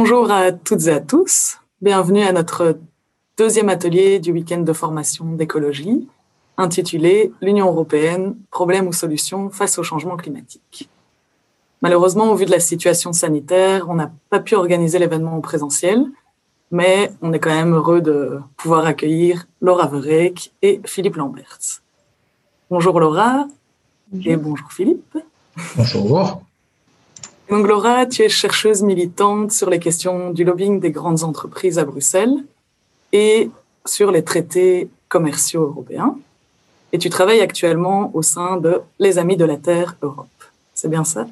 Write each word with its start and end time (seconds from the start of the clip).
Bonjour 0.00 0.30
à 0.30 0.52
toutes 0.52 0.86
et 0.86 0.92
à 0.92 1.00
tous. 1.00 1.58
Bienvenue 1.82 2.22
à 2.22 2.30
notre 2.30 2.78
deuxième 3.36 3.68
atelier 3.68 4.20
du 4.20 4.30
week-end 4.30 4.60
de 4.60 4.72
formation 4.72 5.24
d'écologie, 5.32 6.06
intitulé 6.56 7.32
L'Union 7.42 7.66
européenne, 7.66 8.36
problèmes 8.52 8.86
ou 8.86 8.92
solutions 8.92 9.50
face 9.50 9.76
au 9.76 9.82
changement 9.82 10.16
climatique. 10.16 10.88
Malheureusement, 11.82 12.30
au 12.30 12.36
vu 12.36 12.44
de 12.44 12.52
la 12.52 12.60
situation 12.60 13.12
sanitaire, 13.12 13.90
on 13.90 13.94
n'a 13.94 14.12
pas 14.30 14.38
pu 14.38 14.54
organiser 14.54 15.00
l'événement 15.00 15.34
en 15.34 15.40
présentiel, 15.40 16.06
mais 16.70 17.10
on 17.20 17.32
est 17.32 17.40
quand 17.40 17.50
même 17.50 17.74
heureux 17.74 18.00
de 18.00 18.38
pouvoir 18.56 18.86
accueillir 18.86 19.48
Laura 19.60 19.88
Verek 19.88 20.52
et 20.62 20.80
Philippe 20.84 21.16
Lamberts. 21.16 21.82
Bonjour 22.70 23.00
Laura 23.00 23.48
et 24.24 24.36
bonjour 24.36 24.70
Philippe. 24.70 25.18
Bonjour. 25.74 26.40
Donc 27.50 27.66
Laura, 27.66 28.04
tu 28.04 28.22
es 28.22 28.28
chercheuse 28.28 28.82
militante 28.82 29.52
sur 29.52 29.70
les 29.70 29.78
questions 29.78 30.30
du 30.30 30.44
lobbying 30.44 30.80
des 30.80 30.90
grandes 30.90 31.22
entreprises 31.24 31.78
à 31.78 31.84
Bruxelles 31.84 32.44
et 33.12 33.50
sur 33.86 34.10
les 34.10 34.22
traités 34.22 34.90
commerciaux 35.08 35.62
européens. 35.62 36.18
Et 36.92 36.98
tu 36.98 37.08
travailles 37.08 37.40
actuellement 37.40 38.10
au 38.14 38.22
sein 38.22 38.58
de 38.58 38.80
Les 38.98 39.18
Amis 39.18 39.36
de 39.36 39.44
la 39.46 39.56
Terre 39.56 39.96
Europe. 40.02 40.28
C'est 40.74 40.88
bien 40.88 41.04
ça? 41.04 41.26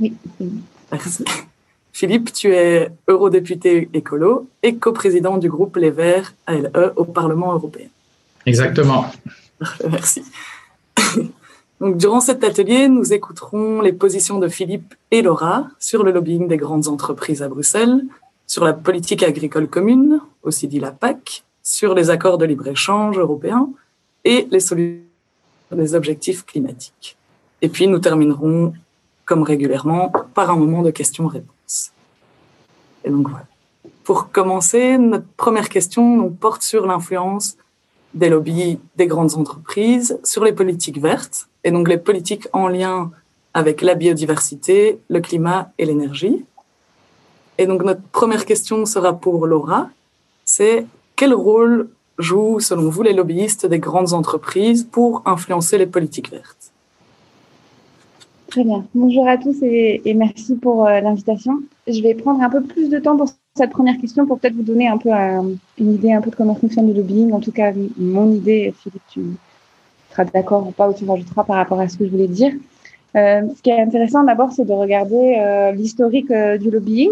Oui. 0.00 0.14
Merci. 0.90 1.24
Philippe, 1.92 2.32
tu 2.32 2.54
es 2.54 2.90
eurodéputé 3.06 3.88
écolo 3.94 4.48
et 4.62 4.76
coprésident 4.76 5.38
du 5.38 5.48
groupe 5.48 5.76
Les 5.76 5.90
Verts 5.90 6.34
ALE 6.46 6.72
au 6.96 7.04
Parlement 7.04 7.52
européen. 7.52 7.88
Exactement. 8.46 9.06
Merci. 9.88 10.24
Donc, 11.82 11.96
durant 11.96 12.20
cet 12.20 12.44
atelier, 12.44 12.86
nous 12.86 13.12
écouterons 13.12 13.80
les 13.80 13.92
positions 13.92 14.38
de 14.38 14.46
Philippe 14.46 14.94
et 15.10 15.20
Laura 15.20 15.66
sur 15.80 16.04
le 16.04 16.12
lobbying 16.12 16.46
des 16.46 16.56
grandes 16.56 16.86
entreprises 16.86 17.42
à 17.42 17.48
Bruxelles, 17.48 18.04
sur 18.46 18.64
la 18.64 18.72
politique 18.72 19.24
agricole 19.24 19.66
commune, 19.66 20.20
aussi 20.44 20.68
dit 20.68 20.78
la 20.78 20.92
PAC, 20.92 21.42
sur 21.64 21.94
les 21.94 22.08
accords 22.08 22.38
de 22.38 22.44
libre-échange 22.44 23.18
européens 23.18 23.68
et 24.22 24.46
les 24.52 24.60
solutions 24.60 25.02
des 25.72 25.96
objectifs 25.96 26.46
climatiques. 26.46 27.16
Et 27.62 27.68
puis, 27.68 27.88
nous 27.88 27.98
terminerons, 27.98 28.74
comme 29.24 29.42
régulièrement, 29.42 30.12
par 30.34 30.50
un 30.50 30.56
moment 30.56 30.82
de 30.82 30.92
questions-réponses. 30.92 31.90
Et 33.04 33.10
donc, 33.10 33.28
voilà. 33.28 33.46
Pour 34.04 34.30
commencer, 34.30 34.98
notre 34.98 35.26
première 35.36 35.68
question 35.68 36.30
porte 36.30 36.62
sur 36.62 36.86
l'influence 36.86 37.56
des 38.14 38.28
lobbies 38.28 38.78
des 38.94 39.08
grandes 39.08 39.34
entreprises 39.34 40.20
sur 40.22 40.44
les 40.44 40.52
politiques 40.52 41.00
vertes 41.00 41.48
et 41.64 41.70
donc 41.70 41.88
les 41.88 41.98
politiques 41.98 42.48
en 42.52 42.68
lien 42.68 43.10
avec 43.54 43.82
la 43.82 43.94
biodiversité, 43.94 44.98
le 45.08 45.20
climat 45.20 45.72
et 45.78 45.84
l'énergie. 45.84 46.44
Et 47.58 47.66
donc 47.66 47.84
notre 47.84 48.02
première 48.02 48.46
question 48.46 48.86
sera 48.86 49.12
pour 49.12 49.46
Laura, 49.46 49.90
c'est 50.44 50.86
quel 51.16 51.34
rôle 51.34 51.88
jouent 52.18 52.60
selon 52.60 52.88
vous 52.88 53.02
les 53.02 53.12
lobbyistes 53.12 53.66
des 53.66 53.78
grandes 53.78 54.12
entreprises 54.12 54.84
pour 54.84 55.22
influencer 55.26 55.78
les 55.78 55.86
politiques 55.86 56.30
vertes? 56.30 56.72
Très 58.48 58.64
bien. 58.64 58.84
Bonjour 58.94 59.26
à 59.26 59.38
tous 59.38 59.56
et, 59.62 60.14
merci 60.14 60.56
pour 60.56 60.86
euh, 60.86 61.00
l'invitation. 61.00 61.62
Je 61.86 62.02
vais 62.02 62.14
prendre 62.14 62.42
un 62.42 62.50
peu 62.50 62.62
plus 62.62 62.90
de 62.90 62.98
temps 62.98 63.16
pour 63.16 63.28
cette 63.56 63.70
première 63.70 63.98
question 63.98 64.26
pour 64.26 64.38
peut-être 64.38 64.54
vous 64.54 64.62
donner 64.62 64.88
un 64.88 64.98
peu 64.98 65.10
une 65.10 65.94
idée 65.94 66.12
un 66.12 66.20
peu 66.20 66.30
de 66.30 66.36
comment 66.36 66.54
fonctionne 66.54 66.88
le 66.88 66.94
lobbying. 66.94 67.32
En 67.32 67.40
tout 67.40 67.52
cas, 67.52 67.72
mon 67.96 68.30
idée, 68.30 68.74
Philippe, 68.82 69.02
tu 69.10 69.20
seras 70.12 70.24
d'accord 70.24 70.66
ou 70.66 70.70
pas, 70.70 70.88
ou 70.88 70.94
tu 70.94 71.04
rajouteras 71.04 71.44
par 71.44 71.56
rapport 71.56 71.80
à 71.80 71.88
ce 71.88 71.96
que 71.96 72.04
je 72.04 72.10
voulais 72.10 72.28
dire. 72.28 72.52
Euh, 73.16 73.42
ce 73.54 73.62
qui 73.62 73.70
est 73.70 73.80
intéressant 73.80 74.24
d'abord, 74.24 74.52
c'est 74.52 74.64
de 74.64 74.72
regarder 74.72 75.36
euh, 75.38 75.72
l'historique 75.72 76.32
du 76.32 76.70
lobbying. 76.70 77.10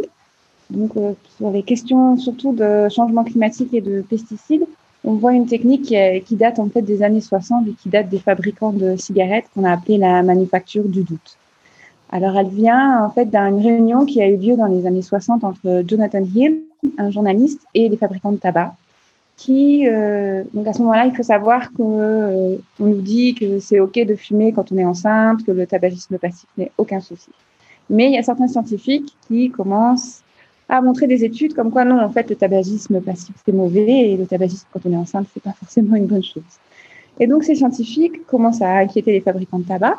Donc, 0.70 0.92
sur 1.36 1.50
les 1.50 1.64
questions 1.64 2.16
surtout 2.16 2.54
de 2.54 2.88
changement 2.88 3.24
climatique 3.24 3.74
et 3.74 3.80
de 3.80 4.02
pesticides, 4.02 4.64
on 5.02 5.14
voit 5.14 5.32
une 5.32 5.46
technique 5.46 5.94
qui, 6.26 6.36
date 6.36 6.58
en 6.58 6.68
fait 6.68 6.82
des 6.82 7.02
années 7.02 7.20
60 7.20 7.66
et 7.66 7.72
qui 7.72 7.88
date 7.88 8.08
des 8.08 8.18
fabricants 8.18 8.72
de 8.72 8.96
cigarettes 8.96 9.46
qu'on 9.52 9.64
a 9.64 9.72
appelé 9.72 9.98
la 9.98 10.22
manufacture 10.22 10.84
du 10.84 11.02
doute. 11.02 11.38
Alors 12.12 12.36
elle 12.36 12.48
vient 12.48 13.04
en 13.04 13.10
fait 13.10 13.26
d'une 13.26 13.62
réunion 13.62 14.04
qui 14.04 14.20
a 14.20 14.28
eu 14.28 14.36
lieu 14.36 14.56
dans 14.56 14.66
les 14.66 14.86
années 14.86 15.02
60 15.02 15.44
entre 15.44 15.84
Jonathan 15.86 16.22
Hill, 16.22 16.60
un 16.98 17.10
journaliste, 17.10 17.60
et 17.74 17.88
les 17.88 17.96
fabricants 17.96 18.32
de 18.32 18.36
tabac. 18.36 18.74
Qui, 19.40 19.88
euh, 19.88 20.44
donc 20.52 20.66
à 20.66 20.74
ce 20.74 20.80
moment-là, 20.80 21.06
il 21.06 21.16
faut 21.16 21.22
savoir 21.22 21.72
qu'on 21.72 21.98
euh, 21.98 22.56
on 22.78 22.84
nous 22.84 23.00
dit 23.00 23.34
que 23.34 23.58
c'est 23.58 23.80
ok 23.80 23.94
de 24.06 24.14
fumer 24.14 24.52
quand 24.52 24.70
on 24.70 24.76
est 24.76 24.84
enceinte, 24.84 25.46
que 25.46 25.50
le 25.50 25.66
tabagisme 25.66 26.18
passif 26.18 26.46
n'est 26.58 26.70
aucun 26.76 27.00
souci. 27.00 27.30
Mais 27.88 28.08
il 28.08 28.12
y 28.12 28.18
a 28.18 28.22
certains 28.22 28.48
scientifiques 28.48 29.16
qui 29.26 29.48
commencent 29.50 30.20
à 30.68 30.82
montrer 30.82 31.06
des 31.06 31.24
études 31.24 31.54
comme 31.54 31.70
quoi 31.70 31.86
non, 31.86 32.02
en 32.02 32.10
fait, 32.10 32.28
le 32.28 32.36
tabagisme 32.36 33.00
passif, 33.00 33.34
c'est 33.42 33.52
mauvais 33.52 34.10
et 34.10 34.16
le 34.18 34.26
tabagisme 34.26 34.66
quand 34.74 34.80
on 34.84 34.92
est 34.92 34.96
enceinte, 34.96 35.26
c'est 35.32 35.42
pas 35.42 35.54
forcément 35.54 35.96
une 35.96 36.06
bonne 36.06 36.22
chose. 36.22 36.42
Et 37.18 37.26
donc, 37.26 37.42
ces 37.42 37.54
scientifiques 37.54 38.26
commencent 38.26 38.60
à 38.60 38.76
inquiéter 38.76 39.10
les 39.10 39.22
fabricants 39.22 39.60
de 39.60 39.64
tabac. 39.64 39.96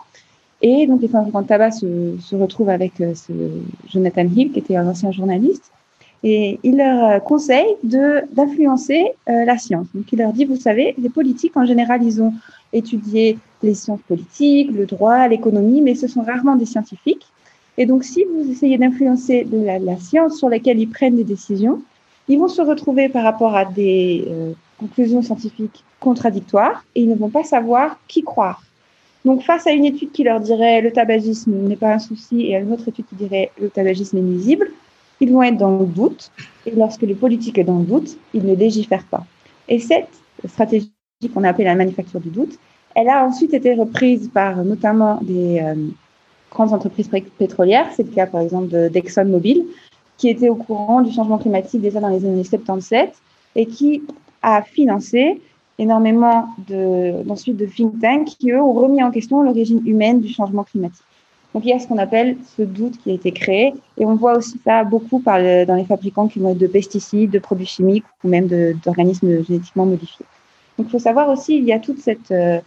Et 0.61 0.85
donc, 0.85 1.01
les 1.01 1.07
fabricants 1.07 1.41
de 1.41 1.47
tabac 1.47 1.71
se, 1.71 2.15
se 2.19 2.35
retrouvent 2.35 2.69
avec 2.69 3.01
euh, 3.01 3.15
ce 3.15 3.33
Jonathan 3.91 4.27
Hill, 4.27 4.51
qui 4.51 4.59
était 4.59 4.75
un 4.75 4.87
ancien 4.87 5.11
journaliste. 5.11 5.71
Et 6.23 6.59
il 6.63 6.77
leur 6.77 7.03
euh, 7.03 7.19
conseille 7.19 7.75
d'influencer 7.83 9.05
euh, 9.27 9.45
la 9.45 9.57
science. 9.57 9.87
Donc, 9.93 10.11
il 10.11 10.19
leur 10.19 10.33
dit, 10.33 10.45
vous 10.45 10.59
savez, 10.59 10.93
les 10.97 11.09
politiques, 11.09 11.57
en 11.57 11.65
général, 11.65 12.03
ils 12.03 12.21
ont 12.21 12.33
étudié 12.73 13.37
les 13.63 13.73
sciences 13.73 14.01
politiques, 14.07 14.71
le 14.71 14.85
droit, 14.85 15.27
l'économie, 15.27 15.81
mais 15.81 15.95
ce 15.95 16.07
sont 16.07 16.21
rarement 16.21 16.55
des 16.55 16.65
scientifiques. 16.65 17.25
Et 17.77 17.85
donc, 17.85 18.03
si 18.03 18.23
vous 18.23 18.51
essayez 18.51 18.77
d'influencer 18.77 19.47
la, 19.51 19.79
la, 19.79 19.97
science 19.97 20.37
sur 20.37 20.49
laquelle 20.49 20.79
ils 20.79 20.89
prennent 20.89 21.15
des 21.15 21.23
décisions, 21.23 21.81
ils 22.27 22.37
vont 22.37 22.47
se 22.47 22.61
retrouver 22.61 23.09
par 23.09 23.23
rapport 23.23 23.55
à 23.55 23.65
des 23.65 24.25
euh, 24.27 24.53
conclusions 24.79 25.21
scientifiques 25.21 25.83
contradictoires 25.99 26.83
et 26.95 27.01
ils 27.01 27.09
ne 27.09 27.15
vont 27.15 27.29
pas 27.29 27.43
savoir 27.43 27.97
qui 28.07 28.23
croire. 28.23 28.61
Donc, 29.25 29.43
face 29.43 29.67
à 29.67 29.71
une 29.71 29.85
étude 29.85 30.11
qui 30.11 30.23
leur 30.23 30.39
dirait 30.39 30.81
le 30.81 30.91
tabagisme 30.91 31.51
n'est 31.51 31.75
pas 31.75 31.93
un 31.93 31.99
souci 31.99 32.47
et 32.47 32.55
à 32.55 32.59
une 32.59 32.71
autre 32.73 32.87
étude 32.87 33.05
qui 33.07 33.15
dirait 33.15 33.51
le 33.59 33.69
tabagisme 33.69 34.17
est 34.17 34.21
nuisible, 34.21 34.71
ils 35.21 35.31
vont 35.31 35.43
être 35.43 35.57
dans 35.57 35.77
le 35.77 35.85
doute. 35.85 36.31
Et 36.65 36.71
lorsque 36.71 37.03
le 37.03 37.15
politique 37.15 37.57
est 37.57 37.63
dans 37.63 37.79
le 37.79 37.85
doute, 37.85 38.17
ils 38.33 38.43
ne 38.43 38.55
légifèrent 38.55 39.05
pas. 39.05 39.25
Et 39.69 39.79
cette 39.79 40.09
stratégie 40.47 40.91
qu'on 41.33 41.43
a 41.43 41.49
appelée 41.49 41.65
la 41.65 41.75
manufacture 41.75 42.19
du 42.19 42.29
doute, 42.29 42.57
elle 42.95 43.07
a 43.07 43.25
ensuite 43.25 43.53
été 43.53 43.73
reprise 43.73 44.29
par 44.33 44.57
notamment 44.63 45.19
des, 45.21 45.61
euh, 45.61 45.75
grandes 46.51 46.73
entreprises 46.73 47.09
pétrolières. 47.37 47.87
C'est 47.95 48.03
le 48.03 48.09
cas, 48.09 48.27
par 48.27 48.41
exemple, 48.41 48.89
d'ExxonMobil, 48.89 49.65
qui 50.17 50.29
était 50.29 50.49
au 50.49 50.55
courant 50.55 51.01
du 51.01 51.11
changement 51.11 51.37
climatique 51.37 51.81
déjà 51.81 51.99
dans 51.99 52.09
les 52.09 52.25
années 52.25 52.43
77 52.43 53.13
et 53.55 53.65
qui 53.65 54.03
a 54.41 54.61
financé 54.61 55.41
énormément 55.79 56.49
d'ensuite 57.25 57.57
de, 57.57 57.65
de 57.65 57.71
think 57.71 57.99
tanks 58.01 58.25
qui, 58.37 58.51
eux, 58.51 58.61
ont 58.61 58.73
remis 58.73 59.01
en 59.01 59.11
question 59.11 59.41
l'origine 59.41 59.81
humaine 59.85 60.19
du 60.19 60.27
changement 60.27 60.63
climatique. 60.63 61.01
Donc, 61.53 61.65
il 61.65 61.69
y 61.69 61.73
a 61.73 61.79
ce 61.79 61.87
qu'on 61.87 61.97
appelle 61.97 62.37
ce 62.57 62.61
doute 62.61 62.97
qui 62.97 63.11
a 63.11 63.13
été 63.13 63.31
créé. 63.31 63.73
Et 63.97 64.05
on 64.05 64.15
voit 64.15 64.37
aussi 64.37 64.59
ça 64.63 64.83
beaucoup 64.83 65.21
dans 65.25 65.75
les 65.75 65.85
fabricants 65.85 66.27
qui 66.27 66.39
vont 66.39 66.55
de 66.55 66.67
pesticides, 66.67 67.31
de 67.31 67.39
produits 67.39 67.65
chimiques 67.65 68.05
ou 68.23 68.29
même 68.29 68.47
d'organismes 68.83 69.43
génétiquement 69.43 69.85
modifiés. 69.85 70.25
Donc, 70.77 70.87
il 70.87 70.91
faut 70.91 70.99
savoir 70.99 71.29
aussi, 71.29 71.57
il 71.57 71.65
y 71.65 71.73
a 71.73 71.79
toute 71.79 71.99
cette, 71.99 72.31
euh, 72.31 72.59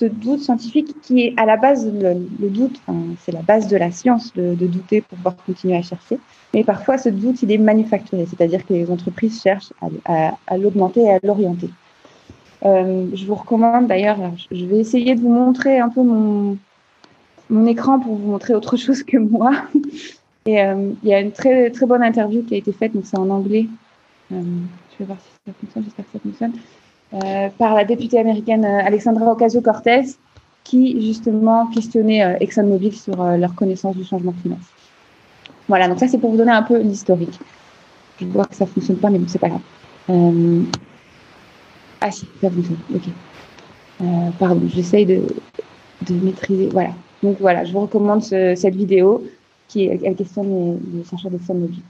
ce 0.00 0.06
doute 0.06 0.40
scientifique 0.40 0.94
qui 1.02 1.20
est 1.20 1.34
à 1.36 1.44
la 1.44 1.58
base, 1.58 1.86
le, 1.86 2.48
doute, 2.48 2.80
c'est 3.20 3.32
la 3.32 3.42
base 3.42 3.68
de 3.68 3.76
la 3.76 3.90
science 3.90 4.32
de, 4.32 4.54
douter 4.54 5.02
pour 5.02 5.18
pouvoir 5.18 5.36
continuer 5.44 5.76
à 5.76 5.82
chercher. 5.82 6.18
Mais 6.54 6.64
parfois, 6.64 6.96
ce 6.96 7.10
doute, 7.10 7.42
il 7.42 7.52
est 7.52 7.58
manufacturé, 7.58 8.26
c'est-à-dire 8.26 8.64
que 8.64 8.72
les 8.72 8.90
entreprises 8.90 9.42
cherchent 9.42 9.72
à, 10.06 10.56
l'augmenter 10.56 11.02
et 11.02 11.12
à 11.12 11.18
l'orienter. 11.22 11.68
Euh, 12.64 13.06
je 13.14 13.26
vous 13.26 13.34
recommande 13.34 13.86
d'ailleurs, 13.86 14.18
je 14.50 14.64
vais 14.64 14.78
essayer 14.78 15.14
de 15.14 15.20
vous 15.20 15.32
montrer 15.32 15.78
un 15.78 15.88
peu 15.90 16.02
mon, 16.02 16.56
mon 17.50 17.66
écran 17.66 18.00
pour 18.00 18.16
vous 18.16 18.30
montrer 18.30 18.54
autre 18.54 18.76
chose 18.76 19.02
que 19.02 19.16
moi. 19.16 19.52
Et 20.46 20.62
euh, 20.62 20.92
il 21.02 21.08
y 21.08 21.12
a 21.12 21.20
une 21.20 21.32
très, 21.32 21.70
très 21.70 21.84
bonne 21.84 22.02
interview 22.02 22.42
qui 22.42 22.54
a 22.54 22.56
été 22.56 22.72
faite, 22.72 22.94
donc 22.94 23.04
c'est 23.04 23.18
en 23.18 23.28
anglais. 23.28 23.68
Euh, 24.32 24.42
je 24.92 24.98
vais 24.98 25.04
voir 25.04 25.18
si 25.20 25.28
ça 25.46 25.52
fonctionne, 25.60 25.84
j'espère 25.84 26.04
que 26.06 26.12
ça 26.12 26.18
fonctionne. 26.18 26.52
Euh, 27.12 27.48
par 27.58 27.74
la 27.74 27.84
députée 27.84 28.18
américaine 28.18 28.64
Alexandra 28.64 29.32
Ocasio-Cortez, 29.32 30.16
qui 30.64 31.00
justement 31.04 31.66
questionnait 31.66 32.24
euh, 32.24 32.36
ExxonMobil 32.40 32.94
sur 32.96 33.22
leur 33.22 33.54
connaissance 33.54 33.96
du 33.96 34.04
changement 34.04 34.32
climatique. 34.40 34.66
Voilà, 35.68 35.88
donc 35.88 35.98
ça 35.98 36.08
c'est 36.08 36.18
pour 36.18 36.30
vous 36.30 36.36
donner 36.36 36.52
un 36.52 36.62
peu 36.62 36.78
l'historique. 36.78 37.38
Je 38.20 38.26
vois 38.26 38.44
que 38.44 38.54
ça 38.54 38.64
ne 38.64 38.70
fonctionne 38.70 38.98
pas, 38.98 39.10
mais 39.10 39.18
bon, 39.18 39.26
c'est 39.28 39.38
pas 39.38 39.48
grave. 39.48 39.60
Ah 42.00 42.10
si, 42.10 42.26
ça 42.40 42.50
fonctionne, 42.50 42.78
ok. 42.94 43.02
pardon, 44.38 44.62
j'essaye 44.68 45.06
de, 45.06 45.22
maîtriser. 46.10 46.68
Voilà. 46.72 46.90
Donc 47.22 47.36
voilà, 47.40 47.64
je 47.64 47.72
vous 47.72 47.80
recommande 47.80 48.22
cette 48.22 48.74
vidéo 48.74 49.24
qui 49.68 49.84
est, 49.84 50.14
questionne 50.14 50.78
les, 50.92 50.98
les 50.98 51.04
chercheurs 51.04 51.30
d'ExxonMobil. 51.30 51.82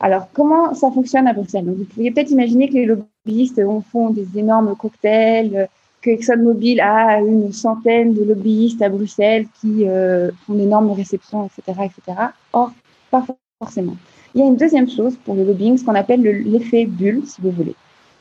Alors, 0.00 0.28
comment 0.32 0.74
ça 0.74 0.90
fonctionne 0.90 1.26
à 1.26 1.32
Bruxelles? 1.32 1.64
Donc, 1.64 1.76
Vous 1.76 1.84
pouvez 1.84 2.10
peut-être 2.10 2.30
imaginer 2.30 2.68
que 2.68 2.74
les 2.74 2.86
lobbyistes 2.86 3.60
font 3.90 4.10
des 4.10 4.26
énormes 4.38 4.76
cocktails, 4.76 5.68
que 6.00 6.10
ExxonMobil 6.10 6.80
a 6.80 7.20
une 7.20 7.52
centaine 7.52 8.14
de 8.14 8.22
lobbyistes 8.22 8.80
à 8.82 8.88
Bruxelles 8.88 9.46
qui 9.60 9.88
euh, 9.88 10.30
font 10.46 10.54
d'énormes 10.54 10.92
réceptions, 10.92 11.46
etc., 11.46 11.86
etc. 11.86 12.18
Or, 12.52 12.72
pas 13.10 13.24
forcément. 13.60 13.96
Il 14.34 14.40
y 14.40 14.44
a 14.44 14.46
une 14.46 14.56
deuxième 14.56 14.88
chose 14.88 15.16
pour 15.24 15.34
le 15.34 15.44
lobbying, 15.44 15.76
ce 15.76 15.84
qu'on 15.84 15.94
appelle 15.94 16.22
l'effet 16.22 16.86
bulle, 16.86 17.22
si 17.26 17.40
vous 17.40 17.50
voulez. 17.50 17.74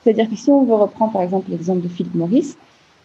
C'est-à-dire 0.03 0.29
que 0.29 0.35
si 0.35 0.49
on 0.49 0.63
veut 0.63 0.73
reprendre 0.73 1.11
par 1.11 1.21
exemple 1.21 1.51
l'exemple 1.51 1.81
de 1.81 1.89
Philippe 1.89 2.15
Maurice, 2.15 2.57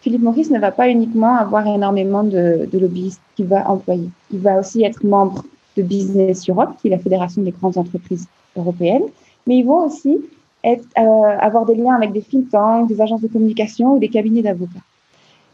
Philippe 0.03 0.21
Maurice 0.21 0.51
ne 0.51 0.59
va 0.59 0.71
pas 0.71 0.89
uniquement 0.89 1.37
avoir 1.37 1.65
énormément 1.65 2.23
de, 2.23 2.67
de 2.69 2.77
lobbyistes 2.77 3.21
qu'il 3.37 3.45
va 3.45 3.69
employer. 3.69 4.09
Il 4.33 4.39
va 4.39 4.59
aussi 4.59 4.83
être 4.83 5.01
membre 5.05 5.45
de 5.77 5.81
Business 5.81 6.49
Europe, 6.49 6.71
qui 6.81 6.87
est 6.87 6.91
la 6.91 6.99
fédération 6.99 7.41
des 7.41 7.51
grandes 7.51 7.77
entreprises 7.77 8.27
européennes, 8.57 9.05
mais 9.47 9.59
ils 9.59 9.63
vont 9.63 9.85
aussi 9.85 10.19
euh, 10.65 10.75
avoir 10.97 11.65
des 11.65 11.75
liens 11.75 11.95
avec 11.95 12.11
des 12.11 12.21
think 12.21 12.49
tanks, 12.49 12.89
des 12.89 12.99
agences 12.99 13.21
de 13.21 13.29
communication 13.29 13.95
ou 13.95 13.99
des 13.99 14.09
cabinets 14.09 14.41
d'avocats. 14.41 14.83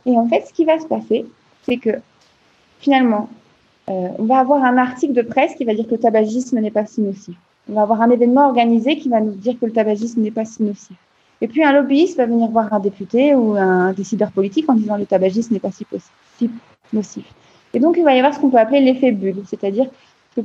Et 0.07 0.17
en 0.17 0.27
fait, 0.27 0.47
ce 0.47 0.53
qui 0.53 0.65
va 0.65 0.79
se 0.79 0.87
passer, 0.87 1.27
c'est 1.61 1.77
que 1.77 1.91
finalement, 2.79 3.29
euh, 3.91 4.07
on 4.17 4.23
va 4.23 4.39
avoir 4.39 4.63
un 4.63 4.77
article 4.77 5.13
de 5.13 5.21
presse 5.21 5.53
qui 5.53 5.63
va 5.63 5.75
dire 5.75 5.85
que 5.85 5.91
le 5.91 5.99
tabagisme 5.99 6.59
n'est 6.59 6.71
pas 6.71 6.87
si 6.87 7.01
nocif. 7.01 7.35
On 7.69 7.73
va 7.73 7.83
avoir 7.83 8.01
un 8.01 8.09
événement 8.09 8.47
organisé 8.47 8.97
qui 8.97 9.09
va 9.09 9.21
nous 9.21 9.33
dire 9.33 9.59
que 9.59 9.67
le 9.67 9.71
tabagisme 9.71 10.21
n'est 10.21 10.31
pas 10.31 10.45
si 10.45 10.63
nocif. 10.63 10.97
Et 11.41 11.47
puis 11.47 11.63
un 11.63 11.71
lobbyiste 11.71 12.17
va 12.17 12.25
venir 12.25 12.49
voir 12.49 12.71
un 12.73 12.79
député 12.79 13.33
ou 13.35 13.55
un 13.55 13.93
décideur 13.93 14.31
politique 14.31 14.69
en 14.69 14.73
disant 14.73 14.97
le 14.97 15.05
tabagisme 15.05 15.53
n'est 15.53 15.59
pas 15.59 15.71
si, 15.71 15.85
si 16.37 16.49
nocif. 16.91 17.25
Et 17.73 17.79
donc 17.79 17.95
il 17.97 18.03
va 18.03 18.13
y 18.13 18.19
avoir 18.19 18.33
ce 18.33 18.39
qu'on 18.39 18.49
peut 18.49 18.57
appeler 18.57 18.81
l'effet 18.81 19.11
bulle, 19.11 19.43
c'est-à-dire 19.45 19.87
que 20.35 20.41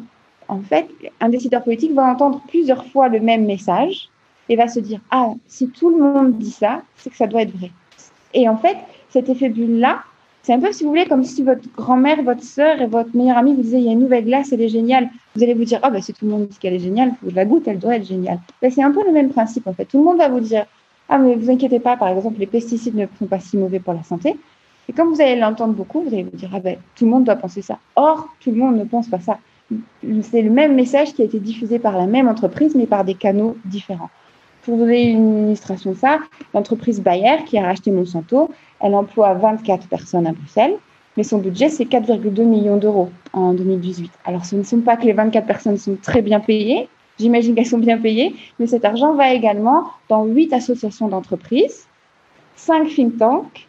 en 0.48 0.60
fait 0.60 0.86
un 1.20 1.28
décideur 1.28 1.64
politique 1.64 1.92
va 1.92 2.04
entendre 2.04 2.42
plusieurs 2.48 2.84
fois 2.86 3.08
le 3.08 3.20
même 3.20 3.44
message 3.44 4.08
et 4.48 4.56
va 4.56 4.68
se 4.68 4.78
dire 4.78 5.00
ah 5.10 5.32
si 5.48 5.68
tout 5.68 5.90
le 5.90 5.96
monde 5.96 6.38
dit 6.38 6.52
ça, 6.52 6.82
c'est 6.96 7.10
que 7.10 7.16
ça 7.16 7.26
doit 7.26 7.42
être 7.42 7.56
vrai. 7.56 7.70
Et 8.32 8.48
en 8.48 8.56
fait 8.56 8.76
cet 9.10 9.28
effet 9.28 9.48
bulle 9.48 9.80
là, 9.80 10.02
c'est 10.44 10.52
un 10.52 10.60
peu, 10.60 10.70
si 10.72 10.84
vous 10.84 10.90
voulez, 10.90 11.06
comme 11.06 11.24
si 11.24 11.42
votre 11.42 11.62
grand-mère, 11.74 12.22
votre 12.22 12.42
sœur 12.42 12.78
et 12.82 12.86
votre 12.86 13.16
meilleure 13.16 13.38
amie 13.38 13.54
vous 13.54 13.62
disaient 13.62 13.78
il 13.78 13.86
y 13.86 13.88
a 13.88 13.92
une 13.92 14.00
nouvelle 14.00 14.26
glace, 14.26 14.52
elle 14.52 14.60
est 14.60 14.68
géniale. 14.68 15.08
Vous 15.34 15.42
allez 15.42 15.54
vous 15.54 15.64
dire 15.64 15.78
ah, 15.82 15.88
bah, 15.88 16.02
si 16.02 16.12
tout 16.12 16.26
le 16.26 16.32
monde 16.32 16.48
dit 16.48 16.58
qu'elle 16.58 16.74
est 16.74 16.80
géniale, 16.80 17.12
faut 17.12 17.24
que 17.24 17.30
je 17.30 17.36
la 17.36 17.46
goûte, 17.46 17.66
elle 17.66 17.78
doit 17.78 17.96
être 17.96 18.06
géniale. 18.06 18.40
Ben, 18.60 18.70
c'est 18.70 18.82
un 18.82 18.90
peu 18.90 19.02
le 19.06 19.12
même 19.12 19.30
principe, 19.30 19.66
en 19.66 19.72
fait. 19.72 19.86
Tout 19.86 19.96
le 19.96 20.04
monde 20.04 20.18
va 20.18 20.28
vous 20.28 20.40
dire 20.40 20.66
ah, 21.08 21.18
mais 21.18 21.34
vous 21.34 21.50
inquiétez 21.50 21.80
pas, 21.80 21.96
par 21.96 22.08
exemple, 22.08 22.38
les 22.38 22.46
pesticides 22.46 22.94
ne 22.94 23.06
sont 23.18 23.26
pas 23.26 23.40
si 23.40 23.56
mauvais 23.56 23.78
pour 23.78 23.92
la 23.94 24.02
santé. 24.02 24.36
Et 24.88 24.92
comme 24.92 25.12
vous 25.12 25.20
allez 25.20 25.36
l'entendre 25.36 25.74
beaucoup, 25.74 26.02
vous 26.02 26.08
allez 26.08 26.24
vous 26.24 26.36
dire 26.36 26.50
ah, 26.54 26.60
ben, 26.60 26.76
tout 26.94 27.04
le 27.04 27.10
monde 27.10 27.24
doit 27.24 27.36
penser 27.36 27.62
ça. 27.62 27.78
Or, 27.96 28.28
tout 28.40 28.50
le 28.50 28.56
monde 28.56 28.76
ne 28.76 28.84
pense 28.84 29.08
pas 29.08 29.20
ça. 29.20 29.38
C'est 30.22 30.42
le 30.42 30.50
même 30.50 30.74
message 30.74 31.14
qui 31.14 31.22
a 31.22 31.24
été 31.24 31.40
diffusé 31.40 31.78
par 31.78 31.96
la 31.96 32.06
même 32.06 32.28
entreprise, 32.28 32.74
mais 32.74 32.86
par 32.86 33.04
des 33.04 33.14
canaux 33.14 33.56
différents. 33.64 34.10
Pour 34.62 34.78
donner 34.78 35.10
une 35.10 35.48
illustration 35.48 35.92
de 35.92 35.96
ça, 35.96 36.20
l'entreprise 36.54 37.00
Bayer, 37.00 37.44
qui 37.46 37.58
a 37.58 37.62
racheté 37.62 37.90
Monsanto, 37.90 38.50
elle 38.80 38.94
emploie 38.94 39.34
24 39.34 39.88
personnes 39.88 40.26
à 40.26 40.32
Bruxelles, 40.32 40.76
mais 41.16 41.22
son 41.22 41.38
budget, 41.38 41.68
c'est 41.68 41.84
4,2 41.84 42.42
millions 42.44 42.76
d'euros 42.76 43.10
en 43.32 43.52
2018. 43.52 44.10
Alors, 44.24 44.44
ce 44.44 44.56
ne 44.56 44.62
sont 44.62 44.80
pas 44.80 44.96
que 44.96 45.04
les 45.04 45.12
24 45.12 45.46
personnes 45.46 45.76
sont 45.76 45.96
très 46.00 46.22
bien 46.22 46.40
payées, 46.40 46.88
j'imagine 47.18 47.54
qu'elles 47.54 47.66
sont 47.66 47.78
bien 47.78 47.98
payées, 47.98 48.34
mais 48.58 48.66
cet 48.66 48.84
argent 48.84 49.14
va 49.14 49.32
également 49.32 49.84
dans 50.08 50.24
8 50.24 50.52
associations 50.52 51.08
d'entreprises, 51.08 51.86
5 52.56 52.88
think 52.88 53.18
tanks, 53.18 53.68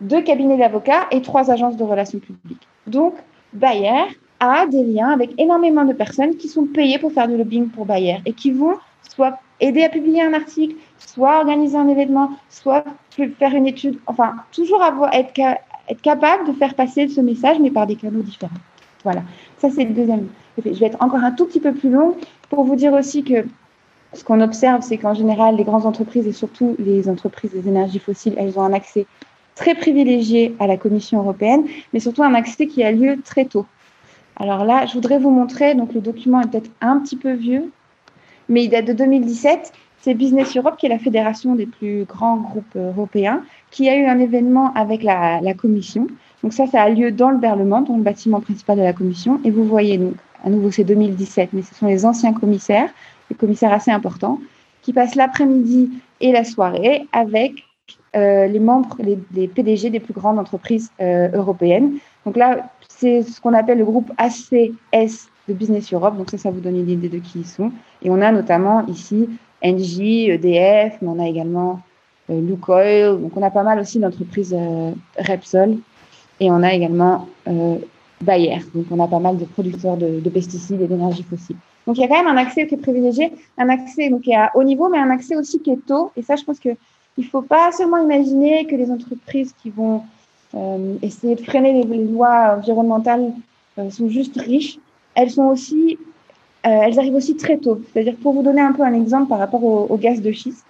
2 0.00 0.22
cabinets 0.22 0.58
d'avocats 0.58 1.06
et 1.10 1.22
3 1.22 1.50
agences 1.50 1.76
de 1.76 1.84
relations 1.84 2.18
publiques. 2.18 2.66
Donc, 2.86 3.14
Bayer 3.52 4.04
a 4.40 4.66
des 4.66 4.82
liens 4.82 5.10
avec 5.10 5.30
énormément 5.38 5.84
de 5.84 5.92
personnes 5.92 6.36
qui 6.36 6.48
sont 6.48 6.66
payées 6.66 6.98
pour 6.98 7.12
faire 7.12 7.28
du 7.28 7.36
lobbying 7.36 7.68
pour 7.68 7.86
Bayer 7.86 8.18
et 8.26 8.32
qui 8.32 8.50
vont 8.50 8.74
soit 9.14 9.38
aider 9.60 9.84
à 9.84 9.88
publier 9.88 10.22
un 10.22 10.34
article, 10.34 10.74
soit 10.98 11.38
organiser 11.38 11.76
un 11.76 11.88
événement, 11.88 12.30
soit 12.50 12.84
faire 13.10 13.54
une 13.54 13.66
étude, 13.66 13.98
enfin, 14.06 14.34
toujours 14.52 14.82
être, 15.12 15.38
être 15.88 16.02
capable 16.02 16.48
de 16.48 16.52
faire 16.52 16.74
passer 16.74 17.08
ce 17.08 17.20
message, 17.20 17.58
mais 17.60 17.70
par 17.70 17.86
des 17.86 17.96
canaux 17.96 18.22
différents. 18.22 18.52
Voilà, 19.04 19.22
ça 19.58 19.70
c'est 19.70 19.84
le 19.84 19.92
deuxième. 19.92 20.28
Je 20.64 20.70
vais 20.70 20.86
être 20.86 21.02
encore 21.02 21.22
un 21.22 21.32
tout 21.32 21.46
petit 21.46 21.60
peu 21.60 21.72
plus 21.72 21.90
long 21.90 22.16
pour 22.54 22.64
vous 22.64 22.76
dire 22.76 22.92
aussi 22.92 23.24
que 23.24 23.44
ce 24.12 24.24
qu'on 24.24 24.40
observe, 24.40 24.82
c'est 24.82 24.98
qu'en 24.98 25.14
général, 25.14 25.56
les 25.56 25.64
grandes 25.64 25.86
entreprises 25.86 26.26
et 26.26 26.32
surtout 26.32 26.76
les 26.78 27.08
entreprises 27.08 27.50
des 27.52 27.68
énergies 27.68 27.98
fossiles, 27.98 28.34
elles 28.36 28.58
ont 28.58 28.62
un 28.62 28.72
accès 28.72 29.06
très 29.54 29.74
privilégié 29.74 30.54
à 30.60 30.66
la 30.66 30.76
Commission 30.76 31.18
européenne, 31.20 31.64
mais 31.92 32.00
surtout 32.00 32.22
un 32.22 32.34
accès 32.34 32.66
qui 32.66 32.82
a 32.82 32.92
lieu 32.92 33.18
très 33.24 33.44
tôt. 33.44 33.66
Alors 34.36 34.64
là, 34.64 34.86
je 34.86 34.94
voudrais 34.94 35.18
vous 35.18 35.30
montrer, 35.30 35.74
donc 35.74 35.94
le 35.94 36.00
document 36.00 36.40
est 36.40 36.46
peut-être 36.48 36.70
un 36.80 36.98
petit 36.98 37.16
peu 37.16 37.32
vieux, 37.32 37.70
mais 38.48 38.64
il 38.64 38.68
date 38.68 38.86
de 38.86 38.92
2017 38.92 39.72
c'est 40.04 40.12
Business 40.12 40.54
Europe, 40.54 40.76
qui 40.76 40.84
est 40.84 40.90
la 40.90 40.98
fédération 40.98 41.54
des 41.54 41.64
plus 41.64 42.04
grands 42.04 42.36
groupes 42.36 42.76
européens, 42.76 43.42
qui 43.70 43.88
a 43.88 43.96
eu 43.96 44.04
un 44.04 44.18
événement 44.18 44.70
avec 44.74 45.02
la, 45.02 45.40
Commission. 45.54 46.08
Donc 46.42 46.52
ça, 46.52 46.66
ça 46.66 46.82
a 46.82 46.90
lieu 46.90 47.10
dans 47.10 47.30
le 47.30 47.38
Berlement, 47.38 47.80
dans 47.80 47.96
le 47.96 48.02
bâtiment 48.02 48.40
principal 48.40 48.76
de 48.76 48.82
la 48.82 48.92
Commission. 48.92 49.40
Et 49.44 49.50
vous 49.50 49.64
voyez, 49.64 49.96
donc, 49.96 50.12
à 50.44 50.50
nouveau, 50.50 50.70
c'est 50.70 50.84
2017, 50.84 51.54
mais 51.54 51.62
ce 51.62 51.74
sont 51.74 51.86
les 51.86 52.04
anciens 52.04 52.34
commissaires, 52.34 52.90
des 53.30 53.34
commissaires 53.34 53.72
assez 53.72 53.90
importants, 53.90 54.40
qui 54.82 54.92
passent 54.92 55.14
l'après-midi 55.14 55.90
et 56.20 56.32
la 56.32 56.44
soirée 56.44 57.06
avec 57.12 57.64
euh, 58.14 58.46
les 58.46 58.60
membres, 58.60 58.98
les, 58.98 59.48
PDG 59.48 59.88
des 59.88 60.00
plus 60.00 60.12
grandes 60.12 60.38
entreprises 60.38 60.90
euh, 61.00 61.30
européennes. 61.32 61.94
Donc 62.26 62.36
là, 62.36 62.70
c'est 62.88 63.22
ce 63.22 63.40
qu'on 63.40 63.54
appelle 63.54 63.78
le 63.78 63.86
groupe 63.86 64.12
ACS 64.18 65.30
de 65.48 65.54
Business 65.54 65.90
Europe. 65.94 66.18
Donc 66.18 66.28
ça, 66.30 66.36
ça 66.36 66.50
vous 66.50 66.60
donne 66.60 66.76
une 66.76 66.90
idée 66.90 67.08
de 67.08 67.18
qui 67.18 67.40
ils 67.40 67.46
sont. 67.46 67.72
Et 68.02 68.10
on 68.10 68.20
a 68.20 68.30
notamment 68.32 68.84
ici 68.86 69.30
Engie, 69.64 70.30
EDF, 70.30 70.98
mais 71.00 71.08
on 71.08 71.18
a 71.18 71.26
également 71.26 71.80
euh, 72.30 72.40
Lukoil. 72.40 73.20
Donc, 73.20 73.36
on 73.36 73.42
a 73.42 73.50
pas 73.50 73.62
mal 73.62 73.78
aussi 73.78 73.98
d'entreprises 73.98 74.54
euh, 74.56 74.92
Repsol. 75.18 75.78
Et 76.40 76.50
on 76.50 76.62
a 76.62 76.72
également 76.72 77.28
euh, 77.48 77.76
Bayer. 78.20 78.58
Donc, 78.74 78.86
on 78.90 79.02
a 79.02 79.08
pas 79.08 79.18
mal 79.18 79.38
de 79.38 79.44
producteurs 79.44 79.96
de, 79.96 80.28
pesticides 80.28 80.80
et 80.80 80.86
d'énergie 80.86 81.22
fossile. 81.22 81.56
Donc, 81.86 81.96
il 81.96 82.00
y 82.00 82.04
a 82.04 82.08
quand 82.08 82.22
même 82.22 82.36
un 82.36 82.36
accès 82.36 82.66
qui 82.66 82.74
est 82.74 82.78
privilégié, 82.78 83.32
un 83.58 83.68
accès 83.68 84.10
donc, 84.10 84.22
qui 84.22 84.32
est 84.32 84.36
à 84.36 84.50
haut 84.54 84.64
niveau, 84.64 84.88
mais 84.88 84.98
un 84.98 85.10
accès 85.10 85.36
aussi 85.36 85.60
qui 85.60 85.70
est 85.70 85.86
tôt. 85.86 86.10
Et 86.16 86.22
ça, 86.22 86.36
je 86.36 86.44
pense 86.44 86.58
qu'il 86.58 86.76
ne 87.18 87.22
faut 87.24 87.42
pas 87.42 87.72
seulement 87.72 87.98
imaginer 87.98 88.66
que 88.66 88.74
les 88.74 88.90
entreprises 88.90 89.54
qui 89.62 89.70
vont 89.70 90.02
essayer 91.02 91.34
de 91.34 91.40
freiner 91.40 91.84
les, 91.84 92.04
lois 92.04 92.56
environnementales 92.58 93.32
sont 93.90 94.08
juste 94.08 94.40
riches. 94.40 94.78
Elles 95.16 95.30
sont 95.30 95.46
aussi 95.46 95.98
elles 96.70 96.98
arrivent 96.98 97.14
aussi 97.14 97.36
très 97.36 97.58
tôt. 97.58 97.80
C'est-à-dire, 97.92 98.14
pour 98.22 98.32
vous 98.32 98.42
donner 98.42 98.60
un 98.60 98.72
peu 98.72 98.82
un 98.82 98.94
exemple 98.94 99.28
par 99.28 99.38
rapport 99.38 99.62
au, 99.62 99.96
gaz 99.96 100.20
de 100.20 100.32
schiste, 100.32 100.64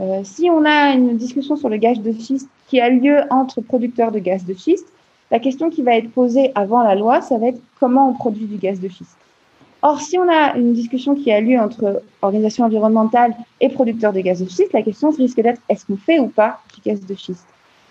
euh, 0.00 0.20
si 0.24 0.48
on 0.50 0.64
a 0.64 0.94
une 0.94 1.16
discussion 1.16 1.56
sur 1.56 1.68
le 1.68 1.76
gaz 1.76 2.00
de 2.00 2.12
schiste 2.12 2.48
qui 2.68 2.80
a 2.80 2.88
lieu 2.88 3.20
entre 3.30 3.60
producteurs 3.60 4.12
de 4.12 4.18
gaz 4.18 4.44
de 4.44 4.54
schiste, 4.54 4.86
la 5.30 5.38
question 5.38 5.68
qui 5.70 5.82
va 5.82 5.96
être 5.96 6.10
posée 6.10 6.52
avant 6.54 6.82
la 6.82 6.94
loi, 6.94 7.20
ça 7.20 7.36
va 7.36 7.48
être 7.48 7.60
comment 7.78 8.08
on 8.08 8.14
produit 8.14 8.46
du 8.46 8.56
gaz 8.56 8.80
de 8.80 8.88
schiste. 8.88 9.16
Or, 9.82 10.00
si 10.00 10.18
on 10.18 10.28
a 10.28 10.56
une 10.56 10.72
discussion 10.72 11.14
qui 11.14 11.30
a 11.30 11.40
lieu 11.40 11.58
entre 11.58 12.02
organisations 12.22 12.64
environnementales 12.64 13.34
et 13.60 13.68
producteurs 13.68 14.12
de 14.12 14.20
gaz 14.20 14.42
de 14.42 14.48
schiste, 14.48 14.72
la 14.72 14.82
question 14.82 15.10
risque 15.10 15.40
d'être 15.40 15.60
est-ce 15.68 15.86
qu'on 15.86 15.96
fait 15.96 16.18
ou 16.18 16.28
pas 16.28 16.60
du 16.74 16.80
gaz 16.80 17.04
de 17.04 17.14
schiste? 17.14 17.46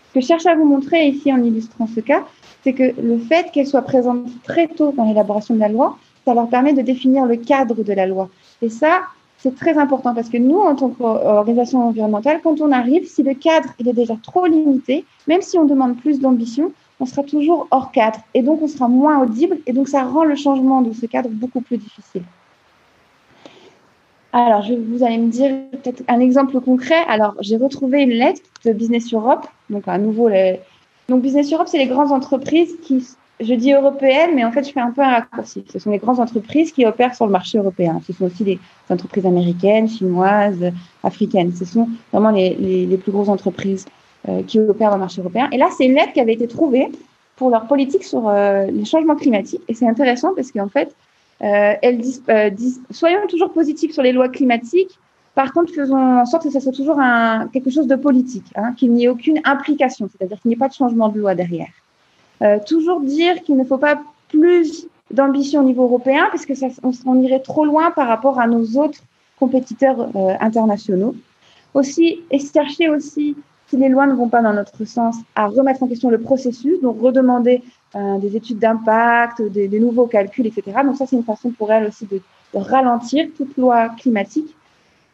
Ce 0.09 0.13
que 0.13 0.21
je 0.21 0.25
cherche 0.25 0.45
à 0.45 0.55
vous 0.55 0.65
montrer 0.65 1.07
ici 1.07 1.31
en 1.31 1.41
illustrant 1.43 1.87
ce 1.87 1.99
cas, 1.99 2.25
c'est 2.63 2.73
que 2.73 2.99
le 2.99 3.19
fait 3.19 3.51
qu'elle 3.51 3.67
soit 3.67 3.83
présente 3.83 4.25
très 4.43 4.67
tôt 4.67 4.91
dans 4.91 5.05
l'élaboration 5.05 5.53
de 5.53 5.59
la 5.59 5.69
loi, 5.69 5.97
ça 6.27 6.33
leur 6.33 6.49
permet 6.49 6.73
de 6.73 6.81
définir 6.81 7.25
le 7.25 7.37
cadre 7.37 7.83
de 7.83 7.93
la 7.93 8.05
loi. 8.05 8.27
Et 8.61 8.67
ça, 8.67 9.03
c'est 9.37 9.55
très 9.55 9.77
important 9.77 10.13
parce 10.13 10.27
que 10.27 10.37
nous, 10.37 10.59
en 10.59 10.75
tant 10.75 10.89
qu'organisation 10.89 11.87
environnementale, 11.87 12.41
quand 12.43 12.59
on 12.59 12.73
arrive, 12.73 13.07
si 13.07 13.23
le 13.23 13.33
cadre 13.33 13.69
est 13.79 13.93
déjà 13.93 14.17
trop 14.21 14.45
limité, 14.45 15.05
même 15.29 15.41
si 15.41 15.57
on 15.57 15.63
demande 15.63 15.95
plus 15.95 16.19
d'ambition, 16.19 16.73
on 16.99 17.05
sera 17.05 17.23
toujours 17.23 17.67
hors 17.71 17.93
cadre 17.93 18.19
et 18.33 18.41
donc 18.41 18.61
on 18.61 18.67
sera 18.67 18.89
moins 18.89 19.21
audible 19.21 19.59
et 19.67 19.71
donc 19.71 19.87
ça 19.87 20.03
rend 20.03 20.25
le 20.25 20.35
changement 20.35 20.81
de 20.81 20.91
ce 20.91 21.05
cadre 21.05 21.29
beaucoup 21.29 21.61
plus 21.61 21.77
difficile. 21.77 22.23
Alors, 24.33 24.65
vous 24.89 25.03
allez 25.05 25.19
me 25.19 25.29
dire 25.29 25.51
peut-être 25.71 26.03
un 26.09 26.19
exemple 26.19 26.59
concret. 26.59 27.05
Alors, 27.07 27.35
j'ai 27.39 27.55
retrouvé 27.55 28.01
une 28.01 28.15
lettre 28.23 28.41
de 28.65 28.73
Business 28.73 29.13
Europe. 29.13 29.47
Donc, 29.69 29.87
à 29.87 29.97
nouveau, 29.97 30.29
donc 31.07 31.21
Business 31.21 31.53
Europe, 31.53 31.67
c'est 31.69 31.77
les 31.77 31.87
grandes 31.87 32.11
entreprises 32.11 32.75
qui 32.83 33.07
je 33.39 33.53
dis 33.53 33.71
européenne, 33.71 34.31
mais 34.33 34.43
en 34.43 34.51
fait, 34.51 34.67
je 34.67 34.71
fais 34.71 34.79
un 34.79 34.91
peu 34.91 35.01
un 35.01 35.11
raccourci. 35.11 35.63
Ce 35.71 35.77
sont 35.77 35.91
les 35.91 35.99
grandes 35.99 36.19
entreprises 36.19 36.71
qui 36.71 36.85
opèrent 36.85 37.13
sur 37.13 37.25
le 37.25 37.31
marché 37.31 37.57
européen. 37.57 38.01
Ce 38.05 38.13
sont 38.13 38.25
aussi 38.25 38.43
des 38.43 38.59
entreprises 38.89 39.25
américaines, 39.25 39.87
chinoises, 39.87 40.71
africaines. 41.03 41.53
Ce 41.53 41.65
sont 41.65 41.87
vraiment 42.11 42.31
les, 42.31 42.99
plus 43.01 43.11
grosses 43.11 43.29
entreprises 43.29 43.85
euh, 44.27 44.41
qui 44.41 44.59
opèrent 44.59 44.89
dans 44.89 44.95
le 44.95 45.01
marché 45.01 45.21
européen. 45.21 45.49
Et 45.51 45.57
là, 45.57 45.69
c'est 45.77 45.85
une 45.85 45.93
lettre 45.93 46.13
qui 46.13 46.19
avait 46.19 46.33
été 46.33 46.47
trouvée 46.47 46.87
pour 47.35 47.51
leur 47.51 47.67
politique 47.67 48.03
sur 48.03 48.27
euh, 48.27 48.65
les 48.65 48.85
changements 48.85 49.15
climatiques. 49.15 49.61
Et 49.67 49.75
c'est 49.75 49.87
intéressant 49.87 50.33
parce 50.35 50.51
qu'en 50.51 50.69
fait, 50.69 50.95
euh, 51.43 51.73
elles 51.83 51.99
disent, 51.99 52.23
disent, 52.53 52.81
soyons 52.89 53.19
toujours 53.29 53.51
positifs 53.51 53.93
sur 53.93 54.01
les 54.01 54.13
lois 54.13 54.29
climatiques. 54.29 54.97
Par 55.35 55.53
contre, 55.53 55.71
faisons 55.71 55.95
en 55.95 56.25
sorte 56.25 56.45
que 56.45 56.49
ça 56.49 56.59
soit 56.59 56.71
toujours 56.71 56.99
un, 56.99 57.47
quelque 57.53 57.69
chose 57.69 57.85
de 57.85 57.95
politique, 57.95 58.47
hein, 58.55 58.73
qu'il 58.75 58.91
n'y 58.93 59.03
ait 59.03 59.07
aucune 59.07 59.39
implication, 59.43 60.09
c'est-à-dire 60.11 60.41
qu'il 60.41 60.49
n'y 60.49 60.55
ait 60.55 60.57
pas 60.57 60.69
de 60.69 60.73
changement 60.73 61.09
de 61.09 61.19
loi 61.19 61.35
derrière. 61.35 61.67
Euh, 62.43 62.59
toujours 62.65 63.01
dire 63.01 63.41
qu'il 63.43 63.57
ne 63.57 63.63
faut 63.63 63.77
pas 63.77 63.99
plus 64.29 64.87
d'ambition 65.11 65.61
au 65.61 65.63
niveau 65.63 65.83
européen, 65.83 66.27
parce 66.31 66.45
que 66.45 66.53
ça, 66.53 66.67
on, 67.05 67.21
irait 67.21 67.39
trop 67.39 67.65
loin 67.65 67.91
par 67.91 68.07
rapport 68.07 68.39
à 68.39 68.47
nos 68.47 68.63
autres 68.77 68.99
compétiteurs 69.39 70.09
euh, 70.15 70.35
internationaux. 70.39 71.15
Aussi, 71.73 72.19
et 72.29 72.39
chercher 72.39 72.89
aussi, 72.89 73.35
si 73.67 73.77
les 73.77 73.89
lois 73.89 74.05
ne 74.05 74.13
vont 74.13 74.29
pas 74.29 74.41
dans 74.41 74.53
notre 74.53 74.85
sens, 74.85 75.15
à 75.35 75.47
remettre 75.47 75.83
en 75.83 75.87
question 75.87 76.09
le 76.09 76.19
processus, 76.19 76.79
donc 76.81 77.01
redemander 77.01 77.63
euh, 77.95 78.17
des 78.17 78.35
études 78.35 78.59
d'impact, 78.59 79.41
des, 79.41 79.79
nouveaux 79.79 80.07
calculs, 80.07 80.47
etc. 80.47 80.79
Donc 80.83 80.97
ça, 80.97 81.05
c'est 81.05 81.15
une 81.15 81.23
façon 81.23 81.51
pour 81.51 81.71
elle 81.71 81.87
aussi 81.87 82.05
de, 82.05 82.21
ralentir 82.53 83.27
toute 83.35 83.55
loi 83.57 83.89
climatique. 83.89 84.55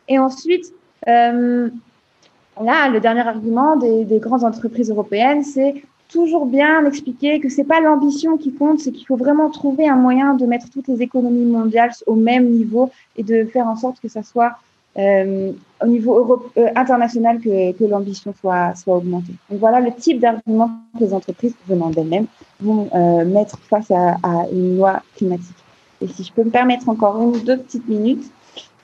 Et 0.07 0.17
ensuite, 0.17 0.71
là, 1.05 1.69
le 2.57 2.99
dernier 2.99 3.27
argument 3.27 3.75
des 3.75 4.19
grandes 4.19 4.45
entreprises 4.45 4.89
européennes, 4.89 5.43
c'est 5.43 5.83
toujours 6.13 6.45
bien 6.45 6.85
expliquer 6.85 7.39
que 7.39 7.49
c'est 7.49 7.63
pas 7.63 7.81
l'ambition 7.81 8.37
qui 8.37 8.53
compte, 8.53 8.79
c'est 8.79 8.91
qu'il 8.91 9.07
faut 9.07 9.17
vraiment 9.17 9.49
trouver 9.49 9.89
un 9.89 9.95
moyen 9.95 10.35
de 10.35 10.45
mettre 10.45 10.69
toutes 10.69 10.87
les 10.87 11.01
économies 11.01 11.45
mondiales 11.45 11.91
au 12.05 12.13
même 12.13 12.49
niveau 12.49 12.91
et 13.17 13.23
de 13.23 13.45
faire 13.45 13.67
en 13.67 13.75
sorte 13.75 13.99
que 13.99 14.07
ça 14.07 14.21
soit 14.21 14.53
euh, 14.95 15.51
au 15.81 15.87
niveau 15.87 16.19
Europe, 16.19 16.51
euh, 16.55 16.67
international 16.75 17.39
que, 17.39 17.83
l'ambition 17.83 18.31
soit, 18.39 18.75
soit 18.75 18.95
augmentée. 18.95 19.33
Donc 19.49 19.59
voilà 19.59 19.79
le 19.79 19.91
type 19.91 20.19
d'argument 20.19 20.69
que 20.93 21.03
les 21.03 21.13
entreprises 21.15 21.55
venant 21.67 21.89
d'elles-mêmes 21.89 22.27
vont 22.61 22.87
euh, 22.93 23.25
mettre 23.25 23.57
face 23.67 23.89
à, 23.89 24.17
à, 24.21 24.45
une 24.51 24.77
loi 24.77 25.01
climatique. 25.15 25.57
Et 25.99 26.07
si 26.07 26.23
je 26.23 26.31
peux 26.31 26.43
me 26.43 26.51
permettre 26.51 26.89
encore 26.89 27.19
une 27.19 27.29
ou 27.29 27.39
deux 27.39 27.57
petites 27.57 27.87
minutes, 27.87 28.25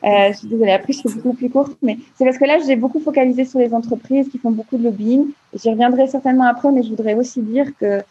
euh, 0.03 0.32
je 0.32 0.38
suis 0.38 0.48
désolée, 0.48 0.72
après 0.72 0.94
je 0.94 1.00
suis 1.00 1.10
beaucoup 1.10 1.34
plus 1.34 1.50
courte, 1.50 1.77
mais 1.82 1.98
c'est 2.15 2.24
parce 2.24 2.38
que 2.38 2.46
là 2.46 2.58
j'ai 2.65 2.75
beaucoup 2.75 3.00
focalisé 3.00 3.44
sur 3.46 3.60
les 3.60 3.74
entreprises 3.74 4.29
qui 4.29 4.38
font 4.38 4.51
beaucoup 4.51 4.77
de 4.77 4.84
lobbying. 4.84 5.27
J'y 5.53 5.70
reviendrai 5.70 6.08
certainement 6.08 6.46
après, 6.46 6.72
mais 6.72 6.84
je 6.84 6.89
voudrais 6.89 7.15
aussi 7.15 7.41
dire 7.41 7.68
que 7.77 8.01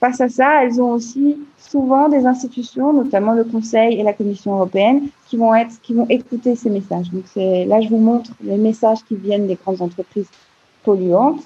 face 0.00 0.20
à 0.20 0.28
ça, 0.28 0.64
elles 0.64 0.80
ont 0.80 0.90
aussi 0.90 1.38
souvent 1.56 2.08
des 2.08 2.26
institutions, 2.26 2.92
notamment 2.92 3.32
le 3.32 3.44
Conseil 3.44 3.98
et 3.98 4.02
la 4.02 4.12
Commission 4.12 4.54
européenne, 4.54 5.08
qui 5.28 5.36
vont 5.36 5.54
être, 5.54 5.80
qui 5.82 5.94
vont 5.94 6.06
écouter 6.08 6.56
ces 6.56 6.70
messages. 6.70 7.10
Donc 7.10 7.24
c'est 7.32 7.64
là 7.64 7.80
je 7.80 7.88
vous 7.88 7.98
montre 7.98 8.32
les 8.42 8.56
messages 8.56 9.02
qui 9.06 9.14
viennent 9.14 9.46
des 9.46 9.54
grandes 9.56 9.82
entreprises 9.82 10.28
polluantes, 10.82 11.42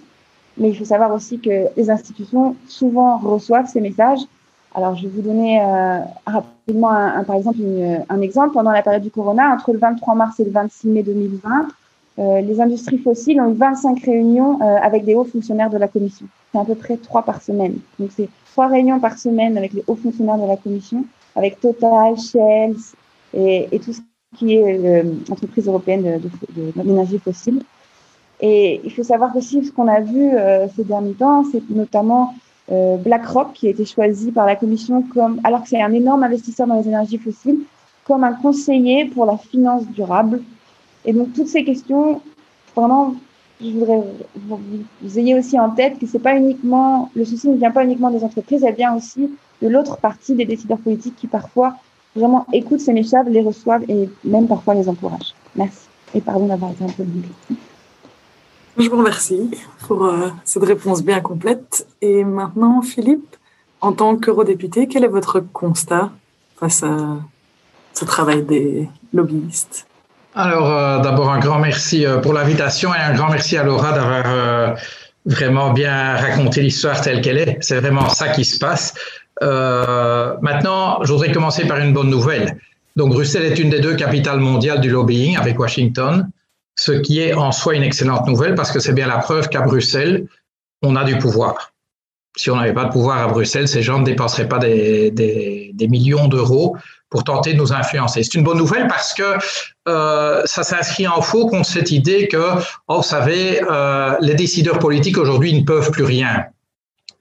mais 0.57 0.71
il 0.71 0.77
faut 0.77 0.85
savoir 0.85 1.13
aussi 1.13 1.39
que 1.39 1.67
les 1.77 1.91
institutions 1.91 2.57
souvent 2.67 3.19
reçoivent 3.19 3.67
ces 3.67 3.81
messages 3.83 4.21
alors, 4.75 4.95
je 4.95 5.03
vais 5.03 5.09
vous 5.09 5.23
donner 5.23 5.61
euh, 5.61 5.99
rapidement, 6.27 6.91
un, 6.91 7.19
un, 7.19 7.25
par 7.25 7.37
exemple, 7.37 7.59
une, 7.61 8.05
un 8.09 8.21
exemple. 8.21 8.55
Pendant 8.55 8.71
la 8.71 8.83
période 8.83 9.03
du 9.03 9.11
corona, 9.11 9.53
entre 9.53 9.73
le 9.73 9.79
23 9.79 10.15
mars 10.15 10.39
et 10.39 10.45
le 10.45 10.51
26 10.51 10.89
mai 10.89 11.03
2020, 11.03 11.69
euh, 12.19 12.41
les 12.41 12.61
industries 12.61 12.99
fossiles 12.99 13.41
ont 13.41 13.51
eu 13.51 13.57
25 13.57 14.01
réunions 14.05 14.61
euh, 14.61 14.77
avec 14.83 15.05
des 15.05 15.15
hauts 15.15 15.25
fonctionnaires 15.25 15.71
de 15.71 15.79
la 15.79 15.89
Commission. 15.89 16.27
C'est 16.53 16.61
à 16.61 16.65
peu 16.65 16.75
près 16.77 16.97
trois 16.97 17.23
par 17.23 17.43
semaine. 17.43 17.79
Donc, 17.99 18.11
c'est 18.15 18.29
trois 18.53 18.69
réunions 18.69 19.01
par 19.01 19.19
semaine 19.19 19.57
avec 19.59 19.73
les 19.73 19.83
hauts 19.87 19.97
fonctionnaires 19.97 20.39
de 20.39 20.47
la 20.47 20.57
Commission, 20.57 21.05
avec 21.35 21.61
Total, 21.61 22.17
Shell 22.17 22.77
et, 23.35 23.69
et 23.73 23.79
tout 23.81 23.93
ce 23.93 24.01
qui 24.37 24.55
est 24.55 25.03
l'entreprise 25.29 25.67
européenne 25.67 26.21
de, 26.21 26.73
de, 26.73 27.07
de 27.13 27.19
fossile. 27.19 27.63
Et 28.41 28.81
il 28.85 28.93
faut 28.93 29.03
savoir 29.03 29.35
aussi 29.37 29.65
ce 29.65 29.73
qu'on 29.73 29.89
a 29.89 30.01
vu 30.01 30.31
euh, 30.33 30.67
ces 30.75 30.85
derniers 30.85 31.15
temps, 31.15 31.45
c'est 31.51 31.63
notamment 31.71 32.35
euh, 32.35 32.50
BlackRock, 32.71 33.53
qui 33.53 33.67
a 33.67 33.71
été 33.71 33.85
choisi 33.85 34.31
par 34.31 34.47
la 34.47 34.57
Commission 34.57 35.03
comme, 35.15 35.41
alors 35.45 35.63
que 35.63 35.69
c'est 35.69 35.83
un 35.83 35.93
énorme 35.93 36.23
investisseur 36.23 36.67
dans 36.67 36.77
les 36.77 36.87
énergies 36.87 37.19
fossiles, 37.19 37.61
comme 38.05 38.25
un 38.25 38.33
conseiller 38.33 39.07
pour 39.07 39.27
la 39.27 39.37
finance 39.37 39.87
durable. 39.89 40.43
Et 41.05 41.13
donc, 41.13 41.33
toutes 41.33 41.49
ces 41.49 41.65
questions, 41.65 42.21
vraiment, 42.77 43.15
je 43.61 43.71
voudrais 43.71 43.99
que 43.99 44.47
vous 45.03 45.19
ayez 45.19 45.39
aussi 45.39 45.59
en 45.59 45.71
tête 45.71 45.99
que 45.99 46.07
c'est 46.07 46.19
pas 46.19 46.37
uniquement, 46.37 47.11
le 47.15 47.25
souci 47.25 47.49
ne 47.49 47.57
vient 47.57 47.71
pas 47.71 47.85
uniquement 47.85 48.11
des 48.11 48.25
entreprises, 48.25 48.65
elle 48.65 48.75
vient 48.75 48.97
aussi 48.97 49.31
de 49.63 49.69
l'autre 49.69 49.99
partie 49.99 50.35
des 50.35 50.45
décideurs 50.45 50.79
politiques 50.79 51.17
qui 51.17 51.27
parfois 51.27 51.77
vraiment 52.17 52.47
écoutent 52.53 52.81
ces 52.81 52.93
messages, 52.93 53.27
les 53.29 53.43
reçoivent 53.43 53.85
et 53.89 54.09
même 54.25 54.47
parfois 54.47 54.75
les 54.75 54.89
encouragent. 54.89 55.35
Merci. 55.55 55.87
Et 56.15 56.21
pardon 56.21 56.47
d'avoir 56.47 56.73
été 56.73 56.85
un 56.85 56.89
peu 56.89 57.03
longue. 57.03 57.57
Je 58.81 58.89
vous 58.89 58.97
remercie 58.97 59.51
pour 59.87 60.07
euh, 60.07 60.29
cette 60.45 60.65
réponse 60.65 61.05
bien 61.05 61.21
complète. 61.21 61.87
Et 62.01 62.25
maintenant, 62.25 62.81
Philippe, 62.81 63.37
en 63.83 63.93
tant 63.93 64.17
qu'eurodéputé, 64.17 64.89
quel 64.89 65.05
est 65.05 65.09
votre 65.09 65.41
constat 65.53 66.11
face 66.59 66.83
à 66.83 67.19
ce 67.93 68.05
travail 68.07 68.43
des 68.43 68.89
lobbyistes? 69.13 69.87
Alors, 70.35 70.71
euh, 70.71 70.99
d'abord, 71.01 71.31
un 71.31 71.41
grand 71.41 71.59
merci 71.59 72.07
euh, 72.07 72.19
pour 72.21 72.33
l'invitation 72.33 72.95
et 72.95 72.99
un 72.99 73.13
grand 73.13 73.29
merci 73.29 73.59
à 73.59 73.65
Laura 73.65 73.93
d'avoir 73.93 74.77
vraiment 75.27 75.73
bien 75.75 76.17
raconté 76.17 76.63
l'histoire 76.63 76.99
telle 77.03 77.21
qu'elle 77.21 77.37
est. 77.37 77.59
C'est 77.61 77.81
vraiment 77.81 78.09
ça 78.09 78.29
qui 78.29 78.47
se 78.47 78.59
passe. 78.59 78.95
Maintenant, 79.43 81.03
je 81.03 81.13
voudrais 81.13 81.33
commencer 81.33 81.67
par 81.67 81.77
une 81.79 81.93
bonne 81.93 82.09
nouvelle. 82.09 82.59
Donc, 82.97 83.13
Bruxelles 83.13 83.45
est 83.45 83.59
une 83.59 83.69
des 83.69 83.81
deux 83.81 83.95
capitales 83.95 84.41
mondiales 84.41 84.81
du 84.81 84.89
lobbying 84.89 85.37
avec 85.37 85.59
Washington 85.59 86.31
ce 86.81 86.93
qui 86.93 87.21
est 87.21 87.35
en 87.35 87.53
soi 87.53 87.75
une 87.75 87.83
excellente 87.83 88.27
nouvelle 88.27 88.55
parce 88.55 88.73
que 88.73 88.81
c'est 88.81 88.95
bien 88.95 89.07
la 89.07 89.19
preuve 89.19 89.51
qu'à 89.51 89.61
Bruxelles, 89.61 90.27
on 90.83 90.97
a 90.97 91.05
du 91.05 91.19
pouvoir. 91.19 91.75
Si 92.39 92.51
on 92.51 92.57
n'avait 92.57 92.73
pas 92.73 92.87
de 92.87 92.91
pouvoir 92.91 93.19
à 93.19 93.27
Bruxelles, 93.27 93.69
ces 93.69 93.83
gens 93.83 93.99
ne 93.99 94.05
dépenseraient 94.05 94.49
pas 94.49 94.59
des, 94.59 95.75
millions 95.91 96.27
d'euros 96.27 96.79
pour 97.11 97.23
tenter 97.25 97.53
de 97.53 97.59
nous 97.59 97.75
influencer. 97.75 98.23
C'est 98.23 98.35
une 98.35 98.45
bonne 98.45 98.57
nouvelle 98.57 98.87
parce 98.89 99.13
que 99.13 99.37
euh, 99.89 100.41
ça 100.47 100.63
s'inscrit 100.63 101.07
en 101.07 101.21
faux 101.21 101.49
contre 101.49 101.69
cette 101.69 101.91
idée 101.91 102.29
que, 102.29 102.55
oh, 102.89 102.97
vous 102.97 103.03
savez, 103.03 103.61
euh, 103.71 104.17
les 104.23 104.35
décideurs 104.35 104.79
politiques 104.79 105.19
aujourd'hui 105.19 105.53
ne 105.53 105.67
peuvent 105.67 105.91
plus 105.91 106.05
rien. 106.05 106.47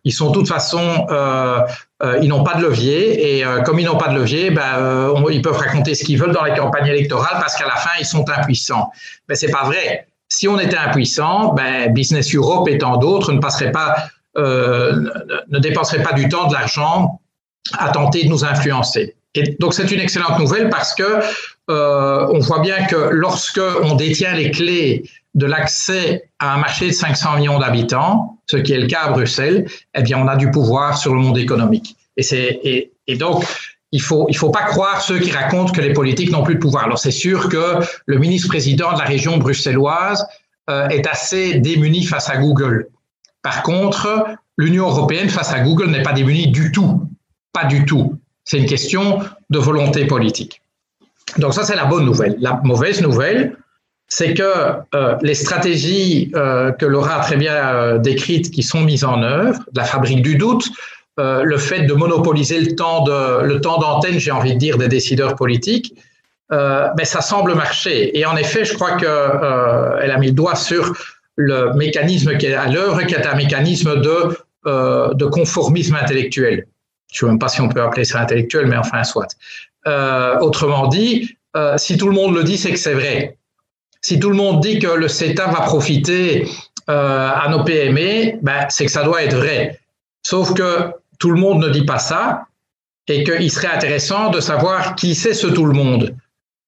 Ils 0.06 0.14
sont 0.14 0.30
de 0.30 0.34
toute 0.34 0.48
façon, 0.48 1.08
euh, 1.10 1.60
euh, 2.04 2.20
ils 2.22 2.30
n'ont 2.30 2.44
pas 2.44 2.56
de 2.56 2.62
levier 2.62 3.38
et 3.38 3.46
euh, 3.46 3.62
comme 3.62 3.80
ils 3.80 3.86
n'ont 3.86 3.98
pas 3.98 4.10
de 4.10 4.18
levier, 4.18 4.50
ben, 4.50 5.14
ils 5.30 5.42
peuvent 5.42 5.58
raconter 5.58 5.94
ce 5.94 6.06
qu'ils 6.06 6.18
veulent 6.18 6.32
dans 6.32 6.44
les 6.44 6.54
campagnes 6.54 6.88
électorales 6.88 7.38
parce 7.40 7.56
qu'à 7.56 7.66
la 7.66 7.76
fin 7.76 7.92
ils 8.00 8.06
sont 8.06 8.26
impuissants. 8.30 8.92
Mais 9.28 9.36
c'est 9.36 9.52
pas 9.52 9.66
vrai. 9.66 10.08
Si 10.30 10.48
on 10.48 10.60
était 10.60 10.78
impuissant, 10.78 11.54
ben, 11.54 11.92
Business 11.94 12.34
Europe 12.34 12.68
et 12.70 12.78
tant 12.78 12.98
d'autres 12.98 13.34
ne 13.34 13.40
passeraient 13.40 13.72
pas, 13.72 13.96
ne, 14.38 15.60
dépenseraient 15.60 16.04
pas 16.04 16.14
du 16.14 16.30
temps, 16.30 16.48
de 16.48 16.54
l'argent 16.54 17.20
à 17.78 17.90
tenter 17.90 18.24
de 18.24 18.30
nous 18.30 18.46
influencer. 18.46 19.16
Et 19.36 19.56
donc 19.60 19.74
c'est 19.74 19.92
une 19.92 20.00
excellente 20.00 20.40
nouvelle 20.40 20.70
parce 20.70 20.96
que 20.96 21.20
on 21.68 22.40
voit 22.40 22.60
bien 22.60 22.86
que 22.86 23.10
lorsque 23.12 23.62
on 23.84 23.96
détient 23.96 24.34
les 24.34 24.52
clés 24.52 25.04
de 25.36 25.46
l'accès 25.46 26.30
à 26.40 26.56
un 26.56 26.58
marché 26.58 26.88
de 26.88 26.94
500 26.94 27.38
millions 27.38 27.60
d'habitants, 27.60 28.40
ce 28.48 28.58
qui 28.58 28.74
est 28.74 28.80
le 28.80 28.88
cas 28.88 29.02
à 29.02 29.12
Bruxelles, 29.12 29.68
eh 29.96 30.02
bien, 30.02 30.18
on 30.18 30.28
a 30.28 30.36
du 30.36 30.50
pouvoir 30.52 30.98
sur 30.98 31.14
le 31.14 31.22
monde 31.22 31.38
économique. 31.38 31.96
Et, 32.18 32.92
donc, 33.16 33.46
il 33.92 34.02
faut, 34.02 34.26
il 34.30 34.38
faut 34.38 34.50
pas 34.50 34.64
croire 34.64 35.02
ceux 35.02 35.20
qui 35.20 35.32
racontent 35.32 35.72
que 35.72 35.82
les 35.82 35.94
politiques 35.94 36.32
n'ont 36.32 36.44
plus 36.44 36.56
de 36.56 36.60
pouvoir. 36.60 36.86
Alors, 36.86 37.00
c'est 37.00 37.12
sûr 37.12 37.50
que 37.50 37.76
le 38.06 38.18
ministre-président 38.18 38.94
de 38.94 39.00
la 39.00 39.06
région 39.06 39.38
bruxelloise 39.38 40.26
euh, 40.70 40.88
est 40.90 41.08
assez 41.08 41.56
démuni 41.56 42.04
face 42.04 42.30
à 42.30 42.38
Google. 42.38 42.88
Par 43.42 43.64
contre, 43.64 44.26
l'Union 44.58 44.88
européenne 44.88 45.30
face 45.30 45.54
à 45.54 45.62
Google 45.62 45.90
n'est 45.90 46.04
pas 46.04 46.14
démunie 46.14 46.48
du 46.48 46.72
tout. 46.72 47.08
Pas 47.54 47.66
du 47.66 47.86
tout. 47.86 48.20
C'est 48.44 48.58
une 48.58 48.66
question 48.66 49.20
de 49.50 49.60
volonté 49.60 50.06
politique. 50.06 50.62
Donc 51.38 51.54
ça, 51.54 51.64
c'est 51.64 51.76
la 51.76 51.86
bonne 51.86 52.06
nouvelle. 52.06 52.36
La 52.40 52.60
mauvaise 52.64 53.02
nouvelle, 53.02 53.56
c'est 54.10 54.34
que 54.34 54.44
euh, 54.96 55.16
les 55.22 55.36
stratégies 55.36 56.32
euh, 56.36 56.72
que 56.72 56.86
Laura 56.86 57.22
a 57.22 57.24
très 57.24 57.38
bien 57.38 57.54
euh, 57.54 57.98
décrites, 58.00 58.52
qui 58.52 58.64
sont 58.64 58.82
mises 58.82 59.06
en 59.06 59.22
œuvre, 59.22 59.60
la 59.76 59.84
fabrique 59.84 60.24
du 60.24 60.36
doute, 60.36 60.68
euh, 61.20 61.44
le 61.44 61.58
fait 61.58 61.82
de 61.82 61.94
monopoliser 61.94 62.62
le 62.62 62.76
temps 62.76 63.04
de 63.04 63.44
le 63.44 63.60
temps 63.60 63.78
d'antenne, 63.78 64.20
j'ai 64.20 64.32
envie 64.32 64.54
de 64.54 64.60
dire, 64.60 64.78
des 64.78 64.88
décideurs 64.88 65.36
politiques, 65.36 65.94
euh, 66.52 66.88
mais 66.98 67.04
ça 67.04 67.22
semble 67.22 67.56
marcher. 67.56 68.18
Et 68.18 68.26
en 68.26 68.38
effet, 68.38 68.64
je 68.64 68.74
crois 68.74 68.94
que 68.94 69.06
euh, 69.06 70.00
elle 70.02 70.12
a 70.12 70.18
mis 70.18 70.28
le 70.28 70.34
doigt 70.34 70.56
sur 70.56 70.94
le 71.36 71.74
mécanisme 71.74 72.38
qui 72.38 72.46
est 72.46 72.54
à 72.54 72.68
l'œuvre, 72.68 73.04
qui 73.04 73.16
est 73.16 73.28
un 73.28 73.36
mécanisme 73.36 74.02
de 74.02 74.38
de 74.66 75.26
conformisme 75.26 75.96
intellectuel. 75.96 76.68
Je 77.12 77.26
ne 77.26 77.30
sais 77.30 77.32
même 77.32 77.40
pas 77.40 77.48
si 77.48 77.60
on 77.60 77.70
peut 77.70 77.82
appeler 77.82 78.06
ça 78.06 78.20
intellectuel, 78.20 78.68
mais 78.68 78.78
enfin 78.78 79.04
soit. 79.04 79.30
autrement 80.42 80.88
dit, 80.88 81.36
si 81.78 81.98
tout 81.98 82.08
le 82.08 82.14
monde 82.14 82.36
le 82.36 82.44
dit, 82.44 82.58
c'est 82.58 82.72
que 82.72 82.78
c'est 82.78 82.94
vrai 82.94 83.39
si 84.02 84.20
tout 84.20 84.30
le 84.30 84.36
monde 84.36 84.62
dit 84.62 84.80
que 84.80 84.88
le 84.88 85.08
CETA 85.08 85.48
va 85.48 85.62
profiter 85.62 86.48
euh, 86.90 87.30
à 87.30 87.50
nos 87.50 87.64
PME, 87.64 88.40
ben, 88.42 88.66
c'est 88.70 88.86
que 88.86 88.92
ça 88.92 89.04
doit 89.04 89.24
être 89.24 89.36
vrai. 89.36 89.80
Sauf 90.26 90.54
que 90.54 90.92
tout 91.20 91.32
le 91.32 91.40
monde 91.40 91.62
ne 91.62 91.70
dit 91.70 91.86
pas 91.86 92.00
ça 92.00 92.46
et 93.08 93.24
qu'il 93.24 93.52
serait 93.52 93.68
intéressant 93.68 94.30
de 94.30 94.40
savoir 94.40 94.96
qui 94.96 95.16
c'est 95.16 95.34
ce 95.34 95.48
tout 95.48 95.66
le 95.66 95.74
monde 95.74 96.16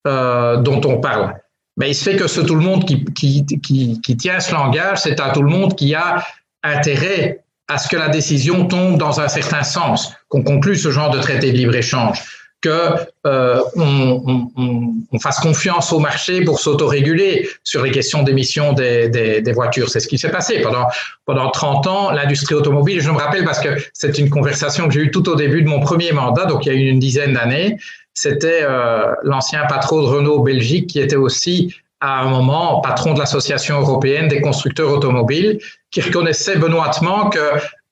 euh, 0.08 0.58
dont 0.58 0.82
on 0.86 1.00
parle. 1.00 1.36
Ben, 1.78 1.88
il 1.88 1.96
se 1.96 2.04
fait 2.10 2.18
que 2.18 2.28
ce 2.28 2.42
tout 2.42 2.56
le 2.56 2.62
monde 2.62 2.86
qui, 2.86 4.16
tient 4.18 4.40
ce 4.40 4.52
langage, 4.54 5.00
c'est 5.00 5.20
à 5.20 5.30
tout 5.30 5.42
le 5.42 5.50
monde 5.50 5.76
qui 5.76 5.96
a 5.96 6.26
intérêt 6.64 7.44
à 7.68 7.78
ce 7.78 7.88
que 7.88 7.96
la 7.96 8.10
décision 8.10 8.66
tombe 8.66 8.98
dans 8.98 9.22
un 9.22 9.30
certain 9.30 9.64
sens, 9.64 10.14
qu'on 10.28 10.44
conclue 10.44 10.76
ce 10.76 10.92
genre 10.92 11.10
de 11.12 11.20
traité 11.20 11.52
de 11.54 11.58
libre-échange 11.58 12.41
que 12.62 12.94
euh, 13.26 13.60
on, 13.76 15.20
fasse 15.20 15.40
confiance 15.40 15.92
au 15.92 16.00
marché 16.00 16.44
pour 16.44 16.60
s'autoréguler 16.60 17.48
sur 17.64 17.84
les 17.84 17.92
questions 17.92 18.24
d'émissions 18.24 18.74
des, 18.74 19.10
des, 19.10 19.42
des, 19.42 19.52
voitures. 19.52 19.90
C'est 19.90 20.00
ce 20.00 20.08
qui 20.08 20.18
s'est 20.18 20.32
passé 20.32 20.62
pendant 20.62 20.88
pendant 21.26 21.50
30 21.50 21.88
ans. 21.88 22.12
L'industrie 22.12 22.56
automobile, 22.56 23.02
je 23.02 23.10
me 23.12 23.18
rappelle 23.18 23.44
parce 23.44 23.60
que 23.60 23.70
c'est 23.94 24.18
une 24.18 24.30
conversation 24.30 24.88
que 24.88 24.94
j'ai 24.94 25.02
eue 25.02 25.12
tout 25.12 25.28
au 25.30 25.36
début 25.36 25.62
de 25.64 25.68
mon 25.68 25.80
premier 25.80 26.12
mandat, 26.12 26.46
donc 26.46 26.66
il 26.66 26.72
y 26.72 26.76
a 26.76 26.80
eu 26.80 26.88
une 26.88 27.00
dizaine 27.00 27.34
d'années. 27.34 27.78
C'était 28.14 28.62
euh, 28.64 29.14
l'ancien 29.24 29.66
patron 29.68 30.02
de 30.02 30.08
Renault 30.08 30.40
Belgique 30.40 30.88
qui 30.88 31.00
était 31.00 31.16
aussi 31.16 31.76
à 32.00 32.22
un 32.22 32.30
moment 32.30 32.82
patron 32.82 33.14
de 33.14 33.20
l'association 33.20 33.80
européenne 33.80 34.28
des 34.28 34.42
constructeurs 34.42 34.92
automobiles, 34.92 35.60
qui 35.92 36.02
reconnaissait 36.02 36.58
benoîtement 36.58 37.30
que 37.30 37.40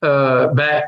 euh, 0.03 0.47
ben 0.47 0.81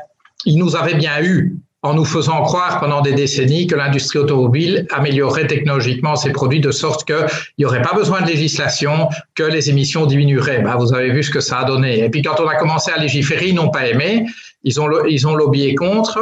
il 0.44 0.58
nous 0.58 0.76
avait 0.76 0.94
bien 0.94 1.22
eu 1.22 1.54
en 1.82 1.94
nous 1.94 2.04
faisant 2.04 2.42
croire 2.42 2.78
pendant 2.78 3.00
des 3.00 3.12
décennies 3.12 3.66
que 3.66 3.74
l'industrie 3.74 4.20
automobile 4.20 4.86
améliorerait 4.92 5.48
technologiquement 5.48 6.14
ses 6.14 6.30
produits 6.30 6.60
de 6.60 6.70
sorte 6.70 7.04
qu'il 7.04 7.26
n'y 7.58 7.64
aurait 7.64 7.82
pas 7.82 7.92
besoin 7.92 8.22
de 8.22 8.28
législation, 8.28 9.08
que 9.34 9.42
les 9.42 9.68
émissions 9.68 10.06
diminueraient. 10.06 10.60
Ben, 10.60 10.76
vous 10.76 10.94
avez 10.94 11.10
vu 11.10 11.24
ce 11.24 11.30
que 11.30 11.40
ça 11.40 11.58
a 11.58 11.64
donné. 11.64 12.04
Et 12.04 12.08
puis 12.08 12.22
quand 12.22 12.38
on 12.40 12.46
a 12.46 12.54
commencé 12.54 12.92
à 12.92 12.98
légiférer, 12.98 13.48
ils 13.48 13.54
n'ont 13.54 13.70
pas 13.70 13.86
aimé, 13.86 14.26
ils 14.62 14.80
ont, 14.80 15.04
ils 15.06 15.26
ont 15.26 15.34
lobbyé 15.34 15.74
contre. 15.74 16.20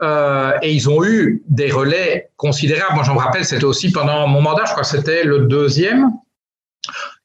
Euh, 0.00 0.52
et 0.62 0.72
ils 0.72 0.88
ont 0.88 1.04
eu 1.04 1.42
des 1.48 1.72
relais 1.72 2.30
considérables. 2.36 2.94
Moi, 2.94 3.02
j'en 3.02 3.16
rappelle, 3.16 3.44
c'était 3.44 3.64
aussi 3.64 3.90
pendant 3.90 4.28
mon 4.28 4.40
mandat, 4.40 4.62
je 4.64 4.70
crois 4.70 4.82
que 4.82 4.88
c'était 4.88 5.24
le 5.24 5.40
deuxième, 5.40 6.12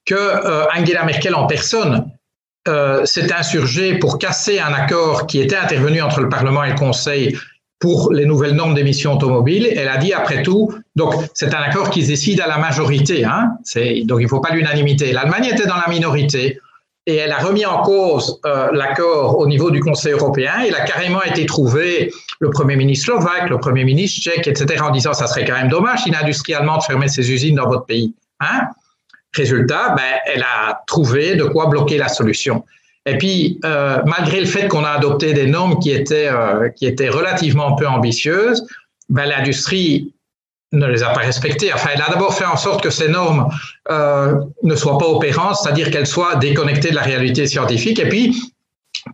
que 0.05 0.15
euh, 0.15 0.65
Angela 0.75 1.05
Merkel 1.05 1.35
en 1.35 1.45
personne 1.45 2.09
euh, 2.67 3.05
s'est 3.05 3.31
insurgée 3.31 3.99
pour 3.99 4.17
casser 4.17 4.59
un 4.59 4.73
accord 4.73 5.27
qui 5.27 5.39
était 5.39 5.55
intervenu 5.55 6.01
entre 6.01 6.21
le 6.21 6.29
Parlement 6.29 6.63
et 6.63 6.71
le 6.71 6.75
Conseil 6.75 7.37
pour 7.83 8.13
les 8.13 8.25
nouvelles 8.25 8.53
normes 8.53 8.75
d'émissions 8.75 9.15
automobiles. 9.15 9.67
Elle 9.75 9.89
a 9.89 9.97
dit, 9.97 10.13
après 10.13 10.41
tout, 10.41 10.73
donc 10.95 11.15
c'est 11.33 11.53
un 11.53 11.59
accord 11.59 11.89
qui 11.89 12.01
se 12.01 12.07
décide 12.07 12.39
à 12.39 12.47
la 12.47 12.57
majorité, 12.57 13.25
hein, 13.25 13.57
donc 14.05 14.21
il 14.21 14.23
ne 14.23 14.27
faut 14.29 14.39
pas 14.39 14.53
l'unanimité. 14.53 15.11
L'Allemagne 15.11 15.49
était 15.51 15.65
dans 15.65 15.75
la 15.75 15.89
minorité 15.89 16.61
et 17.05 17.15
elle 17.17 17.33
a 17.33 17.39
remis 17.39 17.65
en 17.65 17.81
cause 17.81 18.39
euh, 18.45 18.69
l'accord 18.71 19.37
au 19.37 19.47
niveau 19.47 19.69
du 19.69 19.81
Conseil 19.81 20.13
européen. 20.13 20.53
Il 20.65 20.73
a 20.75 20.85
carrément 20.85 21.23
été 21.23 21.45
trouvé 21.45 22.09
le 22.39 22.51
Premier 22.51 22.77
ministre 22.77 23.07
slovaque, 23.07 23.49
le 23.49 23.57
Premier 23.57 23.83
ministre 23.83 24.21
tchèque, 24.21 24.47
etc., 24.47 24.81
en 24.81 24.91
disant 24.91 25.11
ça 25.11 25.27
serait 25.27 25.43
quand 25.43 25.57
même 25.57 25.67
dommage 25.67 26.03
si 26.03 26.09
l'industrie 26.11 26.53
allemande 26.53 26.83
fermait 26.83 27.09
ses 27.09 27.29
usines 27.29 27.55
dans 27.55 27.67
votre 27.67 27.85
pays. 27.85 28.15
Hein 28.39 28.61
Résultat, 29.35 29.93
ben, 29.97 30.19
elle 30.33 30.43
a 30.43 30.83
trouvé 30.87 31.35
de 31.35 31.43
quoi 31.43 31.65
bloquer 31.65 31.97
la 31.97 32.07
solution. 32.07 32.63
Et 33.05 33.17
puis, 33.17 33.59
euh, 33.65 34.01
malgré 34.05 34.39
le 34.39 34.45
fait 34.45 34.67
qu'on 34.67 34.83
a 34.83 34.91
adopté 34.91 35.33
des 35.33 35.47
normes 35.47 35.79
qui 35.79 35.91
étaient, 35.91 36.29
euh, 36.29 36.69
qui 36.69 36.85
étaient 36.85 37.09
relativement 37.09 37.75
peu 37.75 37.87
ambitieuses, 37.87 38.65
ben, 39.09 39.25
l'industrie 39.25 40.13
ne 40.71 40.87
les 40.87 41.03
a 41.03 41.09
pas 41.09 41.19
respectées. 41.19 41.73
Enfin, 41.73 41.89
elle 41.93 42.01
a 42.01 42.09
d'abord 42.09 42.33
fait 42.33 42.45
en 42.45 42.57
sorte 42.57 42.81
que 42.81 42.89
ces 42.89 43.09
normes 43.09 43.49
euh, 43.91 44.35
ne 44.63 44.75
soient 44.75 44.97
pas 44.97 45.07
opérantes, 45.07 45.57
c'est-à-dire 45.57 45.91
qu'elles 45.91 46.07
soient 46.07 46.35
déconnectées 46.35 46.91
de 46.91 46.95
la 46.95 47.01
réalité 47.01 47.45
scientifique. 47.45 47.99
Et 47.99 48.07
puis, 48.07 48.53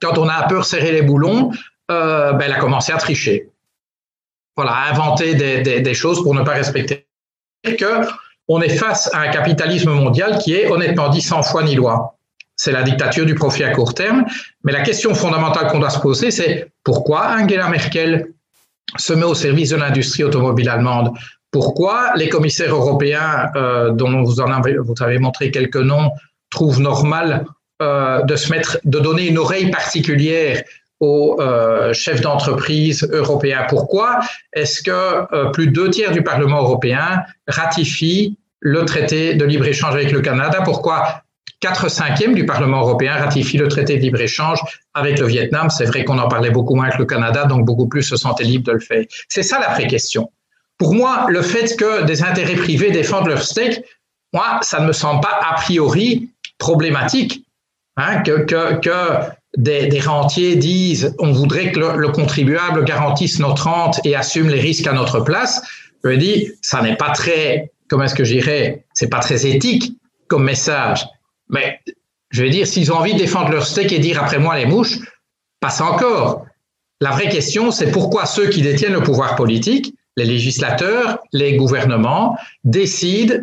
quand 0.01 0.17
on 0.17 0.27
a 0.29 0.45
un 0.45 0.47
peu 0.47 0.59
resserré 0.59 0.91
les 0.91 1.01
boulons, 1.01 1.51
ben, 1.89 2.39
elle 2.39 2.53
a 2.53 2.59
commencé 2.59 2.93
à 2.93 2.97
tricher. 2.97 3.49
Voilà, 4.55 4.73
à 4.73 4.91
inventer 4.91 5.33
des, 5.33 5.61
des, 5.61 5.81
des 5.81 5.93
choses 5.95 6.21
pour 6.21 6.35
ne 6.35 6.43
pas 6.43 6.53
respecter. 6.53 7.07
Et 7.63 7.75
que 7.75 8.05
on 8.47 8.61
est 8.61 8.69
face 8.69 9.09
à 9.13 9.21
un 9.21 9.29
capitalisme 9.29 9.91
mondial 9.91 10.37
qui 10.37 10.53
est 10.53 10.69
honnêtement 10.69 11.09
dit 11.09 11.21
sans 11.21 11.41
foi 11.41 11.63
ni 11.63 11.75
loi 11.75 12.18
c'est 12.59 12.73
la 12.73 12.83
dictature 12.83 13.25
du 13.25 13.35
profit 13.35 13.63
à 13.63 13.71
court 13.71 13.93
terme. 13.93 14.25
Mais 14.65 14.73
la 14.73 14.81
question 14.81 15.15
fondamentale 15.15 15.67
qu'on 15.67 15.79
doit 15.79 15.89
se 15.89 15.99
poser, 15.99 16.29
c'est 16.29 16.67
pourquoi 16.83 17.37
Angela 17.39 17.69
Merkel 17.69 18.33
se 18.97 19.13
met 19.13 19.23
au 19.23 19.33
service 19.33 19.69
de 19.69 19.77
l'industrie 19.77 20.25
automobile 20.25 20.67
allemande? 20.67 21.13
Pourquoi 21.51 22.11
les 22.17 22.27
commissaires 22.27 22.75
européens, 22.75 23.49
euh, 23.55 23.91
dont 23.91 24.23
vous, 24.23 24.41
en 24.41 24.51
avez, 24.51 24.75
vous 24.77 24.93
avez 24.99 25.19
montré 25.19 25.51
quelques 25.51 25.77
noms, 25.77 26.11
trouvent 26.49 26.81
normal 26.81 27.45
euh, 27.81 28.23
de 28.23 28.35
se 28.35 28.51
mettre, 28.51 28.77
de 28.83 28.99
donner 28.99 29.27
une 29.27 29.37
oreille 29.37 29.71
particulière 29.71 30.61
aux 30.99 31.37
euh, 31.39 31.93
chefs 31.93 32.19
d'entreprise 32.19 33.09
européens 33.13 33.67
Pourquoi 33.69 34.19
est-ce 34.51 34.83
que 34.83 35.51
plus 35.53 35.67
de 35.67 35.71
deux 35.71 35.89
tiers 35.89 36.11
du 36.11 36.23
Parlement 36.23 36.61
européen 36.61 37.23
ratifient 37.47 38.37
le 38.59 38.83
traité 38.83 39.35
de 39.35 39.45
libre-échange 39.45 39.93
avec 39.93 40.11
le 40.11 40.19
Canada? 40.19 40.59
Pourquoi 40.65 41.23
4 41.61 41.89
cinquièmes 41.89 42.33
du 42.33 42.45
Parlement 42.45 42.81
européen 42.81 43.13
ratifient 43.13 43.57
le 43.57 43.67
traité 43.67 43.97
de 43.97 44.01
libre-échange 44.01 44.59
avec 44.93 45.19
le 45.19 45.27
Vietnam. 45.27 45.69
C'est 45.69 45.85
vrai 45.85 46.05
qu'on 46.05 46.17
en 46.17 46.27
parlait 46.27 46.51
beaucoup 46.51 46.75
moins 46.75 46.89
que 46.89 46.97
le 46.97 47.05
Canada, 47.05 47.45
donc 47.45 47.65
beaucoup 47.65 47.87
plus 47.87 48.03
se 48.03 48.15
sentaient 48.15 48.45
libres 48.45 48.67
de 48.67 48.73
le 48.73 48.79
faire. 48.79 49.03
C'est 49.27 49.43
ça 49.43 49.59
la 49.59 49.73
vraie 49.73 49.87
question. 49.87 50.31
Pour 50.77 50.95
moi, 50.95 51.25
le 51.27 51.41
fait 51.41 51.75
que 51.75 52.03
des 52.03 52.23
intérêts 52.23 52.55
privés 52.55 52.91
défendent 52.91 53.27
leur 53.27 53.43
steak, 53.43 53.83
moi, 54.33 54.59
ça 54.61 54.79
ne 54.79 54.87
me 54.87 54.93
semble 54.93 55.21
pas 55.21 55.39
a 55.49 55.55
priori 55.55 56.29
problématique. 56.57 57.43
Hein, 57.97 58.21
que, 58.21 58.45
des, 59.57 59.99
rentiers 59.99 60.55
disent 60.55 61.15
on 61.19 61.33
voudrait 61.33 61.71
que 61.71 61.79
le, 61.79 61.97
le, 61.97 62.09
contribuable 62.09 62.85
garantisse 62.85 63.39
notre 63.39 63.63
rente 63.67 63.99
et 64.05 64.15
assume 64.15 64.47
les 64.47 64.59
risques 64.59 64.87
à 64.87 64.93
notre 64.93 65.19
place. 65.19 65.61
Je 66.03 66.11
dis, 66.11 66.51
ça 66.61 66.81
n'est 66.81 66.95
pas 66.95 67.09
très, 67.09 67.71
comment 67.89 68.03
est-ce 68.03 68.15
que 68.15 68.23
je 68.23 68.33
dirais, 68.33 68.85
c'est 68.93 69.09
pas 69.09 69.19
très 69.19 69.45
éthique 69.45 69.97
comme 70.27 70.45
message. 70.45 71.05
Mais 71.49 71.79
je 72.31 72.43
veux 72.43 72.49
dire, 72.49 72.67
s'ils 72.67 72.91
ont 72.91 72.97
envie 72.97 73.13
de 73.13 73.19
défendre 73.19 73.49
leur 73.49 73.65
steak 73.65 73.91
et 73.91 73.99
dire 73.99 74.21
après 74.21 74.39
moi 74.39 74.57
les 74.57 74.65
mouches, 74.65 74.99
passe 75.59 75.81
encore. 75.81 76.45
La 77.01 77.11
vraie 77.11 77.29
question, 77.29 77.71
c'est 77.71 77.91
pourquoi 77.91 78.25
ceux 78.25 78.49
qui 78.49 78.61
détiennent 78.61 78.93
le 78.93 79.03
pouvoir 79.03 79.35
politique, 79.35 79.95
les 80.17 80.25
législateurs, 80.25 81.19
les 81.31 81.55
gouvernements, 81.55 82.37
décident 82.63 83.35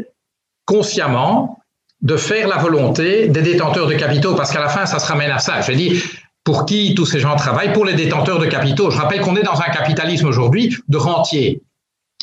consciemment 0.67 1.59
de 2.03 2.17
faire 2.17 2.49
la 2.49 2.59
volonté 2.59 3.29
des 3.29 3.43
détenteurs 3.43 3.87
de 3.87 3.95
capitaux, 3.95 4.35
parce 4.35 4.53
qu'à 4.53 4.61
la 4.61 4.69
fin, 4.69 4.85
ça 4.85 4.99
se 4.99 5.07
ramène 5.07 5.31
à 5.31 5.39
ça. 5.39 5.61
Je 5.63 5.73
dire, 5.73 6.03
pour 6.45 6.67
qui 6.67 6.95
tous 6.95 7.07
ces 7.07 7.19
gens 7.19 7.35
travaillent? 7.35 7.73
Pour 7.73 7.85
les 7.85 7.95
détenteurs 7.95 8.39
de 8.39 8.47
capitaux. 8.47 8.91
Je 8.91 8.99
rappelle 8.99 9.21
qu'on 9.21 9.37
est 9.37 9.43
dans 9.43 9.61
un 9.61 9.71
capitalisme 9.71 10.27
aujourd'hui 10.27 10.77
de 10.89 10.97
rentiers. 10.97 11.63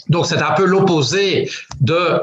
Donc 0.10 0.26
c'est 0.26 0.42
un 0.42 0.52
peu 0.52 0.66
l'opposé 0.66 1.50
de 1.80 2.22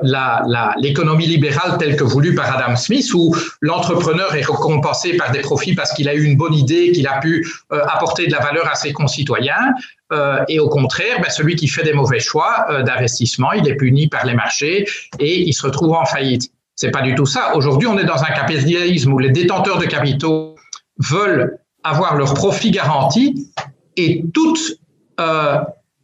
l'économie 0.80 1.26
la, 1.26 1.30
libérale 1.30 1.78
telle 1.78 1.96
que 1.96 2.04
voulue 2.04 2.34
par 2.34 2.56
Adam 2.56 2.76
Smith, 2.76 3.12
où 3.14 3.34
l'entrepreneur 3.60 4.34
est 4.34 4.44
récompensé 4.44 5.16
par 5.16 5.30
des 5.30 5.40
profits 5.40 5.74
parce 5.74 5.92
qu'il 5.92 6.08
a 6.08 6.14
eu 6.14 6.24
une 6.24 6.36
bonne 6.36 6.54
idée, 6.54 6.92
qu'il 6.92 7.06
a 7.06 7.18
pu 7.20 7.46
euh, 7.72 7.82
apporter 7.86 8.26
de 8.26 8.32
la 8.32 8.40
valeur 8.40 8.68
à 8.68 8.74
ses 8.74 8.92
concitoyens. 8.92 9.74
Euh, 10.12 10.42
et 10.48 10.58
au 10.58 10.68
contraire, 10.68 11.20
ben, 11.22 11.30
celui 11.30 11.56
qui 11.56 11.68
fait 11.68 11.82
des 11.82 11.92
mauvais 11.92 12.20
choix 12.20 12.66
euh, 12.70 12.82
d'investissement, 12.82 13.52
il 13.52 13.66
est 13.68 13.76
puni 13.76 14.08
par 14.08 14.26
les 14.26 14.34
marchés 14.34 14.86
et 15.18 15.40
il 15.40 15.52
se 15.52 15.62
retrouve 15.66 15.92
en 15.92 16.04
faillite. 16.04 16.50
C'est 16.74 16.90
pas 16.90 17.02
du 17.02 17.14
tout 17.14 17.26
ça. 17.26 17.54
Aujourd'hui, 17.54 17.86
on 17.86 17.98
est 17.98 18.04
dans 18.04 18.22
un 18.22 18.32
capitalisme 18.32 19.12
où 19.12 19.18
les 19.18 19.30
détenteurs 19.30 19.78
de 19.78 19.86
capitaux 19.86 20.56
veulent 20.98 21.58
avoir 21.82 22.16
leurs 22.16 22.34
profits 22.34 22.70
garantis 22.70 23.50
et 23.96 24.24
toutes 24.32 24.78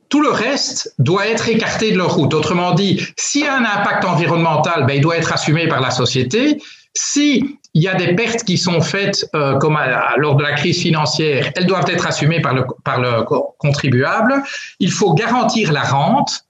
tout 0.09 0.21
le 0.21 0.31
reste 0.31 0.95
doit 0.99 1.27
être 1.27 1.49
écarté 1.49 1.93
de 1.93 1.99
leur 1.99 2.15
route. 2.15 2.35
Autrement 2.35 2.73
dit, 2.73 3.01
s'il 3.17 3.43
y 3.43 3.47
a 3.47 3.57
un 3.57 3.65
impact 3.65 4.05
environnemental, 4.05 4.87
ben, 4.87 4.95
il 4.95 5.01
doit 5.01 5.17
être 5.17 5.33
assumé 5.33 5.69
par 5.69 5.81
la 5.81 5.91
société. 5.91 6.63
Si 6.95 7.59
il 7.75 7.83
y 7.83 7.89
a 7.89 7.95
des 7.95 8.15
pertes 8.15 8.43
qui 8.45 8.57
sont 8.57 8.81
faites 8.81 9.29
euh, 9.35 9.59
comme 9.59 9.79
lors 10.17 10.37
de 10.37 10.43
la 10.43 10.55
crise 10.55 10.81
financière, 10.81 11.53
elles 11.57 11.67
doivent 11.67 11.89
être 11.91 12.07
assumées 12.07 12.41
par 12.41 12.55
le, 12.55 12.65
par 12.85 13.01
le 13.01 13.23
contribuable. 13.59 14.43
Il 14.81 14.91
faut 14.91 15.13
garantir 15.13 15.73
la 15.73 15.83
rente 15.83 16.47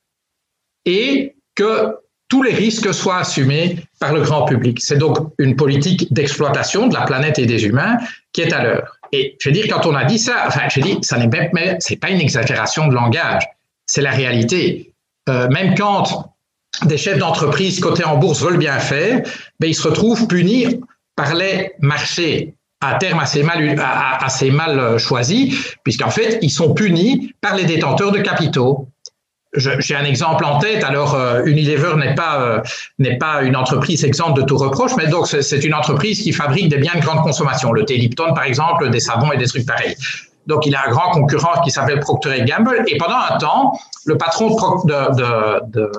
et 0.85 1.35
que 1.57 1.97
tous 2.29 2.45
les 2.45 2.55
risques 2.55 2.95
soient 2.95 3.19
assumés 3.19 3.77
par 3.99 4.13
le 4.13 4.21
grand 4.21 4.45
public. 4.45 4.79
C'est 4.81 4.99
donc 4.99 5.17
une 5.39 5.57
politique 5.57 6.13
d'exploitation 6.13 6.87
de 6.87 6.95
la 6.95 7.03
planète 7.03 7.41
et 7.41 7.47
des 7.47 7.65
humains 7.65 7.97
qui 8.33 8.43
est 8.43 8.53
à 8.53 8.63
l'heure. 8.63 8.97
Et 9.13 9.37
je 9.41 9.49
veux 9.49 9.53
dire, 9.53 9.67
quand 9.69 9.87
on 9.87 9.95
a 9.95 10.05
dit 10.05 10.19
ça, 10.19 10.45
enfin, 10.47 10.63
je 10.69 10.81
dire, 10.81 10.99
ça 11.03 11.19
n'est 11.19 11.29
c'est 11.81 11.97
pas 11.97 12.11
une 12.11 12.21
exagération 12.21 12.89
de 12.89 12.95
langage, 12.95 13.43
c'est 13.87 14.03
la 14.03 14.11
réalité. 14.11 14.93
Euh, 15.29 15.49
même 15.49 15.75
quand 15.75 16.33
des 16.85 16.99
chefs 16.99 17.19
d'entreprise 17.19 17.81
cotés 17.81 18.05
en 18.05 18.17
bourse 18.17 18.43
veulent 18.43 18.59
bien 18.59 18.79
faire, 18.79 19.23
ben, 19.61 19.69
ils 19.69 19.75
se 19.75 19.89
retrouvent 19.89 20.27
punis 20.27 20.81
par 21.17 21.35
les 21.35 21.73
marchés 21.81 22.55
à 22.81 22.95
terme 22.99 23.19
assez 23.21 23.43
mal, 23.43 23.81
assez 24.21 24.51
mal 24.51 24.79
euh, 24.79 24.99
choisis, 24.99 25.75
puisqu'en 25.83 26.11
fait, 26.11 26.39
ils 26.43 26.51
sont 26.51 26.75
punis 26.75 27.33
par 27.41 27.57
les 27.57 27.65
détenteurs 27.65 28.13
de 28.13 28.19
capitaux 28.19 28.89
j'ai 29.57 29.97
un 29.97 30.05
exemple 30.05 30.45
en 30.45 30.59
tête. 30.59 30.85
Alors, 30.85 31.15
euh, 31.15 31.45
Unilever 31.45 31.95
n'est 31.97 32.15
pas 32.15 32.41
euh, 32.41 32.61
n'est 32.99 33.19
pas 33.19 33.43
une 33.43 33.57
entreprise 33.57 34.05
exempte 34.05 34.37
de 34.37 34.43
tout 34.43 34.57
reproche, 34.57 34.93
mais 34.97 35.09
donc 35.09 35.27
c'est 35.27 35.65
une 35.65 35.75
entreprise 35.75 36.23
qui 36.23 36.33
fabrique 36.33 36.69
des 36.69 36.79
biens 36.79 36.95
de 36.95 37.01
grande 37.01 37.23
consommation, 37.23 37.73
le 37.73 37.85
thé 37.85 37.97
Lipton 37.97 38.35
par 38.35 38.45
exemple, 38.45 38.91
des 38.91 39.01
savons 39.01 39.33
et 39.33 39.37
des 39.37 39.47
trucs 39.47 39.67
pareils. 39.67 39.97
Donc, 40.47 40.65
il 40.65 40.75
a 40.77 40.85
un 40.87 40.91
grand 40.91 41.11
concurrent 41.11 41.61
qui 41.63 41.71
s'appelle 41.71 42.01
Procter 42.01 42.45
Gamble. 42.45 42.85
Et 42.87 42.97
pendant 42.99 43.19
un 43.31 43.37
temps, 43.39 43.73
le 44.05 44.17
patron 44.17 44.55
de, 44.85 45.91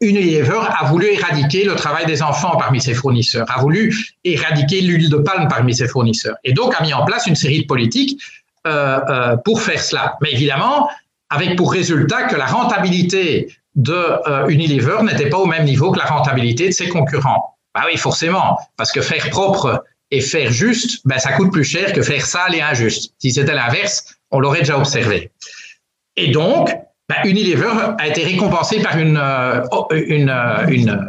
Unilever 0.00 0.60
a 0.78 0.86
voulu 0.86 1.06
éradiquer 1.06 1.64
le 1.64 1.74
travail 1.76 2.04
des 2.06 2.22
enfants 2.22 2.56
parmi 2.56 2.80
ses 2.80 2.94
fournisseurs, 2.94 3.46
a 3.48 3.60
voulu 3.60 3.94
éradiquer 4.24 4.80
l'huile 4.80 5.08
de 5.08 5.16
palme 5.16 5.46
parmi 5.48 5.74
ses 5.74 5.86
fournisseurs, 5.86 6.34
et 6.42 6.52
donc 6.52 6.74
a 6.78 6.82
mis 6.82 6.92
en 6.92 7.04
place 7.04 7.26
une 7.26 7.36
série 7.36 7.62
de 7.62 7.66
politiques 7.66 8.20
euh, 8.66 9.36
pour 9.44 9.62
faire 9.62 9.80
cela. 9.80 10.16
Mais 10.20 10.32
évidemment, 10.32 10.88
avec 11.30 11.56
pour 11.56 11.72
résultat 11.72 12.24
que 12.24 12.36
la 12.36 12.46
rentabilité 12.46 13.48
de 13.74 13.94
euh, 13.94 14.46
Unilever 14.48 14.98
n'était 15.02 15.28
pas 15.28 15.38
au 15.38 15.46
même 15.46 15.64
niveau 15.64 15.90
que 15.90 15.98
la 15.98 16.04
rentabilité 16.04 16.68
de 16.68 16.72
ses 16.72 16.88
concurrents. 16.88 17.56
Bah 17.74 17.82
oui, 17.86 17.96
forcément, 17.96 18.58
parce 18.76 18.92
que 18.92 19.00
faire 19.00 19.28
propre 19.30 19.84
et 20.10 20.20
faire 20.20 20.52
juste, 20.52 21.00
ben, 21.04 21.18
ça 21.18 21.32
coûte 21.32 21.52
plus 21.52 21.64
cher 21.64 21.92
que 21.92 22.02
faire 22.02 22.24
sale 22.24 22.54
et 22.54 22.60
injuste. 22.60 23.14
Si 23.18 23.32
c'était 23.32 23.54
l'inverse, 23.54 24.16
on 24.30 24.38
l'aurait 24.38 24.60
déjà 24.60 24.78
observé. 24.78 25.32
Et 26.16 26.28
donc, 26.28 26.70
ben, 27.08 27.16
Unilever 27.24 27.94
a 27.98 28.06
été 28.06 28.22
récompensé 28.22 28.80
par 28.80 28.96
une, 28.96 29.18
euh, 29.20 29.62
une, 29.90 30.30
une, 30.68 31.08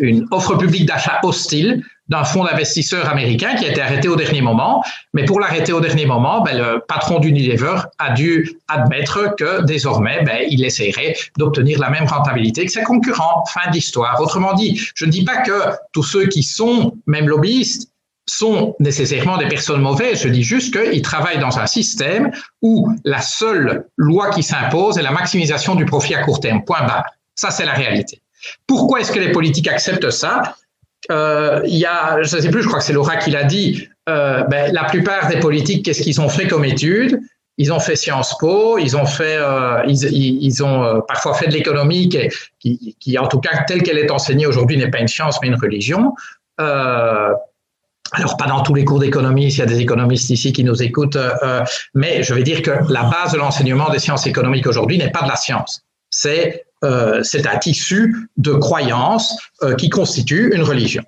une 0.00 0.26
offre 0.30 0.56
publique 0.56 0.86
d'achat 0.86 1.20
hostile 1.22 1.82
d'un 2.08 2.24
fonds 2.24 2.44
d'investisseurs 2.44 3.08
américain 3.08 3.54
qui 3.54 3.66
a 3.66 3.70
été 3.70 3.80
arrêté 3.80 4.08
au 4.08 4.16
dernier 4.16 4.40
moment. 4.40 4.82
Mais 5.12 5.24
pour 5.24 5.40
l'arrêter 5.40 5.72
au 5.72 5.80
dernier 5.80 6.06
moment, 6.06 6.40
ben, 6.40 6.56
le 6.56 6.80
patron 6.80 7.18
d'Unilever 7.18 7.76
a 7.98 8.12
dû 8.14 8.56
admettre 8.68 9.34
que 9.36 9.62
désormais, 9.62 10.22
ben, 10.22 10.46
il 10.48 10.64
essaierait 10.64 11.14
d'obtenir 11.36 11.78
la 11.78 11.90
même 11.90 12.06
rentabilité 12.06 12.64
que 12.64 12.72
ses 12.72 12.82
concurrents. 12.82 13.44
Fin 13.52 13.70
d'histoire. 13.70 14.20
Autrement 14.20 14.54
dit, 14.54 14.80
je 14.94 15.04
ne 15.04 15.10
dis 15.10 15.24
pas 15.24 15.42
que 15.42 15.72
tous 15.92 16.02
ceux 16.02 16.26
qui 16.26 16.42
sont 16.42 16.94
même 17.06 17.28
lobbyistes 17.28 17.92
sont 18.26 18.76
nécessairement 18.78 19.38
des 19.38 19.48
personnes 19.48 19.80
mauvaises. 19.80 20.22
Je 20.22 20.28
dis 20.28 20.42
juste 20.42 20.78
qu'ils 20.78 21.02
travaillent 21.02 21.38
dans 21.38 21.58
un 21.58 21.66
système 21.66 22.30
où 22.62 22.90
la 23.04 23.20
seule 23.20 23.86
loi 23.96 24.30
qui 24.30 24.42
s'impose 24.42 24.98
est 24.98 25.02
la 25.02 25.12
maximisation 25.12 25.74
du 25.74 25.86
profit 25.86 26.14
à 26.14 26.22
court 26.22 26.40
terme. 26.40 26.62
Point 26.64 26.82
barre. 26.82 27.04
Ça, 27.34 27.50
c'est 27.50 27.64
la 27.64 27.72
réalité. 27.72 28.20
Pourquoi 28.66 29.00
est-ce 29.00 29.12
que 29.12 29.18
les 29.18 29.32
politiques 29.32 29.68
acceptent 29.68 30.10
ça? 30.10 30.56
Euh, 31.10 31.60
Il 31.64 31.76
y 31.76 31.86
a, 31.86 32.22
je 32.22 32.36
ne 32.36 32.40
sais 32.42 32.50
plus, 32.50 32.62
je 32.62 32.68
crois 32.68 32.80
que 32.80 32.84
c'est 32.84 32.92
Laura 32.92 33.16
qui 33.16 33.30
l'a 33.30 33.44
dit, 33.44 33.88
euh, 34.08 34.42
ben, 34.44 34.72
la 34.72 34.84
plupart 34.84 35.28
des 35.28 35.38
politiques, 35.38 35.84
qu'est-ce 35.84 36.02
qu'ils 36.02 36.20
ont 36.20 36.28
fait 36.28 36.46
comme 36.46 36.64
études? 36.64 37.20
Ils 37.58 37.72
ont 37.72 37.80
fait 37.80 37.96
Sciences 37.96 38.38
Po, 38.38 38.78
ils 38.78 38.96
ont 38.96 39.04
fait, 39.04 39.36
euh, 39.36 39.82
ils, 39.86 40.62
ont 40.62 40.84
euh, 40.84 41.00
parfois 41.06 41.34
fait 41.34 41.48
de 41.48 41.52
l'économie 41.52 42.08
qui, 42.60 43.18
en 43.18 43.26
tout 43.26 43.40
cas, 43.40 43.64
telle 43.66 43.82
qu'elle 43.82 43.98
est 43.98 44.10
enseignée 44.10 44.46
aujourd'hui, 44.46 44.78
n'est 44.78 44.90
pas 44.90 45.00
une 45.00 45.08
science 45.08 45.38
mais 45.42 45.48
une 45.48 45.56
religion. 45.56 46.14
Alors, 46.56 48.38
pas 48.38 48.46
dans 48.46 48.62
tous 48.62 48.74
les 48.74 48.84
cours 48.84 49.00
d'économie, 49.00 49.50
s'il 49.50 49.60
y 49.60 49.62
a 49.62 49.66
des 49.66 49.80
économistes 49.80 50.30
ici 50.30 50.52
qui 50.52 50.64
nous 50.64 50.82
écoutent, 50.82 51.18
mais 51.94 52.22
je 52.22 52.32
vais 52.32 52.44
dire 52.44 52.62
que 52.62 52.70
la 52.88 53.02
base 53.02 53.32
de 53.32 53.38
l'enseignement 53.38 53.90
des 53.90 53.98
sciences 53.98 54.26
économiques 54.26 54.66
aujourd'hui 54.66 54.96
n'est 54.96 55.10
pas 55.10 55.22
de 55.22 55.28
la 55.28 55.36
science. 55.36 55.82
C'est 56.10 56.64
euh, 56.84 57.20
c'est 57.22 57.46
un 57.46 57.58
tissu 57.58 58.28
de 58.36 58.52
croyances 58.52 59.36
euh, 59.62 59.74
qui 59.74 59.88
constitue 59.88 60.54
une 60.54 60.62
religion. 60.62 61.02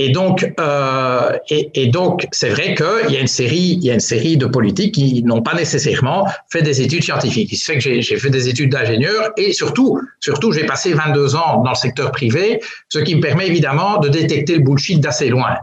Et 0.00 0.10
donc, 0.10 0.52
euh, 0.60 1.36
et, 1.50 1.70
et, 1.74 1.88
donc, 1.88 2.28
c'est 2.30 2.50
vrai 2.50 2.76
qu'il 2.76 3.12
y 3.12 3.16
a 3.16 3.20
une 3.20 3.26
série, 3.26 3.78
il 3.80 3.84
y 3.84 3.90
a 3.90 3.94
une 3.94 4.00
série 4.00 4.36
de 4.36 4.46
politiques 4.46 4.94
qui 4.94 5.24
n'ont 5.24 5.42
pas 5.42 5.54
nécessairement 5.54 6.28
fait 6.52 6.62
des 6.62 6.82
études 6.82 7.02
scientifiques. 7.02 7.56
Ce 7.56 7.64
fait 7.64 7.78
que 7.78 8.00
j'ai 8.00 8.16
fait 8.16 8.30
des 8.30 8.48
études 8.48 8.70
d'ingénieur 8.70 9.32
et 9.36 9.52
surtout, 9.52 10.00
surtout, 10.20 10.52
j'ai 10.52 10.66
passé 10.66 10.92
22 10.92 11.34
ans 11.34 11.62
dans 11.64 11.70
le 11.70 11.76
secteur 11.76 12.12
privé, 12.12 12.60
ce 12.88 13.00
qui 13.00 13.16
me 13.16 13.20
permet 13.20 13.48
évidemment 13.48 13.98
de 13.98 14.08
détecter 14.08 14.54
le 14.54 14.60
bullshit 14.60 15.00
d'assez 15.00 15.30
loin. 15.30 15.56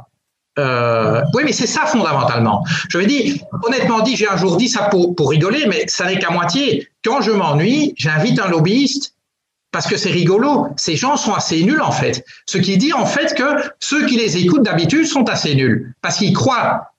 Euh, 0.60 1.22
oui, 1.34 1.44
mais 1.46 1.54
c'est 1.54 1.68
ça 1.68 1.86
fondamentalement. 1.86 2.64
Je 2.90 2.98
veux 2.98 3.06
dire, 3.06 3.36
honnêtement 3.64 4.02
dit, 4.02 4.18
j'ai 4.18 4.28
un 4.28 4.38
jour 4.38 4.58
dit 4.58 4.70
ça 4.70 4.84
pour, 4.90 5.16
pour 5.16 5.30
rigoler, 5.30 5.66
mais 5.68 5.86
ça 5.88 6.06
n'est 6.06 6.20
qu'à 6.20 6.30
moitié. 6.30 6.90
Quand 7.04 7.22
je 7.22 7.32
m'ennuie, 7.32 7.94
j'invite 7.98 8.40
un 8.40 8.50
lobbyiste 8.50 9.15
parce 9.76 9.88
que 9.88 9.98
c'est 9.98 10.10
rigolo. 10.12 10.70
Ces 10.78 10.96
gens 10.96 11.18
sont 11.18 11.34
assez 11.34 11.62
nuls 11.62 11.82
en 11.82 11.92
fait. 11.92 12.24
Ce 12.46 12.58
qui 12.58 12.78
dit 12.78 12.94
en 12.94 13.06
fait 13.06 13.36
que 13.36 13.62
ceux 13.82 14.06
qui 14.06 14.16
les 14.16 14.38
écoutent 14.38 14.64
d'habitude 14.64 15.06
sont 15.06 15.28
assez 15.28 15.54
nuls 15.54 15.94
parce 16.02 16.16
qu'ils 16.16 16.32
croient 16.32 16.94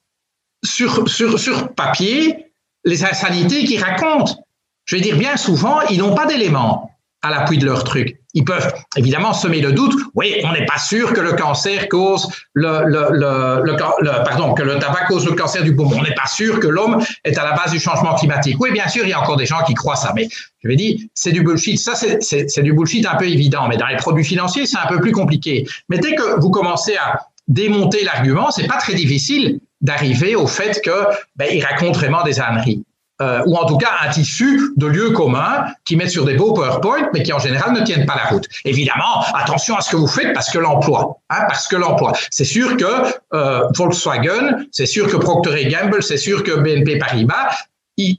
sur, 0.62 1.72
papier 1.74 2.52
les 2.84 3.02
insanités 3.02 3.64
qu'ils 3.64 3.82
racontent. 3.82 4.44
Je 4.84 4.96
veux 4.96 5.00
dire, 5.00 5.16
bien 5.16 5.38
souvent, 5.38 5.80
ils 5.88 6.00
n'ont 6.00 6.14
pas 6.14 6.26
d'éléments 6.26 6.90
à 7.22 7.30
l'appui 7.30 7.56
de 7.56 7.64
leur 7.64 7.82
truc. 7.82 8.20
Ils 8.37 8.44
peuvent 8.44 8.70
évidemment 8.96 9.33
semer 9.33 9.62
le 9.62 9.72
doute. 9.72 9.99
Oui, 10.14 10.42
on 10.44 10.53
n'est 10.53 10.66
pas 10.66 10.77
sûr 10.79 11.14
que 11.14 11.22
le 11.22 11.33
cancer 11.33 11.88
cause 11.88 12.29
le, 12.53 14.25
pardon, 14.25 14.53
que 14.53 14.62
le 14.62 14.79
tabac 14.79 15.07
cause 15.09 15.25
le 15.27 15.33
cancer 15.33 15.64
du 15.64 15.75
poumon. 15.75 15.96
On 15.99 16.03
n'est 16.03 16.14
pas 16.14 16.27
sûr 16.27 16.61
que 16.61 16.66
l'homme 16.66 17.03
est 17.25 17.38
à 17.38 17.44
la 17.44 17.53
base 17.53 17.72
du 17.72 17.81
changement 17.81 18.14
climatique. 18.14 18.59
Oui, 18.61 18.72
bien 18.72 18.88
sûr, 18.88 19.05
il 19.05 19.09
y 19.09 19.14
a 19.14 19.20
encore 19.22 19.38
des 19.38 19.46
gens 19.46 19.64
qui 19.66 19.72
croient 19.72 19.96
ça, 19.96 20.12
mais 20.14 20.29
je 20.62 20.68
vais 20.68 20.77
dire, 20.77 20.99
c'est 21.14 21.33
du 21.33 21.42
bullshit. 21.42 21.79
Ça, 21.79 21.94
c'est 21.94 22.62
du 22.62 22.75
bullshit 22.75 23.07
un 23.07 23.16
peu 23.16 23.27
évident, 23.27 23.68
mais 23.68 23.79
dans 23.79 23.87
les 23.87 23.96
produits 23.96 24.25
financiers, 24.25 24.66
c'est 24.66 24.79
un 24.79 24.87
peu 24.87 25.01
plus 25.01 25.12
compliqué. 25.12 25.66
Mais 25.88 25.96
dès 25.96 26.14
que 26.14 26.38
vous 26.38 26.51
commencez 26.51 26.94
à 26.94 27.29
démonter 27.49 28.05
l'argument, 28.05 28.51
c'est 28.51 28.66
pas 28.66 28.77
très 28.77 28.92
difficile 28.92 29.61
d'arriver 29.81 30.37
au 30.37 30.46
fait 30.46 30.83
que 30.85 31.07
ben, 31.37 31.49
il 31.51 31.64
raconte 31.64 31.96
vraiment 31.96 32.22
des 32.22 32.38
âneries 32.38 32.85
euh, 33.22 33.42
ou 33.46 33.57
en 33.57 33.64
tout 33.66 33.79
cas 33.79 33.90
un 34.02 34.11
tissu 34.11 34.72
de 34.76 34.87
lieux 34.87 35.11
communs 35.11 35.66
qui 35.85 35.96
mettent 35.96 36.11
sur 36.11 36.24
des 36.24 36.35
beaux 36.35 36.52
PowerPoint, 36.52 37.09
mais 37.14 37.22
qui 37.22 37.33
en 37.33 37.38
général 37.38 37.72
ne 37.72 37.81
tiennent 37.81 38.07
pas 38.07 38.16
la 38.16 38.31
route. 38.31 38.46
Évidemment, 38.64 39.24
attention 39.35 39.76
à 39.76 39.81
ce 39.81 39.90
que 39.90 39.96
vous 39.96 40.07
faites 40.07 40.35
parce 40.35 40.50
que 40.50 40.59
l'emploi, 40.59 41.18
hein, 41.31 41.44
parce 41.48 41.66
que 41.66 41.76
l'emploi. 41.76 42.12
C'est 42.31 42.44
sûr 42.44 42.76
que 42.76 42.85
euh, 43.33 43.68
Volkswagen, 43.74 44.66
c'est 44.70 44.87
sûr 44.87 45.09
que 45.09 45.16
Procter 45.16 45.66
Gamble, 45.66 46.02
c'est 46.02 46.18
sûr 46.18 46.42
que 46.42 46.52
BNP 46.52 46.98
Paribas, 46.98 47.57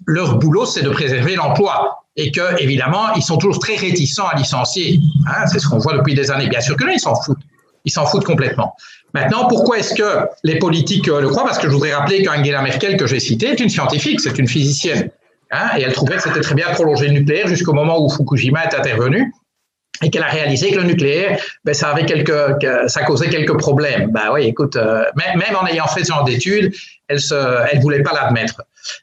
leur 0.05 0.37
boulot 0.37 0.65
c'est 0.65 0.81
de 0.81 0.89
préserver 0.89 1.35
l'emploi 1.35 2.03
et 2.15 2.31
que 2.31 2.59
évidemment 2.59 3.13
ils 3.15 3.21
sont 3.21 3.37
toujours 3.37 3.59
très 3.59 3.75
réticents 3.75 4.27
à 4.27 4.35
licencier. 4.35 4.99
Hein, 5.27 5.45
c'est 5.45 5.59
ce 5.59 5.67
qu'on 5.67 5.77
voit 5.77 5.95
depuis 5.95 6.15
des 6.15 6.31
années. 6.31 6.47
Bien 6.47 6.61
sûr 6.61 6.75
que 6.75 6.83
là 6.83 6.93
ils 6.93 6.99
s'en 6.99 7.15
foutent, 7.21 7.37
ils 7.87 7.91
s'en 7.91 8.05
foutent 8.05 8.25
complètement. 8.25 8.75
Maintenant, 9.13 9.47
pourquoi 9.47 9.79
est-ce 9.79 9.95
que 9.95 10.27
les 10.43 10.59
politiques 10.59 11.07
euh, 11.07 11.21
le 11.21 11.29
croient? 11.29 11.45
Parce 11.45 11.57
que 11.57 11.67
je 11.67 11.73
voudrais 11.73 11.93
rappeler 11.93 12.21
qu'Angela 12.21 12.61
Merkel, 12.61 12.97
que 12.97 13.07
j'ai 13.07 13.19
citée, 13.19 13.47
est 13.47 13.59
une 13.59 13.69
scientifique, 13.69 14.19
c'est 14.19 14.37
une 14.37 14.47
physicienne. 14.47 15.09
Hein, 15.51 15.69
et 15.77 15.81
elle 15.83 15.93
trouvait 15.93 16.17
que 16.17 16.23
c'était 16.23 16.41
très 16.41 16.55
bien 16.55 16.69
de 16.69 16.73
prolonger 16.73 17.07
le 17.07 17.13
nucléaire 17.13 17.47
jusqu'au 17.47 17.71
moment 17.71 18.03
où 18.03 18.09
Fukushima 18.09 18.65
est 18.65 18.75
intervenu 18.75 19.31
et 20.03 20.09
qu'elle 20.09 20.23
a 20.23 20.27
réalisé 20.27 20.71
que 20.71 20.75
le 20.75 20.83
nucléaire, 20.83 21.39
ben, 21.63 21.73
ça 21.73 21.89
avait 21.89 22.05
quelques, 22.05 22.33
ça 22.87 23.03
causait 23.03 23.29
quelques 23.29 23.57
problèmes. 23.57 24.11
Ben 24.11 24.29
oui, 24.33 24.43
écoute, 24.43 24.75
euh, 24.75 25.05
même, 25.15 25.55
en 25.59 25.65
ayant 25.65 25.87
fait 25.87 26.03
ce 26.03 26.11
genre 26.11 26.25
d'études, 26.25 26.75
elle 27.07 27.21
se, 27.21 27.65
elle 27.71 27.79
voulait 27.79 28.03
pas 28.03 28.11
l'admettre. 28.11 28.61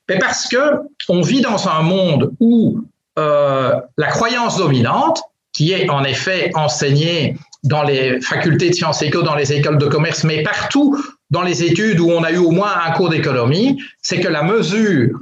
Mais 0.08 0.18
parce 0.18 0.46
que 0.46 0.82
on 1.08 1.22
vit 1.22 1.40
dans 1.40 1.66
un 1.68 1.80
monde 1.80 2.32
où 2.38 2.80
euh, 3.18 3.74
la 3.96 4.08
croyance 4.08 4.58
dominante, 4.58 5.22
qui 5.52 5.72
est 5.72 5.88
en 5.88 6.04
effet 6.04 6.50
enseignée 6.54 7.36
dans 7.64 7.82
les 7.82 8.20
facultés 8.20 8.70
de 8.70 8.74
sciences 8.74 9.02
éco, 9.02 9.22
dans 9.22 9.34
les 9.34 9.52
écoles 9.52 9.78
de 9.78 9.86
commerce, 9.86 10.22
mais 10.24 10.42
partout 10.42 11.02
dans 11.30 11.42
les 11.42 11.64
études 11.64 11.98
où 11.98 12.10
on 12.10 12.22
a 12.22 12.30
eu 12.30 12.38
au 12.38 12.50
moins 12.50 12.72
un 12.86 12.92
cours 12.92 13.08
d'économie, 13.08 13.82
c'est 14.02 14.20
que 14.20 14.28
la 14.28 14.42
mesure, 14.42 15.18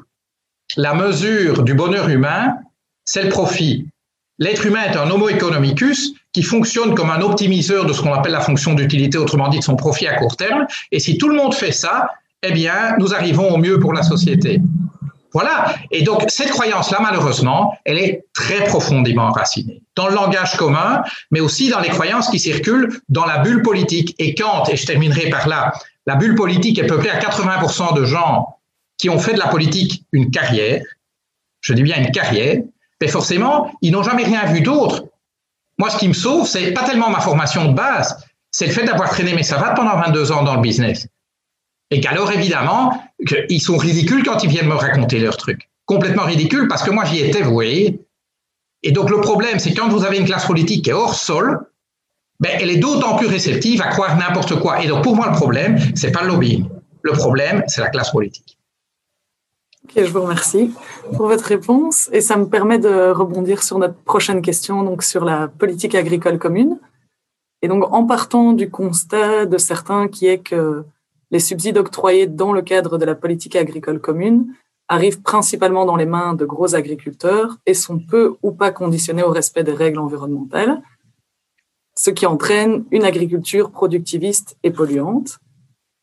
la 0.77 0.95
mesure 0.95 1.63
du 1.63 1.75
bonheur 1.75 2.09
humain, 2.09 2.55
c'est 3.05 3.23
le 3.23 3.29
profit. 3.29 3.87
L'être 4.39 4.67
humain 4.67 4.83
est 4.91 4.97
un 4.97 5.09
homo 5.11 5.29
economicus 5.29 6.15
qui 6.33 6.43
fonctionne 6.43 6.95
comme 6.95 7.11
un 7.11 7.21
optimiseur 7.21 7.87
de 7.87 7.93
ce 7.93 8.03
qu'on 8.03 8.13
appelle 8.13 8.33
la 8.33 8.41
fonction 8.41 8.75
d'utilité, 8.75 9.19
autrement 9.19 9.49
dit 9.49 9.59
de 9.59 9.65
son 9.65 9.77
profit 9.77 10.09
à 10.09 10.17
court 10.17 10.37
terme. 10.37 10.67
Et 10.91 10.99
si 10.99 11.19
tout 11.19 11.29
le 11.29 11.37
monde 11.37 11.55
fait 11.55 11.73
ça, 11.73 12.09
eh 12.43 12.53
bien, 12.53 12.97
nous 12.99 13.15
arrivons 13.15 13.51
au 13.51 13.59
mieux 13.59 13.79
pour 13.79 13.93
la 13.93 14.03
société. 14.03 14.61
Voilà. 15.33 15.75
Et 15.91 16.03
donc, 16.03 16.25
cette 16.29 16.51
croyance-là, 16.51 16.99
malheureusement, 17.01 17.75
elle 17.85 17.99
est 17.99 18.27
très 18.35 18.65
profondément 18.65 19.25
enracinée 19.25 19.83
dans 19.97 20.09
le 20.09 20.15
langage 20.15 20.57
commun, 20.57 21.03
mais 21.31 21.41
aussi 21.41 21.69
dans 21.69 21.81
les 21.81 21.89
croyances 21.89 22.29
qui 22.29 22.39
circulent 22.39 23.01
dans 23.09 23.25
la 23.25 23.39
bulle 23.39 23.63
politique. 23.63 24.15
Et 24.19 24.35
quand, 24.35 24.69
et 24.69 24.77
je 24.77 24.87
terminerai 24.87 25.31
par 25.31 25.49
là, 25.49 25.73
la 26.07 26.17
bulle 26.17 26.35
politique 26.35 26.79
est 26.79 26.87
peuplée 26.87 27.11
à 27.11 27.19
80% 27.19 27.95
de 27.95 28.05
gens 28.05 28.59
qui 28.99 29.11
ont 29.11 29.19
fait 29.19 29.35
de 29.35 29.39
la 29.39 29.49
politique 29.49 30.05
une 30.13 30.31
carrière, 30.31 30.83
je 31.61 31.73
dis 31.75 31.83
bien 31.83 31.99
une 31.99 32.11
carrière, 32.11 32.59
mais 33.01 33.09
forcément, 33.09 33.73
ils 33.83 33.93
n'ont 33.93 34.03
jamais 34.03 34.25
rien 34.25 34.45
vu 34.47 34.61
d'autre. 34.61 35.05
Moi, 35.79 35.91
ce 35.91 35.97
qui 35.97 36.09
me 36.09 36.13
sauve, 36.13 36.47
c'est 36.47 36.73
pas 36.73 36.85
tellement 36.85 37.11
ma 37.11 37.21
formation 37.21 37.67
de 37.67 37.75
base, 37.75 38.25
c'est 38.51 38.67
le 38.67 38.73
fait 38.73 38.85
d'avoir 38.85 39.11
traîné 39.11 39.35
mes 39.35 39.43
savates 39.43 39.75
pendant 39.75 39.97
22 39.97 40.31
ans 40.33 40.43
dans 40.43 40.55
le 40.55 40.61
business. 40.61 41.09
Et 41.91 42.01
qu'alors, 42.01 42.31
évidemment, 42.33 43.03
ils 43.49 43.61
sont 43.61 43.77
ridicules 43.77 44.25
quand 44.25 44.43
ils 44.43 44.51
viennent 44.51 44.69
me 44.69 44.75
raconter 44.75 45.19
leurs 45.19 45.37
trucs. 45.37 45.71
Complètement 45.87 46.25
ridicules 46.25 46.69
parce 46.69 46.83
que 46.83 46.91
moi, 46.91 47.05
j'y 47.05 47.21
étais, 47.21 47.43
voyez. 47.43 48.01
Et 48.83 48.93
donc, 48.93 49.11
le 49.11 49.21
problème, 49.21 49.59
c'est 49.59 49.75
quand 49.75 49.89
vous 49.89 50.05
avez 50.05 50.19
une 50.19 50.27
classe 50.27 50.47
politique 50.47 50.85
qui 50.85 50.91
est 50.91 50.95
hors 50.95 51.15
sol, 51.15 51.61
ben, 52.41 52.51
elle 52.61 52.71
est 52.71 52.79
d'autant 52.79 53.17
plus 53.17 53.29
réceptive 53.29 53.81
à 53.83 53.89
croire 53.89 54.17
n'importe 54.17 54.59
quoi. 54.61 54.83
Et 54.83 54.89
donc, 54.89 55.05
pour 55.05 55.15
moi, 55.15 55.29
le 55.29 55.37
problème, 55.37 55.79
c'est 55.95 56.11
pas 56.11 56.23
le 56.23 56.29
lobbying. 56.29 56.69
Le 57.03 57.13
problème, 57.13 57.63
c'est 57.69 57.81
la 57.81 57.89
classe 57.89 58.11
politique. 58.11 58.59
Ok, 59.85 59.93
je 59.97 60.11
vous 60.11 60.23
remercie 60.23 60.73
pour 61.17 61.27
votre 61.27 61.45
réponse. 61.45 62.09
Et 62.13 62.21
ça 62.21 62.37
me 62.37 62.47
permet 62.47 62.79
de 62.79 63.11
rebondir 63.11 63.63
sur 63.63 63.79
notre 63.79 63.95
prochaine 63.95 64.43
question, 64.43 64.83
donc 64.83 65.03
sur 65.03 65.25
la 65.25 65.49
politique 65.49 65.95
agricole 65.95 66.39
commune. 66.39 66.79
Et 67.63 67.69
donc, 67.69 67.93
en 67.93 68.05
partant 68.05 68.53
du 68.53 68.71
constat 68.71 69.47
de 69.47 69.59
certains 69.59 70.09
qui 70.09 70.27
est 70.27 70.39
que 70.39 70.85
les 71.33 71.41
subsides 71.41 71.79
octroyés 71.79 72.27
dans 72.27 72.53
le 72.53 72.63
cadre 72.63 72.99
de 72.99 73.05
la 73.05 73.15
politique 73.15 73.57
agricole 73.57 73.99
commune 73.99 74.55
arrivent 74.87 75.23
principalement 75.23 75.87
dans 75.87 75.97
les 75.97 76.05
mains 76.05 76.35
de 76.35 76.45
gros 76.45 76.75
agriculteurs 76.75 77.57
et 77.65 77.75
sont 77.75 77.99
peu 77.99 78.37
ou 78.43 78.53
pas 78.53 78.71
conditionnés 78.71 79.23
au 79.23 79.31
respect 79.31 79.65
des 79.65 79.73
règles 79.73 79.99
environnementales, 79.99 80.83
ce 81.97 82.11
qui 82.11 82.27
entraîne 82.27 82.85
une 82.91 83.05
agriculture 83.05 83.71
productiviste 83.71 84.57
et 84.63 84.71
polluante. 84.71 85.39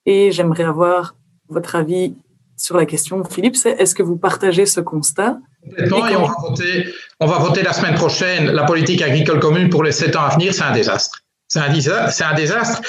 Et 0.07 0.31
j'aimerais 0.31 0.63
avoir 0.63 1.15
votre 1.47 1.75
avis 1.75 2.15
sur 2.57 2.75
la 2.75 2.85
question, 2.85 3.23
Philippe, 3.23 3.55
est-ce 3.63 3.93
que 3.93 4.03
vous 4.03 4.17
partagez 4.17 4.65
ce 4.65 4.81
constat? 4.81 5.39
Et 5.77 5.93
on, 5.93 6.25
va 6.25 6.35
voter, 6.41 6.87
on 7.19 7.27
va 7.27 7.37
voter 7.37 7.61
la 7.61 7.73
semaine 7.73 7.95
prochaine 7.95 8.49
la 8.51 8.63
politique 8.63 9.01
agricole 9.01 9.39
commune 9.39 9.69
pour 9.69 9.83
les 9.83 9.91
sept 9.91 10.15
ans 10.15 10.23
à 10.23 10.29
venir, 10.29 10.53
c'est 10.53 10.63
un 10.63 10.73
désastre. 10.73 11.19
C'est 11.47 11.59
un, 11.59 12.09
c'est 12.09 12.23
un 12.23 12.33
désastre 12.33 12.81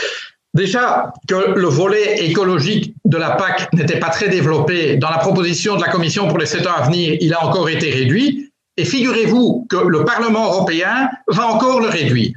Déjà 0.54 1.12
que 1.28 1.52
le 1.54 1.68
volet 1.68 2.24
écologique 2.24 2.94
de 3.04 3.16
la 3.16 3.30
PAC 3.30 3.72
n'était 3.72 4.00
pas 4.00 4.08
très 4.08 4.28
développé, 4.28 4.96
dans 4.96 5.10
la 5.10 5.18
proposition 5.18 5.76
de 5.76 5.82
la 5.82 5.88
Commission 5.88 6.26
pour 6.26 6.38
les 6.38 6.46
sept 6.46 6.66
ans 6.66 6.74
à 6.76 6.82
venir, 6.82 7.16
il 7.20 7.32
a 7.34 7.44
encore 7.44 7.68
été 7.68 7.90
réduit. 7.90 8.50
Et 8.76 8.84
figurez-vous 8.84 9.66
que 9.68 9.76
le 9.76 10.04
Parlement 10.04 10.46
européen 10.46 11.08
va 11.28 11.46
encore 11.46 11.80
le 11.80 11.88
réduire. 11.88 12.32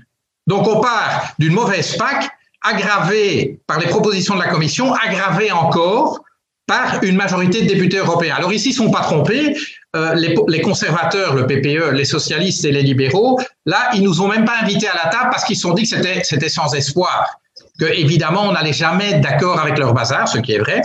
Donc 0.45 0.67
on 0.67 0.81
part 0.81 1.33
d'une 1.39 1.53
mauvaise 1.53 1.95
PAC 1.95 2.29
aggravée 2.61 3.59
par 3.65 3.79
les 3.79 3.87
propositions 3.87 4.35
de 4.35 4.41
la 4.41 4.49
Commission, 4.49 4.93
aggravée 4.93 5.51
encore 5.51 6.23
par 6.67 7.03
une 7.03 7.15
majorité 7.15 7.63
de 7.63 7.67
députés 7.67 7.97
européens. 7.97 8.35
Alors 8.37 8.53
ici, 8.53 8.69
ils 8.69 8.79
ne 8.79 8.85
sont 8.85 8.91
pas 8.91 9.01
trompés. 9.01 9.55
Euh, 9.95 10.15
les, 10.15 10.61
conservateurs, 10.61 11.35
le 11.35 11.45
PPE, 11.45 11.91
les 11.91 12.05
socialistes 12.05 12.65
et 12.65 12.71
les 12.71 12.81
libéraux, 12.81 13.39
là, 13.65 13.91
ils 13.93 14.01
nous 14.01 14.21
ont 14.21 14.27
même 14.27 14.43
pas 14.43 14.55
invités 14.61 14.87
à 14.87 14.95
la 14.95 15.11
table 15.11 15.29
parce 15.29 15.43
qu'ils 15.43 15.55
se 15.55 15.63
sont 15.63 15.73
dit 15.73 15.83
que 15.83 15.89
c'était 16.23 16.49
sans 16.49 16.73
espoir. 16.73 17.39
Que 17.79 17.85
évidemment, 17.85 18.43
on 18.43 18.51
n'allait 18.51 18.73
jamais 18.73 19.11
être 19.11 19.21
d'accord 19.21 19.59
avec 19.59 19.77
leur 19.77 19.93
bazar, 19.93 20.27
ce 20.27 20.37
qui 20.37 20.53
est 20.53 20.59
vrai. 20.59 20.81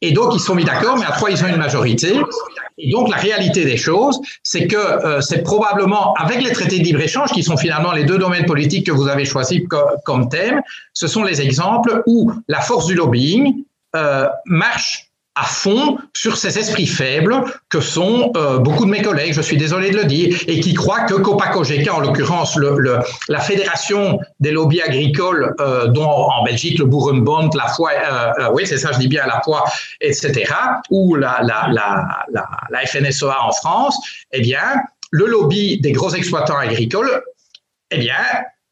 Et 0.00 0.12
donc, 0.12 0.34
ils 0.34 0.38
se 0.38 0.46
sont 0.46 0.54
mis 0.54 0.64
d'accord, 0.64 0.96
mais 0.96 1.04
à 1.04 1.10
trois, 1.10 1.30
ils 1.30 1.42
ont 1.42 1.48
une 1.48 1.56
majorité. 1.56 2.20
Et 2.78 2.90
donc, 2.90 3.08
la 3.08 3.16
réalité 3.16 3.64
des 3.64 3.76
choses, 3.76 4.20
c'est 4.44 4.68
que 4.68 4.76
euh, 4.76 5.20
c'est 5.20 5.42
probablement, 5.42 6.14
avec 6.14 6.40
les 6.40 6.52
traités 6.52 6.78
de 6.78 6.84
libre-échange, 6.84 7.32
qui 7.32 7.42
sont 7.42 7.56
finalement 7.56 7.90
les 7.90 8.04
deux 8.04 8.18
domaines 8.18 8.46
politiques 8.46 8.86
que 8.86 8.92
vous 8.92 9.08
avez 9.08 9.24
choisis 9.24 9.60
comme 10.04 10.28
thème, 10.28 10.62
ce 10.92 11.08
sont 11.08 11.24
les 11.24 11.40
exemples 11.40 12.02
où 12.06 12.30
la 12.46 12.60
force 12.60 12.86
du 12.86 12.94
lobbying 12.94 13.64
euh, 13.96 14.28
marche 14.44 15.07
à 15.38 15.44
fond 15.44 15.98
sur 16.14 16.36
ces 16.36 16.58
esprits 16.58 16.86
faibles 16.86 17.44
que 17.68 17.80
sont 17.80 18.32
euh, 18.36 18.58
beaucoup 18.58 18.84
de 18.84 18.90
mes 18.90 19.02
collègues, 19.02 19.32
je 19.32 19.40
suis 19.40 19.56
désolé 19.56 19.90
de 19.90 19.96
le 19.96 20.04
dire, 20.04 20.36
et 20.48 20.58
qui 20.60 20.74
croient 20.74 21.02
que 21.02 21.14
Copacogeca, 21.14 21.94
en 21.94 22.00
l'occurrence 22.00 22.56
le, 22.56 22.98
la 23.28 23.40
fédération 23.40 24.18
des 24.40 24.50
lobbies 24.50 24.82
agricoles, 24.82 25.54
euh, 25.60 25.86
dont 25.88 26.08
en 26.08 26.42
Belgique 26.44 26.78
le 26.78 26.86
Boerenbond, 26.86 27.50
la 27.54 27.68
foi, 27.68 27.90
euh, 27.92 28.50
oui 28.52 28.66
c'est 28.66 28.78
ça, 28.78 28.90
je 28.92 28.98
dis 28.98 29.08
bien 29.08 29.26
la 29.26 29.40
foi, 29.44 29.64
etc., 30.00 30.52
ou 30.90 31.14
la, 31.14 31.40
la, 31.42 31.68
la, 31.70 32.24
la, 32.32 32.48
la 32.70 32.86
FNSEA 32.86 33.36
en 33.40 33.52
France, 33.52 33.96
eh 34.32 34.40
bien, 34.40 34.82
le 35.10 35.26
lobby 35.26 35.80
des 35.80 35.92
gros 35.92 36.14
exploitants 36.14 36.58
agricoles, 36.58 37.22
eh 37.90 37.98
bien, 37.98 38.16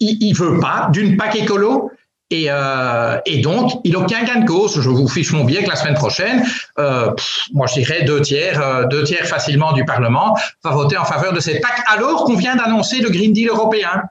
il 0.01 0.33
ne 0.33 0.37
veut 0.37 0.61
pas 0.61 0.89
d'une 0.93 1.17
PAC 1.17 1.37
écolo, 1.37 1.91
et, 2.31 2.47
euh, 2.49 3.19
et, 3.25 3.41
donc, 3.41 3.73
il 3.85 3.97
obtient 3.97 4.25
gain 4.25 4.41
de 4.41 4.47
cause. 4.47 4.81
Je 4.81 4.89
vous 4.89 5.07
fiche 5.07 5.33
mon 5.33 5.45
billet 5.45 5.63
que 5.63 5.69
la 5.71 5.77
semaine 5.77 5.95
prochaine, 5.95 6.45
euh, 6.79 7.13
moi 7.53 7.67
je 7.69 7.75
dirais 7.75 8.03
deux 8.03 8.21
tiers, 8.21 8.61
euh, 8.61 8.85
deux 8.87 9.05
tiers 9.05 9.27
facilement 9.27 9.73
du 9.73 9.85
Parlement 9.85 10.37
va 10.65 10.71
voter 10.73 10.97
en 10.97 11.05
faveur 11.05 11.33
de 11.33 11.41
cette 11.41 11.61
PAC, 11.63 11.85
alors 11.87 12.25
qu'on 12.25 12.35
vient 12.35 12.57
d'annoncer 12.57 13.01
le 13.01 13.11
Green 13.11 13.33
Deal 13.33 13.49
européen 13.49 14.03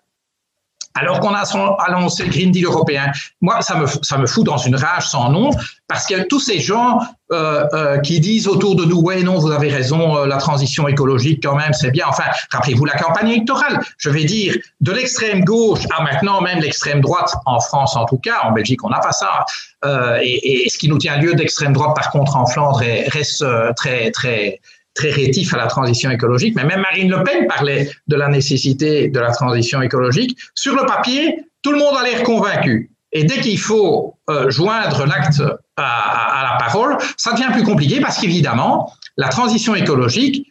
alors 0.96 1.20
qu'on 1.20 1.34
a 1.34 1.44
annoncé 1.88 2.24
le 2.24 2.30
Green 2.30 2.52
Deal 2.52 2.66
européen. 2.66 3.12
Moi, 3.42 3.62
ça 3.62 3.76
me, 3.76 3.86
ça 4.02 4.18
me 4.18 4.26
fout 4.26 4.46
dans 4.46 4.58
une 4.58 4.76
rage 4.76 5.08
sans 5.08 5.30
nom, 5.30 5.52
parce 5.88 6.08
que 6.08 6.26
tous 6.28 6.40
ces 6.40 6.60
gens 6.60 7.00
euh, 7.32 7.68
euh, 7.74 8.00
qui 8.00 8.20
disent 8.20 8.48
autour 8.48 8.76
de 8.76 8.86
nous, 8.86 9.02
ouais, 9.02 9.22
non, 9.22 9.38
vous 9.38 9.52
avez 9.52 9.70
raison, 9.70 10.18
euh, 10.18 10.26
la 10.26 10.38
transition 10.38 10.88
écologique, 10.88 11.44
quand 11.44 11.56
même, 11.56 11.74
c'est 11.74 11.92
bien. 11.92 12.06
Enfin, 12.08 12.24
rappelez-vous 12.52 12.86
la 12.86 12.98
campagne 12.98 13.30
électorale. 13.30 13.82
Je 13.98 14.10
vais 14.10 14.24
dire, 14.24 14.56
de 14.80 14.92
l'extrême 14.92 15.44
gauche 15.44 15.82
à 15.96 16.02
maintenant 16.02 16.42
même 16.42 16.60
l'extrême 16.60 17.02
droite, 17.02 17.34
en 17.46 17.60
France 17.60 17.96
en 17.96 18.06
tout 18.06 18.18
cas, 18.18 18.42
en 18.44 18.52
Belgique, 18.52 18.84
on 18.84 18.90
n'a 18.90 19.00
pas 19.00 19.12
ça. 19.12 19.46
Euh, 19.84 20.20
et, 20.22 20.66
et, 20.66 20.70
ce 20.70 20.78
qui 20.78 20.88
nous 20.88 20.98
tient 20.98 21.18
lieu 21.18 21.34
d'extrême 21.34 21.74
droite, 21.74 21.96
par 21.96 22.12
contre, 22.12 22.36
en 22.36 22.46
Flandre, 22.46 22.82
reste 23.08 23.42
euh, 23.42 23.72
très, 23.76 24.12
très, 24.12 24.60
très 24.96 25.12
rétif 25.12 25.54
à 25.54 25.58
la 25.58 25.68
transition 25.68 26.10
écologique, 26.10 26.56
mais 26.56 26.64
même 26.64 26.82
Marine 26.82 27.12
Le 27.12 27.22
Pen 27.24 27.48
parlait 27.48 27.92
de 28.08 28.16
la 28.16 28.30
nécessité 28.30 29.10
de 29.10 29.20
la 29.20 29.32
transition 29.32 29.82
écologique. 29.82 30.38
Sur 30.56 30.76
le 30.76 30.86
papier, 30.86 31.44
tout 31.62 31.72
le 31.72 31.78
monde 31.78 31.96
a 32.00 32.04
l'air 32.04 32.24
convaincu. 32.24 32.90
Et 33.12 33.26
dès 33.26 33.40
qu'il 33.42 33.60
faut 33.60 34.16
euh, 34.30 34.50
joindre 34.50 35.06
l'acte 35.06 35.42
à, 35.78 36.40
à, 36.40 36.54
la 36.54 36.58
parole, 36.58 36.98
ça 37.18 37.34
devient 37.34 37.50
plus 37.52 37.64
compliqué 37.64 38.00
parce 38.00 38.20
qu'évidemment, 38.20 38.92
la 39.18 39.30
transition 39.30 39.76
écologique 39.76 40.50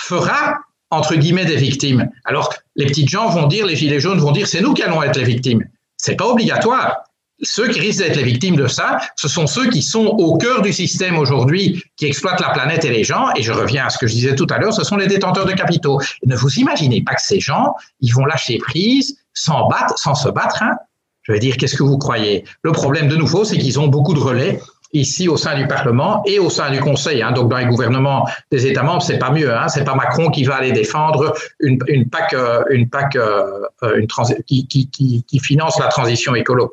fera 0.00 0.58
entre 0.90 1.14
guillemets 1.14 1.44
des 1.44 1.56
victimes. 1.56 2.08
Alors, 2.24 2.52
les 2.76 2.86
petites 2.86 3.08
gens 3.08 3.28
vont 3.28 3.46
dire, 3.46 3.66
les 3.66 3.76
gilets 3.76 4.00
jaunes 4.00 4.18
vont 4.18 4.32
dire, 4.32 4.46
c'est 4.46 4.60
nous 4.60 4.74
qui 4.74 4.82
allons 4.82 5.02
être 5.02 5.16
les 5.16 5.24
victimes. 5.24 5.64
C'est 5.96 6.16
pas 6.16 6.26
obligatoire 6.26 7.04
ceux 7.42 7.68
qui 7.68 7.80
risquent 7.80 8.00
d'être 8.00 8.16
les 8.16 8.22
victimes 8.22 8.56
de 8.56 8.66
ça, 8.66 8.98
ce 9.16 9.28
sont 9.28 9.46
ceux 9.46 9.68
qui 9.68 9.82
sont 9.82 10.06
au 10.06 10.36
cœur 10.36 10.62
du 10.62 10.72
système 10.72 11.18
aujourd'hui, 11.18 11.82
qui 11.96 12.06
exploitent 12.06 12.40
la 12.40 12.50
planète 12.50 12.84
et 12.84 12.90
les 12.90 13.04
gens. 13.04 13.28
Et 13.36 13.42
je 13.42 13.52
reviens 13.52 13.86
à 13.86 13.90
ce 13.90 13.98
que 13.98 14.06
je 14.06 14.14
disais 14.14 14.34
tout 14.34 14.46
à 14.50 14.58
l'heure, 14.58 14.72
ce 14.72 14.84
sont 14.84 14.96
les 14.96 15.06
détenteurs 15.06 15.46
de 15.46 15.52
capitaux. 15.52 16.00
Ne 16.24 16.36
vous 16.36 16.58
imaginez 16.58 17.02
pas 17.02 17.14
que 17.14 17.22
ces 17.22 17.40
gens, 17.40 17.74
ils 18.00 18.14
vont 18.14 18.24
lâcher 18.24 18.58
prise 18.58 19.18
sans 19.32 19.68
battre, 19.68 19.98
sans 19.98 20.14
se 20.14 20.28
battre. 20.28 20.62
Hein 20.62 20.76
je 21.22 21.32
veux 21.32 21.38
dire, 21.38 21.56
qu'est-ce 21.56 21.76
que 21.76 21.82
vous 21.82 21.98
croyez? 21.98 22.44
Le 22.62 22.72
problème 22.72 23.08
de 23.08 23.16
nouveau, 23.16 23.44
c'est 23.44 23.58
qu'ils 23.58 23.80
ont 23.80 23.88
beaucoup 23.88 24.14
de 24.14 24.20
relais 24.20 24.60
ici 24.92 25.28
au 25.28 25.36
sein 25.36 25.56
du 25.56 25.66
Parlement 25.66 26.22
et 26.24 26.38
au 26.38 26.50
sein 26.50 26.70
du 26.70 26.80
Conseil. 26.80 27.22
Hein. 27.22 27.32
Donc 27.32 27.50
dans 27.50 27.56
les 27.56 27.66
gouvernements 27.66 28.28
des 28.52 28.66
États 28.66 28.82
membres, 28.82 29.02
c'est 29.02 29.18
pas 29.18 29.30
mieux. 29.30 29.52
Hein. 29.52 29.68
C'est 29.68 29.84
pas 29.84 29.94
Macron 29.94 30.30
qui 30.30 30.44
va 30.44 30.56
aller 30.56 30.70
défendre 30.70 31.34
une, 31.60 31.78
une 31.88 32.08
PAC, 32.08 32.34
euh, 32.34 32.62
une 32.70 32.88
PAC, 32.88 33.16
euh, 33.16 33.66
une 33.96 34.06
qui, 34.46 34.66
qui, 34.66 34.88
qui, 34.88 35.24
qui 35.26 35.38
finance 35.40 35.80
la 35.80 35.88
transition 35.88 36.34
écolo. 36.34 36.72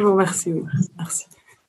Oh, 0.00 0.14
merci, 0.14 0.52
oui. 0.52 0.62
merci. 0.96 1.26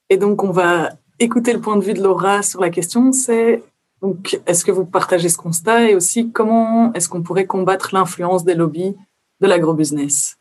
Et 0.10 0.18
donc, 0.18 0.44
on 0.44 0.52
va 0.52 0.92
écouter 1.20 1.54
le 1.54 1.62
point 1.62 1.76
de 1.76 1.84
vue 1.84 1.94
de 1.94 2.02
Laura 2.02 2.44
sur 2.44 2.62
la 2.62 2.70
question. 2.70 3.12
C'est 3.12 3.64
donc, 4.02 4.40
est-ce 4.48 4.66
que 4.66 4.72
vous 4.72 4.86
partagez 4.86 5.30
ce 5.30 5.38
constat 5.38 5.90
et 5.90 5.96
aussi 5.96 6.32
comment 6.32 6.92
est-ce 6.94 7.08
qu'on 7.08 7.22
pourrait 7.22 7.46
combattre 7.46 7.94
l'influence 7.94 8.44
des 8.44 8.56
lobbies 8.56 8.96
de 9.42 9.48
l'agrobusiness? 9.48 10.38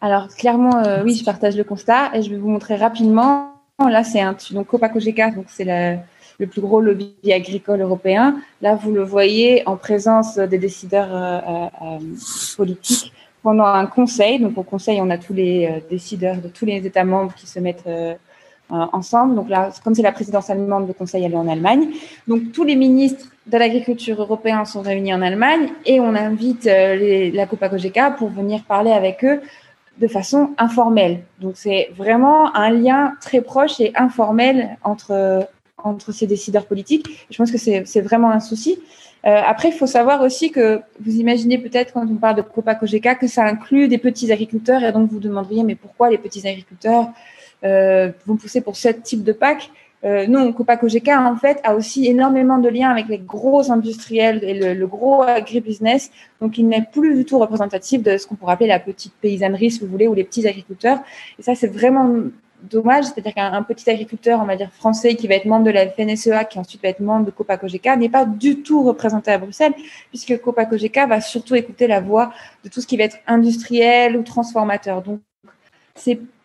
Alors, 0.00 0.28
clairement, 0.28 0.76
euh, 0.84 1.02
oui, 1.04 1.14
je 1.14 1.24
partage 1.24 1.56
le 1.56 1.64
constat 1.64 2.14
et 2.14 2.22
je 2.22 2.30
vais 2.30 2.36
vous 2.36 2.48
montrer 2.48 2.76
rapidement. 2.76 3.54
Là, 3.78 4.04
c'est 4.04 4.20
un 4.20 4.36
donc 4.52 4.68
Copacogeca, 4.68 5.30
donc 5.30 5.46
c'est 5.48 5.64
le 5.64 6.46
plus 6.46 6.60
gros 6.60 6.80
lobby 6.80 7.14
agricole 7.32 7.80
européen. 7.80 8.40
Là, 8.62 8.74
vous 8.74 8.92
le 8.92 9.02
voyez 9.02 9.66
en 9.68 9.76
présence 9.76 10.36
des 10.36 10.58
décideurs 10.58 11.14
euh, 11.14 11.68
euh, 11.82 11.98
politiques 12.56 13.12
pendant 13.42 13.64
un 13.64 13.86
conseil. 13.86 14.38
Donc, 14.38 14.58
au 14.58 14.62
conseil, 14.62 15.00
on 15.00 15.10
a 15.10 15.18
tous 15.18 15.34
les 15.34 15.66
euh, 15.66 15.80
décideurs 15.90 16.36
de 16.36 16.48
tous 16.48 16.66
les 16.66 16.84
États 16.86 17.04
membres 17.04 17.32
qui 17.34 17.46
se 17.46 17.58
mettent 17.60 17.86
euh, 17.86 18.14
euh, 18.70 18.84
ensemble. 18.92 19.34
Donc 19.34 19.48
là, 19.48 19.70
comme 19.82 19.94
c'est 19.94 20.02
la 20.02 20.12
présidence 20.12 20.50
allemande, 20.50 20.86
le 20.86 20.92
conseil 20.92 21.24
elle 21.24 21.32
est 21.32 21.36
en 21.36 21.48
Allemagne. 21.48 21.88
Donc, 22.26 22.52
tous 22.52 22.64
les 22.64 22.76
ministres 22.76 23.26
de 23.46 23.56
l'agriculture 23.56 24.20
européens 24.20 24.64
sont 24.64 24.82
réunis 24.82 25.14
en 25.14 25.22
Allemagne 25.22 25.70
et 25.86 26.00
on 26.00 26.14
invite 26.14 26.64
les, 26.64 27.30
la 27.30 27.46
Copa 27.46 27.70
Cogeca 27.70 28.10
pour 28.10 28.28
venir 28.28 28.62
parler 28.64 28.90
avec 28.90 29.24
eux 29.24 29.40
de 29.98 30.06
façon 30.06 30.50
informelle. 30.58 31.22
Donc, 31.40 31.54
c'est 31.56 31.90
vraiment 31.96 32.54
un 32.54 32.70
lien 32.70 33.14
très 33.22 33.40
proche 33.40 33.80
et 33.80 33.92
informel 33.96 34.76
entre, 34.84 35.48
entre 35.78 36.12
ces 36.12 36.26
décideurs 36.26 36.66
politiques. 36.66 37.26
Je 37.30 37.38
pense 37.38 37.50
que 37.50 37.58
c'est 37.58 38.00
vraiment 38.02 38.30
un 38.30 38.40
souci. 38.40 38.78
Euh, 39.26 39.40
après, 39.44 39.68
il 39.68 39.74
faut 39.74 39.86
savoir 39.86 40.22
aussi 40.22 40.50
que 40.50 40.80
vous 41.00 41.16
imaginez 41.16 41.58
peut-être 41.58 41.92
quand 41.92 42.06
on 42.08 42.16
parle 42.16 42.36
de 42.36 42.42
Copa 42.42 42.74
Cogeca 42.74 43.14
que 43.14 43.26
ça 43.26 43.44
inclut 43.44 43.88
des 43.88 43.98
petits 43.98 44.30
agriculteurs 44.30 44.84
et 44.84 44.92
donc 44.92 45.10
vous 45.10 45.18
demanderiez 45.18 45.64
mais 45.64 45.74
pourquoi 45.74 46.10
les 46.10 46.18
petits 46.18 46.46
agriculteurs 46.46 47.08
euh, 47.64 48.12
vont 48.26 48.36
pousser 48.36 48.60
pour 48.60 48.76
ce 48.76 48.88
type 48.88 49.24
de 49.24 49.32
PAC 49.32 49.70
euh, 50.04 50.28
non, 50.28 50.52
Copa 50.52 50.76
Cogeca 50.76 51.20
en 51.20 51.36
fait 51.36 51.58
a 51.64 51.74
aussi 51.74 52.06
énormément 52.06 52.58
de 52.58 52.68
liens 52.68 52.90
avec 52.90 53.08
les 53.08 53.18
gros 53.18 53.72
industriels 53.72 54.44
et 54.44 54.74
le 54.74 54.86
gros 54.86 55.22
agribusiness, 55.22 56.12
donc 56.40 56.56
il 56.56 56.68
n'est 56.68 56.86
plus 56.92 57.16
du 57.16 57.24
tout 57.24 57.38
représentatif 57.38 58.02
de 58.04 58.16
ce 58.16 58.26
qu'on 58.26 58.36
pourrait 58.36 58.52
appeler 58.52 58.68
la 58.68 58.78
petite 58.78 59.12
paysannerie, 59.20 59.72
si 59.72 59.80
vous 59.80 59.88
voulez, 59.88 60.06
ou 60.06 60.14
les 60.14 60.22
petits 60.22 60.46
agriculteurs. 60.46 61.00
Et 61.38 61.42
ça, 61.42 61.56
c'est 61.56 61.66
vraiment 61.66 62.08
dommage, 62.62 63.04
c'est-à-dire 63.06 63.34
qu'un 63.34 63.62
petit 63.62 63.88
agriculteur, 63.88 64.40
on 64.40 64.44
va 64.44 64.56
dire 64.56 64.70
français, 64.72 65.14
qui 65.14 65.28
va 65.28 65.34
être 65.34 65.44
membre 65.44 65.64
de 65.64 65.70
la 65.70 65.88
FNSEA, 65.88 66.44
qui 66.44 66.58
ensuite 66.58 66.82
va 66.82 66.88
être 66.88 67.00
membre 67.00 67.26
de 67.26 67.30
Copa 67.30 67.56
Cogeca, 67.56 67.96
n'est 67.96 68.08
pas 68.08 68.24
du 68.24 68.62
tout 68.62 68.82
représenté 68.82 69.30
à 69.30 69.38
Bruxelles, 69.38 69.74
puisque 70.10 70.40
Copa 70.40 70.64
Cogeca 70.64 71.06
va 71.06 71.20
surtout 71.20 71.54
écouter 71.54 71.86
la 71.86 72.00
voix 72.00 72.32
de 72.64 72.68
tout 72.68 72.80
ce 72.80 72.86
qui 72.86 72.96
va 72.96 73.04
être 73.04 73.18
industriel 73.26 74.16
ou 74.16 74.22
transformateur. 74.22 75.02
Donc, 75.02 75.20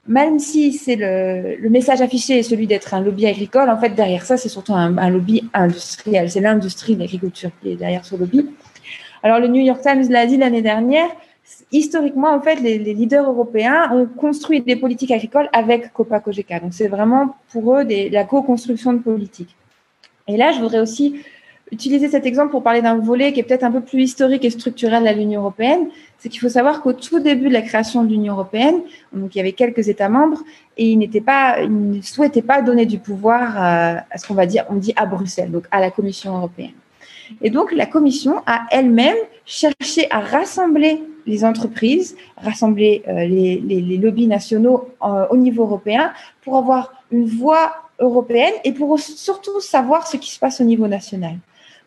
même 0.08 0.40
si 0.40 0.74
c'est 0.74 0.96
le, 0.96 1.56
le, 1.56 1.70
message 1.70 2.02
affiché 2.02 2.40
est 2.40 2.44
celui 2.44 2.68
d'être 2.68 2.94
un 2.94 3.02
lobby 3.02 3.26
agricole, 3.26 3.70
en 3.70 3.78
fait, 3.78 3.90
derrière 3.90 4.26
ça, 4.26 4.36
c'est 4.36 4.50
surtout 4.50 4.74
un, 4.74 4.98
un, 4.98 5.10
lobby 5.10 5.50
industriel. 5.54 6.30
C'est 6.30 6.42
l'industrie 6.42 6.96
de 6.96 7.02
l'agriculture 7.02 7.52
qui 7.62 7.72
est 7.72 7.76
derrière 7.76 8.04
ce 8.04 8.16
lobby. 8.16 8.50
Alors, 9.22 9.40
le 9.40 9.48
New 9.48 9.62
York 9.62 9.82
Times 9.82 10.10
l'a 10.10 10.26
dit 10.26 10.38
l'année 10.38 10.62
dernière, 10.62 11.08
historiquement, 11.74 12.30
en 12.30 12.40
fait, 12.40 12.56
les, 12.62 12.78
leaders 12.78 13.30
européens 13.30 13.90
ont 13.92 14.06
construit 14.06 14.62
des 14.62 14.76
politiques 14.76 15.12
agricoles 15.12 15.50
avec 15.52 15.92
Copa 15.92 16.20
Cogeca. 16.20 16.60
Donc, 16.60 16.74
c'est 16.74 16.88
vraiment 16.88 17.36
pour 17.52 17.76
eux 17.76 17.84
la 17.84 18.24
co-construction 18.24 18.94
de 18.94 19.00
politiques. 19.00 19.56
Et 20.28 20.38
là, 20.38 20.52
je 20.52 20.60
voudrais 20.60 20.80
aussi 20.80 21.22
utiliser 21.72 22.08
cet 22.08 22.26
exemple 22.28 22.52
pour 22.52 22.62
parler 22.62 22.84
d'un 22.84 23.00
volet 23.00 23.34
qui 23.34 23.40
est 23.40 23.44
peut-être 23.44 23.64
un 23.64 23.72
peu 23.72 23.82
plus 23.82 24.04
historique 24.04 24.46
et 24.46 24.52
structurel 24.52 25.08
à 25.08 25.14
l'Union 25.14 25.42
européenne. 25.42 25.88
C'est 26.20 26.30
qu'il 26.30 26.40
faut 26.40 26.50
savoir 26.50 26.82
qu'au 26.82 26.94
tout 26.94 27.20
début 27.20 27.48
de 27.48 27.54
la 27.54 27.64
création 27.64 28.04
de 28.04 28.10
l'Union 28.10 28.34
européenne, 28.34 28.82
il 29.14 29.36
y 29.36 29.40
avait 29.40 29.54
quelques 29.54 29.90
États 29.90 30.10
membres 30.10 30.44
et 30.78 30.92
ils 30.92 31.00
ne 31.00 32.02
souhaitaient 32.02 32.44
pas 32.44 32.62
donner 32.62 32.86
du 32.86 33.00
pouvoir 33.00 33.58
à, 33.58 34.06
à 34.12 34.18
ce 34.18 34.28
qu'on 34.28 34.36
va 34.36 34.46
dire, 34.46 34.66
on 34.70 34.76
dit 34.76 34.94
à 34.96 35.08
Bruxelles, 35.08 35.52
donc 35.52 35.66
à 35.72 35.80
la 35.80 35.90
Commission 35.90 36.38
européenne. 36.38 36.74
Et 37.42 37.50
donc, 37.50 37.72
la 37.72 37.86
Commission 37.86 38.42
a 38.46 38.66
elle-même 38.72 39.18
cherché 39.46 40.08
à 40.10 40.20
rassembler 40.20 41.04
les 41.26 41.46
entreprises, 41.46 42.16
rassembler 42.38 43.04
euh, 43.08 43.26
les, 43.26 43.62
les, 43.62 43.98
lobbies 43.98 44.28
nationaux 44.28 44.90
euh, 45.04 45.26
au 45.30 45.38
niveau 45.38 45.64
européen 45.64 46.12
pour 46.44 46.58
avoir 46.58 46.94
une 47.12 47.26
voix 47.26 47.74
européenne 48.00 48.54
et 48.66 48.74
pour 48.74 49.00
surtout 49.00 49.60
savoir 49.62 50.08
ce 50.08 50.18
qui 50.18 50.32
se 50.32 50.40
passe 50.40 50.60
au 50.60 50.66
niveau 50.66 50.88
national. 50.88 51.38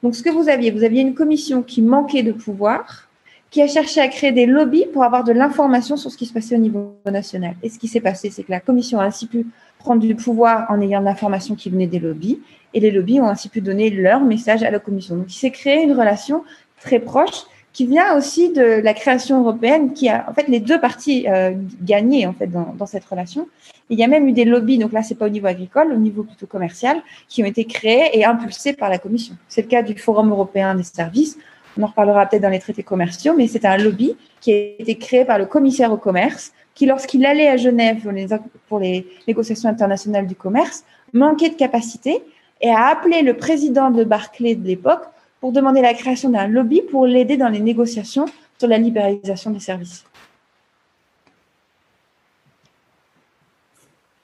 Donc, 0.03 0.15
ce 0.15 0.23
que 0.23 0.31
vous 0.31 0.49
aviez, 0.49 0.71
vous 0.71 0.85
aviez 0.85 1.03
une 1.03 1.15
commission 1.15 1.63
qui 1.63 1.83
manquait 1.83 2.23
de 2.23 2.33
pouvoir 2.33 3.07
qui 3.51 3.63
a 3.63 3.69
cherché 3.69 4.01
à 4.01 4.09
créer 4.09 4.33
des 4.33 4.47
lobbies 4.47 4.87
pour 4.93 5.05
avoir 5.05 5.25
de 5.25 5.33
l'information 5.33 5.97
sur 5.97 6.11
ce 6.11 6.17
qui 6.17 6.27
se 6.27 6.33
passait 6.33 6.57
au 6.57 6.59
niveau 6.59 6.95
national. 7.07 7.55
Et 7.63 7.69
ce 7.69 7.79
qui 7.79 7.89
s'est 7.89 8.01
passé, 8.01 8.31
c'est 8.31 8.43
que 8.43 8.51
la 8.51 8.61
Commission 8.61 9.01
a 9.01 9.05
ainsi 9.05 9.27
pu 9.27 9.47
prendre 9.79 10.01
du 10.01 10.15
pouvoir 10.15 10.67
en 10.71 10.81
ayant 10.81 11.01
l'information 11.01 11.55
qui 11.55 11.71
venait 11.71 11.87
des 11.87 11.99
lobbies, 11.99 12.41
et 12.75 12.81
les 12.81 12.91
lobbies 12.91 13.21
ont 13.21 13.29
ainsi 13.29 13.49
pu 13.49 13.61
donner 13.61 13.91
leur 13.91 14.21
message 14.21 14.63
à 14.63 14.71
la 14.71 14.79
Commission. 14.79 15.17
Donc 15.17 15.27
il 15.29 15.39
s'est 15.39 15.51
créé 15.51 15.83
une 15.83 15.93
relation 15.93 16.45
très 16.81 16.99
proche 16.99 17.47
qui 17.73 17.87
vient 17.87 18.17
aussi 18.17 18.55
de 18.55 18.63
la 18.63 18.95
création 18.95 19.41
européenne, 19.41 19.93
qui 19.93 20.09
a 20.09 20.25
en 20.31 20.33
fait 20.33 20.49
les 20.49 20.61
deux 20.61 20.81
parties 20.81 21.27
euh, 21.29 21.53
gagné 21.83 22.27
en 22.27 22.33
fait 22.33 22.47
dans, 22.47 22.75
dans, 22.79 22.87
cette 22.87 23.05
relation. 23.05 23.49
il 23.91 23.99
y 23.99 24.03
a 24.03 24.09
même 24.09 24.27
eu 24.27 24.33
des 24.33 24.47
lobbies, 24.47 24.79
donc 24.79 24.93
là 24.93 25.03
c'est 25.03 25.15
pas 25.15 25.27
au 25.27 25.29
niveau 25.29 25.47
agricole, 25.47 25.93
au 25.93 25.97
niveau 25.97 26.23
plutôt 26.23 26.47
commercial, 26.47 27.03
qui 27.29 27.43
ont 27.43 27.47
été 27.47 27.67
créés 27.67 28.19
et 28.19 28.25
impulsés 28.25 28.73
par 28.73 28.89
la 28.89 28.97
Commission. 28.97 29.37
C'est 29.49 29.61
le 29.61 29.69
cas 29.69 29.83
du 29.83 29.95
Forum 29.99 30.31
européen 30.31 30.75
des 30.75 30.85
services. 30.85 31.37
On 31.79 31.83
en 31.83 31.87
reparlera 31.89 32.25
peut-être 32.25 32.43
dans 32.43 32.49
les 32.49 32.61
traités 32.61 32.83
commerciaux, 32.83 33.35
mais 33.37 33.47
c'est 33.47 33.67
un 33.67 33.77
lobby 33.77 34.17
qui 34.41 34.53
a 34.53 34.57
été 34.83 34.97
créé 34.97 35.27
par 35.27 35.39
le 35.39 35.45
commissaire 35.45 35.93
au 35.93 35.99
commerce, 35.99 36.53
qui 36.77 36.87
lorsqu'il 36.87 37.27
allait 37.27 37.49
à 37.49 37.57
Genève 37.57 38.07
pour 38.69 38.79
les, 38.79 39.09
négociations 39.27 39.69
internationales 39.69 40.27
du 40.29 40.37
commerce, 40.37 40.85
manquait 41.13 41.49
de 41.49 41.57
capacité 41.57 42.23
et 42.61 42.71
a 42.71 42.87
appelé 42.87 43.23
le 43.23 43.35
président 43.37 43.91
de 43.91 44.05
Barclay 44.05 44.55
de 44.55 44.65
l'époque 44.65 45.03
pour 45.41 45.53
demander 45.53 45.81
la 45.81 45.95
création 45.95 46.29
d'un 46.29 46.47
lobby 46.47 46.83
pour 46.83 47.07
l'aider 47.07 47.37
dans 47.37 47.49
les 47.49 47.61
négociations 47.61 48.27
sur 48.59 48.69
la 48.69 48.79
libéralisation 48.79 49.51
des 49.51 49.61
services. 49.61 50.05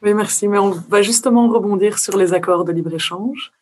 Oui, 0.02 0.14
merci. 0.14 0.46
Mais 0.46 0.58
on 0.58 0.70
va 0.70 1.00
justement 1.00 1.48
rebondir 1.48 1.98
sur 1.98 2.16
les 2.16 2.34
accords 2.34 2.64
de 2.64 2.72
libre-échange. 2.72 3.52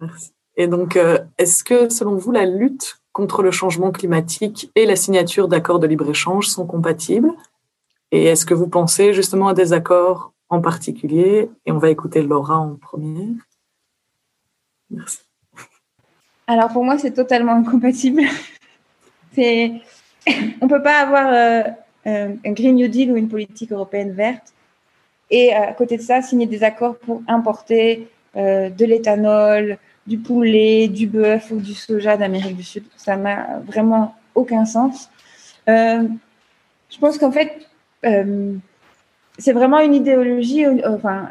Merci. 0.00 0.32
Et 0.56 0.68
donc, 0.68 0.96
euh, 0.96 1.18
est-ce 1.38 1.64
que, 1.64 1.88
selon 1.88 2.16
vous, 2.16 2.32
la 2.32 2.46
lutte 2.46 3.00
contre 3.12 3.42
le 3.42 3.50
changement 3.50 3.90
climatique 3.90 4.70
et 4.74 4.86
la 4.86 4.96
signature 4.96 5.48
d'accords 5.48 5.80
de 5.80 5.86
libre-échange 5.86 6.46
sont 6.46 6.66
compatibles? 6.66 7.32
Et 8.12 8.24
est-ce 8.24 8.44
que 8.44 8.54
vous 8.54 8.68
pensez 8.68 9.14
justement 9.14 9.48
à 9.48 9.54
des 9.54 9.72
accords 9.72 10.32
en 10.48 10.60
particulier? 10.60 11.48
Et 11.66 11.72
on 11.72 11.78
va 11.78 11.90
écouter 11.90 12.22
Laura 12.22 12.58
en 12.58 12.74
premier. 12.74 13.28
Merci. 14.90 15.20
Alors 16.46 16.72
pour 16.72 16.84
moi, 16.84 16.98
c'est 16.98 17.12
totalement 17.12 17.52
incompatible. 17.52 18.22
c'est, 19.34 19.72
on 20.60 20.66
peut 20.66 20.82
pas 20.82 20.98
avoir 21.00 21.32
euh, 21.32 21.70
euh, 22.08 22.34
un 22.44 22.52
Green 22.52 22.74
New 22.74 22.88
Deal 22.88 23.12
ou 23.12 23.16
une 23.16 23.28
politique 23.28 23.70
européenne 23.70 24.12
verte 24.12 24.52
et 25.30 25.52
à 25.52 25.72
côté 25.74 25.96
de 25.96 26.02
ça, 26.02 26.22
signer 26.22 26.46
des 26.46 26.64
accords 26.64 26.98
pour 26.98 27.22
importer 27.28 28.08
euh, 28.34 28.68
de 28.68 28.84
l'éthanol, 28.84 29.78
du 30.08 30.18
poulet, 30.18 30.88
du 30.88 31.06
bœuf 31.06 31.52
ou 31.52 31.60
du 31.60 31.74
soja 31.74 32.16
d'Amérique 32.16 32.56
du 32.56 32.64
Sud. 32.64 32.84
Ça 32.96 33.16
n'a 33.16 33.60
vraiment 33.60 34.16
aucun 34.34 34.64
sens. 34.64 35.08
je 35.68 36.98
pense 36.98 37.16
qu'en 37.16 37.30
fait, 37.30 37.69
c'est 38.02 39.52
vraiment 39.52 39.80
une 39.80 39.94
idéologie, 39.94 40.66
enfin, 40.86 41.30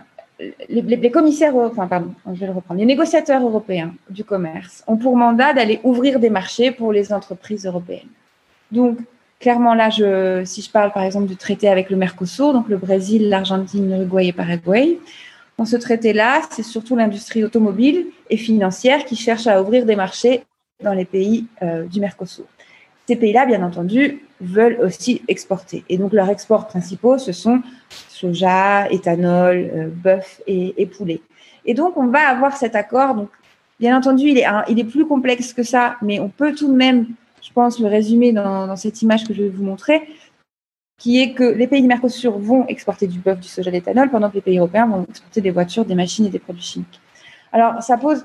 les, 0.70 1.12
commissaires, 1.12 1.56
enfin 1.56 1.88
pardon, 1.88 2.14
je 2.34 2.40
vais 2.40 2.48
le 2.48 2.54
reprendre, 2.54 2.80
les 2.80 2.86
négociateurs 2.86 3.42
européens 3.42 3.94
du 4.10 4.24
commerce 4.24 4.84
ont 4.88 4.98
pour 4.98 5.16
mandat 5.16 5.54
d'aller 5.54 5.80
ouvrir 5.84 6.20
des 6.20 6.30
marchés 6.30 6.72
pour 6.72 6.92
les 6.92 7.12
entreprises 7.12 7.66
européennes. 7.66 8.08
Donc, 8.72 9.00
clairement 9.40 9.74
là, 9.74 9.90
si 9.92 10.62
je 10.62 10.72
parle 10.72 10.92
par 10.92 11.04
exemple 11.04 11.28
du 11.28 11.36
traité 11.36 11.68
avec 11.68 11.90
le 11.90 11.98
Mercosur, 11.98 12.54
donc 12.54 12.70
le 12.70 12.78
Brésil, 12.78 13.30
l'Argentine, 13.30 13.90
l'Uruguay 13.90 14.28
et 14.28 14.34
Paraguay, 14.34 15.00
dans 15.58 15.66
ce 15.66 15.76
traité-là, 15.76 16.42
c'est 16.52 16.64
surtout 16.64 16.96
l'industrie 16.96 17.44
automobile 17.44 18.08
et 18.30 18.38
financière 18.38 19.04
qui 19.04 19.18
cherche 19.18 19.46
à 19.46 19.62
ouvrir 19.62 19.86
des 19.86 19.98
marchés 19.98 20.44
dans 20.82 20.94
les 20.94 21.04
pays 21.04 21.48
euh, 21.62 21.84
du 21.84 22.00
Mercosur. 22.00 22.46
Ces 23.10 23.16
pays-là, 23.16 23.48
bien 23.48 23.64
entendu, 23.64 24.20
veulent 24.40 24.78
aussi 24.84 25.24
exporter. 25.28 25.84
Et 25.90 25.98
donc, 25.98 26.14
leurs 26.14 26.30
exports 26.30 26.68
principaux, 26.68 27.18
ce 27.18 27.32
sont 27.32 27.64
soja, 28.08 28.88
éthanol, 28.92 29.58
euh, 29.58 29.88
bœuf 29.92 30.44
et, 30.46 30.86
poulet. 30.86 31.20
Et 31.66 31.74
donc, 31.74 31.98
on 31.98 32.06
va 32.06 32.30
avoir 32.30 32.56
cet 32.56 32.76
accord. 32.76 33.16
Donc, 33.16 33.30
bien 33.80 33.98
entendu, 33.98 34.30
il 34.30 34.38
est, 34.38 34.84
plus 34.84 35.08
complexe 35.08 35.54
que 35.54 35.64
ça, 35.64 35.96
mais 36.04 36.20
on 36.20 36.30
peut 36.30 36.54
tout 36.54 36.68
de 36.68 36.78
même, 36.78 37.08
je 37.42 37.52
pense, 37.52 37.80
le 37.80 37.88
résumer 37.88 38.32
dans, 38.32 38.68
dans 38.68 38.76
cette 38.76 39.02
image 39.02 39.24
que 39.28 39.34
je 39.34 39.42
vais 39.42 39.50
vous 39.50 39.64
montrer, 39.64 40.08
qui 41.00 41.20
est 41.20 41.34
que 41.34 41.46
les 41.46 41.66
pays 41.66 41.82
du 41.82 41.88
Mercosur 41.88 42.38
vont 42.38 42.68
exporter 42.68 43.08
du 43.08 43.18
bœuf, 43.18 43.40
du 43.40 43.48
soja, 43.48 43.72
de 43.72 43.76
l'éthanol, 43.76 44.12
pendant 44.12 44.30
que 44.30 44.36
les 44.36 44.42
pays 44.42 44.60
européens 44.60 44.86
vont 44.86 45.08
exporter 45.10 45.42
des 45.42 45.50
voitures, 45.50 45.84
des 45.84 45.96
machines 45.96 46.28
et 46.28 46.30
des 46.30 46.38
produits 46.38 46.62
chimiques. 46.62 47.02
Alors, 47.52 47.82
ça 47.82 47.98
pose 47.98 48.24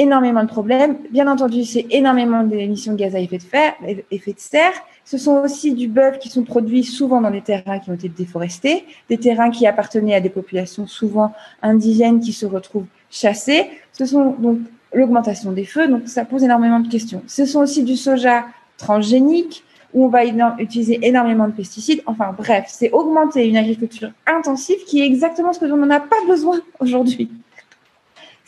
énormément 0.00 0.42
de 0.42 0.48
problèmes. 0.48 0.96
Bien 1.10 1.28
entendu, 1.28 1.64
c'est 1.64 1.86
énormément 1.90 2.42
d'émissions 2.42 2.92
de 2.92 2.98
gaz 2.98 3.14
à 3.14 3.20
effet 3.20 3.38
de, 3.38 4.38
serre. 4.38 4.72
Ce 5.04 5.18
sont 5.18 5.36
aussi 5.44 5.74
du 5.74 5.88
bœuf 5.88 6.18
qui 6.18 6.30
sont 6.30 6.42
produits 6.42 6.84
souvent 6.84 7.20
dans 7.20 7.30
des 7.30 7.42
terrains 7.42 7.78
qui 7.78 7.90
ont 7.90 7.94
été 7.94 8.08
déforestés, 8.08 8.86
des 9.10 9.18
terrains 9.18 9.50
qui 9.50 9.66
appartenaient 9.66 10.14
à 10.14 10.20
des 10.20 10.30
populations 10.30 10.86
souvent 10.86 11.32
indigènes 11.62 12.20
qui 12.20 12.32
se 12.32 12.46
retrouvent 12.46 12.86
chassées. 13.10 13.66
Ce 13.92 14.06
sont 14.06 14.30
donc 14.38 14.58
l'augmentation 14.94 15.52
des 15.52 15.64
feux, 15.64 15.86
donc 15.86 16.08
ça 16.08 16.24
pose 16.24 16.44
énormément 16.44 16.80
de 16.80 16.88
questions. 16.88 17.22
Ce 17.26 17.44
sont 17.44 17.60
aussi 17.60 17.84
du 17.84 17.96
soja 17.96 18.46
transgénique, 18.78 19.64
où 19.92 20.06
on 20.06 20.08
va 20.08 20.24
utiliser 20.24 21.00
énormément 21.02 21.48
de 21.48 21.52
pesticides. 21.52 22.00
Enfin 22.06 22.32
bref, 22.36 22.66
c'est 22.68 22.92
augmenter 22.92 23.48
une 23.48 23.56
agriculture 23.56 24.10
intensive 24.26 24.78
qui 24.86 25.02
est 25.02 25.06
exactement 25.06 25.52
ce 25.52 25.58
que 25.58 25.64
l'on 25.64 25.76
n'en 25.76 25.90
a 25.90 25.98
pas 26.00 26.24
besoin 26.28 26.60
aujourd'hui 26.78 27.28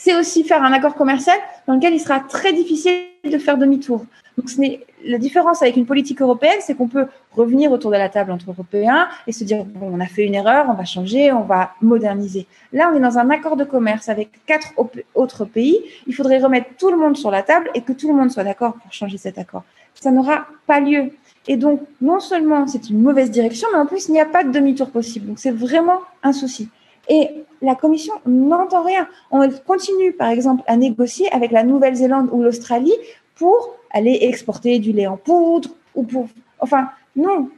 c'est 0.02 0.16
aussi 0.16 0.42
faire 0.42 0.64
un 0.64 0.72
accord 0.72 0.96
commercial 0.96 1.38
dans 1.68 1.74
lequel 1.74 1.94
il 1.94 2.00
sera 2.00 2.18
très 2.18 2.52
difficile 2.52 3.04
de 3.22 3.38
faire 3.38 3.56
demi-tour. 3.56 4.04
Donc, 4.36 4.50
ce 4.50 4.60
n'est 4.60 4.80
la 5.04 5.18
différence 5.18 5.62
avec 5.62 5.76
une 5.76 5.86
politique 5.86 6.20
européenne, 6.20 6.58
c'est 6.60 6.74
qu'on 6.74 6.88
peut 6.88 7.06
revenir 7.32 7.70
autour 7.70 7.92
de 7.92 7.96
la 7.96 8.08
table 8.08 8.32
entre 8.32 8.50
Européens 8.50 9.08
et 9.28 9.32
se 9.32 9.44
dire 9.44 9.64
bon, 9.64 9.90
on 9.92 10.00
a 10.00 10.06
fait 10.06 10.24
une 10.24 10.34
erreur, 10.34 10.66
on 10.68 10.74
va 10.74 10.84
changer, 10.84 11.30
on 11.30 11.42
va 11.42 11.72
moderniser. 11.80 12.46
Là, 12.72 12.90
on 12.92 12.96
est 12.96 13.00
dans 13.00 13.18
un 13.18 13.30
accord 13.30 13.56
de 13.56 13.62
commerce 13.62 14.08
avec 14.08 14.30
quatre 14.44 14.72
autres 15.14 15.44
pays. 15.44 15.78
Il 16.08 16.14
faudrait 16.14 16.38
remettre 16.38 16.70
tout 16.78 16.90
le 16.90 16.96
monde 16.96 17.16
sur 17.16 17.30
la 17.30 17.42
table 17.42 17.70
et 17.74 17.82
que 17.82 17.92
tout 17.92 18.08
le 18.08 18.14
monde 18.14 18.30
soit 18.32 18.44
d'accord 18.44 18.74
pour 18.74 18.92
changer 18.92 19.18
cet 19.18 19.38
accord. 19.38 19.62
Ça 19.94 20.10
n'aura 20.10 20.46
pas 20.66 20.80
lieu. 20.80 21.10
Et 21.46 21.56
donc, 21.56 21.80
non 22.00 22.18
seulement 22.18 22.66
c'est 22.66 22.90
une 22.90 23.00
mauvaise 23.00 23.30
direction, 23.30 23.68
mais 23.72 23.78
en 23.78 23.86
plus, 23.86 24.08
il 24.08 24.12
n'y 24.12 24.20
a 24.20 24.26
pas 24.26 24.42
de 24.42 24.50
demi-tour 24.50 24.90
possible. 24.90 25.26
Donc, 25.26 25.38
c'est 25.38 25.52
vraiment 25.52 26.00
un 26.24 26.32
souci. 26.32 26.68
Et 27.08 27.30
la 27.60 27.74
Commission 27.74 28.14
n'entend 28.26 28.82
rien. 28.82 29.08
On 29.30 29.48
continue, 29.66 30.12
par 30.12 30.28
exemple, 30.28 30.62
à 30.66 30.76
négocier 30.76 31.32
avec 31.32 31.50
la 31.50 31.64
Nouvelle-Zélande 31.64 32.28
ou 32.32 32.42
l'Australie 32.42 32.94
pour 33.36 33.76
aller 33.90 34.18
exporter 34.22 34.78
du 34.78 34.92
lait 34.92 35.06
en 35.06 35.16
poudre 35.16 35.70
ou 35.94 36.04
pour. 36.04 36.28
Enfin, 36.60 36.90
non. 37.16 37.50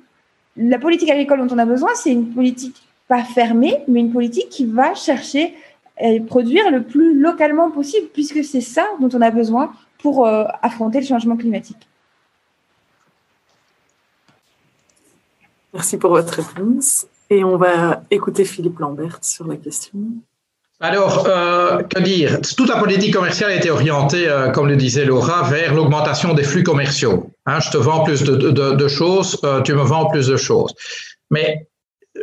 La 0.56 0.78
politique 0.78 1.10
agricole 1.10 1.46
dont 1.46 1.54
on 1.54 1.58
a 1.58 1.66
besoin, 1.66 1.90
c'est 1.94 2.12
une 2.12 2.32
politique 2.32 2.86
pas 3.08 3.22
fermée, 3.22 3.82
mais 3.88 4.00
une 4.00 4.12
politique 4.12 4.48
qui 4.48 4.64
va 4.64 4.94
chercher 4.94 5.54
à 6.00 6.08
produire 6.26 6.70
le 6.70 6.82
plus 6.82 7.18
localement 7.18 7.70
possible, 7.70 8.08
puisque 8.12 8.42
c'est 8.44 8.60
ça 8.60 8.86
dont 9.00 9.10
on 9.12 9.20
a 9.20 9.30
besoin 9.30 9.72
pour 9.98 10.26
euh, 10.26 10.44
affronter 10.62 11.00
le 11.00 11.06
changement 11.06 11.36
climatique. 11.36 11.88
Merci 15.72 15.96
pour 15.98 16.10
votre 16.10 16.40
réponse. 16.40 17.06
Et 17.30 17.42
on 17.44 17.56
va 17.56 18.02
écouter 18.10 18.44
Philippe 18.44 18.78
Lambert 18.78 19.18
sur 19.22 19.46
la 19.46 19.56
question. 19.56 19.98
Alors, 20.80 21.26
euh, 21.28 21.82
que 21.82 22.00
dire? 22.00 22.40
Toute 22.56 22.68
la 22.68 22.76
politique 22.76 23.14
commerciale 23.14 23.52
a 23.52 23.54
été 23.54 23.70
orientée, 23.70 24.28
euh, 24.28 24.50
comme 24.50 24.66
le 24.66 24.76
disait 24.76 25.04
Laura, 25.04 25.48
vers 25.48 25.74
l'augmentation 25.74 26.34
des 26.34 26.42
flux 26.42 26.62
commerciaux. 26.62 27.30
Hein, 27.46 27.60
je 27.60 27.70
te 27.70 27.76
vends 27.76 28.02
plus 28.02 28.22
de, 28.22 28.88
choses, 28.88 29.38
euh, 29.44 29.62
tu 29.62 29.72
me 29.72 29.82
vends 29.82 30.06
plus 30.06 30.26
de 30.26 30.36
choses. 30.36 30.74
Mais 31.30 31.66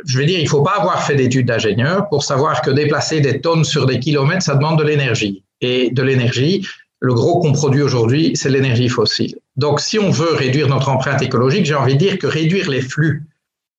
je 0.05 0.17
veux 0.17 0.25
dire, 0.25 0.37
il 0.37 0.43
ne 0.43 0.49
faut 0.49 0.61
pas 0.61 0.75
avoir 0.79 1.03
fait 1.03 1.15
d'études 1.15 1.47
d'ingénieur 1.47 2.07
pour 2.09 2.23
savoir 2.23 2.61
que 2.61 2.71
déplacer 2.71 3.19
des 3.21 3.41
tonnes 3.41 3.63
sur 3.63 3.85
des 3.85 3.99
kilomètres, 3.99 4.43
ça 4.43 4.55
demande 4.55 4.79
de 4.79 4.83
l'énergie. 4.83 5.43
Et 5.61 5.89
de 5.91 6.03
l'énergie, 6.03 6.67
le 6.99 7.13
gros 7.13 7.39
qu'on 7.39 7.53
produit 7.53 7.81
aujourd'hui, 7.81 8.33
c'est 8.35 8.49
l'énergie 8.49 8.89
fossile. 8.89 9.35
Donc, 9.55 9.79
si 9.79 9.97
on 9.97 10.11
veut 10.11 10.33
réduire 10.33 10.67
notre 10.67 10.89
empreinte 10.89 11.21
écologique, 11.21 11.65
j'ai 11.65 11.75
envie 11.75 11.93
de 11.93 11.99
dire 11.99 12.19
que 12.19 12.27
réduire 12.27 12.69
les 12.69 12.81
flux 12.81 13.23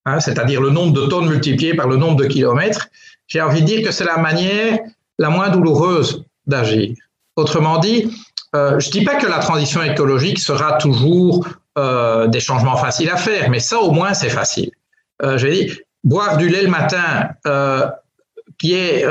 Hein, 0.04 0.18
c'est-à-dire 0.20 0.60
le 0.60 0.70
nombre 0.70 0.92
de 0.92 1.06
tonnes 1.06 1.28
multiplié 1.28 1.74
par 1.74 1.88
le 1.88 1.96
nombre 1.96 2.16
de 2.16 2.26
kilomètres, 2.26 2.88
j'ai 3.28 3.40
envie 3.40 3.62
de 3.62 3.66
dire 3.66 3.82
que 3.86 3.92
c'est 3.92 4.04
la 4.04 4.16
manière 4.18 4.78
la 5.18 5.30
moins 5.30 5.48
douloureuse 5.48 6.24
d'agir. 6.46 6.94
Autrement 7.36 7.78
dit, 7.78 8.10
euh, 8.54 8.80
je 8.80 8.88
ne 8.88 8.92
dis 8.92 9.04
pas 9.04 9.14
que 9.14 9.26
la 9.26 9.38
transition 9.38 9.82
écologique 9.82 10.38
sera 10.38 10.72
toujours 10.78 11.46
euh, 11.78 12.26
des 12.26 12.40
changements 12.40 12.76
faciles 12.76 13.10
à 13.10 13.16
faire, 13.16 13.48
mais 13.48 13.60
ça 13.60 13.78
au 13.78 13.92
moins 13.92 14.12
c'est 14.12 14.28
facile. 14.28 14.72
Euh, 15.22 15.38
je 15.38 15.46
vais 15.46 15.70
boire 16.02 16.36
du 16.36 16.48
lait 16.48 16.62
le 16.62 16.68
matin 16.68 17.28
qui, 18.58 18.74
est, 18.74 19.04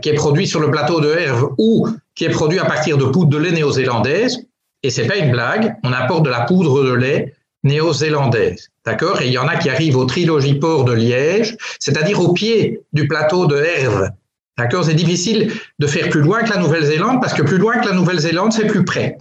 qui 0.00 0.08
est 0.08 0.14
produit 0.14 0.46
sur 0.46 0.60
le 0.60 0.70
plateau 0.70 1.00
de 1.00 1.08
Herve 1.08 1.54
ou 1.56 1.88
qui 2.14 2.24
est 2.24 2.30
produit 2.30 2.58
à 2.58 2.64
partir 2.64 2.98
de 2.98 3.04
poudre 3.04 3.30
de 3.30 3.38
lait 3.38 3.52
néo-zélandaise, 3.52 4.44
et 4.82 4.90
c'est 4.90 5.06
pas 5.06 5.16
une 5.16 5.30
blague, 5.30 5.76
on 5.84 5.92
apporte 5.92 6.24
de 6.24 6.30
la 6.30 6.40
poudre 6.40 6.82
de 6.84 6.92
lait 6.92 7.34
néo-zélandaise. 7.62 8.70
D'accord 8.90 9.22
Et 9.22 9.28
il 9.28 9.32
y 9.32 9.38
en 9.38 9.46
a 9.46 9.56
qui 9.56 9.70
arrivent 9.70 9.96
au 9.96 10.04
Trilogiport 10.04 10.82
de 10.84 10.92
Liège, 10.92 11.56
c'est-à-dire 11.78 12.20
au 12.20 12.32
pied 12.32 12.80
du 12.92 13.06
plateau 13.06 13.46
de 13.46 13.56
Herve. 13.56 14.10
D'accord 14.58 14.84
C'est 14.84 14.94
difficile 14.94 15.52
de 15.78 15.86
faire 15.86 16.08
plus 16.08 16.22
loin 16.22 16.42
que 16.42 16.50
la 16.50 16.56
Nouvelle-Zélande 16.56 17.20
parce 17.20 17.32
que 17.32 17.42
plus 17.42 17.58
loin 17.58 17.78
que 17.78 17.86
la 17.86 17.94
Nouvelle-Zélande, 17.94 18.52
c'est 18.52 18.66
plus 18.66 18.84
près. 18.84 19.16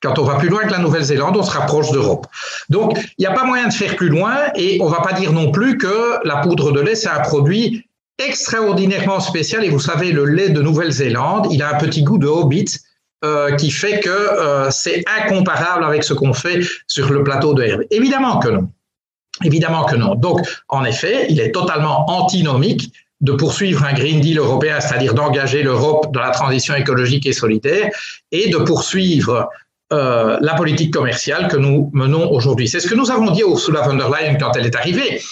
Quand 0.00 0.20
on 0.20 0.22
va 0.22 0.36
plus 0.36 0.48
loin 0.48 0.62
que 0.62 0.70
la 0.70 0.78
Nouvelle-Zélande, 0.78 1.36
on 1.36 1.42
se 1.42 1.50
rapproche 1.50 1.90
d'Europe. 1.90 2.28
Donc, 2.68 2.96
il 3.18 3.22
n'y 3.22 3.26
a 3.26 3.32
pas 3.32 3.42
moyen 3.42 3.66
de 3.66 3.72
faire 3.72 3.96
plus 3.96 4.10
loin 4.10 4.36
et 4.54 4.78
on 4.80 4.86
va 4.86 5.00
pas 5.00 5.14
dire 5.14 5.32
non 5.32 5.50
plus 5.50 5.76
que 5.76 6.24
la 6.24 6.36
poudre 6.36 6.70
de 6.70 6.80
lait, 6.80 6.94
c'est 6.94 7.08
un 7.08 7.22
produit 7.22 7.84
extraordinairement 8.24 9.18
spécial. 9.18 9.64
Et 9.64 9.70
vous 9.70 9.80
savez, 9.80 10.12
le 10.12 10.24
lait 10.24 10.50
de 10.50 10.62
Nouvelle-Zélande, 10.62 11.48
il 11.50 11.64
a 11.64 11.74
un 11.74 11.78
petit 11.78 12.04
goût 12.04 12.18
de 12.18 12.28
hobbit 12.28 12.78
euh, 13.24 13.56
qui 13.56 13.70
fait 13.70 14.00
que 14.00 14.10
euh, 14.10 14.70
c'est 14.70 15.02
incomparable 15.06 15.84
avec 15.84 16.04
ce 16.04 16.12
qu'on 16.12 16.34
fait 16.34 16.60
sur 16.86 17.10
le 17.10 17.24
plateau 17.24 17.54
de 17.54 17.62
Hervé. 17.62 17.86
Évidemment 17.90 18.38
que 18.40 18.48
non. 18.48 18.68
Évidemment 19.42 19.84
que 19.84 19.96
non. 19.96 20.14
Donc, 20.14 20.46
en 20.68 20.84
effet, 20.84 21.26
il 21.30 21.40
est 21.40 21.50
totalement 21.50 22.10
antinomique 22.10 22.92
de 23.22 23.32
poursuivre 23.32 23.84
un 23.84 23.94
Green 23.94 24.20
Deal 24.20 24.38
européen, 24.38 24.80
c'est-à-dire 24.80 25.14
d'engager 25.14 25.62
l'Europe 25.62 26.12
dans 26.12 26.20
la 26.20 26.30
transition 26.30 26.74
écologique 26.74 27.24
et 27.24 27.32
solidaire, 27.32 27.88
et 28.32 28.50
de 28.50 28.58
poursuivre 28.58 29.48
euh, 29.94 30.36
la 30.42 30.52
politique 30.52 30.92
commerciale 30.92 31.48
que 31.48 31.56
nous 31.56 31.90
menons 31.94 32.30
aujourd'hui. 32.30 32.68
C'est 32.68 32.80
ce 32.80 32.86
que 32.86 32.94
nous 32.94 33.10
avons 33.10 33.30
dit 33.30 33.42
à 33.42 33.46
Ursula 33.46 33.80
von 33.80 33.94
der 33.94 34.10
Leyen 34.10 34.34
quand 34.34 34.54
elle 34.58 34.66
est 34.66 34.76
arrivée. 34.76 35.22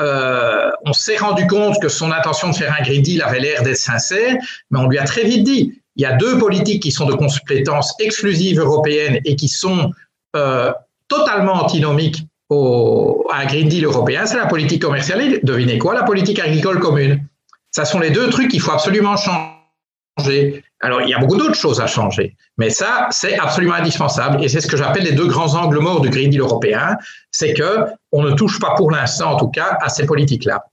On 0.00 0.92
s'est 0.92 1.18
rendu 1.18 1.46
compte 1.46 1.80
que 1.80 1.88
son 1.88 2.10
intention 2.10 2.50
de 2.50 2.56
faire 2.56 2.74
un 2.76 2.82
Green 2.82 3.02
Deal 3.02 3.22
avait 3.22 3.40
l'air 3.40 3.62
d'être 3.62 3.76
sincère, 3.76 4.36
mais 4.72 4.80
on 4.80 4.88
lui 4.88 4.98
a 4.98 5.04
très 5.04 5.22
vite 5.22 5.44
dit, 5.44 5.80
il 5.98 6.02
y 6.02 6.06
a 6.06 6.12
deux 6.12 6.38
politiques 6.38 6.82
qui 6.82 6.92
sont 6.92 7.06
de 7.06 7.14
compétences 7.14 7.94
exclusives 7.98 8.60
européennes 8.60 9.20
et 9.24 9.34
qui 9.34 9.48
sont 9.48 9.92
euh, 10.36 10.72
totalement 11.08 11.54
antinomiques 11.54 12.24
au, 12.48 13.26
à 13.30 13.40
un 13.40 13.46
Green 13.46 13.68
Deal 13.68 13.84
européen, 13.84 14.24
c'est 14.24 14.36
la 14.36 14.46
politique 14.46 14.80
commerciale 14.80 15.20
et 15.20 15.40
devinez 15.42 15.76
quoi, 15.78 15.94
la 15.94 16.04
politique 16.04 16.38
agricole 16.38 16.78
commune. 16.78 17.26
Ça 17.72 17.84
sont 17.84 17.98
les 17.98 18.10
deux 18.10 18.30
trucs 18.30 18.48
qu'il 18.48 18.60
faut 18.60 18.70
absolument 18.70 19.16
changer. 19.16 20.64
Alors, 20.80 21.02
il 21.02 21.08
y 21.08 21.14
a 21.14 21.18
beaucoup 21.18 21.36
d'autres 21.36 21.56
choses 21.56 21.80
à 21.80 21.86
changer, 21.86 22.36
mais 22.56 22.70
ça, 22.70 23.08
c'est 23.10 23.36
absolument 23.38 23.74
indispensable. 23.74 24.42
Et 24.42 24.48
c'est 24.48 24.60
ce 24.60 24.68
que 24.68 24.76
j'appelle 24.76 25.04
les 25.04 25.12
deux 25.12 25.26
grands 25.26 25.54
angles 25.54 25.80
morts 25.80 26.00
du 26.00 26.08
Green 26.08 26.30
Deal 26.30 26.40
européen, 26.40 26.96
c'est 27.32 27.52
que 27.52 27.86
on 28.12 28.22
ne 28.22 28.30
touche 28.32 28.60
pas 28.60 28.74
pour 28.76 28.90
l'instant, 28.90 29.32
en 29.32 29.36
tout 29.36 29.48
cas, 29.48 29.76
à 29.82 29.88
ces 29.88 30.06
politiques-là. 30.06 30.64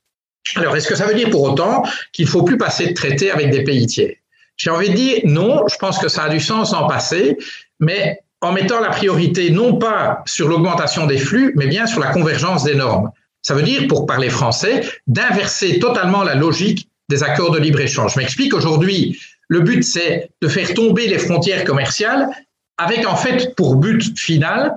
Alors, 0.56 0.76
est-ce 0.76 0.88
que 0.88 0.96
ça 0.96 1.06
veut 1.06 1.16
dire 1.16 1.32
pour 1.32 1.42
autant 1.42 1.84
qu'il 2.14 2.26
ne 2.26 2.30
faut 2.30 2.44
plus 2.44 2.58
passer 2.58 2.88
de 2.88 2.94
traités 2.94 3.32
avec 3.32 3.50
des 3.50 3.64
pays 3.64 3.88
tiers? 3.88 4.18
J'ai 4.58 4.70
envie 4.70 4.90
de 4.90 4.96
dire 4.96 5.22
non, 5.26 5.64
je 5.68 5.76
pense 5.78 6.00
que 6.00 6.08
ça 6.08 6.24
a 6.24 6.30
du 6.30 6.40
sens 6.40 6.74
en 6.74 6.88
passer, 6.88 7.38
mais 7.80 8.20
en 8.42 8.52
mettant 8.52 8.80
la 8.80 8.90
priorité 8.90 9.50
non 9.50 9.76
pas 9.76 10.24
sur 10.26 10.48
l'augmentation 10.48 11.08
des 11.08 11.18
flux, 11.18 11.54
mais 11.56 11.68
bien 11.68 11.88
sur 11.88 12.00
la 12.00 12.12
convergence 12.12 12.64
des 12.64 12.76
normes. 12.76 13.12
Ça 13.42 13.54
veut 13.54 13.64
dire, 13.64 13.88
pour 13.88 14.06
parler 14.06 14.30
français, 14.30 14.82
d'inverser 15.08 15.80
totalement 15.80 16.24
la 16.24 16.36
logique 16.36 16.90
des 17.10 17.24
accords 17.24 17.52
de 17.52 17.60
libre-échange. 17.60 18.14
Je 18.14 18.20
m'explique, 18.20 18.54
aujourd'hui, 18.54 19.20
le 19.48 19.60
but, 19.60 19.84
c'est 19.84 20.32
de 20.42 20.48
faire 20.48 20.74
tomber 20.74 21.08
les 21.08 21.20
frontières 21.20 21.64
commerciales 21.64 22.30
avec 22.78 23.08
en 23.08 23.16
fait 23.16 23.56
pour 23.56 23.76
but 23.76 24.18
final 24.18 24.74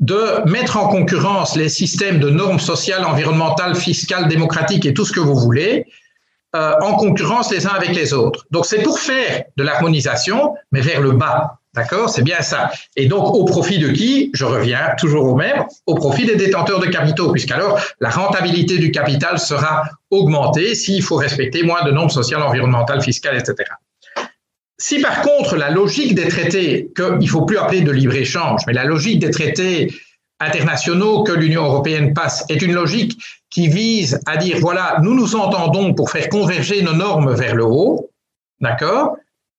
de 0.00 0.48
mettre 0.50 0.76
en 0.76 0.88
concurrence 0.88 1.56
les 1.56 1.68
systèmes 1.68 2.20
de 2.20 2.30
normes 2.30 2.60
sociales, 2.60 3.04
environnementales, 3.04 3.74
fiscales, 3.74 4.28
démocratiques 4.28 4.86
et 4.86 4.94
tout 4.94 5.04
ce 5.04 5.12
que 5.12 5.20
vous 5.20 5.36
voulez, 5.36 5.86
euh, 6.54 6.74
en 6.82 6.94
concurrence 6.94 7.50
les 7.50 7.66
uns 7.66 7.74
avec 7.74 7.94
les 7.94 8.12
autres. 8.12 8.46
Donc 8.50 8.66
c'est 8.66 8.82
pour 8.82 8.98
faire 8.98 9.44
de 9.56 9.62
l'harmonisation, 9.64 10.54
mais 10.72 10.80
vers 10.80 11.00
le 11.00 11.12
bas. 11.12 11.58
D'accord? 11.74 12.08
C'est 12.08 12.22
bien 12.22 12.40
ça. 12.40 12.70
Et 12.94 13.06
donc, 13.06 13.34
au 13.34 13.44
profit 13.44 13.80
de 13.80 13.88
qui? 13.88 14.30
Je 14.32 14.44
reviens 14.44 14.94
toujours 14.96 15.24
au 15.24 15.34
même, 15.34 15.64
au 15.86 15.96
profit 15.96 16.24
des 16.24 16.36
détenteurs 16.36 16.78
de 16.78 16.86
capitaux, 16.86 17.32
puisqu'alors 17.32 17.80
la 17.98 18.10
rentabilité 18.10 18.78
du 18.78 18.92
capital 18.92 19.40
sera 19.40 19.82
augmentée 20.10 20.76
s'il 20.76 21.02
faut 21.02 21.16
respecter 21.16 21.64
moins 21.64 21.84
de 21.84 21.90
normes 21.90 22.10
sociales, 22.10 22.42
environnementales, 22.42 23.02
fiscales, 23.02 23.36
etc. 23.36 23.68
Si 24.78 25.00
par 25.00 25.22
contre 25.22 25.56
la 25.56 25.70
logique 25.70 26.14
des 26.14 26.28
traités, 26.28 26.92
qu'il 26.94 27.18
ne 27.18 27.26
faut 27.26 27.42
plus 27.42 27.58
appeler 27.58 27.80
de 27.80 27.90
libre-échange, 27.90 28.62
mais 28.68 28.72
la 28.72 28.84
logique 28.84 29.18
des 29.18 29.30
traités 29.30 29.92
internationaux 30.40 31.22
que 31.22 31.32
l'Union 31.32 31.64
européenne 31.64 32.14
passe 32.14 32.44
est 32.48 32.62
une 32.62 32.72
logique 32.72 33.18
qui 33.50 33.68
vise 33.68 34.18
à 34.26 34.36
dire, 34.36 34.58
voilà, 34.60 34.98
nous 35.02 35.14
nous 35.14 35.36
entendons 35.36 35.94
pour 35.94 36.10
faire 36.10 36.28
converger 36.28 36.82
nos 36.82 36.92
normes 36.92 37.34
vers 37.34 37.54
le 37.54 37.64
haut, 37.64 38.10
d'accord? 38.60 39.16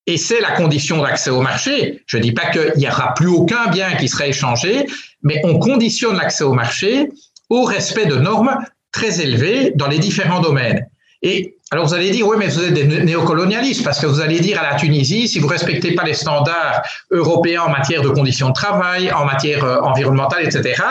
Et 0.08 0.18
c'est 0.18 0.42
la 0.42 0.52
condition 0.52 1.02
d'accès 1.02 1.32
au 1.32 1.42
marché. 1.42 2.04
Je 2.06 2.18
ne 2.18 2.22
dis 2.22 2.32
pas 2.32 2.52
qu'il 2.52 2.74
n'y 2.78 2.88
aura 2.88 3.14
plus 3.14 3.28
aucun 3.28 3.68
bien 3.68 3.96
qui 3.96 4.08
sera 4.08 4.28
échangé, 4.28 4.86
mais 5.24 5.42
on 5.44 5.58
conditionne 5.58 6.18
l'accès 6.18 6.44
au 6.44 6.54
marché 6.54 7.10
au 7.50 7.64
respect 7.64 8.06
de 8.06 8.16
normes 8.16 8.58
très 8.92 9.22
élevées 9.22 9.72
dans 9.76 9.88
les 9.88 10.00
différents 10.00 10.42
domaines. 10.42 10.88
Et 11.22 11.55
alors 11.72 11.88
vous 11.88 11.94
allez 11.96 12.12
dire, 12.12 12.28
oui, 12.28 12.38
mais 12.38 12.48
vous 12.48 12.64
êtes 12.64 12.74
des 12.74 12.86
néocolonialistes, 12.86 13.84
parce 13.84 14.00
que 14.00 14.06
vous 14.06 14.22
allez 14.22 14.40
dire 14.40 14.62
à 14.62 14.72
la 14.72 14.76
Tunisie, 14.76 15.28
si 15.28 15.40
vous 15.40 15.48
respectez 15.48 15.96
pas 15.96 16.04
les 16.04 16.14
standards 16.14 16.84
européens 17.10 17.64
en 17.64 17.70
matière 17.70 18.04
de 18.04 18.10
conditions 18.10 18.50
de 18.50 18.54
travail, 18.54 19.12
en 19.12 19.26
matière 19.26 19.64
euh, 19.64 19.80
environnementale, 19.82 20.46
etc., 20.46 20.82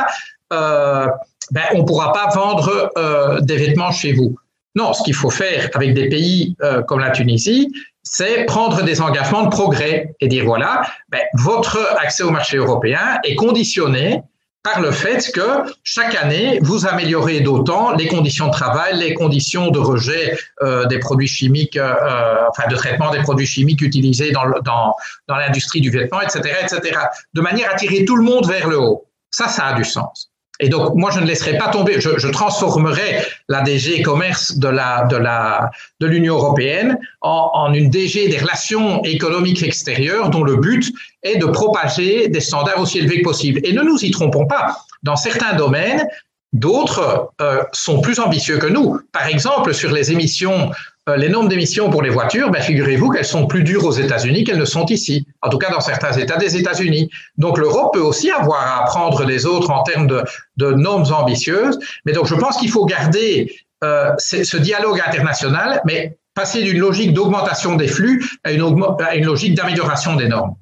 euh, 0.53 1.07
ben, 1.53 1.63
on 1.75 1.79
ne 1.79 1.83
pourra 1.85 2.13
pas 2.13 2.29
vendre 2.35 2.91
euh, 2.99 3.41
des 3.41 3.57
vêtements 3.57 3.93
chez 3.93 4.15
vous. 4.15 4.35
Non, 4.75 4.93
ce 4.93 5.05
qu'il 5.05 5.15
faut 5.15 5.31
faire 5.31 5.71
avec 5.75 5.95
des 5.95 6.09
pays 6.09 6.57
comme 6.89 6.99
la 6.99 7.11
Tunisie, 7.11 7.71
c'est 8.03 8.45
prendre 8.45 8.83
des 8.83 9.01
engagements 9.01 9.45
de 9.45 9.51
progrès 9.51 10.17
et 10.21 10.27
dire, 10.27 10.45
voilà, 10.45 10.83
ben, 11.09 11.21
votre 11.35 11.79
accès 12.03 12.25
au 12.25 12.31
marché 12.31 12.57
européen 12.57 13.19
est 13.23 13.37
conditionné 13.37 14.23
par 14.65 14.81
le 14.81 14.91
fait 14.91 15.31
que 15.31 15.71
chaque 15.85 16.15
année, 16.15 16.59
vous 16.63 16.87
améliorez 16.87 17.41
d'autant 17.41 17.93
les 17.93 18.09
conditions 18.09 18.47
de 18.47 18.53
travail, 18.53 18.97
les 18.99 19.13
conditions 19.13 19.71
de 19.71 19.79
rejet 19.79 20.37
euh, 20.63 20.87
des 20.87 20.99
produits 20.99 21.29
chimiques, 21.29 21.77
euh, 21.77 21.95
euh 21.95 22.49
enfin 22.49 22.67
de 22.69 22.75
traitement 22.75 23.11
des 23.11 23.21
produits 23.21 23.47
chimiques 23.47 23.83
utilisés 23.83 24.33
dans, 24.33 24.49
dans, 24.63 24.97
dans 25.29 25.37
l'industrie 25.37 25.83
du 25.83 25.91
vêtement, 25.91 26.21
etc., 26.23 26.57
etc., 26.63 26.99
de 27.35 27.41
manière 27.43 27.71
à 27.73 27.75
tirer 27.75 28.07
tout 28.07 28.17
le 28.17 28.25
monde 28.25 28.49
vers 28.49 28.67
le 28.67 28.81
haut. 28.81 29.07
Ça, 29.31 29.49
ça 29.49 29.67
a 29.67 29.75
du 29.75 29.85
sens. 29.85 30.31
Et 30.61 30.69
donc, 30.69 30.95
moi, 30.95 31.11
je 31.11 31.19
ne 31.19 31.27
laisserai 31.27 31.59
pas 31.59 31.69
tomber, 31.69 32.01
je, 32.01 32.29
transformerai 32.29 33.19
la 33.49 33.63
DG 33.63 34.03
commerce 34.03 34.57
de 34.57 34.69
la 34.69 35.05
de 35.07 35.17
la 35.17 35.71
de 36.01 36.07
l'Union 36.07 36.37
européenne 36.37 36.99
en, 37.23 37.73
une 37.75 37.91
DG 37.91 38.29
des 38.29 38.39
relations 38.39 39.03
économiques 39.03 39.63
extérieures, 39.65 40.31
dont 40.31 40.45
le 40.45 40.57
but 40.57 40.93
est 41.23 41.37
de 41.37 41.47
propager 41.47 42.29
des 42.29 42.41
standards 42.41 42.79
aussi 42.79 42.99
élevés 42.99 43.19
que 43.19 43.25
possible. 43.25 43.61
Et 43.65 43.73
ne 43.73 43.83
nous 43.83 44.05
y 44.05 44.11
trompons 44.13 44.47
pas. 44.47 44.77
Dans 45.03 45.17
certains 45.17 45.55
domaines, 45.55 46.07
d'autres 46.53 47.33
euh, 47.41 47.63
sont 47.73 48.01
plus 48.01 48.21
ambitieux 48.21 48.59
que 48.59 48.69
nous. 48.69 49.01
Par 49.13 49.27
exemple, 49.27 49.75
sur 49.75 49.91
les 49.91 50.13
émissions 50.13 50.71
les 51.07 51.29
normes 51.29 51.49
d'émissions 51.49 51.91
pour 51.91 52.03
les 52.03 52.09
voitures, 52.09 52.51
ben, 52.51 52.63
figurez-vous 52.63 53.11
qu'elles 53.11 53.27
sont 53.27 53.47
plus 53.47 53.63
dures 53.63 53.85
aux 53.85 53.93
États-Unis 53.93 54.45
qu'elles 54.45 54.59
ne 54.59 54.65
sont 54.65 54.87
ici, 54.87 55.27
en 55.43 55.51
tout 55.51 55.59
cas 55.59 55.71
dans 55.71 55.81
certains 55.81 56.13
États 56.13 56.39
des 56.39 56.57
États-Unis. 56.57 57.11
Donc 57.37 57.59
l'Europe 57.59 57.93
peut 57.93 58.01
aussi 58.01 58.31
avoir 58.31 58.63
à 58.63 58.83
apprendre 58.83 59.27
des 59.27 59.45
autres 59.45 59.71
en 59.71 59.83
termes 59.83 60.07
de, 60.07 60.73
normes 60.73 61.13
ambitieuses, 61.13 61.79
mais 62.07 62.13
donc 62.13 62.27
je 62.27 62.35
pense 62.35 62.57
qu'il 62.57 62.71
faut 62.71 62.87
garder 62.87 63.55
euh, 63.83 64.13
ce 64.19 64.57
dialogue 64.57 65.01
international, 65.07 65.83
mais 65.85 66.17
passer 66.35 66.63
d'une 66.63 66.79
logique 66.79 67.13
d'augmentation 67.13 67.77
des 67.77 67.89
flux 67.89 68.25
à 68.43 68.53
une 68.53 69.25
logique 69.25 69.55
d'amélioration 69.55 70.17
des 70.17 70.29
normes. 70.29 70.55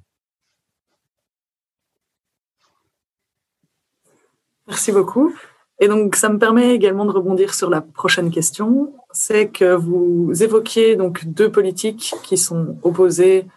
Merci 4.67 4.91
beaucoup. 4.91 5.35
Et 5.83 5.89
donc, 5.89 6.15
ça 6.15 6.29
me 6.29 6.39
permet 6.39 6.77
également 6.77 7.05
de 7.05 7.11
rebondir 7.11 7.55
sur 7.55 7.69
la 7.69 7.81
prochaine 7.81 8.31
question. 8.31 8.95
C'est 9.11 9.49
que 9.49 9.75
vous 9.75 10.31
évoquiez 10.41 10.95
donc 10.95 11.25
deux 11.27 11.51
politiques 11.51 12.15
qui 12.23 12.37
sont 12.37 12.77
opposées 12.85 13.49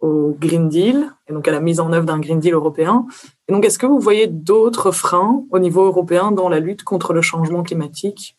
au 0.00 0.36
Green 0.36 0.68
Deal 0.68 1.12
et 1.28 1.32
donc 1.32 1.46
à 1.46 1.52
la 1.52 1.60
mise 1.60 1.78
en 1.78 1.92
œuvre 1.92 2.06
d'un 2.06 2.18
Green 2.18 2.40
Deal 2.40 2.54
européen. 2.54 3.06
Et 3.46 3.52
donc, 3.52 3.64
est-ce 3.64 3.78
que 3.78 3.86
vous 3.86 4.00
voyez 4.00 4.26
d'autres 4.26 4.90
freins 4.90 5.44
au 5.52 5.60
niveau 5.60 5.84
européen 5.84 6.32
dans 6.32 6.48
la 6.48 6.58
lutte 6.58 6.82
contre 6.82 7.12
le 7.12 7.22
changement 7.22 7.62
climatique 7.62 8.36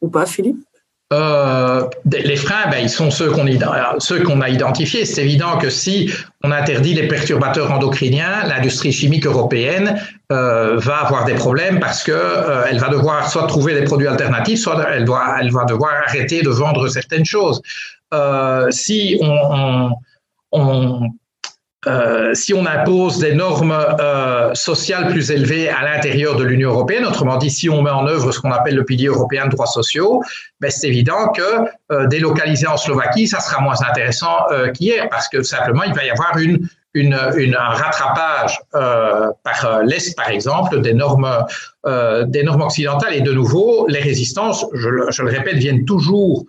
ou 0.00 0.08
pas, 0.08 0.24
Philippe? 0.24 0.64
Euh, 1.12 1.88
les 2.10 2.36
freins, 2.36 2.70
ben, 2.70 2.78
ils 2.78 2.90
sont 2.90 3.10
ceux 3.10 3.30
qu'on 3.30 4.40
a 4.40 4.48
identifiés. 4.48 5.04
C'est 5.04 5.22
évident 5.22 5.58
que 5.58 5.68
si 5.70 6.10
on 6.42 6.50
interdit 6.50 6.94
les 6.94 7.06
perturbateurs 7.06 7.70
endocriniens, 7.70 8.44
l'industrie 8.48 8.90
chimique 8.90 9.26
européenne 9.26 10.00
euh, 10.32 10.76
va 10.78 10.96
avoir 10.96 11.24
des 11.26 11.34
problèmes 11.34 11.78
parce 11.78 12.02
que 12.02 12.12
euh, 12.12 12.64
elle 12.68 12.78
va 12.78 12.88
devoir 12.88 13.30
soit 13.30 13.46
trouver 13.46 13.74
des 13.74 13.84
produits 13.84 14.08
alternatifs, 14.08 14.60
soit 14.60 14.84
elle 14.90 15.04
doit, 15.04 15.36
elle 15.40 15.52
va 15.52 15.64
devoir 15.66 15.92
arrêter 16.06 16.42
de 16.42 16.48
vendre 16.48 16.88
certaines 16.88 17.26
choses. 17.26 17.60
Euh, 18.12 18.70
si 18.70 19.18
on, 19.20 19.90
on, 20.52 21.00
on 21.02 21.10
euh, 21.86 22.34
si 22.34 22.54
on 22.54 22.64
impose 22.66 23.18
des 23.18 23.34
normes 23.34 23.72
euh, 24.00 24.54
sociales 24.54 25.08
plus 25.08 25.30
élevées 25.30 25.68
à 25.68 25.82
l'intérieur 25.82 26.36
de 26.36 26.44
l'Union 26.44 26.70
européenne, 26.70 27.04
autrement 27.04 27.36
dit, 27.36 27.50
si 27.50 27.68
on 27.68 27.82
met 27.82 27.90
en 27.90 28.06
œuvre 28.06 28.32
ce 28.32 28.40
qu'on 28.40 28.52
appelle 28.52 28.74
le 28.74 28.84
pilier 28.84 29.08
européen 29.08 29.46
de 29.46 29.50
droits 29.50 29.66
sociaux, 29.66 30.22
ben 30.60 30.70
c'est 30.70 30.88
évident 30.88 31.28
que 31.28 31.42
euh, 31.92 32.06
délocaliser 32.06 32.66
en 32.66 32.76
Slovaquie, 32.76 33.26
ça 33.26 33.40
sera 33.40 33.60
moins 33.60 33.80
intéressant 33.88 34.36
euh, 34.50 34.70
qu'hier, 34.70 35.08
parce 35.10 35.28
que 35.28 35.42
simplement, 35.42 35.82
il 35.82 35.94
va 35.94 36.04
y 36.04 36.10
avoir 36.10 36.38
une, 36.38 36.68
une, 36.94 37.18
une 37.36 37.54
un 37.54 37.70
rattrapage 37.70 38.60
euh, 38.74 39.30
par 39.42 39.82
l'Est, 39.82 40.16
par 40.16 40.30
exemple, 40.30 40.80
des 40.80 40.94
normes, 40.94 41.44
des 42.26 42.42
normes 42.42 42.62
occidentales. 42.62 43.14
Et 43.14 43.20
de 43.20 43.32
nouveau, 43.32 43.86
les 43.88 44.00
résistances, 44.00 44.64
je, 44.72 44.88
je 45.10 45.22
le 45.22 45.30
répète, 45.30 45.56
viennent 45.56 45.84
toujours 45.84 46.44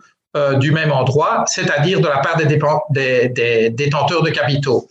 du 0.60 0.72
même 0.72 0.92
endroit, 0.92 1.46
c'est-à-dire 1.48 2.02
de 2.02 2.08
la 2.08 2.18
part 2.18 2.36
des, 2.38 2.46
des, 2.90 3.30
des 3.30 3.70
détenteurs 3.70 4.22
de 4.22 4.30
capitaux. 4.30 4.88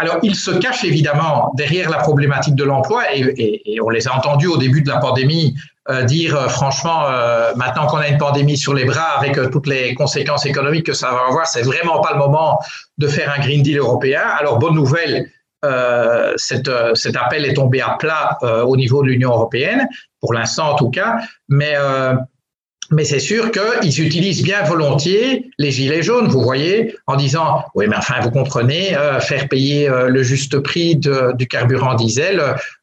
Alors, 0.00 0.16
ils 0.22 0.34
se 0.34 0.50
cachent 0.50 0.84
évidemment 0.84 1.52
derrière 1.56 1.90
la 1.90 1.98
problématique 1.98 2.54
de 2.54 2.64
l'emploi 2.64 3.02
et, 3.14 3.78
on 3.82 3.90
les 3.90 4.08
a 4.08 4.16
entendus 4.16 4.46
au 4.46 4.56
début 4.56 4.80
de 4.80 4.88
la 4.88 4.96
pandémie 4.96 5.54
euh, 5.90 6.04
dire 6.04 6.36
euh, 6.36 6.48
franchement, 6.48 7.04
euh, 7.06 7.52
maintenant 7.56 7.86
qu'on 7.86 7.98
a 7.98 8.08
une 8.08 8.16
pandémie 8.16 8.56
sur 8.56 8.72
les 8.72 8.84
bras 8.84 9.18
avec 9.18 9.38
toutes 9.50 9.66
les 9.66 9.94
conséquences 9.94 10.46
économiques 10.46 10.86
que 10.86 10.94
ça 10.94 11.10
va 11.10 11.26
avoir, 11.28 11.46
c'est 11.46 11.62
vraiment 11.62 12.00
pas 12.00 12.12
le 12.12 12.18
moment 12.18 12.60
de 12.96 13.08
faire 13.08 13.30
un 13.36 13.40
Green 13.40 13.62
Deal 13.62 13.78
européen. 13.78 14.22
Alors, 14.38 14.58
bonne 14.58 14.74
nouvelle, 14.74 15.30
cet, 16.36 16.70
cet, 16.94 17.16
appel 17.16 17.44
est 17.44 17.52
tombé 17.52 17.82
à 17.82 17.96
plat 17.98 18.38
au 18.64 18.76
niveau 18.78 19.02
de 19.02 19.08
l'Union 19.08 19.30
européenne, 19.30 19.86
pour 20.20 20.32
l'instant 20.32 20.70
en 20.70 20.74
tout 20.76 20.88
cas, 20.88 21.18
mais 21.50 21.74
mais 22.90 23.04
c'est 23.04 23.20
sûr 23.20 23.50
qu'ils 23.52 24.00
utilisent 24.00 24.42
bien 24.42 24.62
volontiers 24.64 25.50
les 25.58 25.70
gilets 25.70 26.02
jaunes, 26.02 26.28
vous 26.28 26.42
voyez, 26.42 26.96
en 27.06 27.16
disant 27.16 27.64
oui, 27.74 27.86
mais 27.88 27.96
enfin, 27.96 28.20
vous 28.20 28.30
comprenez, 28.30 28.96
euh, 28.96 29.20
faire 29.20 29.48
payer 29.48 29.88
euh, 29.88 30.08
le 30.08 30.22
juste 30.22 30.58
prix 30.58 30.96
du 30.96 31.46
carburant 31.46 31.94
diesel, 31.94 32.42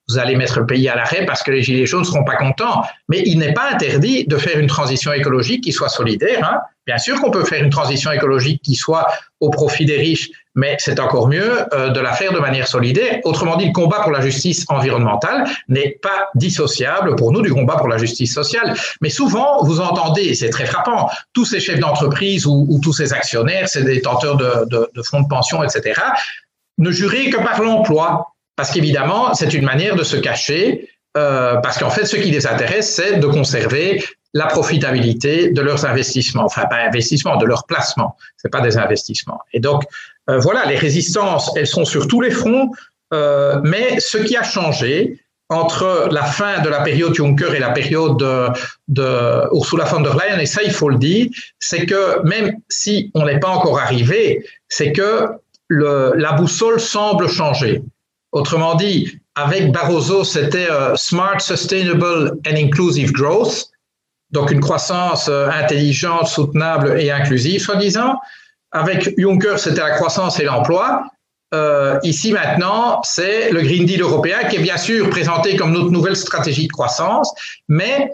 vous 0.09 0.17
allez 0.17 0.35
mettre 0.35 0.59
le 0.59 0.65
pays 0.65 0.87
à 0.87 0.95
l'arrêt 0.95 1.25
parce 1.25 1.43
que 1.43 1.51
les 1.51 1.61
gilets 1.61 1.85
jaunes 1.85 2.01
ne 2.01 2.05
seront 2.05 2.23
pas 2.23 2.35
contents. 2.35 2.83
Mais 3.09 3.21
il 3.25 3.39
n'est 3.39 3.53
pas 3.53 3.69
interdit 3.71 4.25
de 4.25 4.37
faire 4.37 4.57
une 4.57 4.67
transition 4.67 5.11
écologique 5.11 5.63
qui 5.63 5.71
soit 5.71 5.89
solidaire. 5.89 6.49
Hein. 6.49 6.61
Bien 6.85 6.97
sûr 6.97 7.19
qu'on 7.19 7.31
peut 7.31 7.43
faire 7.43 7.61
une 7.61 7.69
transition 7.69 8.11
écologique 8.13 8.61
qui 8.61 8.75
soit 8.75 9.07
au 9.41 9.49
profit 9.49 9.85
des 9.85 9.97
riches, 9.97 10.29
mais 10.55 10.77
c'est 10.79 10.99
encore 11.01 11.27
mieux 11.27 11.65
euh, 11.73 11.89
de 11.89 11.99
la 11.99 12.13
faire 12.13 12.31
de 12.31 12.39
manière 12.39 12.67
solidaire. 12.67 13.19
Autrement 13.25 13.57
dit, 13.57 13.65
le 13.65 13.73
combat 13.73 13.99
pour 13.99 14.11
la 14.11 14.21
justice 14.21 14.65
environnementale 14.69 15.43
n'est 15.67 15.99
pas 16.01 16.29
dissociable 16.33 17.15
pour 17.17 17.33
nous 17.33 17.41
du 17.41 17.53
combat 17.53 17.75
pour 17.75 17.89
la 17.89 17.97
justice 17.97 18.33
sociale. 18.33 18.73
Mais 19.01 19.09
souvent, 19.09 19.63
vous 19.63 19.81
entendez, 19.81 20.33
c'est 20.33 20.49
très 20.49 20.65
frappant, 20.65 21.09
tous 21.33 21.43
ces 21.43 21.59
chefs 21.59 21.79
d'entreprise 21.79 22.45
ou, 22.47 22.79
tous 22.81 22.93
ces 22.93 23.11
actionnaires, 23.11 23.67
ces 23.67 23.83
détenteurs 23.83 24.37
de, 24.37 25.01
fonds 25.03 25.21
de 25.21 25.27
pension, 25.27 25.63
etc., 25.63 26.01
ne 26.77 26.91
jurer 26.91 27.29
que 27.29 27.37
par 27.37 27.61
l'emploi. 27.61 28.33
Parce 28.57 28.71
qu'évidemment, 28.71 29.33
c'est 29.33 29.53
une 29.53 29.63
manière 29.63 29.95
de 29.95 30.03
se 30.03 30.17
cacher, 30.17 30.89
euh, 31.15 31.55
parce 31.57 31.77
qu'en 31.77 31.91
fait, 31.91 32.05
ce 32.05 32.17
qui 32.17 32.31
les 32.31 32.45
intéresse, 32.47 32.93
c'est 32.93 33.19
de 33.19 33.27
conserver 33.27 34.03
la 34.33 34.47
profitabilité 34.47 35.51
de 35.51 35.61
leurs 35.61 35.85
investissements, 35.85 36.43
enfin 36.43 36.65
pas 36.65 36.81
investissements, 36.87 37.37
de 37.37 37.45
leurs 37.45 37.65
placements. 37.65 38.17
C'est 38.35 38.51
pas 38.51 38.61
des 38.61 38.77
investissements. 38.77 39.39
Et 39.53 39.59
donc 39.59 39.83
euh, 40.29 40.39
voilà, 40.39 40.65
les 40.65 40.75
résistances, 40.75 41.51
elles 41.55 41.67
sont 41.67 41.85
sur 41.85 42.07
tous 42.07 42.19
les 42.19 42.31
fronts. 42.31 42.71
Euh, 43.13 43.61
mais 43.63 43.99
ce 43.99 44.17
qui 44.17 44.35
a 44.35 44.43
changé 44.43 45.21
entre 45.49 46.09
la 46.11 46.23
fin 46.23 46.59
de 46.59 46.67
la 46.67 46.81
période 46.81 47.15
Juncker 47.15 47.53
et 47.55 47.59
la 47.59 47.69
période 47.69 48.17
de, 48.19 48.47
de 48.89 49.55
Ursula 49.55 49.85
von 49.85 50.01
der 50.01 50.13
Leyen, 50.13 50.39
et 50.39 50.45
ça 50.45 50.61
il 50.61 50.71
faut 50.71 50.89
le 50.89 50.97
dire, 50.97 51.27
c'est 51.57 51.85
que 51.85 52.21
même 52.23 52.57
si 52.67 53.11
on 53.13 53.25
n'est 53.25 53.39
pas 53.39 53.47
encore 53.49 53.79
arrivé, 53.79 54.45
c'est 54.67 54.91
que 54.91 55.29
le, 55.69 56.13
la 56.17 56.33
boussole 56.33 56.81
semble 56.81 57.29
changer. 57.29 57.81
Autrement 58.31 58.75
dit, 58.75 59.19
avec 59.35 59.71
Barroso, 59.71 60.23
c'était 60.23 60.69
euh, 60.69 60.95
Smart, 60.95 61.39
Sustainable 61.39 62.37
and 62.47 62.55
Inclusive 62.55 63.11
Growth 63.11 63.69
donc 64.31 64.51
une 64.51 64.59
croissance 64.59 65.29
euh, 65.29 65.47
intelligente, 65.49 66.27
soutenable 66.27 66.99
et 66.99 67.11
inclusive, 67.11 67.61
soi-disant. 67.61 68.19
Avec 68.71 69.17
Juncker, 69.17 69.57
c'était 69.57 69.79
la 69.79 69.91
croissance 69.91 70.37
et 70.41 70.43
l'emploi. 70.43 71.03
Euh, 71.53 71.97
ici 72.03 72.33
maintenant, 72.33 72.99
c'est 73.03 73.51
le 73.51 73.61
Green 73.61 73.85
Deal 73.85 74.01
européen 74.01 74.39
qui 74.49 74.57
est 74.57 74.61
bien 74.61 74.75
sûr 74.75 75.09
présenté 75.09 75.55
comme 75.55 75.71
notre 75.71 75.91
nouvelle 75.91 76.17
stratégie 76.17 76.67
de 76.67 76.73
croissance, 76.73 77.33
mais 77.69 78.11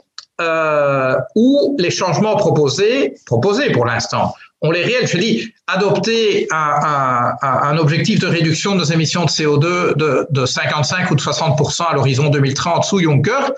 où 1.35 1.75
les 1.79 1.89
changements 1.89 2.35
proposés, 2.35 3.15
proposés 3.25 3.71
pour 3.71 3.85
l'instant, 3.85 4.35
ont 4.63 4.71
les 4.71 4.83
réels. 4.83 5.07
Je 5.07 5.17
dis, 5.17 5.53
adopter 5.67 6.47
un, 6.51 7.77
objectif 7.77 8.19
de 8.19 8.27
réduction 8.27 8.73
de 8.73 8.77
nos 8.79 8.83
émissions 8.85 9.25
de 9.25 9.29
CO2 9.29 9.95
de, 9.95 10.27
de 10.29 10.45
55 10.45 11.11
ou 11.11 11.15
de 11.15 11.21
60% 11.21 11.83
à 11.83 11.93
l'horizon 11.93 12.29
2030 12.29 12.83
sous 12.83 12.99
Juncker, 12.99 13.51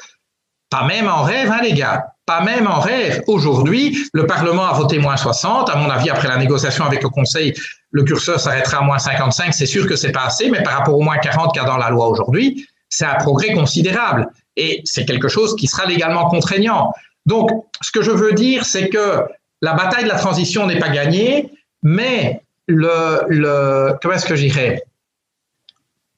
pas 0.69 0.85
même 0.85 1.07
en 1.07 1.21
rêve, 1.21 1.51
hein, 1.51 1.61
les 1.63 1.73
gars. 1.73 2.07
Pas 2.25 2.41
même 2.41 2.65
en 2.65 2.79
rêve. 2.79 3.23
Aujourd'hui, 3.27 3.97
le 4.13 4.25
Parlement 4.25 4.65
a 4.65 4.73
voté 4.73 4.97
moins 4.97 5.15
60. 5.15 5.69
À 5.69 5.75
mon 5.75 5.89
avis, 5.91 6.09
après 6.09 6.27
la 6.27 6.37
négociation 6.37 6.83
avec 6.83 7.03
le 7.03 7.09
Conseil, 7.09 7.53
le 7.91 8.03
curseur 8.03 8.39
s'arrêtera 8.39 8.79
à 8.79 8.81
moins 8.81 8.97
55. 8.97 9.53
C'est 9.53 9.67
sûr 9.67 9.87
que 9.87 9.95
c'est 9.95 10.11
pas 10.11 10.25
assez, 10.25 10.49
mais 10.49 10.63
par 10.63 10.73
rapport 10.73 10.97
au 10.97 11.01
moins 11.01 11.17
40 11.17 11.53
qu'il 11.53 11.61
y 11.61 11.65
a 11.65 11.67
dans 11.67 11.77
la 11.77 11.91
loi 11.91 12.07
aujourd'hui, 12.07 12.67
c'est 12.89 13.05
un 13.05 13.15
progrès 13.15 13.53
considérable. 13.53 14.27
Et 14.57 14.81
c'est 14.85 15.05
quelque 15.05 15.27
chose 15.27 15.55
qui 15.55 15.67
sera 15.67 15.85
légalement 15.85 16.27
contraignant. 16.27 16.91
Donc, 17.27 17.51
ce 17.81 17.91
que 17.91 18.01
je 18.01 18.11
veux 18.11 18.33
dire, 18.33 18.65
c'est 18.65 18.89
que 18.89 19.19
la 19.65 19.73
bataille 19.73 20.03
de 20.03 20.09
la 20.09 20.19
transition 20.19 20.67
n'est 20.67 20.77
pas 20.77 20.89
gagnée, 20.89 21.51
mais 21.81 22.41
le, 22.67 23.97
comment 23.99 24.13
est-ce 24.13 24.27
que 24.27 24.35
j'irais? 24.35 24.83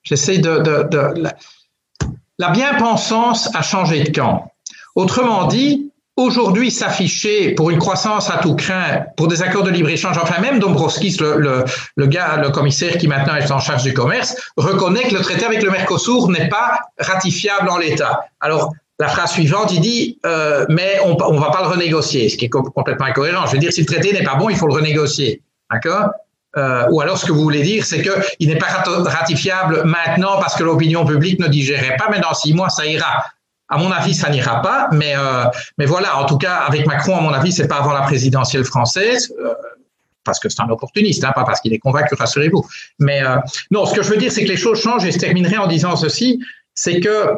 J'essaie 0.04 0.39
de, 0.39 0.62
la, 2.38 2.50
bien-pensance 2.50 3.50
a 3.56 3.62
changé 3.62 4.04
de 4.04 4.10
camp. 4.10 4.52
Autrement 4.95 5.45
dit, 5.45 5.93
aujourd'hui 6.18 6.72
s'afficher 6.72 7.54
pour 7.54 7.70
une 7.70 7.80
croissance 7.80 8.30
à 8.30 8.39
tout 8.39 8.56
craint, 8.56 9.06
pour 9.16 9.30
des 9.30 9.41
accords 9.41 9.64
de 9.64 9.72
libre-échange, 9.72 10.18
enfin 10.18 10.41
même 10.41 10.60
Dombrovskis, 10.60 11.18
le, 11.22 12.06
gars, 12.08 12.36
le 12.36 12.50
commissaire 12.50 12.98
qui 12.98 13.08
maintenant 13.08 13.36
est 13.36 13.50
en 13.50 13.60
charge 13.60 13.84
du 13.84 13.93
commerce, 13.93 14.36
reconnaît 14.58 15.08
que 15.08 15.16
le 15.16 15.22
traité 15.22 15.45
avec 15.45 15.64
le 15.64 15.72
Mercosur 15.72 16.28
n'est 16.30 16.50
pas 16.50 16.80
ratifiable 17.00 17.70
en 17.70 17.78
l'état. 17.78 18.26
Alors, 18.41 18.74
la 19.00 19.08
phrase 19.08 19.32
suivante, 19.32 19.72
il 19.72 19.82
dit, 19.82 20.20
euh, 20.26 20.66
mais 20.70 21.00
on 21.04 21.34
ne 21.34 21.39
va 21.39 21.52
pas 21.52 21.62
le 21.62 21.68
renégocier, 21.68 22.30
ce 22.30 22.38
qui 22.38 22.45
est 22.45 22.50
complètement 22.50 23.06
incohérent. 23.06 23.45
Je 23.45 23.54
veux 23.54 23.60
dire, 23.60 23.72
si 23.72 23.82
le 23.82 23.86
traité 23.86 24.12
n'est 24.12 24.24
pas 24.24 24.36
bon, 24.36 24.50
il 24.50 24.56
faut 24.56 24.68
le 24.68 24.74
renégocier. 24.74 25.41
D'accord? 25.72 26.10
Euh, 26.56 26.88
ou 26.89 27.02
alors 27.02 27.18
ce 27.18 27.26
que 27.26 27.32
vous 27.32 27.41
voulez 27.41 27.62
dire, 27.62 27.86
c'est 27.86 28.02
qu'il 28.02 28.50
n'est 28.50 28.58
pas 28.58 28.68
ratifiable 28.68 29.84
maintenant 29.84 30.39
parce 30.39 30.56
que 30.56 30.64
l'opinion 30.64 31.06
publique 31.06 31.39
ne 31.39 31.48
digérait 31.48 31.98
pas, 31.98 32.08
mais 32.10 32.20
dans 32.20 32.34
six 32.34 32.54
mois, 32.54 32.70
ça 32.70 32.86
ira. 32.86 33.26
À 33.70 33.78
mon 33.78 33.91
avis, 33.91 34.16
ça 34.16 34.30
n'ira 34.30 34.62
pas, 34.62 34.88
mais 34.93 35.14
euh, 35.16 35.43
mais 35.78 35.86
voilà. 35.86 36.18
En 36.18 36.26
tout 36.26 36.38
cas, 36.38 36.56
avec 36.56 36.88
Macron, 36.88 37.18
à 37.18 37.22
mon 37.22 37.34
avis, 37.34 37.52
c'est 37.52 37.68
pas 37.68 37.78
avant 37.78 37.91
la 37.91 38.02
présidentielle 38.02 38.64
française, 38.64 39.32
euh, 39.39 39.54
parce 40.24 40.39
que 40.39 40.50
c'est 40.50 40.62
un 40.62 40.70
opportuniste, 40.70 41.24
hein, 41.24 41.34
pas 41.36 41.43
parce 41.43 41.60
qu'il 41.60 41.74
est 41.74 41.80
convaincu, 41.80 42.16
rassurez-vous. 42.16 42.66
Mais 43.00 43.22
euh, 43.22 43.36
non, 43.70 43.86
ce 43.86 43.93
que 43.93 44.02
je 44.02 44.10
veux 44.10 44.18
dire, 44.18 44.32
c'est 44.32 44.43
que 44.43 44.50
les 44.50 44.58
choses 44.58 44.82
changent. 44.82 45.06
Et 45.06 45.12
je 45.12 45.20
terminerai 45.20 45.58
en 45.58 45.68
disant 45.68 45.95
ceci, 45.98 46.39
c'est 46.74 47.02
que 47.02 47.34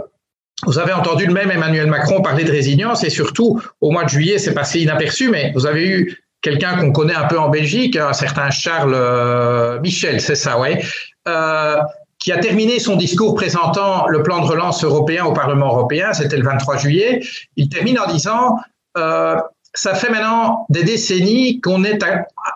vous 0.66 0.78
avez 0.80 0.94
entendu 0.94 1.26
le 1.26 1.34
même 1.34 1.52
Emmanuel 1.52 1.88
Macron 1.88 2.22
parler 2.22 2.44
de 2.44 2.52
résilience 2.52 3.04
et 3.04 3.10
surtout 3.10 3.62
au 3.82 3.92
mois 3.92 4.04
de 4.04 4.10
juillet, 4.10 4.38
c'est 4.38 4.54
passé 4.54 4.82
inaperçu, 4.82 5.30
mais 5.30 5.52
vous 5.56 5.66
avez 5.66 5.88
eu 5.88 6.18
quelqu'un 6.42 6.78
qu'on 6.78 6.92
connaît 6.92 7.16
un 7.16 7.26
peu 7.26 7.40
en 7.40 7.50
Belgique, 7.50 7.96
un 7.96 8.14
certain 8.14 8.50
Charles 8.50 8.94
euh, 8.96 9.80
Michel, 9.80 10.22
c'est 10.22 10.36
ça, 10.36 10.60
ouais, 10.60 10.84
euh, 11.28 11.78
qui 12.20 12.32
a 12.32 12.38
terminé 12.38 12.80
son 12.80 12.96
discours 12.98 13.36
présentant 13.36 14.08
le 14.08 14.24
plan 14.24 14.42
de 14.42 14.46
relance 14.46 14.84
européen 14.84 15.26
au 15.26 15.34
Parlement 15.34 15.68
européen, 15.68 16.14
c'était 16.14 16.38
le 16.38 16.44
23 16.44 16.78
juillet. 16.78 17.22
Il 17.56 17.70
termine 17.70 18.00
en 18.00 18.12
disant 18.12 18.58
euh, 18.98 19.36
ça 19.74 19.94
fait 19.94 20.10
maintenant 20.10 20.66
des 20.70 20.84
décennies 20.84 21.62
qu'on 21.62 21.84
est 21.84 22.00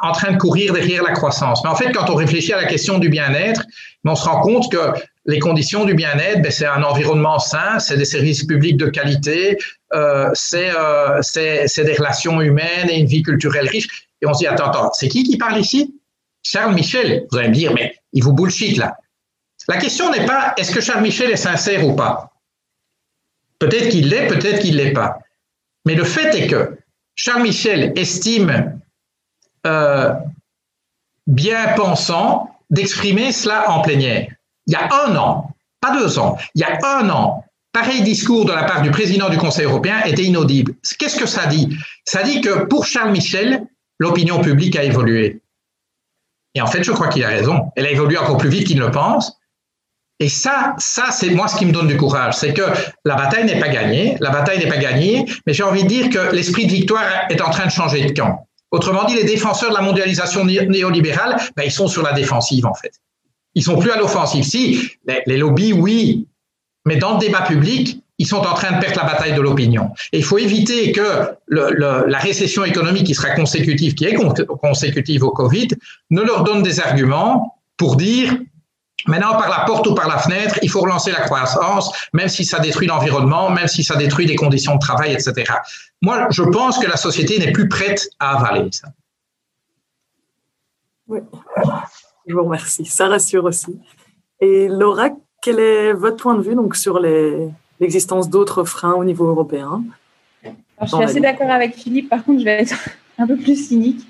en 0.01 0.11
train 0.11 0.31
de 0.31 0.37
courir 0.37 0.73
derrière 0.73 1.03
la 1.03 1.11
croissance. 1.11 1.63
Mais 1.63 1.69
en 1.69 1.75
fait, 1.75 1.91
quand 1.91 2.09
on 2.09 2.15
réfléchit 2.15 2.53
à 2.53 2.57
la 2.57 2.65
question 2.65 2.97
du 2.97 3.07
bien-être, 3.09 3.63
on 4.03 4.15
se 4.15 4.27
rend 4.27 4.41
compte 4.41 4.71
que 4.71 4.93
les 5.25 5.39
conditions 5.39 5.85
du 5.85 5.93
bien-être, 5.93 6.41
ben, 6.41 6.51
c'est 6.51 6.65
un 6.65 6.83
environnement 6.83 7.39
sain, 7.39 7.79
c'est 7.79 7.97
des 7.97 8.05
services 8.05 8.43
publics 8.43 8.77
de 8.77 8.87
qualité, 8.87 9.57
euh, 9.93 10.31
euh, 10.53 11.21
c'est 11.21 11.83
des 11.83 11.93
relations 11.93 12.41
humaines 12.41 12.89
et 12.89 12.99
une 12.99 13.07
vie 13.07 13.23
culturelle 13.23 13.67
riche. 13.69 14.07
Et 14.21 14.27
on 14.27 14.33
se 14.33 14.39
dit, 14.39 14.47
attends, 14.47 14.69
attends, 14.69 14.91
c'est 14.93 15.07
qui 15.07 15.23
qui 15.23 15.37
parle 15.37 15.59
ici? 15.59 15.95
Charles 16.43 16.75
Michel. 16.75 17.25
Vous 17.31 17.37
allez 17.37 17.49
me 17.49 17.53
dire, 17.53 17.73
mais 17.73 17.95
il 18.11 18.23
vous 18.23 18.33
bullshit 18.33 18.77
là. 18.77 18.97
La 19.69 19.77
question 19.77 20.11
n'est 20.11 20.25
pas 20.25 20.53
est-ce 20.57 20.73
que 20.73 20.81
Charles 20.81 21.01
Michel 21.01 21.31
est 21.31 21.37
sincère 21.37 21.85
ou 21.87 21.95
pas? 21.95 22.33
Peut-être 23.59 23.89
qu'il 23.89 24.09
l'est, 24.09 24.27
peut-être 24.27 24.59
qu'il 24.59 24.75
ne 24.75 24.83
l'est 24.83 24.91
pas. 24.91 25.19
Mais 25.85 25.95
le 25.95 26.03
fait 26.03 26.35
est 26.35 26.47
que 26.47 26.77
Charles 27.15 27.43
Michel 27.43 27.93
estime 27.95 28.79
euh, 29.65 30.13
bien 31.27 31.73
pensant 31.75 32.49
d'exprimer 32.69 33.31
cela 33.31 33.69
en 33.69 33.81
plénière. 33.81 34.27
Il 34.67 34.73
y 34.73 34.75
a 34.75 34.89
un 35.05 35.15
an, 35.15 35.49
pas 35.81 35.95
deux 35.97 36.19
ans, 36.19 36.37
il 36.55 36.61
y 36.61 36.63
a 36.63 36.77
un 36.83 37.09
an, 37.09 37.43
pareil 37.73 38.01
discours 38.03 38.45
de 38.45 38.53
la 38.53 38.63
part 38.63 38.81
du 38.81 38.91
président 38.91 39.29
du 39.29 39.37
Conseil 39.37 39.65
européen 39.65 40.01
était 40.05 40.23
inaudible. 40.23 40.75
Qu'est-ce 40.97 41.17
que 41.17 41.25
ça 41.25 41.47
dit? 41.47 41.75
Ça 42.05 42.23
dit 42.23 42.41
que 42.41 42.65
pour 42.65 42.85
Charles 42.85 43.11
Michel, 43.11 43.65
l'opinion 43.99 44.41
publique 44.41 44.75
a 44.75 44.83
évolué. 44.83 45.41
Et 46.55 46.61
en 46.61 46.67
fait, 46.67 46.83
je 46.83 46.91
crois 46.91 47.07
qu'il 47.07 47.23
a 47.23 47.29
raison. 47.29 47.71
Elle 47.75 47.87
a 47.87 47.91
évolué 47.91 48.17
encore 48.17 48.37
plus 48.37 48.49
vite 48.49 48.67
qu'il 48.67 48.77
ne 48.77 48.85
le 48.85 48.91
pense. 48.91 49.39
Et 50.19 50.29
ça, 50.29 50.75
ça, 50.77 51.09
c'est 51.11 51.31
moi 51.31 51.47
ce 51.47 51.57
qui 51.57 51.65
me 51.65 51.71
donne 51.71 51.87
du 51.87 51.97
courage. 51.97 52.35
C'est 52.35 52.53
que 52.53 52.61
la 53.03 53.15
bataille 53.15 53.45
n'est 53.45 53.59
pas 53.59 53.69
gagnée. 53.69 54.15
La 54.19 54.29
bataille 54.29 54.59
n'est 54.59 54.69
pas 54.69 54.77
gagnée. 54.77 55.25
Mais 55.47 55.53
j'ai 55.53 55.63
envie 55.63 55.83
de 55.83 55.87
dire 55.87 56.09
que 56.09 56.33
l'esprit 56.33 56.67
de 56.67 56.71
victoire 56.71 57.03
est 57.29 57.41
en 57.41 57.49
train 57.49 57.65
de 57.65 57.71
changer 57.71 58.05
de 58.05 58.13
camp. 58.13 58.47
Autrement 58.71 59.05
dit, 59.05 59.15
les 59.15 59.23
défenseurs 59.23 59.69
de 59.69 59.75
la 59.75 59.81
mondialisation 59.81 60.45
néolibérale, 60.45 61.37
ben, 61.55 61.63
ils 61.63 61.71
sont 61.71 61.87
sur 61.87 62.03
la 62.03 62.13
défensive, 62.13 62.65
en 62.65 62.73
fait. 62.73 62.93
Ils 63.55 63.63
sont 63.63 63.77
plus 63.77 63.91
à 63.91 63.97
l'offensive. 63.97 64.43
Si, 64.43 64.91
les, 65.25 65.37
lobbies, 65.37 65.73
oui. 65.73 66.27
Mais 66.85 66.97
dans 66.97 67.13
le 67.13 67.19
débat 67.19 67.41
public, 67.41 68.01
ils 68.17 68.27
sont 68.27 68.37
en 68.37 68.53
train 68.53 68.73
de 68.73 68.79
perdre 68.79 68.97
la 68.97 69.11
bataille 69.11 69.33
de 69.33 69.41
l'opinion. 69.41 69.91
Et 70.11 70.19
il 70.19 70.23
faut 70.23 70.37
éviter 70.37 70.91
que 70.91 71.35
la 71.47 72.17
récession 72.19 72.63
économique 72.65 73.05
qui 73.05 73.15
sera 73.15 73.31
consécutive, 73.31 73.93
qui 73.95 74.05
est 74.05 74.15
consécutive 74.61 75.23
au 75.23 75.31
Covid, 75.31 75.69
ne 76.09 76.21
leur 76.21 76.43
donne 76.43 76.63
des 76.63 76.79
arguments 76.79 77.59
pour 77.77 77.95
dire 77.95 78.37
Maintenant, 79.07 79.33
par 79.33 79.49
la 79.49 79.65
porte 79.65 79.85
ou 79.87 79.95
par 79.95 80.07
la 80.07 80.17
fenêtre, 80.17 80.57
il 80.61 80.69
faut 80.69 80.79
relancer 80.79 81.11
la 81.11 81.21
croissance, 81.21 81.91
même 82.13 82.29
si 82.29 82.45
ça 82.45 82.59
détruit 82.59 82.87
l'environnement, 82.87 83.49
même 83.49 83.67
si 83.67 83.83
ça 83.83 83.95
détruit 83.95 84.25
les 84.25 84.35
conditions 84.35 84.75
de 84.75 84.79
travail, 84.79 85.13
etc. 85.13 85.51
Moi, 86.01 86.27
je 86.29 86.43
pense 86.43 86.77
que 86.79 86.87
la 86.87 86.95
société 86.95 87.37
n'est 87.39 87.51
plus 87.51 87.67
prête 87.67 88.07
à 88.19 88.37
avaler 88.37 88.69
ça. 88.71 88.87
Oui, 91.07 91.19
je 92.27 92.33
vous 92.33 92.43
remercie. 92.43 92.85
Ça 92.85 93.07
rassure 93.07 93.45
aussi. 93.45 93.79
Et 94.39 94.67
Laura, 94.67 95.09
quel 95.41 95.59
est 95.59 95.93
votre 95.93 96.17
point 96.17 96.35
de 96.35 96.41
vue 96.41 96.55
donc, 96.55 96.75
sur 96.75 96.99
l'existence 97.79 98.29
d'autres 98.29 98.63
freins 98.63 98.93
au 98.93 99.03
niveau 99.03 99.27
européen? 99.27 99.83
Je 100.81 100.87
suis 100.87 101.03
assez 101.03 101.19
d'accord 101.19 101.49
avec 101.49 101.75
Philippe. 101.75 102.09
Par 102.09 102.23
contre, 102.23 102.39
je 102.39 102.45
vais 102.45 102.61
être 102.61 102.75
un 103.17 103.27
peu 103.27 103.37
plus 103.37 103.67
cynique. 103.67 104.01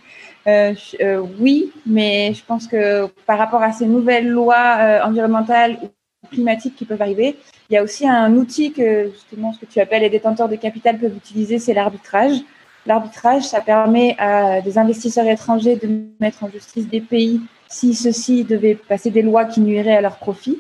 Euh, 0.45 0.73
euh, 1.01 1.25
oui, 1.39 1.71
mais 1.85 2.33
je 2.33 2.43
pense 2.45 2.67
que 2.67 3.07
par 3.25 3.37
rapport 3.37 3.61
à 3.61 3.71
ces 3.71 3.85
nouvelles 3.85 4.27
lois 4.27 4.77
euh, 4.79 5.01
environnementales 5.03 5.77
ou 5.81 5.89
climatiques 6.27 6.75
qui 6.75 6.85
peuvent 6.85 7.01
arriver, 7.01 7.37
il 7.69 7.73
y 7.73 7.77
a 7.77 7.83
aussi 7.83 8.07
un 8.07 8.33
outil 8.35 8.73
que 8.73 9.09
justement 9.11 9.53
ce 9.53 9.59
que 9.59 9.65
tu 9.65 9.79
appelles 9.79 10.01
les 10.01 10.09
détenteurs 10.09 10.49
de 10.49 10.55
capital 10.55 10.99
peuvent 10.99 11.15
utiliser, 11.15 11.59
c'est 11.59 11.73
l'arbitrage. 11.73 12.37
L'arbitrage, 12.85 13.43
ça 13.43 13.61
permet 13.61 14.15
à 14.19 14.59
des 14.59 14.77
investisseurs 14.77 15.27
étrangers 15.27 15.77
de 15.77 16.03
mettre 16.19 16.43
en 16.43 16.49
justice 16.49 16.89
des 16.89 16.99
pays 16.99 17.39
si 17.73 17.93
ceux-ci 17.93 18.43
devaient 18.43 18.75
passer 18.75 19.09
des 19.09 19.21
lois 19.21 19.45
qui 19.45 19.61
nuiraient 19.61 19.97
à 19.97 20.01
leur 20.01 20.17
profit. 20.17 20.59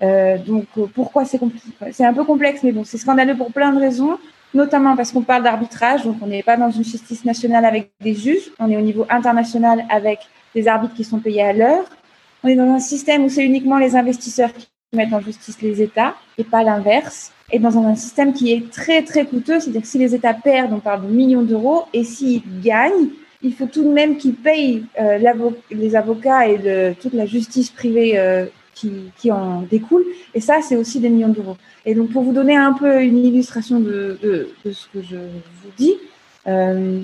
donc 0.00 0.66
pourquoi 0.94 1.24
c'est 1.24 1.38
C'est 1.92 2.04
un 2.04 2.14
peu 2.14 2.24
complexe, 2.24 2.62
mais 2.62 2.72
bon, 2.72 2.84
c'est 2.84 2.98
scandaleux 2.98 3.36
pour 3.36 3.52
plein 3.52 3.72
de 3.72 3.78
raisons 3.78 4.18
notamment 4.54 4.96
parce 4.96 5.12
qu'on 5.12 5.22
parle 5.22 5.44
d'arbitrage, 5.44 6.04
donc 6.04 6.16
on 6.20 6.26
n'est 6.26 6.42
pas 6.42 6.56
dans 6.56 6.70
une 6.70 6.84
justice 6.84 7.24
nationale 7.24 7.64
avec 7.64 7.90
des 8.00 8.14
juges, 8.14 8.50
on 8.58 8.70
est 8.70 8.76
au 8.76 8.80
niveau 8.80 9.06
international 9.08 9.84
avec 9.88 10.20
des 10.54 10.66
arbitres 10.66 10.94
qui 10.94 11.04
sont 11.04 11.18
payés 11.18 11.42
à 11.42 11.52
l'heure. 11.52 11.84
On 12.42 12.48
est 12.48 12.56
dans 12.56 12.72
un 12.72 12.80
système 12.80 13.24
où 13.24 13.28
c'est 13.28 13.44
uniquement 13.44 13.78
les 13.78 13.94
investisseurs 13.96 14.52
qui 14.52 14.68
mettent 14.92 15.12
en 15.12 15.20
justice 15.20 15.60
les 15.62 15.82
États 15.82 16.14
et 16.38 16.44
pas 16.44 16.64
l'inverse. 16.64 17.32
Et 17.52 17.58
dans 17.58 17.76
un 17.78 17.94
système 17.94 18.32
qui 18.32 18.52
est 18.52 18.70
très 18.70 19.02
très 19.02 19.26
coûteux, 19.26 19.60
c'est-à-dire 19.60 19.82
que 19.82 19.86
si 19.86 19.98
les 19.98 20.14
États 20.14 20.34
perdent, 20.34 20.72
on 20.72 20.80
parle 20.80 21.02
de 21.02 21.12
millions 21.12 21.42
d'euros, 21.42 21.84
et 21.92 22.04
s'ils 22.04 22.42
gagnent, 22.62 23.08
il 23.42 23.54
faut 23.54 23.66
tout 23.66 23.82
de 23.82 23.88
même 23.88 24.16
qu'ils 24.16 24.34
payent 24.34 24.84
euh, 25.00 25.18
les 25.70 25.96
avocats 25.96 26.48
et 26.48 26.94
toute 27.00 27.14
la 27.14 27.26
justice 27.26 27.70
privée 27.70 28.18
euh, 28.18 28.46
qui, 28.74 29.30
en 29.30 29.62
découlent. 29.62 30.06
Et 30.34 30.40
ça, 30.40 30.60
c'est 30.62 30.76
aussi 30.76 31.00
des 31.00 31.08
millions 31.08 31.28
d'euros. 31.28 31.56
Et 31.84 31.94
donc, 31.94 32.12
pour 32.12 32.22
vous 32.22 32.32
donner 32.32 32.56
un 32.56 32.72
peu 32.72 33.02
une 33.02 33.18
illustration 33.18 33.80
de, 33.80 34.18
ce 34.64 34.86
que 34.92 35.02
je 35.02 35.16
vous 35.16 35.70
dis, 35.76 35.94
euh, 36.46 37.00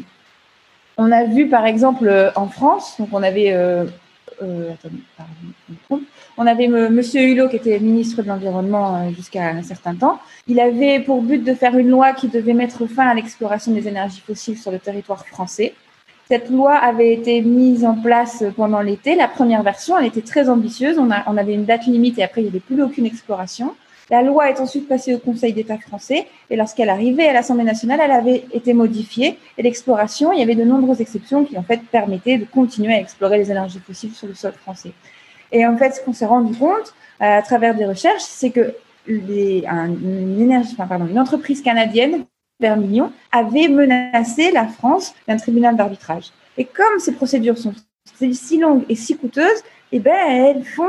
on 0.97 1.12
a 1.12 1.24
vu 1.24 1.49
par 1.49 1.66
exemple 1.66 2.32
en 2.37 2.49
France, 2.49 2.95
donc 2.99 3.09
on 3.12 3.22
avait, 3.22 3.55
on 4.41 6.47
avait 6.47 6.68
Monsieur 6.68 7.20
Hulot 7.20 7.51
qui 7.51 7.57
était 7.57 7.78
ministre 7.78 8.22
de 8.22 8.28
l'environnement 8.28 9.12
jusqu'à 9.12 9.51
un 9.51 9.62
certain 9.62 9.95
temps. 9.95 10.18
Il 10.49 10.59
avait 10.59 11.01
pour 11.01 11.20
but 11.20 11.45
de 11.45 11.53
faire 11.53 11.76
une 11.76 11.91
loi 11.91 12.14
qui 12.14 12.28
devait 12.28 12.55
mettre 12.55 12.87
fin 12.87 13.09
à 13.09 13.14
l'exploration 13.14 13.72
des 13.72 13.89
énergies 13.89 14.22
fossiles 14.26 14.57
sur 14.57 14.70
le 14.70 14.78
territoire 14.78 15.26
français. 15.26 15.74
Cette 16.29 16.51
loi 16.51 16.74
avait 16.74 17.12
été 17.12 17.41
mise 17.41 17.85
en 17.85 17.95
place 17.95 18.43
pendant 18.57 18.81
l'été. 18.81 19.14
La 19.14 19.29
première 19.29 19.62
version, 19.62 19.97
elle 19.97 20.07
était 20.07 20.22
très 20.22 20.49
ambitieuse. 20.49 20.99
On, 20.99 21.11
a, 21.11 21.22
on 21.29 21.37
avait 21.37 21.55
une 21.55 21.64
date 21.64 21.87
limite 21.87 22.18
et 22.18 22.24
après, 22.24 22.41
il 22.41 22.45
n'y 22.45 22.51
avait 22.51 22.61
plus 22.61 22.83
aucune 22.83 23.07
exploration. 23.07 23.74
La 24.11 24.22
loi 24.22 24.51
est 24.51 24.61
ensuite 24.61 24.89
passée 24.89 25.14
au 25.14 25.18
Conseil 25.18 25.53
d'État 25.53 25.79
français 25.79 26.27
et 26.49 26.57
lorsqu'elle 26.57 26.91
arrivait 26.91 27.29
à 27.29 27.33
l'Assemblée 27.33 27.64
nationale, 27.64 28.01
elle 28.03 28.12
avait 28.12 28.45
été 28.53 28.72
modifiée 28.72 29.37
et 29.59 29.62
l'exploration, 29.62 30.33
il 30.33 30.39
y 30.39 30.43
avait 30.43 30.55
de 30.55 30.62
nombreuses 30.62 31.01
exceptions 31.01 31.45
qui 31.45 31.59
en 31.59 31.64
fait 31.64 31.81
permettaient 31.91 32.39
de 32.39 32.45
continuer 32.45 32.95
à 32.95 33.01
explorer 33.01 33.39
les 33.39 33.51
énergies 33.51 33.81
fossiles 33.81 34.14
sur 34.14 34.29
le 34.29 34.35
sol 34.35 34.53
français. 34.53 34.93
Et 35.51 35.66
en 35.66 35.77
fait, 35.77 35.91
ce 35.91 36.01
qu'on 36.01 36.12
s'est 36.12 36.27
rendu 36.27 36.57
compte 36.57 36.95
à 37.18 37.43
travers 37.43 37.74
des 37.74 37.85
recherches, 37.85 38.22
c'est 38.22 38.51
que 38.51 38.74
les, 39.09 39.64
une, 39.66 40.41
énergie, 40.41 40.70
enfin, 40.72 40.87
pardon, 40.87 41.07
une 41.07 41.18
entreprise 41.18 41.62
canadienne 41.62 42.24
Vermillon 42.61 43.13
avait 43.33 43.69
menacé 43.69 44.51
la 44.51 44.67
France 44.67 45.15
d'un 45.29 45.37
tribunal 45.37 45.77
d'arbitrage. 45.77 46.31
Et 46.57 46.65
comme 46.65 46.99
ces 46.99 47.13
procédures 47.13 47.59
sont 47.59 47.75
si 48.33 48.59
longues 48.59 48.85
et 48.89 48.95
si 48.95 49.17
coûteuses, 49.17 49.63
eh 49.93 50.01
ben, 50.01 50.15
elles 50.29 50.65
font, 50.65 50.85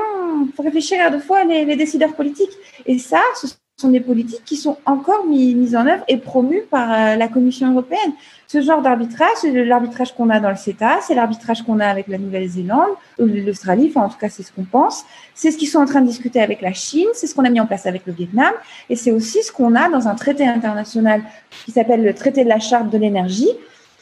réfléchir 0.57 0.99
à 1.05 1.09
deux 1.09 1.19
fois 1.19 1.43
les, 1.43 1.65
les, 1.65 1.75
décideurs 1.75 2.15
politiques. 2.15 2.57
Et 2.85 2.97
ça, 2.99 3.21
ce 3.35 3.47
sont 3.79 3.89
des 3.89 3.99
politiques 3.99 4.41
qui 4.43 4.57
sont 4.57 4.77
encore 4.87 5.27
mis, 5.27 5.53
mises 5.53 5.75
en 5.75 5.85
œuvre 5.85 6.03
et 6.07 6.17
promues 6.17 6.63
par 6.71 6.91
euh, 6.91 7.15
la 7.15 7.27
Commission 7.27 7.71
européenne. 7.71 8.11
Ce 8.47 8.59
genre 8.59 8.81
d'arbitrage, 8.81 9.35
c'est 9.41 9.51
l'arbitrage 9.51 10.15
qu'on 10.15 10.31
a 10.31 10.39
dans 10.39 10.49
le 10.49 10.55
CETA, 10.55 10.97
c'est 11.01 11.13
l'arbitrage 11.13 11.61
qu'on 11.61 11.79
a 11.79 11.85
avec 11.85 12.07
la 12.07 12.17
Nouvelle-Zélande, 12.17 12.89
l'Australie, 13.19 13.93
enfin 13.93 14.07
en 14.07 14.09
tout 14.09 14.17
cas 14.17 14.29
c'est 14.29 14.41
ce 14.41 14.51
qu'on 14.51 14.63
pense. 14.63 15.03
C'est 15.35 15.51
ce 15.51 15.59
qu'ils 15.59 15.67
sont 15.67 15.77
en 15.77 15.85
train 15.85 16.01
de 16.01 16.07
discuter 16.07 16.41
avec 16.41 16.61
la 16.61 16.73
Chine, 16.73 17.05
c'est 17.13 17.27
ce 17.27 17.35
qu'on 17.35 17.45
a 17.45 17.51
mis 17.51 17.59
en 17.59 17.67
place 17.67 17.85
avec 17.85 18.01
le 18.07 18.13
Vietnam, 18.13 18.51
et 18.89 18.95
c'est 18.95 19.11
aussi 19.11 19.43
ce 19.43 19.51
qu'on 19.51 19.75
a 19.75 19.89
dans 19.89 20.07
un 20.07 20.15
traité 20.15 20.47
international 20.47 21.21
qui 21.63 21.71
s'appelle 21.71 22.03
le 22.03 22.15
traité 22.15 22.43
de 22.43 22.49
la 22.49 22.59
charte 22.59 22.89
de 22.89 22.97
l'énergie. 22.97 23.51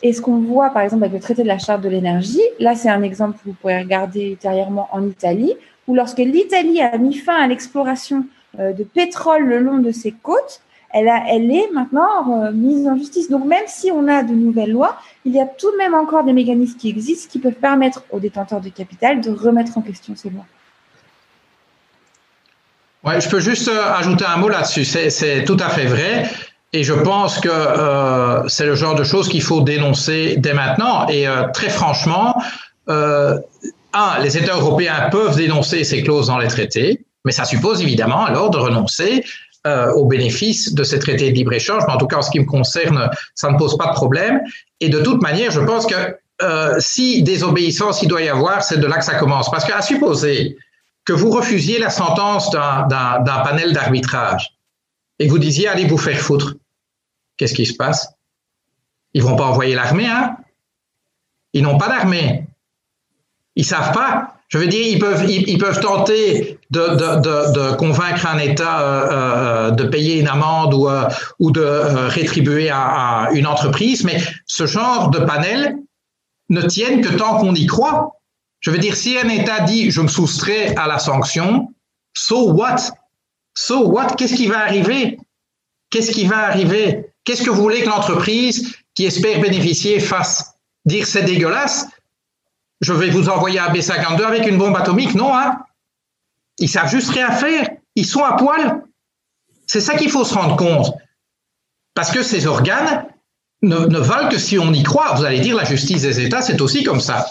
Et 0.03 0.13
ce 0.13 0.21
qu'on 0.21 0.37
voit 0.37 0.69
par 0.69 0.83
exemple 0.83 1.03
avec 1.03 1.15
le 1.15 1.19
traité 1.19 1.43
de 1.43 1.49
la 1.49 1.57
charte 1.57 1.81
de 1.81 1.89
l'énergie, 1.89 2.43
là 2.59 2.75
c'est 2.75 2.89
un 2.89 3.03
exemple 3.03 3.39
que 3.39 3.49
vous 3.49 3.55
pourrez 3.59 3.79
regarder 3.79 4.29
ultérieurement 4.29 4.87
en 4.93 5.05
Italie, 5.05 5.53
où 5.85 5.95
lorsque 5.95 6.19
l'Italie 6.19 6.79
a 6.81 6.97
mis 6.97 7.15
fin 7.15 7.35
à 7.35 7.47
l'exploration 7.47 8.25
de 8.59 8.83
pétrole 8.83 9.45
le 9.45 9.59
long 9.59 9.79
de 9.79 9.91
ses 9.91 10.11
côtes, 10.11 10.61
elle, 10.95 11.51
est 11.51 11.69
maintenant 11.73 12.43
euh, 12.43 12.51
mise 12.51 12.87
en 12.87 12.97
justice. 12.97 13.29
Donc 13.29 13.45
même 13.45 13.65
si 13.67 13.91
on 13.91 14.07
a 14.07 14.23
de 14.23 14.33
nouvelles 14.33 14.71
lois, 14.71 14.97
il 15.25 15.33
y 15.33 15.41
a 15.41 15.45
tout 15.45 15.71
de 15.71 15.77
même 15.77 15.93
encore 15.93 16.23
des 16.23 16.33
mécanismes 16.33 16.77
qui 16.77 16.89
existent 16.89 17.29
qui 17.29 17.39
peuvent 17.39 17.53
permettre 17.53 18.03
aux 18.11 18.19
détenteurs 18.19 18.61
de 18.61 18.69
capital 18.69 19.21
de 19.21 19.31
remettre 19.31 19.77
en 19.77 19.81
question 19.81 20.15
ces 20.15 20.29
lois. 20.29 20.45
Ouais, 23.03 23.19
je 23.21 23.29
peux 23.29 23.39
juste 23.39 23.67
euh, 23.67 23.93
ajouter 23.93 24.25
un 24.25 24.37
mot 24.37 24.49
là-dessus. 24.49 24.85
C'est 24.85 25.43
tout 25.45 25.57
à 25.59 25.69
fait 25.69 25.85
vrai. 25.85 26.29
Et 26.73 26.83
je 26.83 26.93
pense 26.93 27.39
que 27.39 28.49
c'est 28.49 28.65
le 28.65 28.75
genre 28.75 28.95
de 28.95 29.05
choses 29.05 29.29
qu'il 29.29 29.41
faut 29.41 29.61
dénoncer 29.61 30.35
dès 30.37 30.53
maintenant. 30.53 31.07
Et 31.07 31.25
très 31.53 31.69
franchement, 31.69 32.35
un, 32.87 34.19
les 34.21 34.37
États 34.37 34.55
européens 34.55 35.07
peuvent 35.09 35.37
dénoncer 35.37 35.85
ces 35.85 36.03
clauses 36.03 36.27
dans 36.27 36.37
les 36.37 36.49
traités. 36.49 37.04
Mais 37.25 37.31
ça 37.31 37.43
suppose 37.43 37.81
évidemment 37.81 38.23
alors 38.23 38.49
de 38.49 38.57
renoncer 38.57 39.25
euh, 39.67 39.91
aux 39.93 40.05
bénéfices 40.05 40.73
de 40.73 40.83
ces 40.83 40.99
traités 40.99 41.31
de 41.31 41.35
libre-échange. 41.35 41.83
Mais 41.87 41.93
en 41.93 41.97
tout 41.97 42.07
cas, 42.07 42.17
en 42.17 42.21
ce 42.21 42.29
qui 42.29 42.39
me 42.39 42.45
concerne, 42.45 43.09
ça 43.33 43.51
ne 43.51 43.57
pose 43.57 43.77
pas 43.77 43.87
de 43.87 43.93
problème. 43.93 44.41
Et 44.79 44.89
de 44.89 44.99
toute 45.01 45.21
manière, 45.21 45.51
je 45.51 45.59
pense 45.59 45.87
que 45.87 46.15
euh, 46.41 46.75
si 46.79 47.23
désobéissance 47.23 48.01
il 48.03 48.07
doit 48.07 48.21
y 48.21 48.29
avoir, 48.29 48.63
c'est 48.63 48.77
de 48.77 48.85
là 48.85 48.97
que 48.97 49.05
ça 49.05 49.15
commence. 49.15 49.49
Parce 49.49 49.65
qu'à 49.65 49.81
supposer 49.81 50.57
que 51.03 51.13
vous 51.13 51.31
refusiez 51.31 51.79
la 51.79 51.89
sentence 51.89 52.51
d'un 52.51 52.87
panel 53.43 53.73
d'arbitrage 53.73 54.55
et 55.17 55.25
que 55.27 55.31
vous 55.31 55.39
disiez 55.39 55.67
allez 55.67 55.85
vous 55.85 55.97
faire 55.97 56.19
foutre, 56.19 56.55
qu'est-ce 57.37 57.53
qui 57.53 57.65
se 57.65 57.73
passe? 57.73 58.09
Ils 59.13 59.23
vont 59.23 59.35
pas 59.35 59.45
envoyer 59.45 59.75
l'armée, 59.75 60.07
hein? 60.07 60.35
Ils 61.53 61.63
n'ont 61.63 61.77
pas 61.77 61.87
d'armée. 61.87 62.45
Ils 63.55 63.65
savent 63.65 63.93
pas 63.93 64.34
je 64.55 64.59
veux 64.61 64.67
dire, 64.67 64.87
ils 64.87 64.99
peuvent, 64.99 65.29
ils, 65.29 65.57
peuvent 65.57 65.81
tenter 65.81 66.57
de, 66.71 66.79
de, 66.79 67.51
de, 67.51 67.75
convaincre 67.75 68.25
un 68.25 68.37
État 68.37 68.79
euh, 68.79 69.09
euh, 69.11 69.71
de 69.71 69.83
payer 69.83 70.21
une 70.21 70.29
amende 70.29 70.73
ou, 70.73 70.87
euh, 70.87 71.09
ou 71.39 71.51
de 71.51 71.61
rétribuer 72.07 72.69
à, 72.71 73.27
une 73.33 73.47
entreprise, 73.47 74.05
mais 74.05 74.17
ce 74.45 74.65
genre 74.65 75.09
de 75.09 75.19
panel 75.19 75.75
ne 76.47 76.61
tiennent 76.61 77.01
que 77.01 77.13
tant 77.17 77.37
qu'on 77.37 77.53
y 77.53 77.65
croit. 77.65 78.21
Je 78.61 78.71
veux 78.71 78.77
dire, 78.77 78.95
si 78.95 79.17
un 79.17 79.27
État 79.27 79.59
dit 79.59 79.91
je 79.91 79.99
me 79.99 80.07
soustrais 80.07 80.73
à 80.77 80.87
la 80.87 80.99
sanction, 80.99 81.67
so 82.13 82.53
what? 82.53 82.77
So 83.55 83.89
what? 83.89 84.15
Qu'est-ce 84.17 84.35
qui 84.35 84.47
va 84.47 84.59
arriver? 84.59 85.19
Qu'est-ce 85.89 86.11
qui 86.11 86.27
va 86.27 86.47
arriver? 86.47 87.09
Qu'est-ce 87.25 87.43
que 87.43 87.49
vous 87.49 87.61
voulez 87.61 87.81
que 87.81 87.89
l'entreprise 87.89 88.73
qui 88.93 89.03
espère 89.03 89.41
bénéficier 89.41 89.99
fasse? 89.99 90.53
Dire 90.85 91.05
c'est 91.05 91.23
dégueulasse? 91.23 91.87
Je 92.81 92.93
vais 92.93 93.09
vous 93.09 93.29
envoyer 93.29 93.59
un 93.59 93.69
B-52 93.69 94.23
avec 94.23 94.47
une 94.47 94.57
bombe 94.57 94.75
atomique. 94.75 95.15
Non, 95.15 95.35
hein? 95.35 95.59
Ils 96.59 96.69
savent 96.69 96.89
juste 96.89 97.09
rien 97.11 97.31
faire. 97.31 97.69
Ils 97.95 98.05
sont 98.05 98.23
à 98.23 98.33
poil. 98.33 98.83
C'est 99.67 99.81
ça 99.81 99.95
qu'il 99.95 100.09
faut 100.09 100.23
se 100.23 100.33
rendre 100.33 100.55
compte. 100.55 100.93
Parce 101.93 102.11
que 102.11 102.23
ces 102.23 102.45
organes 102.45 103.07
ne, 103.61 103.77
valent 103.97 104.29
que 104.29 104.37
si 104.37 104.59
on 104.59 104.71
y 104.73 104.83
croit. 104.83 105.13
Vous 105.15 105.23
allez 105.23 105.39
dire, 105.39 105.55
la 105.55 105.63
justice 105.63 106.01
des 106.01 106.19
États, 106.19 106.41
c'est 106.41 106.61
aussi 106.61 106.83
comme 106.83 106.99
ça. 106.99 107.25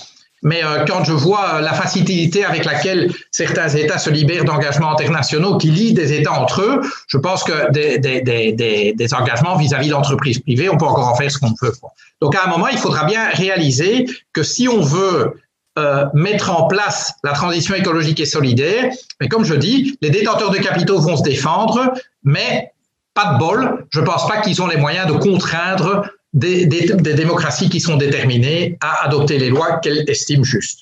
Mais 0.44 0.62
euh, 0.62 0.84
quand 0.86 1.02
je 1.04 1.12
vois 1.12 1.60
la 1.60 1.72
facilité 1.72 2.44
avec 2.44 2.64
laquelle 2.66 3.12
certains 3.30 3.68
États 3.68 3.98
se 3.98 4.10
libèrent 4.10 4.44
d'engagements 4.44 4.92
internationaux 4.92 5.56
qui 5.56 5.70
lient 5.70 5.94
des 5.94 6.12
États 6.12 6.32
entre 6.32 6.60
eux, 6.60 6.80
je 7.08 7.18
pense 7.18 7.42
que 7.42 7.72
des, 7.72 9.14
engagements 9.14 9.56
vis-à-vis 9.56 9.88
d'entreprises 9.88 10.38
privées, 10.38 10.68
on 10.68 10.76
peut 10.76 10.84
encore 10.84 11.08
en 11.08 11.16
faire 11.16 11.30
ce 11.30 11.38
qu'on 11.38 11.54
veut. 11.60 11.72
Donc 12.20 12.36
à 12.36 12.44
un 12.44 12.48
moment, 12.48 12.68
il 12.68 12.78
faudra 12.78 13.04
bien 13.04 13.28
réaliser 13.30 14.06
que 14.32 14.42
si 14.42 14.68
on 14.68 14.80
veut 14.80 15.34
euh, 15.78 16.06
mettre 16.12 16.50
en 16.50 16.68
place 16.68 17.14
la 17.24 17.32
transition 17.32 17.74
écologique 17.74 18.20
et 18.20 18.26
solidaire, 18.26 18.92
mais 19.20 19.28
comme 19.28 19.44
je 19.44 19.54
dis, 19.54 19.98
les 20.02 20.10
détenteurs 20.10 20.50
de 20.50 20.58
capitaux 20.58 21.00
vont 21.00 21.16
se 21.16 21.22
défendre, 21.22 21.92
mais 22.22 22.70
pas 23.14 23.34
de 23.34 23.38
bol, 23.38 23.86
je 23.90 24.00
ne 24.00 24.04
pense 24.04 24.28
pas 24.28 24.40
qu'ils 24.40 24.60
ont 24.60 24.66
les 24.66 24.76
moyens 24.76 25.06
de 25.06 25.14
contraindre 25.14 26.06
des, 26.34 26.66
démocraties 26.66 27.70
qui 27.70 27.80
sont 27.80 27.96
déterminées 27.96 28.76
à 28.80 29.04
adopter 29.04 29.38
les 29.38 29.48
lois 29.48 29.78
qu'elles 29.78 30.08
estiment 30.10 30.44
justes. 30.44 30.80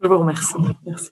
Je 0.00 0.08
vous 0.08 0.18
remercie. 0.18 0.54
Merci. 0.86 1.10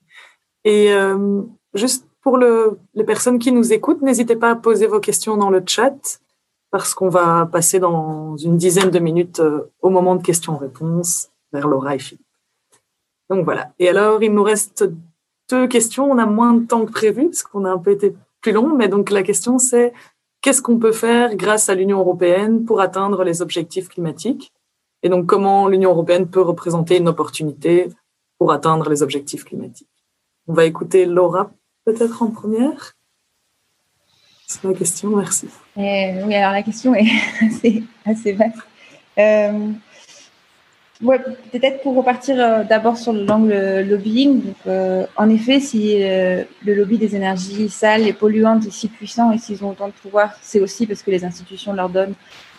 Et 0.64 0.92
euh, 0.92 1.42
juste 1.74 2.06
pour 2.22 2.38
le, 2.38 2.78
les 2.94 3.04
personnes 3.04 3.38
qui 3.38 3.52
nous 3.52 3.72
écoutent, 3.72 4.02
n'hésitez 4.02 4.36
pas 4.36 4.50
à 4.50 4.54
poser 4.54 4.86
vos 4.86 5.00
questions 5.00 5.36
dans 5.36 5.50
le 5.50 5.62
chat 5.66 6.20
parce 6.70 6.94
qu'on 6.94 7.08
va 7.08 7.46
passer 7.46 7.78
dans 7.78 8.36
une 8.36 8.56
dizaine 8.56 8.90
de 8.90 8.98
minutes 8.98 9.40
euh, 9.40 9.70
au 9.82 9.90
moment 9.90 10.16
de 10.16 10.22
questions-réponses 10.22 11.28
vers 11.52 11.68
Laura 11.68 11.94
et 11.94 11.98
Philippe. 11.98 12.24
Donc 13.30 13.44
voilà. 13.44 13.72
Et 13.78 13.88
alors, 13.88 14.22
il 14.22 14.32
nous 14.32 14.42
reste 14.42 14.84
deux 15.50 15.66
questions. 15.66 16.10
On 16.10 16.18
a 16.18 16.26
moins 16.26 16.54
de 16.54 16.66
temps 16.66 16.84
que 16.84 16.92
prévu 16.92 17.26
parce 17.26 17.42
qu'on 17.42 17.64
a 17.64 17.70
un 17.70 17.78
peu 17.78 17.90
été 17.90 18.14
plus 18.40 18.52
long. 18.52 18.74
Mais 18.74 18.88
donc 18.88 19.10
la 19.10 19.22
question, 19.22 19.58
c'est 19.58 19.92
qu'est-ce 20.44 20.60
qu'on 20.60 20.78
peut 20.78 20.92
faire 20.92 21.34
grâce 21.36 21.70
à 21.70 21.74
l'Union 21.74 22.00
européenne 22.00 22.66
pour 22.66 22.82
atteindre 22.82 23.24
les 23.24 23.40
objectifs 23.40 23.88
climatiques? 23.88 24.52
Et 25.02 25.08
donc 25.08 25.24
comment 25.24 25.68
l'Union 25.68 25.90
européenne 25.90 26.28
peut 26.28 26.42
représenter 26.42 26.98
une 26.98 27.08
opportunité 27.08 27.88
pour 28.38 28.52
atteindre 28.52 28.90
les 28.90 29.02
objectifs 29.02 29.44
climatiques? 29.44 29.88
On 30.46 30.52
va 30.52 30.66
écouter 30.66 31.06
Laura 31.06 31.50
peut-être 31.86 32.22
en 32.22 32.30
première? 32.30 32.92
C'est 34.46 34.62
ma 34.64 34.74
question, 34.74 35.16
merci. 35.16 35.48
Euh, 35.78 36.26
oui, 36.26 36.34
alors 36.34 36.52
la 36.52 36.62
question 36.62 36.94
est 36.94 37.08
assez, 37.40 37.82
assez 38.04 38.32
vaste. 38.34 38.58
Euh, 39.18 39.70
ouais, 41.02 41.20
peut-être 41.52 41.82
pour 41.82 41.94
repartir 41.94 42.36
euh, 42.38 42.64
d'abord 42.64 42.96
sur 42.96 43.12
l'angle 43.12 43.80
lobbying. 43.88 44.42
Donc, 44.42 44.74
en 45.16 45.28
effet, 45.28 45.60
si 45.60 45.98
le 45.98 46.74
lobby 46.74 46.98
des 46.98 47.16
énergies 47.16 47.68
sales 47.68 48.06
et 48.06 48.12
polluantes 48.12 48.66
est 48.66 48.72
si 48.72 48.88
puissant 48.88 49.32
et 49.32 49.38
s'ils 49.38 49.64
ont 49.64 49.70
autant 49.70 49.88
de 49.88 49.92
pouvoir, 49.92 50.32
c'est 50.42 50.60
aussi 50.60 50.86
parce 50.86 51.02
que 51.02 51.10
les 51.10 51.24
institutions 51.24 51.72
leur 51.72 51.88
donnent 51.88 52.14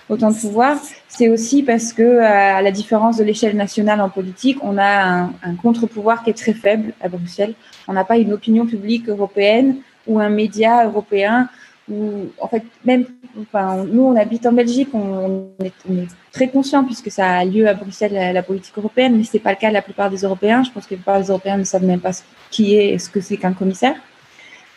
autant 0.10 0.30
de 0.30 0.36
pouvoir, 0.36 0.78
c'est 1.08 1.30
aussi 1.30 1.64
parce 1.64 1.92
que, 1.92 2.20
à 2.20 2.62
la 2.62 2.72
différence 2.72 3.18
de 3.18 3.24
l'échelle 3.24 3.56
nationale 3.56 4.02
en 4.02 4.10
politique, 4.10 4.58
on 4.62 4.78
a 4.78 5.30
un 5.42 5.56
contre-pouvoir 5.62 6.24
qui 6.24 6.30
est 6.30 6.38
très 6.38 6.54
faible 6.54 6.94
à 7.02 7.10
Bruxelles. 7.10 7.56
On 7.88 7.94
n'a 7.94 8.04
pas 8.04 8.18
une 8.18 8.34
opinion 8.34 8.66
publique 8.66 9.10
européenne 9.10 9.78
ou 10.08 10.20
un 10.20 10.30
média 10.30 10.86
européen 10.86 11.50
où, 11.90 12.28
en 12.40 12.48
fait, 12.48 12.64
même, 12.84 13.06
enfin, 13.42 13.84
nous, 13.84 14.04
on 14.04 14.16
habite 14.16 14.46
en 14.46 14.52
Belgique, 14.52 14.90
on, 14.94 15.50
est, 15.64 15.74
on 15.90 15.98
est, 15.98 16.08
très 16.32 16.50
conscient 16.50 16.84
puisque 16.84 17.12
ça 17.12 17.38
a 17.38 17.46
lieu 17.46 17.68
à 17.68 17.74
Bruxelles, 17.74 18.14
la, 18.14 18.34
la 18.34 18.44
politique 18.44 18.78
européenne, 18.78 19.18
mais 19.18 19.24
c'est 19.24 19.40
pas 19.40 19.52
le 19.52 19.58
cas 19.58 19.70
de 19.70 19.74
la 19.74 19.82
plupart 19.82 20.10
des 20.10 20.18
Européens. 20.18 20.64
Je 20.64 20.72
pense 20.72 20.86
que 20.86 20.96
la 20.96 20.98
plupart 20.98 21.22
des 21.22 21.28
Européens 21.28 21.58
ne 21.58 21.64
savent 21.64 21.86
même 21.86 22.02
pas 22.02 22.12
qui 22.52 22.76
est 22.76 22.90
et 22.90 23.00
ce 23.00 23.10
que 23.10 23.22
c'est 23.22 23.38
qu'un 23.38 23.54
commissaire. 23.54 23.96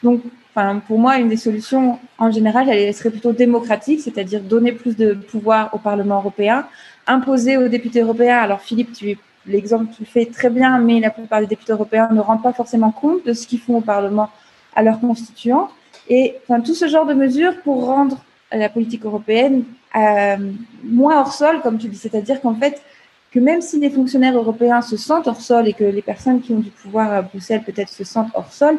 Donc, 0.02 0.22
enfin, 0.54 0.80
pour 0.86 0.98
moi, 0.98 1.18
une 1.18 1.28
des 1.28 1.36
solutions, 1.36 1.98
en 2.18 2.30
général, 2.30 2.68
elle 2.68 2.94
serait 2.94 3.10
plutôt 3.10 3.32
démocratique, 3.32 4.00
c'est-à-dire 4.00 4.40
donner 4.42 4.72
plus 4.72 4.96
de 4.96 5.14
pouvoir 5.14 5.70
au 5.74 5.78
Parlement 5.78 6.18
européen, 6.18 6.66
imposer 7.06 7.56
aux 7.56 7.68
députés 7.68 8.02
européens. 8.02 8.38
Alors, 8.38 8.60
Philippe, 8.60 8.92
tu 8.92 9.18
l'exemple, 9.46 9.86
tu 9.96 10.02
le 10.02 10.06
fais 10.06 10.26
très 10.26 10.50
bien, 10.50 10.78
mais 10.78 11.00
la 11.00 11.10
plupart 11.10 11.40
des 11.40 11.46
députés 11.46 11.72
européens 11.72 12.08
ne 12.12 12.20
rendent 12.20 12.42
pas 12.42 12.52
forcément 12.52 12.90
compte 12.90 13.24
de 13.24 13.32
ce 13.32 13.46
qu'ils 13.46 13.60
font 13.60 13.78
au 13.78 13.80
Parlement 13.80 14.30
à 14.76 14.82
leurs 14.82 15.00
constituants. 15.00 15.70
Et 16.08 16.36
enfin, 16.42 16.60
tout 16.60 16.74
ce 16.74 16.88
genre 16.88 17.06
de 17.06 17.14
mesures 17.14 17.60
pour 17.62 17.84
rendre 17.84 18.24
la 18.50 18.68
politique 18.68 19.04
européenne 19.04 19.64
euh, 19.96 20.36
moins 20.82 21.20
hors 21.20 21.32
sol, 21.32 21.60
comme 21.62 21.78
tu 21.78 21.88
dis, 21.88 21.96
c'est-à-dire 21.96 22.40
qu'en 22.40 22.54
fait, 22.54 22.82
que 23.30 23.38
même 23.38 23.60
si 23.60 23.78
les 23.78 23.90
fonctionnaires 23.90 24.36
européens 24.36 24.80
se 24.80 24.96
sentent 24.96 25.28
hors 25.28 25.40
sol 25.40 25.68
et 25.68 25.72
que 25.72 25.84
les 25.84 26.02
personnes 26.02 26.40
qui 26.40 26.52
ont 26.52 26.60
du 26.60 26.70
pouvoir 26.70 27.12
à 27.12 27.22
Bruxelles 27.22 27.62
peut-être 27.64 27.90
se 27.90 28.04
sentent 28.04 28.30
hors 28.34 28.52
sol, 28.52 28.78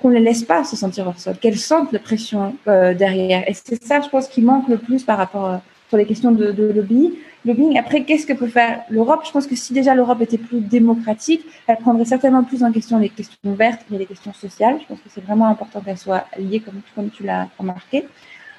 qu'on 0.00 0.08
ne 0.08 0.14
les 0.14 0.20
laisse 0.20 0.42
pas 0.42 0.64
se 0.64 0.76
sentir 0.76 1.06
hors 1.06 1.18
sol, 1.18 1.36
qu'elles 1.40 1.58
sentent 1.58 1.92
la 1.92 2.00
pression 2.00 2.56
euh, 2.66 2.94
derrière. 2.94 3.48
Et 3.48 3.54
c'est 3.54 3.82
ça, 3.82 4.00
je 4.00 4.08
pense, 4.08 4.28
qui 4.28 4.42
manque 4.42 4.68
le 4.68 4.78
plus 4.78 5.04
par 5.04 5.18
rapport 5.18 5.46
euh, 5.46 5.56
sur 5.88 5.96
les 5.96 6.06
questions 6.06 6.32
de, 6.32 6.50
de 6.50 6.64
lobby. 6.72 7.14
Lobbying. 7.44 7.78
Après, 7.78 8.04
qu'est-ce 8.04 8.26
que 8.26 8.32
peut 8.32 8.48
faire 8.48 8.80
l'Europe? 8.88 9.20
Je 9.26 9.30
pense 9.30 9.46
que 9.46 9.54
si 9.54 9.74
déjà 9.74 9.94
l'Europe 9.94 10.20
était 10.22 10.38
plus 10.38 10.60
démocratique, 10.60 11.44
elle 11.66 11.76
prendrait 11.76 12.06
certainement 12.06 12.42
plus 12.42 12.64
en 12.64 12.72
question 12.72 12.98
les 12.98 13.10
questions 13.10 13.54
vertes 13.54 13.82
et 13.92 13.98
les 13.98 14.06
questions 14.06 14.32
sociales. 14.32 14.78
Je 14.80 14.86
pense 14.86 14.98
que 14.98 15.10
c'est 15.10 15.22
vraiment 15.22 15.48
important 15.48 15.80
qu'elles 15.80 15.98
soient 15.98 16.24
liées, 16.38 16.62
comme, 16.94 17.10
tu 17.10 17.22
l'as 17.22 17.48
remarqué. 17.58 18.06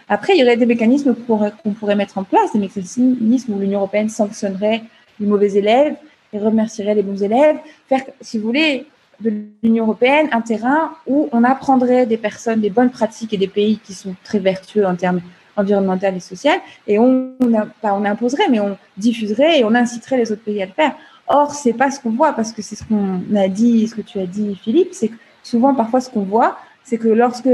Après, 0.07 0.33
il 0.35 0.39
y 0.39 0.43
aurait 0.43 0.57
des 0.57 0.67
mécanismes 0.67 1.15
qu'on 1.15 1.73
pourrait 1.73 1.95
mettre 1.95 2.19
en 2.19 2.23
place, 2.23 2.53
des 2.53 2.59
mécanismes 2.59 3.53
où 3.53 3.59
l'Union 3.59 3.79
européenne 3.79 4.09
sanctionnerait 4.09 4.83
les 5.19 5.25
mauvais 5.25 5.53
élèves 5.53 5.95
et 6.31 6.37
remercierait 6.37 6.93
les 6.93 7.01
bons 7.01 7.23
élèves. 7.23 7.57
Faire, 7.89 8.01
si 8.21 8.37
vous 8.37 8.45
voulez, 8.45 8.85
de 9.19 9.33
l'Union 9.63 9.85
européenne 9.85 10.27
un 10.31 10.41
terrain 10.41 10.91
où 11.07 11.29
on 11.31 11.43
apprendrait 11.43 12.05
des 12.05 12.17
personnes 12.17 12.61
des 12.61 12.69
bonnes 12.69 12.91
pratiques 12.91 13.33
et 13.33 13.37
des 13.37 13.47
pays 13.47 13.79
qui 13.79 13.93
sont 13.93 14.15
très 14.23 14.39
vertueux 14.39 14.85
en 14.85 14.95
termes 14.95 15.21
environnemental 15.55 16.15
et 16.15 16.19
social, 16.19 16.59
et 16.87 16.99
on, 16.99 17.33
pas 17.81 17.93
on 17.93 18.05
imposerait, 18.05 18.49
mais 18.49 18.59
on 18.59 18.77
diffuserait 18.97 19.59
et 19.59 19.63
on 19.63 19.73
inciterait 19.73 20.17
les 20.17 20.31
autres 20.31 20.43
pays 20.43 20.61
à 20.61 20.65
le 20.65 20.71
faire. 20.71 20.95
Or, 21.27 21.53
c'est 21.53 21.73
pas 21.73 21.89
ce 21.91 21.99
qu'on 21.99 22.11
voit, 22.11 22.33
parce 22.33 22.51
que 22.51 22.61
c'est 22.61 22.75
ce 22.75 22.83
qu'on 22.83 23.21
a 23.35 23.47
dit, 23.47 23.87
ce 23.87 23.95
que 23.95 24.01
tu 24.01 24.19
as 24.19 24.27
dit, 24.27 24.55
Philippe, 24.55 24.89
c'est 24.93 25.07
que 25.07 25.15
souvent, 25.43 25.73
parfois, 25.73 26.01
ce 26.01 26.09
qu'on 26.09 26.23
voit, 26.23 26.57
c'est 26.83 26.97
que 26.97 27.07
lorsque 27.07 27.49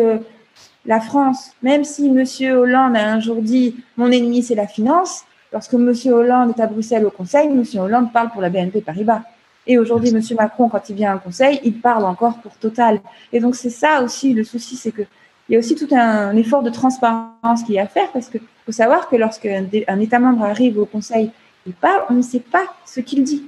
la 0.85 0.99
France, 0.99 1.51
même 1.61 1.83
si 1.83 2.09
Monsieur 2.09 2.57
Hollande 2.57 2.95
a 2.95 3.11
un 3.11 3.19
jour 3.19 3.41
dit 3.41 3.75
mon 3.97 4.11
ennemi 4.11 4.43
c'est 4.43 4.55
la 4.55 4.67
finance, 4.67 5.23
lorsque 5.53 5.73
Monsieur 5.73 6.13
Hollande 6.13 6.53
est 6.57 6.61
à 6.61 6.67
Bruxelles 6.67 7.05
au 7.05 7.11
Conseil, 7.11 7.49
Monsieur 7.49 7.81
Hollande 7.81 8.11
parle 8.11 8.29
pour 8.29 8.41
la 8.41 8.49
BNP 8.49 8.81
Paribas. 8.81 9.21
Et 9.67 9.77
aujourd'hui, 9.77 10.11
Monsieur 10.11 10.35
Macron, 10.35 10.69
quand 10.69 10.89
il 10.89 10.95
vient 10.95 11.15
au 11.15 11.19
Conseil, 11.19 11.59
il 11.63 11.79
parle 11.79 12.03
encore 12.05 12.39
pour 12.39 12.55
Total. 12.57 12.99
Et 13.31 13.39
donc 13.39 13.55
c'est 13.55 13.69
ça 13.69 14.01
aussi 14.01 14.33
le 14.33 14.43
souci, 14.43 14.75
c'est 14.75 14.91
que 14.91 15.03
il 15.51 15.55
y 15.55 15.57
a 15.57 15.59
aussi 15.59 15.75
tout 15.75 15.89
un 15.91 16.33
effort 16.37 16.63
de 16.63 16.69
transparence 16.69 17.63
qui 17.65 17.75
est 17.75 17.79
à 17.79 17.85
faire 17.85 18.09
parce 18.13 18.29
qu'il 18.29 18.39
faut 18.65 18.71
savoir 18.71 19.09
que 19.09 19.17
lorsqu'un 19.17 19.65
un 19.89 19.99
État 19.99 20.17
membre 20.17 20.45
arrive 20.45 20.79
au 20.79 20.85
Conseil 20.85 21.29
et 21.67 21.71
parle, 21.73 22.03
on 22.09 22.13
ne 22.13 22.21
sait 22.21 22.39
pas 22.39 22.63
ce 22.85 23.01
qu'il 23.01 23.25
dit. 23.25 23.43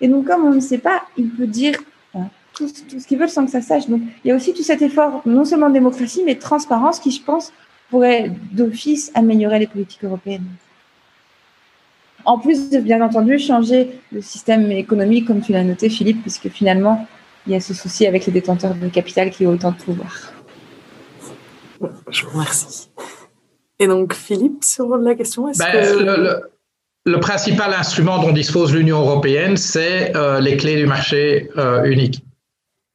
Et 0.00 0.08
donc, 0.08 0.26
comme 0.26 0.46
on 0.46 0.54
ne 0.54 0.60
sait 0.60 0.78
pas, 0.78 1.02
il 1.18 1.28
peut 1.28 1.46
dire 1.46 1.74
tout, 2.54 2.66
ce 2.66 3.06
qu'il 3.06 3.18
veut 3.18 3.28
sans 3.28 3.44
que 3.44 3.50
ça 3.50 3.60
sache. 3.60 3.88
Donc, 3.88 4.00
il 4.24 4.28
y 4.28 4.30
a 4.30 4.36
aussi 4.36 4.54
tout 4.54 4.62
cet 4.62 4.80
effort, 4.80 5.20
non 5.26 5.44
seulement 5.44 5.68
de 5.68 5.74
démocratie, 5.74 6.22
mais 6.24 6.34
de 6.34 6.40
transparence 6.40 6.98
qui, 6.98 7.10
je 7.10 7.22
pense, 7.22 7.52
pourrait 7.90 8.32
d'office 8.52 9.12
améliorer 9.14 9.58
les 9.58 9.66
politiques 9.66 10.04
européennes. 10.04 10.46
En 12.24 12.38
plus 12.38 12.70
de, 12.70 12.78
bien 12.78 13.02
entendu, 13.02 13.38
changer 13.38 14.00
le 14.12 14.22
système 14.22 14.72
économique, 14.72 15.26
comme 15.26 15.42
tu 15.42 15.52
l'as 15.52 15.62
noté, 15.62 15.90
Philippe, 15.90 16.22
puisque 16.22 16.48
finalement, 16.48 17.06
il 17.46 17.52
y 17.52 17.54
a 17.54 17.60
ce 17.60 17.74
souci 17.74 18.06
avec 18.06 18.24
les 18.24 18.32
détenteurs 18.32 18.74
de 18.74 18.88
capital 18.88 19.28
qui 19.28 19.46
ont 19.46 19.50
autant 19.50 19.72
de 19.72 19.76
pouvoir. 19.76 20.32
Je 22.10 22.24
vous 22.24 22.30
remercie. 22.30 22.90
Et 23.78 23.86
donc, 23.86 24.14
Philippe, 24.14 24.64
sur 24.64 24.96
la 24.96 25.14
question, 25.14 25.48
est-ce 25.48 25.58
ben, 25.58 25.72
que... 25.72 26.42
Le, 27.04 27.20
principal 27.20 27.72
instrument 27.72 28.18
dont 28.18 28.32
dispose 28.32 28.74
l'Union 28.74 29.00
européenne, 29.00 29.56
c'est 29.56 30.14
euh, 30.14 30.40
les 30.40 30.56
clés 30.56 30.76
du 30.76 30.86
marché 30.86 31.48
euh, 31.56 31.84
unique. 31.84 32.22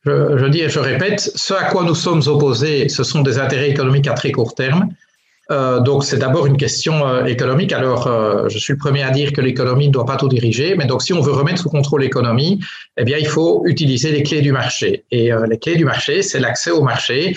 Je, 0.05 0.37
je, 0.37 0.45
dis 0.45 0.61
et 0.61 0.69
je 0.69 0.79
répète, 0.79 1.19
ce 1.19 1.53
à 1.53 1.63
quoi 1.65 1.83
nous 1.83 1.95
sommes 1.95 2.21
opposés, 2.27 2.89
ce 2.89 3.03
sont 3.03 3.21
des 3.21 3.39
intérêts 3.39 3.69
économiques 3.69 4.07
à 4.07 4.13
très 4.13 4.31
court 4.31 4.53
terme 4.53 4.89
euh, 5.51 5.81
donc 5.81 6.05
c'est 6.05 6.17
d'abord 6.17 6.45
une 6.45 6.55
question 6.55 7.05
euh, 7.05 7.25
économique. 7.25 7.73
Alors 7.73 8.07
euh, 8.07 8.47
je 8.47 8.57
suis 8.57 8.73
le 8.73 8.79
premier 8.79 9.03
à 9.03 9.09
dire 9.09 9.33
que 9.33 9.41
l'économie 9.41 9.87
ne 9.87 9.91
doit 9.91 10.05
pas 10.05 10.15
tout 10.15 10.29
diriger, 10.29 10.75
mais 10.75 10.85
donc 10.85 11.01
si 11.01 11.11
on 11.11 11.19
veut 11.19 11.33
remettre 11.33 11.61
sous 11.61 11.69
contrôle 11.69 12.01
l'économie, 12.01 12.61
eh 12.95 13.03
bien 13.03 13.17
il 13.17 13.27
faut 13.27 13.63
utiliser 13.65 14.11
les 14.11 14.23
clés 14.23 14.41
du 14.41 14.53
marché. 14.53 15.03
Et 15.11 15.31
les 15.49 15.57
clés 15.57 15.75
du 15.75 15.85
marché, 15.85 16.21
c'est 16.21 16.39
l'accès 16.39 16.71
au 16.71 16.81
marché 16.81 17.35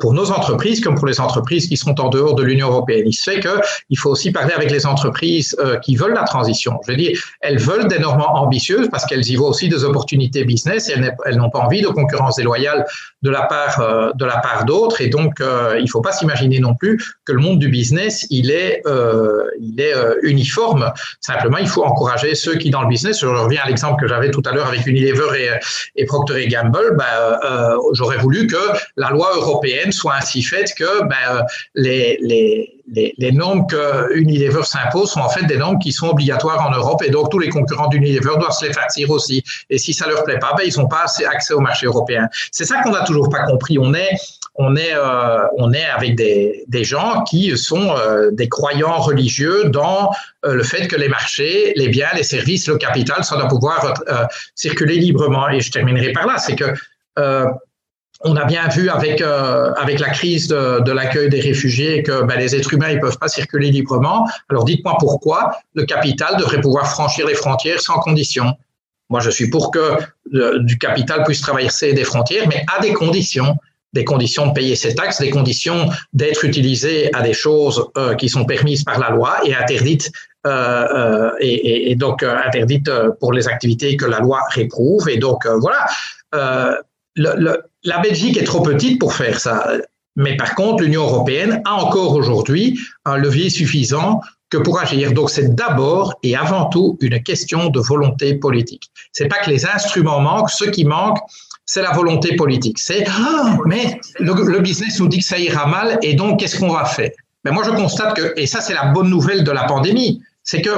pour 0.00 0.12
nos 0.12 0.30
entreprises 0.30 0.80
comme 0.80 0.94
pour 0.94 1.06
les 1.06 1.20
entreprises 1.20 1.68
qui 1.68 1.76
sont 1.76 2.00
en 2.00 2.08
dehors 2.08 2.34
de 2.34 2.42
l'Union 2.42 2.68
européenne. 2.68 3.04
Il 3.06 3.14
se 3.14 3.30
fait 3.30 3.40
que 3.40 3.60
il 3.88 3.98
faut 3.98 4.10
aussi 4.10 4.30
parler 4.30 4.52
avec 4.52 4.70
les 4.70 4.86
entreprises 4.86 5.56
qui 5.82 5.96
veulent 5.96 6.14
la 6.14 6.24
transition. 6.24 6.78
Je 6.86 6.92
veux 6.92 6.98
dire, 6.98 7.18
elles 7.40 7.58
veulent 7.58 7.88
des 7.88 7.98
normes 7.98 8.22
ambitieuses 8.34 8.88
parce 8.90 9.06
qu'elles 9.06 9.26
y 9.28 9.36
voient 9.36 9.48
aussi 9.48 9.68
des 9.68 9.84
opportunités 9.84 10.44
business 10.44 10.90
et 10.90 10.96
elles 11.24 11.36
n'ont 11.36 11.50
pas 11.50 11.60
envie 11.60 11.80
de 11.80 11.88
concurrence 11.88 12.36
déloyale 12.36 12.84
de 13.22 13.30
la 13.30 13.42
part 13.42 14.14
de 14.14 14.24
la 14.24 14.38
part 14.38 14.66
d'autres. 14.66 15.00
Et 15.00 15.08
donc 15.08 15.34
il 15.40 15.82
ne 15.82 15.88
faut 15.88 16.02
pas 16.02 16.12
s'imaginer 16.12 16.60
non 16.60 16.74
plus 16.74 17.02
que 17.24 17.32
le 17.32 17.39
monde 17.40 17.58
du 17.58 17.68
business, 17.68 18.26
il 18.30 18.50
est, 18.50 18.82
euh, 18.86 19.44
il 19.60 19.80
est 19.80 19.94
euh, 19.94 20.14
uniforme. 20.22 20.92
Simplement, 21.20 21.58
il 21.58 21.68
faut 21.68 21.84
encourager 21.84 22.34
ceux 22.34 22.56
qui, 22.56 22.70
dans 22.70 22.82
le 22.82 22.88
business, 22.88 23.20
je 23.20 23.26
reviens 23.26 23.62
à 23.64 23.68
l'exemple 23.68 24.00
que 24.00 24.08
j'avais 24.08 24.30
tout 24.30 24.42
à 24.44 24.52
l'heure 24.52 24.66
avec 24.66 24.86
Unilever 24.86 25.28
et, 25.38 26.02
et 26.02 26.04
Procter 26.06 26.46
Gamble, 26.48 26.96
ben, 26.96 27.04
euh, 27.44 27.76
j'aurais 27.92 28.18
voulu 28.18 28.46
que 28.46 28.78
la 28.96 29.10
loi 29.10 29.30
européenne 29.36 29.92
soit 29.92 30.14
ainsi 30.16 30.42
faite 30.42 30.72
que 30.76 31.04
ben, 31.04 31.44
les, 31.74 32.18
les 32.20 32.80
les, 32.92 33.14
les, 33.18 33.32
normes 33.32 33.66
que 33.66 34.12
Unilever 34.14 34.62
s'impose 34.64 35.10
sont 35.10 35.20
en 35.20 35.28
fait 35.28 35.46
des 35.46 35.56
normes 35.56 35.78
qui 35.78 35.92
sont 35.92 36.08
obligatoires 36.08 36.66
en 36.66 36.74
Europe 36.74 37.02
et 37.04 37.10
donc 37.10 37.30
tous 37.30 37.38
les 37.38 37.48
concurrents 37.48 37.88
d'Unilever 37.88 38.32
doivent 38.38 38.52
se 38.52 38.66
les 38.66 38.72
faire 38.72 38.86
tirer 38.88 39.10
aussi. 39.10 39.42
Et 39.68 39.78
si 39.78 39.92
ça 39.92 40.08
leur 40.08 40.24
plaît 40.24 40.38
pas, 40.38 40.54
ben, 40.56 40.64
ils 40.66 40.76
n'ont 40.78 40.88
pas 40.88 41.04
assez 41.04 41.24
accès 41.24 41.54
au 41.54 41.60
marché 41.60 41.86
européen. 41.86 42.28
C'est 42.50 42.64
ça 42.64 42.82
qu'on 42.82 42.90
n'a 42.90 43.04
toujours 43.04 43.28
pas 43.28 43.44
compris. 43.44 43.78
On 43.78 43.94
est 43.94 44.10
on 44.62 44.76
est, 44.76 44.92
euh, 44.94 45.46
on 45.56 45.72
est 45.72 45.86
avec 45.86 46.16
des, 46.16 46.64
des, 46.68 46.84
gens 46.84 47.24
qui 47.24 47.56
sont 47.56 47.96
euh, 47.96 48.30
des 48.30 48.46
croyants 48.46 48.98
religieux 48.98 49.70
dans 49.70 50.10
euh, 50.44 50.52
le 50.52 50.62
fait 50.62 50.86
que 50.86 50.96
les 50.96 51.08
marchés, 51.08 51.72
les 51.76 51.88
biens, 51.88 52.10
les 52.14 52.22
services, 52.22 52.68
le 52.68 52.76
capital, 52.76 53.24
ça 53.24 53.36
doit 53.36 53.48
pouvoir 53.48 53.94
circuler 54.54 54.96
librement. 54.96 55.48
Et 55.48 55.60
je 55.60 55.72
terminerai 55.72 56.12
par 56.12 56.26
là, 56.26 56.36
c'est 56.38 56.56
que 56.56 56.74
on 58.22 58.36
a 58.36 58.44
bien 58.44 58.68
vu 58.68 58.90
avec 58.90 59.22
avec 59.22 59.98
la 59.98 60.10
crise 60.10 60.46
de, 60.48 60.92
l'accueil 60.92 61.30
des 61.30 61.40
réfugiés 61.40 62.02
que 62.02 62.22
ben, 62.22 62.38
les 62.38 62.54
êtres 62.54 62.74
humains 62.74 62.90
ils 62.90 63.00
peuvent 63.00 63.18
pas 63.18 63.28
circuler 63.28 63.70
librement. 63.70 64.28
Alors 64.50 64.64
dites-moi 64.66 64.96
pourquoi 65.00 65.56
le 65.74 65.84
capital 65.84 66.36
devrait 66.36 66.60
pouvoir 66.60 66.86
franchir 66.86 67.26
les 67.26 67.34
frontières 67.34 67.80
sans 67.80 67.98
condition. 68.00 68.54
Moi, 69.08 69.20
je 69.20 69.30
suis 69.30 69.48
pour 69.48 69.70
que 69.70 69.96
du 70.60 70.76
capital 70.78 71.24
puisse 71.24 71.40
traverser 71.40 71.94
des 71.94 72.04
frontières, 72.04 72.46
mais 72.46 72.64
à 72.76 72.80
des 72.80 72.92
conditions 72.92 73.56
des 73.92 74.04
conditions 74.04 74.46
de 74.48 74.52
payer 74.52 74.76
ses 74.76 74.94
taxes, 74.94 75.20
des 75.20 75.30
conditions 75.30 75.88
d'être 76.12 76.44
utilisé 76.44 77.12
à 77.14 77.22
des 77.22 77.32
choses 77.32 77.86
euh, 77.96 78.14
qui 78.14 78.28
sont 78.28 78.44
permises 78.44 78.84
par 78.84 78.98
la 78.98 79.10
loi 79.10 79.38
et 79.44 79.54
interdites 79.54 80.10
euh, 80.46 80.50
euh 80.50 81.30
et, 81.40 81.90
et, 81.90 81.96
donc 81.96 82.22
euh, 82.22 82.36
interdites 82.46 82.90
pour 83.18 83.32
les 83.32 83.46
activités 83.46 83.96
que 83.96 84.06
la 84.06 84.20
loi 84.20 84.40
réprouve. 84.50 85.08
Et 85.08 85.18
donc 85.18 85.46
voilà, 85.46 85.86
le, 87.16 87.34
le, 87.36 87.62
la 87.84 87.98
Belgique 87.98 88.36
est 88.36 88.44
trop 88.44 88.62
petite 88.62 88.98
pour 88.98 89.12
faire 89.14 89.38
ça. 89.38 89.66
Mais 90.16 90.36
par 90.36 90.54
contre, 90.54 90.82
l'Union 90.82 91.02
européenne 91.02 91.62
a 91.64 91.74
encore 91.74 92.14
aujourd'hui 92.14 92.78
un 93.04 93.16
levier 93.16 93.50
suffisant 93.50 94.20
que 94.50 94.58
pour 94.58 94.78
agir. 94.80 95.12
Donc, 95.12 95.30
c'est 95.30 95.54
d'abord 95.54 96.14
et 96.22 96.36
avant 96.36 96.66
tout 96.66 96.98
une 97.00 97.22
question 97.22 97.70
de 97.70 97.80
volonté 97.80 98.34
politique. 98.34 98.90
C'est 99.12 99.28
pas 99.28 99.38
que 99.38 99.48
les 99.48 99.64
instruments 99.64 100.20
manquent. 100.20 100.50
Ce 100.50 100.64
qui 100.64 100.84
manque, 100.84 101.18
c'est 101.72 101.82
la 101.82 101.92
volonté 101.92 102.34
politique. 102.34 102.80
C'est 102.80 103.04
ah, 103.06 103.56
mais 103.64 104.00
le, 104.18 104.58
business 104.58 104.98
nous 104.98 105.06
dit 105.06 105.18
que 105.18 105.24
ça 105.24 105.38
ira 105.38 105.66
mal 105.66 106.00
et 106.02 106.14
donc 106.14 106.40
qu'est-ce 106.40 106.58
qu'on 106.58 106.72
va 106.72 106.84
faire? 106.84 107.12
Mais 107.44 107.52
moi 107.52 107.62
je 107.64 107.70
constate 107.70 108.16
que 108.16 108.32
et 108.36 108.48
ça 108.48 108.60
c'est 108.60 108.74
la 108.74 108.86
bonne 108.86 109.08
nouvelle 109.08 109.44
de 109.44 109.52
la 109.52 109.62
pandémie, 109.64 110.20
c'est 110.42 110.62
que 110.62 110.70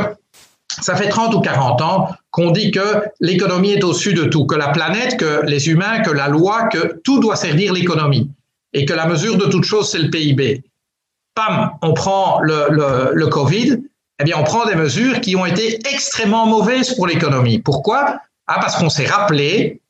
ça 0.82 0.95
fait 0.95 1.09
30 1.09 1.34
ou 1.34 1.40
40 1.40 1.80
ans 1.80 2.09
qu'on 2.30 2.51
dit 2.51 2.72
que 2.72 3.05
l'économie 3.20 3.72
est 3.72 3.82
au-dessus 3.82 4.12
de 4.12 4.24
tout, 4.24 4.45
que 4.45 4.55
la 4.55 4.68
planète, 4.68 5.16
que 5.16 5.40
les 5.47 5.70
humains, 5.70 6.01
que 6.01 6.11
la 6.11 6.28
loi, 6.28 6.64
que 6.64 7.01
tout 7.05 7.20
doit 7.20 7.36
servir 7.36 7.72
l'économie 7.72 8.30
et 8.74 8.84
que 8.84 8.93
la 8.93 9.07
mesure 9.07 9.38
de 9.38 9.47
toute 9.47 9.64
chose 9.64 9.90
c'est 9.90 9.99
le 9.99 10.11
PIB. 10.11 10.62
Pam, 11.34 11.70
on 11.80 11.95
prend 11.95 12.38
le, 12.43 12.66
le, 12.68 13.12
le 13.14 13.26
Covid, 13.28 13.78
eh 14.20 14.24
bien 14.24 14.36
on 14.38 14.45
prend 14.45 14.66
des 14.66 14.74
mesures 14.74 15.22
qui 15.22 15.36
ont 15.36 15.47
été 15.47 15.78
extrêmement 15.90 16.45
mauvaises 16.45 16.95
pour 16.95 17.07
l'économie. 17.07 17.61
Pourquoi? 17.61 18.18
Ah, 18.47 18.59
Parce 18.61 18.76
qu'on 18.76 18.90
s'est 18.90 19.07
rappelé 19.07 19.80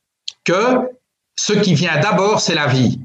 que 0.45 0.91
ce 1.37 1.53
qui 1.53 1.75
vient 1.75 2.01
d'abord, 2.01 2.41
c'est 2.41 2.55
la 2.55 2.67
vie. 2.67 3.01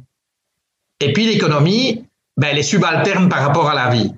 Et 0.99 1.13
puis 1.13 1.25
l'économie, 1.25 2.05
ben, 2.37 2.49
elle 2.51 2.57
est 2.57 2.63
subalterne 2.63 3.29
par 3.29 3.41
rapport 3.41 3.69
à 3.69 3.75
la 3.75 3.89
vie. 3.89 4.13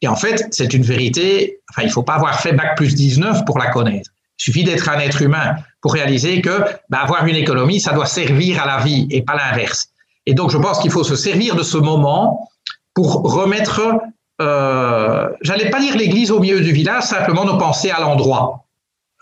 Et 0.00 0.08
en 0.08 0.16
fait, 0.16 0.46
c'est 0.50 0.74
une 0.74 0.82
vérité, 0.82 1.60
enfin, 1.70 1.82
il 1.82 1.86
ne 1.86 1.92
faut 1.92 2.02
pas 2.02 2.14
avoir 2.14 2.40
fait 2.40 2.52
Bac 2.52 2.76
plus 2.76 2.94
19 2.94 3.44
pour 3.44 3.58
la 3.58 3.70
connaître. 3.70 4.10
Il 4.38 4.42
suffit 4.42 4.64
d'être 4.64 4.88
un 4.88 4.98
être 4.98 5.22
humain 5.22 5.56
pour 5.80 5.92
réaliser 5.92 6.40
que 6.40 6.64
ben, 6.88 6.98
avoir 6.98 7.26
une 7.26 7.36
économie, 7.36 7.80
ça 7.80 7.92
doit 7.92 8.06
servir 8.06 8.62
à 8.62 8.66
la 8.66 8.82
vie 8.82 9.06
et 9.10 9.22
pas 9.22 9.34
l'inverse. 9.34 9.88
Et 10.26 10.34
donc, 10.34 10.50
je 10.50 10.58
pense 10.58 10.80
qu'il 10.80 10.90
faut 10.90 11.04
se 11.04 11.16
servir 11.16 11.54
de 11.54 11.62
ce 11.62 11.76
moment 11.76 12.50
pour 12.94 13.22
remettre, 13.22 14.00
euh, 14.40 15.28
j'allais 15.42 15.70
pas 15.70 15.80
dire 15.80 15.96
l'église 15.96 16.30
au 16.30 16.40
milieu 16.40 16.60
du 16.60 16.72
village, 16.72 17.04
simplement 17.04 17.44
nos 17.44 17.58
pensées 17.58 17.90
à 17.90 18.00
l'endroit. 18.00 18.63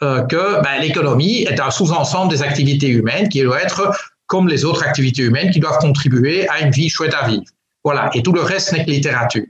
Euh, 0.03 0.23
que 0.23 0.61
ben, 0.63 0.81
l'économie 0.81 1.43
est 1.43 1.61
un 1.61 1.71
sous-ensemble 1.71 2.31
des 2.33 2.43
activités 2.43 2.89
humaines 2.89 3.29
qui 3.29 3.41
doit 3.43 3.63
être 3.63 3.97
comme 4.27 4.49
les 4.49 4.65
autres 4.65 4.83
activités 4.83 5.23
humaines 5.23 5.51
qui 5.53 5.61
doivent 5.61 5.79
contribuer 5.79 6.49
à 6.49 6.61
une 6.61 6.71
vie 6.71 6.89
chouette 6.89 7.15
à 7.15 7.27
vivre. 7.29 7.45
Voilà. 7.85 8.11
Et 8.15 8.23
tout 8.23 8.33
le 8.33 8.41
reste 8.41 8.73
n'est 8.73 8.85
que 8.85 8.91
littérature. 8.91 9.45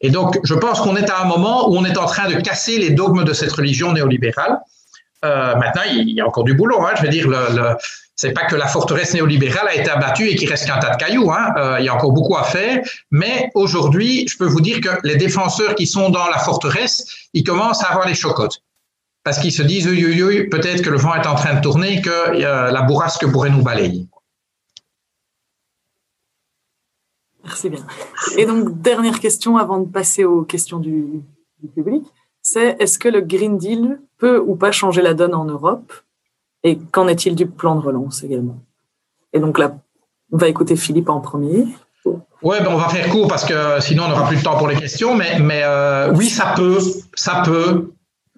Et 0.00 0.10
donc, 0.10 0.40
je 0.42 0.54
pense 0.54 0.80
qu'on 0.80 0.96
est 0.96 1.08
à 1.08 1.20
un 1.20 1.26
moment 1.26 1.70
où 1.70 1.76
on 1.76 1.84
est 1.84 1.96
en 1.96 2.06
train 2.06 2.28
de 2.28 2.34
casser 2.40 2.78
les 2.78 2.90
dogmes 2.90 3.22
de 3.22 3.32
cette 3.32 3.52
religion 3.52 3.92
néolibérale. 3.92 4.58
Euh, 5.24 5.54
maintenant, 5.54 5.82
il 5.88 6.10
y 6.10 6.20
a 6.20 6.26
encore 6.26 6.42
du 6.42 6.54
boulot. 6.54 6.82
Hein. 6.84 6.94
Je 6.96 7.02
veux 7.02 7.08
dire, 7.08 7.28
le, 7.28 7.54
le 7.54 7.76
c'est 8.16 8.32
pas 8.32 8.46
que 8.46 8.56
la 8.56 8.66
forteresse 8.66 9.14
néolibérale 9.14 9.68
a 9.68 9.74
été 9.74 9.88
abattue 9.88 10.28
et 10.28 10.34
qu'il 10.34 10.48
reste 10.48 10.66
qu'un 10.66 10.78
tas 10.78 10.90
de 10.90 10.96
cailloux. 10.96 11.30
Hein. 11.30 11.54
Euh, 11.56 11.76
il 11.78 11.84
y 11.84 11.88
a 11.88 11.94
encore 11.94 12.12
beaucoup 12.12 12.36
à 12.36 12.42
faire. 12.42 12.80
Mais 13.12 13.50
aujourd'hui, 13.54 14.26
je 14.28 14.36
peux 14.36 14.46
vous 14.46 14.60
dire 14.60 14.80
que 14.80 14.90
les 15.04 15.16
défenseurs 15.16 15.76
qui 15.76 15.86
sont 15.86 16.10
dans 16.10 16.26
la 16.28 16.38
forteresse, 16.38 17.06
ils 17.34 17.44
commencent 17.44 17.84
à 17.84 17.88
avoir 17.88 18.08
les 18.08 18.14
chocottes 18.14 18.60
parce 19.24 19.38
qu'ils 19.38 19.52
se 19.52 19.62
disent, 19.62 19.86
peut-être 19.86 20.82
que 20.82 20.90
le 20.90 20.96
vent 20.96 21.14
est 21.14 21.26
en 21.26 21.34
train 21.34 21.54
de 21.54 21.60
tourner, 21.60 22.00
que 22.00 22.10
euh, 22.10 22.70
la 22.70 22.82
bourrasque 22.82 23.30
pourrait 23.30 23.50
nous 23.50 23.62
balayer. 23.62 24.06
Merci 27.44 27.70
bien. 27.70 27.84
Et 28.36 28.46
donc, 28.46 28.80
dernière 28.80 29.18
question 29.20 29.56
avant 29.56 29.78
de 29.78 29.88
passer 29.88 30.24
aux 30.24 30.42
questions 30.42 30.78
du, 30.78 31.22
du 31.60 31.68
public, 31.68 32.04
c'est 32.40 32.76
est-ce 32.80 32.98
que 32.98 33.08
le 33.08 33.20
Green 33.20 33.58
Deal 33.58 34.00
peut 34.18 34.38
ou 34.38 34.56
pas 34.56 34.72
changer 34.72 35.02
la 35.02 35.14
donne 35.14 35.34
en 35.34 35.44
Europe? 35.44 35.92
Et 36.64 36.78
qu'en 36.78 37.08
est-il 37.08 37.34
du 37.34 37.46
plan 37.46 37.74
de 37.74 37.80
relance 37.80 38.22
également? 38.22 38.60
Et 39.32 39.40
donc 39.40 39.58
là, 39.58 39.76
on 40.30 40.36
va 40.36 40.48
écouter 40.48 40.76
Philippe 40.76 41.08
en 41.08 41.20
premier. 41.20 41.66
Ouais, 42.42 42.60
ben 42.60 42.68
on 42.70 42.76
va 42.76 42.88
faire 42.88 43.08
court 43.08 43.28
parce 43.28 43.44
que 43.44 43.80
sinon 43.80 44.04
on 44.04 44.08
n'aura 44.08 44.28
plus 44.28 44.36
de 44.36 44.42
temps 44.42 44.56
pour 44.56 44.68
les 44.68 44.76
questions. 44.76 45.16
Mais, 45.16 45.38
mais 45.40 45.62
euh, 45.64 46.12
oui, 46.14 46.28
ça 46.28 46.54
peut, 46.56 46.78
ça 47.14 47.42
peut. 47.44 47.92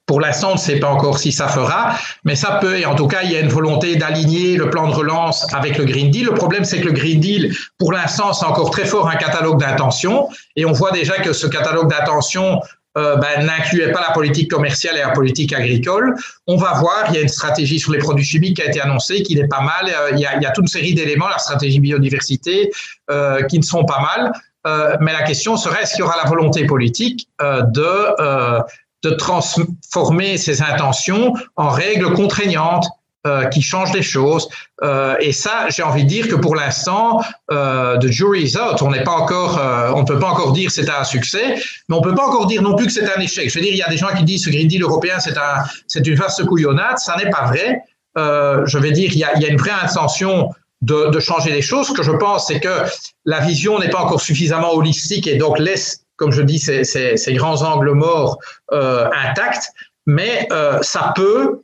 Pour 0.06 0.20
l'instant, 0.20 0.50
on 0.50 0.54
ne 0.54 0.58
sait 0.58 0.78
pas 0.78 0.88
encore 0.88 1.18
si 1.18 1.32
ça 1.32 1.48
fera, 1.48 1.96
mais 2.24 2.36
ça 2.36 2.58
peut, 2.60 2.78
et 2.78 2.84
en 2.84 2.94
tout 2.94 3.06
cas, 3.06 3.22
il 3.22 3.32
y 3.32 3.36
a 3.36 3.40
une 3.40 3.48
volonté 3.48 3.96
d'aligner 3.96 4.56
le 4.56 4.68
plan 4.68 4.88
de 4.88 4.94
relance 4.94 5.46
avec 5.54 5.78
le 5.78 5.84
Green 5.84 6.10
Deal. 6.10 6.26
Le 6.26 6.34
problème, 6.34 6.64
c'est 6.64 6.80
que 6.80 6.86
le 6.86 6.92
Green 6.92 7.20
Deal, 7.20 7.54
pour 7.78 7.92
l'instant, 7.92 8.34
c'est 8.34 8.44
encore 8.44 8.70
très 8.70 8.84
fort 8.84 9.08
un 9.08 9.16
catalogue 9.16 9.58
d'intentions, 9.58 10.28
et 10.56 10.66
on 10.66 10.72
voit 10.72 10.90
déjà 10.90 11.14
que 11.14 11.32
ce 11.32 11.46
catalogue 11.46 11.88
d'intentions 11.88 12.60
euh, 12.96 13.16
ben, 13.16 13.44
n'incluait 13.44 13.90
pas 13.90 14.02
la 14.06 14.12
politique 14.12 14.50
commerciale 14.50 14.96
et 14.96 15.00
la 15.00 15.10
politique 15.10 15.52
agricole. 15.52 16.14
On 16.46 16.56
va 16.56 16.74
voir, 16.74 17.06
il 17.08 17.14
y 17.14 17.18
a 17.18 17.22
une 17.22 17.28
stratégie 17.28 17.80
sur 17.80 17.90
les 17.90 17.98
produits 17.98 18.24
chimiques 18.24 18.56
qui 18.56 18.62
a 18.62 18.66
été 18.66 18.80
annoncée, 18.80 19.22
qui 19.22 19.36
est 19.36 19.48
pas 19.48 19.62
mal. 19.62 19.88
Euh, 19.88 20.10
il, 20.12 20.20
y 20.20 20.26
a, 20.26 20.36
il, 20.36 20.42
y 20.42 20.46
a, 20.46 20.50
toute 20.50 20.64
une 20.64 20.68
série 20.68 20.94
d'éléments, 20.94 21.28
la 21.28 21.38
stratégie 21.38 21.80
biodiversité, 21.80 22.70
euh, 23.10 23.42
qui 23.44 23.58
ne 23.58 23.64
sont 23.64 23.84
pas 23.84 24.00
mal. 24.00 24.32
Euh, 24.66 24.96
mais 25.00 25.12
la 25.12 25.22
question 25.22 25.56
serait, 25.56 25.82
est-ce 25.82 25.94
qu'il 25.94 26.00
y 26.00 26.02
aura 26.02 26.16
la 26.22 26.28
volonté 26.28 26.64
politique 26.66 27.28
euh, 27.42 27.62
de 27.62 28.62
de 29.04 29.10
transformer 29.10 30.36
ses 30.38 30.62
intentions 30.62 31.34
en 31.56 31.68
règles 31.68 32.12
contraignantes 32.14 32.86
euh, 33.26 33.46
qui 33.46 33.62
changent 33.62 33.94
les 33.94 34.02
choses. 34.02 34.48
Euh, 34.82 35.16
et 35.18 35.32
ça, 35.32 35.66
j'ai 35.70 35.82
envie 35.82 36.04
de 36.04 36.08
dire 36.08 36.28
que 36.28 36.34
pour 36.34 36.54
l'instant, 36.54 37.22
euh, 37.50 37.96
the 37.96 38.08
jury 38.08 38.52
out. 38.56 38.82
On 38.82 38.90
n'est 38.90 39.02
pas 39.02 39.12
encore, 39.12 39.58
euh, 39.58 39.92
on 39.94 40.02
ne 40.02 40.06
peut 40.06 40.18
pas 40.18 40.28
encore 40.28 40.52
dire 40.52 40.70
c'est 40.70 40.90
un 40.90 41.04
succès, 41.04 41.54
mais 41.88 41.96
on 41.96 42.02
peut 42.02 42.14
pas 42.14 42.26
encore 42.26 42.46
dire 42.46 42.60
non 42.60 42.74
plus 42.74 42.86
que 42.86 42.92
c'est 42.92 43.10
un 43.10 43.20
échec. 43.20 43.48
Je 43.48 43.54
veux 43.54 43.64
dire, 43.64 43.72
il 43.72 43.78
y 43.78 43.82
a 43.82 43.88
des 43.88 43.96
gens 43.96 44.14
qui 44.14 44.24
disent 44.24 44.44
ce 44.44 44.50
Green 44.50 44.68
Deal 44.68 44.82
européen 44.82 45.20
c'est 45.20 45.38
un, 45.38 45.62
c'est 45.86 46.06
une 46.06 46.16
vaste 46.16 46.44
couillonnade. 46.44 46.98
Ça 46.98 47.16
n'est 47.16 47.30
pas 47.30 47.46
vrai. 47.46 47.80
Euh, 48.18 48.66
je 48.66 48.78
vais 48.78 48.92
dire, 48.92 49.10
il 49.12 49.18
y 49.18 49.24
a, 49.24 49.34
il 49.36 49.42
y 49.42 49.46
a 49.46 49.48
une 49.48 49.58
vraie 49.58 49.70
intention 49.70 50.50
de, 50.82 51.08
de 51.08 51.20
changer 51.20 51.50
les 51.50 51.62
choses. 51.62 51.88
Ce 51.88 51.92
que 51.92 52.02
je 52.02 52.12
pense, 52.12 52.48
c'est 52.48 52.60
que 52.60 52.82
la 53.24 53.40
vision 53.40 53.78
n'est 53.78 53.88
pas 53.88 54.00
encore 54.00 54.20
suffisamment 54.20 54.74
holistique 54.74 55.26
et 55.26 55.36
donc 55.36 55.58
laisse 55.58 56.03
comme 56.16 56.32
je 56.32 56.42
dis, 56.42 56.58
ces, 56.58 57.32
grands 57.34 57.62
angles 57.62 57.92
morts 57.92 58.38
euh, 58.72 59.08
intacts, 59.26 59.70
mais 60.06 60.46
euh, 60.52 60.78
ça 60.82 61.12
peut, 61.16 61.62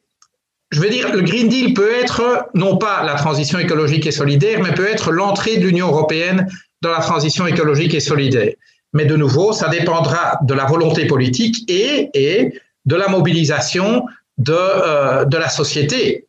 je 0.71 0.81
veux 0.81 0.89
dire, 0.89 1.13
le 1.13 1.21
Green 1.21 1.49
Deal 1.49 1.75
peut 1.75 1.91
être 2.03 2.49
non 2.55 2.77
pas 2.77 3.03
la 3.05 3.15
transition 3.15 3.59
écologique 3.59 4.07
et 4.07 4.13
solidaire, 4.13 4.61
mais 4.63 4.73
peut 4.73 4.89
être 4.89 5.13
l'entrée 5.13 5.59
de 5.59 5.67
l'Union 5.67 5.89
européenne 5.89 6.49
dans 6.83 6.91
la 6.91 7.01
transition 7.01 7.47
écologique 7.47 7.95
et 7.95 8.01
solidaire. 8.01 8.55
Mais 8.93 9.05
de 9.05 9.17
nouveau, 9.17 9.53
ça 9.53 9.69
dépendra 9.69 10.39
de 10.43 10.55
la 10.55 10.65
volonté 10.65 11.07
politique 11.07 11.71
et, 11.71 12.11
et 12.15 12.61
de 12.87 12.97
la 12.97 13.09
mobilisation 13.09 14.05
de, 14.39 14.53
euh, 14.57 15.25
de 15.25 15.37
la 15.37 15.49
société 15.49 16.27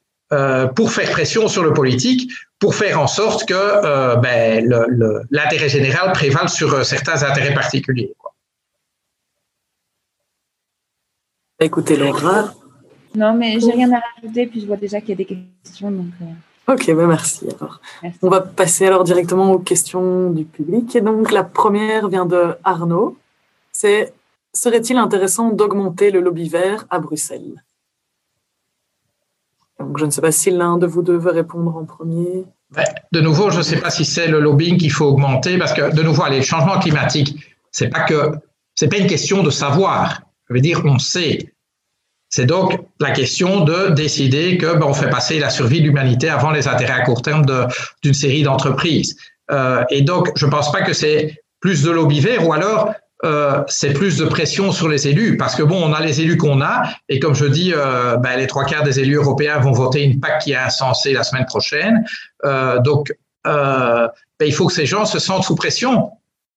pour 0.77 0.93
faire 0.93 1.11
pression 1.11 1.49
sur 1.49 1.61
le 1.61 1.73
politique 1.73 2.31
pour 2.61 2.75
faire 2.75 3.01
en 3.01 3.07
sorte 3.07 3.45
que 3.45 3.55
euh, 3.55 4.15
ben, 4.17 4.69
l'intérêt 5.31 5.67
général 5.67 6.13
prévale 6.13 6.47
sur 6.47 6.71
euh, 6.73 6.83
certains 6.83 7.23
intérêts 7.23 7.55
particuliers. 7.55 8.13
Quoi. 8.19 8.33
Écoutez, 11.59 11.97
Laura. 11.97 12.53
Non, 13.15 13.33
mais 13.33 13.59
j'ai 13.59 13.71
rien 13.71 13.91
à 13.91 13.99
rajouter, 14.15 14.45
puis 14.45 14.61
je 14.61 14.67
vois 14.67 14.77
déjà 14.77 15.01
qu'il 15.01 15.09
y 15.09 15.13
a 15.13 15.15
des 15.15 15.25
questions. 15.25 15.91
Donc, 15.91 16.13
euh... 16.21 16.73
Ok, 16.73 16.85
ben 16.85 17.07
merci. 17.07 17.47
Alors, 17.59 17.81
merci. 18.03 18.19
on 18.21 18.29
va 18.29 18.41
passer 18.41 18.85
alors 18.85 19.03
directement 19.03 19.51
aux 19.51 19.59
questions 19.59 20.29
du 20.29 20.45
public. 20.45 20.95
Et 20.95 21.01
donc, 21.01 21.31
la 21.31 21.43
première 21.43 22.07
vient 22.09 22.27
de 22.27 22.55
Arnaud. 22.63 23.17
C'est 23.71 24.13
serait-il 24.53 24.97
intéressant 24.97 25.49
d'augmenter 25.49 26.11
le 26.11 26.19
lobby 26.19 26.47
vert 26.47 26.85
à 26.91 26.99
Bruxelles? 26.99 27.63
Donc, 29.81 29.97
je 29.97 30.05
ne 30.05 30.11
sais 30.11 30.21
pas 30.21 30.31
si 30.31 30.51
l'un 30.51 30.77
de 30.77 30.87
vous 30.87 31.01
deux 31.01 31.17
veut 31.17 31.31
répondre 31.31 31.75
en 31.75 31.85
premier. 31.85 32.45
De 33.11 33.21
nouveau, 33.21 33.49
je 33.49 33.57
ne 33.57 33.63
sais 33.63 33.77
pas 33.77 33.89
si 33.89 34.05
c'est 34.05 34.27
le 34.27 34.39
lobbying 34.39 34.77
qu'il 34.77 34.91
faut 34.91 35.05
augmenter 35.05 35.57
parce 35.57 35.73
que, 35.73 35.93
de 35.93 36.03
nouveau, 36.03 36.23
les 36.29 36.41
changements 36.41 36.79
climatiques, 36.79 37.37
c'est 37.71 37.89
pas 37.89 38.01
que, 38.01 38.31
c'est 38.75 38.87
pas 38.87 38.97
une 38.97 39.07
question 39.07 39.43
de 39.43 39.49
savoir. 39.49 40.21
Je 40.49 40.53
veux 40.53 40.61
dire, 40.61 40.81
on 40.85 40.99
sait. 40.99 41.53
C'est 42.29 42.45
donc 42.45 42.79
la 43.01 43.11
question 43.11 43.65
de 43.65 43.89
décider 43.89 44.57
que 44.57 44.77
ben, 44.77 44.85
on 44.85 44.93
fait 44.93 45.09
passer 45.09 45.37
la 45.39 45.49
survie 45.49 45.81
de 45.81 45.85
l'humanité 45.85 46.29
avant 46.29 46.51
les 46.51 46.67
intérêts 46.67 46.93
à 46.93 47.01
court 47.01 47.21
terme 47.21 47.45
d'une 48.03 48.13
série 48.13 48.43
d'entreprises. 48.43 49.17
Euh, 49.51 49.83
et 49.89 50.01
donc, 50.01 50.31
je 50.35 50.45
ne 50.45 50.51
pense 50.51 50.71
pas 50.71 50.81
que 50.81 50.93
c'est 50.93 51.43
plus 51.59 51.83
de 51.83 51.91
lobby 51.91 52.21
vert 52.21 52.47
ou 52.47 52.53
alors 52.53 52.93
euh, 53.23 53.63
c'est 53.67 53.93
plus 53.93 54.17
de 54.17 54.25
pression 54.25 54.71
sur 54.71 54.89
les 54.89 55.07
élus 55.07 55.37
parce 55.37 55.55
que 55.55 55.63
bon, 55.63 55.81
on 55.83 55.93
a 55.93 56.01
les 56.01 56.21
élus 56.21 56.37
qu'on 56.37 56.61
a 56.61 56.83
et 57.07 57.19
comme 57.19 57.35
je 57.35 57.45
dis, 57.45 57.71
euh, 57.73 58.17
ben, 58.17 58.37
les 58.37 58.47
trois 58.47 58.65
quarts 58.65 58.83
des 58.83 58.99
élus 58.99 59.15
européens 59.15 59.59
vont 59.59 59.71
voter 59.71 60.03
une 60.03 60.19
PAC 60.19 60.43
qui 60.43 60.51
est 60.53 60.55
insensée 60.55 61.13
la 61.13 61.23
semaine 61.23 61.45
prochaine. 61.45 62.03
Euh, 62.45 62.79
donc, 62.79 63.13
euh, 63.45 64.07
ben, 64.39 64.45
il 64.45 64.53
faut 64.53 64.67
que 64.67 64.73
ces 64.73 64.85
gens 64.85 65.05
se 65.05 65.19
sentent 65.19 65.43
sous 65.43 65.55
pression. 65.55 66.11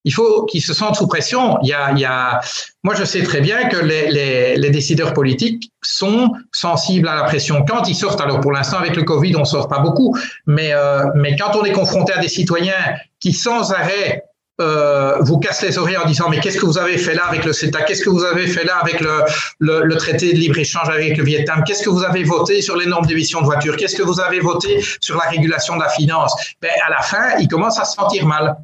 il 0.07 0.13
faut 0.13 0.45
qu'ils 0.45 0.63
se 0.63 0.75
sentent 0.75 0.97
sous 0.97 1.07
pression. 1.07 1.59
Il 1.63 1.69
y 1.69 1.73
a, 1.73 1.93
il 1.93 1.99
y 1.99 2.05
a, 2.05 2.41
moi, 2.83 2.95
je 2.95 3.05
sais 3.05 3.23
très 3.23 3.41
bien 3.41 3.69
que 3.69 3.77
les, 3.77 4.11
les, 4.11 4.57
les, 4.57 4.71
décideurs 4.71 5.15
politiques 5.15 5.71
sont 5.83 6.33
sensibles 6.53 7.09
à 7.09 7.15
la 7.15 7.25
pression 7.25 7.65
quand 7.67 7.89
ils 7.89 7.95
sortent. 7.95 8.21
Alors, 8.21 8.41
pour 8.41 8.53
l'instant, 8.53 8.79
avec 8.79 8.97
le 8.97 9.03
Covid, 9.03 9.37
on 9.37 9.45
sort 9.47 9.69
pas 9.69 9.79
beaucoup, 9.79 10.17
mais, 10.47 10.73
euh, 10.75 11.05
mais 11.15 11.37
quand 11.37 11.57
on 11.57 11.65
est 11.65 11.73
confronté 11.73 12.13
à 12.13 12.19
des 12.19 12.29
citoyens 12.29 12.97
qui, 13.19 13.33
sans 13.33 13.73
arrêt, 13.73 14.25
euh, 14.61 15.17
vous 15.21 15.39
cassent 15.39 15.63
les 15.63 15.79
oreilles 15.79 15.97
en 15.97 16.07
disant 16.07 16.29
mais 16.29 16.39
qu'est-ce 16.39 16.59
que 16.59 16.67
vous 16.67 16.79
avez 16.79 16.97
fait 16.97 17.15
là 17.15 17.25
avec 17.25 17.45
le 17.45 17.53
CETA? 17.53 17.83
Qu'est-ce 17.83 18.05
que 18.05 18.11
vous 18.11 18.25
avez 18.25 18.47
fait 18.47 18.65
là 18.65 18.77
avec 18.77 19.01
le, 19.01 19.23
le, 19.59 19.83
le 19.85 19.97
traité 19.97 20.33
de 20.33 20.39
libre-échange 20.39 20.89
avec 20.89 21.17
le 21.17 21.25
Vietnam? 21.25 21.65
Qu'est-ce 21.67 21.83
que 21.83 21.91
vous 21.91 22.05
avez 22.05 22.23
voté 22.23 22.63
sur 22.63 22.77
les 22.77 22.87
normes 22.87 23.07
d'émission 23.07 23.41
de 23.41 23.47
voitures? 23.47 23.77
Qu'est-ce 23.77 23.97
que 23.97 24.03
vous 24.03 24.21
avez 24.21 24.39
voté 24.41 24.85
sur 25.01 25.17
la 25.17 25.29
régulation 25.29 25.77
de 25.77 25.83
la 25.83 25.89
finance? 25.89 26.35
Ben, 26.63 26.71
À 26.87 26.91
la 26.91 27.03
fin, 27.03 27.37
ils 27.41 27.49
commencent 27.49 27.81
à 27.81 27.85
se 27.85 27.95
sentir 27.97 28.27
mal. 28.27 28.57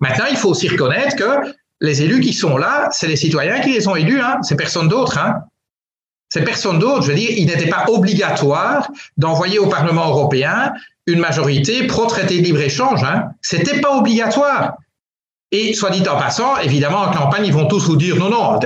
Maintenant, 0.00 0.26
il 0.30 0.36
faut 0.36 0.50
aussi 0.50 0.68
reconnaître 0.68 1.16
que 1.16 1.52
les 1.80 2.02
élus 2.02 2.20
qui 2.20 2.32
sont 2.32 2.56
là, 2.56 2.88
c'est 2.92 3.08
les 3.08 3.16
citoyens 3.16 3.60
qui 3.60 3.72
les 3.72 3.88
ont 3.88 3.96
élus, 3.96 4.20
hein, 4.20 4.38
c'est 4.42 4.56
personne 4.56 4.88
d'autre. 4.88 5.18
Hein. 5.18 5.42
C'est 6.28 6.44
personne 6.44 6.78
d'autre. 6.78 7.02
Je 7.02 7.08
veux 7.08 7.16
dire, 7.18 7.30
il 7.36 7.46
n'était 7.46 7.68
pas 7.68 7.84
obligatoire 7.88 8.88
d'envoyer 9.16 9.58
au 9.58 9.66
Parlement 9.66 10.08
européen 10.08 10.72
une 11.06 11.18
majorité 11.18 11.86
pro-traité 11.88 12.38
de 12.38 12.44
libre-échange. 12.44 13.02
Hein. 13.02 13.30
C'était 13.42 13.80
pas 13.80 13.96
obligatoire. 13.96 14.76
Et 15.52 15.74
soit 15.74 15.90
dit 15.90 16.06
en 16.08 16.18
passant, 16.18 16.56
évidemment, 16.58 17.02
en 17.02 17.12
campagne, 17.12 17.46
ils 17.46 17.52
vont 17.52 17.66
tous 17.66 17.86
vous 17.86 17.96
dire 17.96 18.16
non, 18.16 18.30
non. 18.30 18.58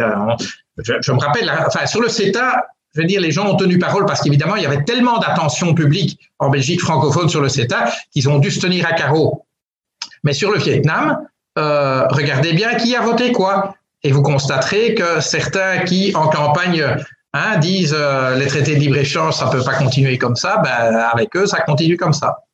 Je, 0.79 0.95
je 1.01 1.13
me 1.13 1.19
rappelle, 1.19 1.51
enfin, 1.67 1.85
sur 1.87 2.01
le 2.01 2.09
CETA, 2.09 2.65
je 2.97 3.03
veux 3.03 3.07
dire, 3.07 3.21
les 3.21 3.31
gens 3.31 3.47
ont 3.47 3.57
tenu 3.57 3.79
parole 3.79 4.07
parce 4.07 4.23
qu'évidemment, 4.23 4.57
il 4.57 4.63
y 4.63 4.67
avait 4.67 4.83
tellement 4.85 5.19
d'attention 5.19 5.75
publique 5.75 6.19
en 6.39 6.49
Belgique 6.49 6.81
francophone 6.81 7.29
sur 7.29 7.43
le 7.43 7.49
CETA 7.51 7.91
qu'ils 8.11 8.29
ont 8.31 8.39
dû 8.39 8.51
se 8.51 8.61
tenir 8.61 8.87
à 8.87 8.93
carreau. 8.93 9.45
Mais 10.25 10.33
sur 10.33 10.51
le 10.51 10.59
Vietnam, 10.59 11.27
euh, 11.59 12.07
regardez 12.09 12.55
bien 12.55 12.75
qui 12.77 12.97
a 12.97 13.03
voté 13.03 13.33
quoi. 13.33 13.75
Et 14.03 14.13
vous 14.13 14.23
constaterez 14.23 14.95
que 14.95 15.21
certains 15.21 15.81
qui, 15.81 16.15
en 16.15 16.29
campagne, 16.29 16.87
hein, 17.35 17.59
disent 17.59 17.97
euh, 17.97 18.37
les 18.37 18.47
traités 18.47 18.77
de 18.77 18.81
libre-échange, 18.81 19.35
ça 19.35 19.47
ne 19.47 19.51
peut 19.51 19.65
pas 19.65 19.75
continuer 19.75 20.17
comme 20.17 20.37
ça, 20.37 20.59
ben, 20.59 20.97
avec 21.13 21.35
eux, 21.37 21.47
ça 21.47 21.61
continue 21.61 21.97
comme 21.97 22.13
ça. 22.13 22.45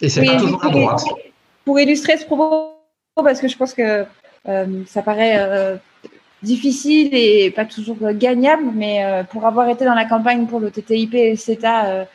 Et 0.00 0.08
c'est 0.08 0.24
pas 0.24 0.36
toujours 0.36 0.64
à 0.64 0.68
droite. 0.68 1.04
Pour 1.66 1.80
illustrer 1.80 2.16
ce 2.16 2.24
propos, 2.24 2.76
parce 3.16 3.40
que 3.40 3.48
je 3.48 3.56
pense 3.56 3.74
que 3.74 4.04
euh, 4.48 4.84
ça 4.86 5.02
paraît 5.02 5.36
euh, 5.36 5.76
difficile 6.40 7.08
et 7.12 7.50
pas 7.50 7.64
toujours 7.64 7.96
gagnable, 8.12 8.70
mais 8.72 9.04
euh, 9.04 9.24
pour 9.24 9.44
avoir 9.46 9.68
été 9.68 9.84
dans 9.84 9.96
la 9.96 10.04
campagne 10.04 10.46
pour 10.46 10.60
le 10.60 10.70
TTIP 10.70 11.12
et 11.14 11.30
le 11.30 11.36
CETA, 11.36 12.06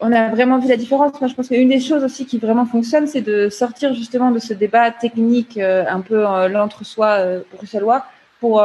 on 0.00 0.10
a 0.12 0.30
vraiment 0.30 0.58
vu 0.58 0.66
la 0.66 0.76
différence. 0.76 1.20
Moi, 1.20 1.28
je 1.28 1.34
pense 1.34 1.46
qu'une 1.46 1.68
des 1.68 1.78
choses 1.78 2.02
aussi 2.02 2.26
qui 2.26 2.38
vraiment 2.38 2.66
fonctionne, 2.66 3.06
c'est 3.06 3.20
de 3.20 3.48
sortir 3.48 3.94
justement 3.94 4.32
de 4.32 4.40
ce 4.40 4.54
débat 4.54 4.90
technique 4.90 5.56
un 5.56 6.00
peu 6.00 6.24
l'entre-soi 6.48 7.42
bruxellois 7.54 8.04
pour 8.40 8.60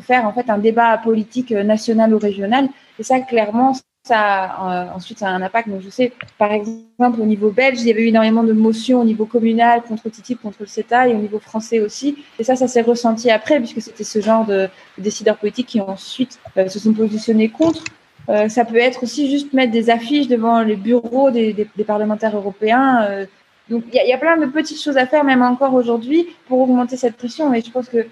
faire 0.00 0.24
en 0.24 0.32
fait 0.32 0.48
un 0.48 0.56
débat 0.56 0.96
politique 0.96 1.50
national 1.50 2.14
ou 2.14 2.18
régional. 2.18 2.70
Et 2.98 3.02
ça, 3.02 3.20
clairement, 3.20 3.74
ça 4.06 4.90
ensuite 4.94 5.18
ça 5.18 5.28
a 5.28 5.30
un 5.30 5.42
impact. 5.42 5.68
Donc, 5.68 5.82
je 5.82 5.90
sais, 5.90 6.12
par 6.38 6.52
exemple, 6.52 7.20
au 7.20 7.26
niveau 7.26 7.50
belge, 7.50 7.80
il 7.80 7.88
y 7.88 7.90
avait 7.90 8.02
eu 8.02 8.08
énormément 8.08 8.42
de 8.42 8.52
motions 8.52 9.00
au 9.00 9.04
niveau 9.04 9.26
communal 9.26 9.82
contre 9.82 10.08
TTIP, 10.08 10.42
contre 10.42 10.58
le 10.60 10.66
CETA, 10.66 11.08
et 11.08 11.14
au 11.14 11.18
niveau 11.18 11.38
français 11.38 11.80
aussi. 11.80 12.16
Et 12.38 12.44
ça, 12.44 12.56
ça 12.56 12.68
s'est 12.68 12.82
ressenti 12.82 13.30
après, 13.30 13.58
puisque 13.58 13.80
c'était 13.80 14.04
ce 14.04 14.20
genre 14.20 14.44
de, 14.44 14.68
décideurs 14.98 15.36
politiques 15.36 15.66
qui 15.66 15.80
ensuite 15.80 16.38
se 16.56 16.78
sont 16.78 16.92
positionnés 16.92 17.48
contre. 17.48 17.82
Euh, 18.28 18.48
ça 18.48 18.64
peut 18.64 18.76
être 18.76 19.02
aussi 19.04 19.30
juste 19.30 19.52
mettre 19.52 19.72
des 19.72 19.88
affiches 19.90 20.26
devant 20.26 20.62
les 20.62 20.76
bureaux 20.76 21.30
des, 21.30 21.68
parlementaires 21.86 22.36
européens. 22.36 23.04
Euh, 23.04 23.26
donc 23.70 23.84
il 23.92 24.00
y, 24.04 24.08
y, 24.08 24.12
a 24.12 24.18
plein 24.18 24.36
de 24.36 24.46
petites 24.46 24.80
choses 24.80 24.96
à 24.96 25.06
faire, 25.06 25.24
même 25.24 25.42
encore 25.42 25.74
aujourd'hui, 25.74 26.26
pour 26.48 26.60
augmenter 26.60 26.96
cette 26.96 27.16
pression. 27.16 27.52
Et 27.54 27.62
je 27.62 27.70
pense 27.70 27.88
que 27.88 28.06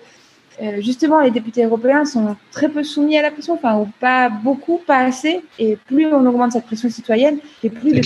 euh, 0.63 0.81
justement, 0.81 1.21
les 1.21 1.31
députés 1.31 1.65
européens 1.65 2.05
sont 2.05 2.37
très 2.53 2.69
peu 2.69 2.83
soumis 2.83 3.19
à 3.19 3.23
la 3.23 3.31
pression, 3.31 3.55
enfin, 3.55 3.79
ou 3.79 3.89
pas 4.01 4.29
beaucoup, 4.29 4.81
pas 4.87 4.99
assez. 4.99 5.43
Et 5.59 5.77
plus 5.77 6.07
on 6.07 6.25
augmente 6.27 6.53
cette 6.53 6.67
pression 6.67 6.89
citoyenne, 6.89 7.39
et 7.63 7.71
plus 7.71 7.93
de 7.93 8.01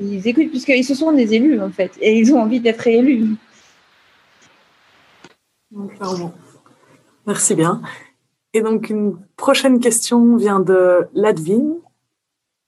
ils 0.00 0.26
écoutent, 0.26 0.50
puisqu'ils 0.50 0.84
se 0.84 0.94
sont 0.94 1.12
des 1.12 1.34
élus, 1.34 1.60
en 1.60 1.70
fait, 1.70 1.92
et 2.00 2.18
ils 2.18 2.32
ont 2.34 2.40
envie 2.40 2.60
d'être 2.60 2.86
élus. 2.86 3.36
Merci 7.26 7.54
bien. 7.54 7.80
Et 8.54 8.60
donc, 8.60 8.90
une 8.90 9.16
prochaine 9.36 9.80
question 9.80 10.36
vient 10.36 10.60
de 10.60 11.06
Ladvin. 11.14 11.76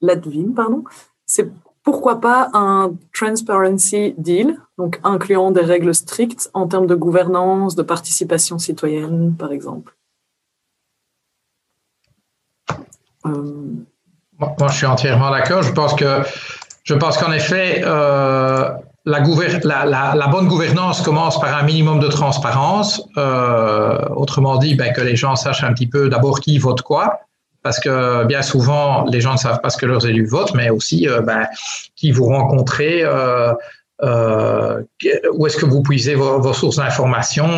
Ladvin, 0.00 0.52
pardon. 0.54 0.84
C'est 1.26 1.50
pourquoi 1.84 2.20
pas 2.20 2.48
un 2.54 2.94
transparency 3.12 4.14
deal, 4.18 4.58
donc 4.78 4.98
incluant 5.04 5.50
des 5.50 5.60
règles 5.60 5.94
strictes 5.94 6.50
en 6.54 6.66
termes 6.66 6.86
de 6.86 6.94
gouvernance, 6.94 7.76
de 7.76 7.82
participation 7.82 8.58
citoyenne, 8.58 9.36
par 9.38 9.52
exemple. 9.52 9.94
Euh... 13.26 13.32
Moi, 14.40 14.68
je 14.68 14.76
suis 14.76 14.86
entièrement 14.86 15.30
d'accord. 15.30 15.62
Je 15.62 15.72
pense 15.72 15.94
que 15.94 16.22
je 16.82 16.94
pense 16.94 17.16
qu'en 17.16 17.32
effet, 17.32 17.82
euh, 17.84 18.68
la, 19.04 20.28
bonne 20.30 20.48
gouvernance 20.48 21.02
commence 21.02 21.40
par 21.40 21.56
un 21.56 21.62
minimum 21.62 22.00
de 22.00 22.08
transparence. 22.08 23.02
Euh, 23.16 23.98
autrement 24.16 24.56
dit, 24.56 24.74
ben, 24.74 24.92
que 24.92 25.00
les 25.00 25.16
gens 25.16 25.36
sachent 25.36 25.64
un 25.64 25.72
petit 25.72 25.86
peu 25.86 26.08
d'abord 26.08 26.40
qui 26.40 26.58
vote 26.58 26.82
quoi, 26.82 27.20
parce 27.64 27.80
que 27.80 28.24
bien 28.24 28.42
souvent, 28.42 29.06
les 29.06 29.22
gens 29.22 29.32
ne 29.32 29.38
savent 29.38 29.60
pas 29.62 29.70
ce 29.70 29.78
que 29.78 29.86
leurs 29.86 30.06
élus 30.06 30.26
votent, 30.26 30.54
mais 30.54 30.68
aussi 30.68 31.08
euh, 31.08 31.22
ben, 31.22 31.46
qui 31.96 32.12
vous 32.12 32.26
rencontrez, 32.26 33.02
euh, 33.02 33.52
euh 34.02 34.82
où 35.32 35.46
est-ce 35.46 35.56
que 35.56 35.64
vous 35.64 35.82
puisez 35.82 36.14
vos, 36.14 36.40
vos 36.40 36.52
sources 36.52 36.76
d'information 36.76 37.48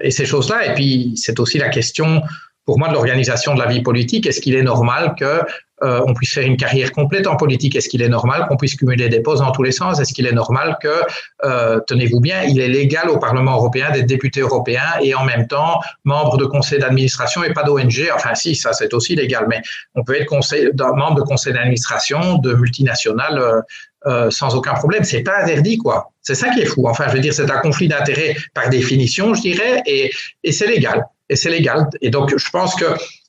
et 0.00 0.10
ces 0.10 0.24
choses-là. 0.24 0.66
Et 0.66 0.74
puis, 0.74 1.12
c'est 1.16 1.38
aussi 1.40 1.58
la 1.58 1.68
question 1.68 2.22
pour 2.64 2.78
moi 2.78 2.88
de 2.88 2.94
l'organisation 2.94 3.54
de 3.54 3.60
la 3.60 3.66
vie 3.66 3.82
politique. 3.82 4.26
Est-ce 4.26 4.40
qu'il 4.40 4.54
est 4.54 4.62
normal 4.62 5.14
que 5.18 5.42
euh, 5.82 6.00
on 6.06 6.14
puisse 6.14 6.32
faire 6.32 6.46
une 6.46 6.56
carrière 6.56 6.92
complète 6.92 7.26
en 7.26 7.36
politique 7.36 7.76
Est-ce 7.76 7.88
qu'il 7.88 8.02
est 8.02 8.08
normal 8.08 8.46
qu'on 8.48 8.56
puisse 8.56 8.74
cumuler 8.74 9.08
des 9.08 9.20
postes 9.20 9.42
dans 9.42 9.52
tous 9.52 9.62
les 9.62 9.72
sens? 9.72 10.00
Est-ce 10.00 10.12
qu'il 10.12 10.26
est 10.26 10.32
normal 10.32 10.78
que, 10.80 11.02
euh, 11.44 11.80
tenez-vous 11.86 12.20
bien, 12.20 12.42
il 12.42 12.60
est 12.60 12.68
légal 12.68 13.10
au 13.10 13.18
Parlement 13.18 13.52
européen 13.52 13.90
d'être 13.90 14.06
député 14.06 14.40
européen 14.40 14.82
et 15.02 15.14
en 15.14 15.24
même 15.24 15.46
temps 15.46 15.80
membre 16.04 16.36
de 16.36 16.44
conseil 16.44 16.78
d'administration 16.78 17.42
et 17.44 17.52
pas 17.52 17.62
d'ONG 17.62 18.10
Enfin, 18.14 18.34
si, 18.34 18.54
ça 18.54 18.72
c'est 18.72 18.94
aussi 18.94 19.14
légal, 19.16 19.46
mais 19.48 19.60
on 19.94 20.04
peut 20.04 20.14
être 20.20 20.26
conseil, 20.26 20.70
membre 20.78 21.16
de 21.16 21.22
conseil 21.22 21.52
d'administration 21.52 22.38
de 22.38 22.54
multinationales 22.54 23.38
euh, 23.38 23.60
euh, 24.06 24.30
sans 24.30 24.54
aucun 24.56 24.74
problème. 24.74 25.04
C'est 25.04 25.22
pas 25.22 25.42
interdit, 25.42 25.78
quoi. 25.78 26.10
C'est 26.22 26.34
ça 26.34 26.48
qui 26.50 26.60
est 26.60 26.66
fou. 26.66 26.88
Enfin, 26.88 27.04
je 27.08 27.14
veux 27.14 27.20
dire, 27.20 27.32
c'est 27.32 27.50
un 27.50 27.58
conflit 27.58 27.86
d'intérêt 27.86 28.34
par 28.52 28.68
définition, 28.68 29.32
je 29.34 29.42
dirais, 29.42 29.82
et, 29.86 30.10
et 30.42 30.52
c'est 30.52 30.66
légal. 30.66 31.06
Et 31.28 31.36
c'est 31.36 31.50
légal. 31.50 31.88
Et 32.00 32.10
donc, 32.10 32.36
je 32.36 32.50
pense 32.50 32.74
que 32.74 32.84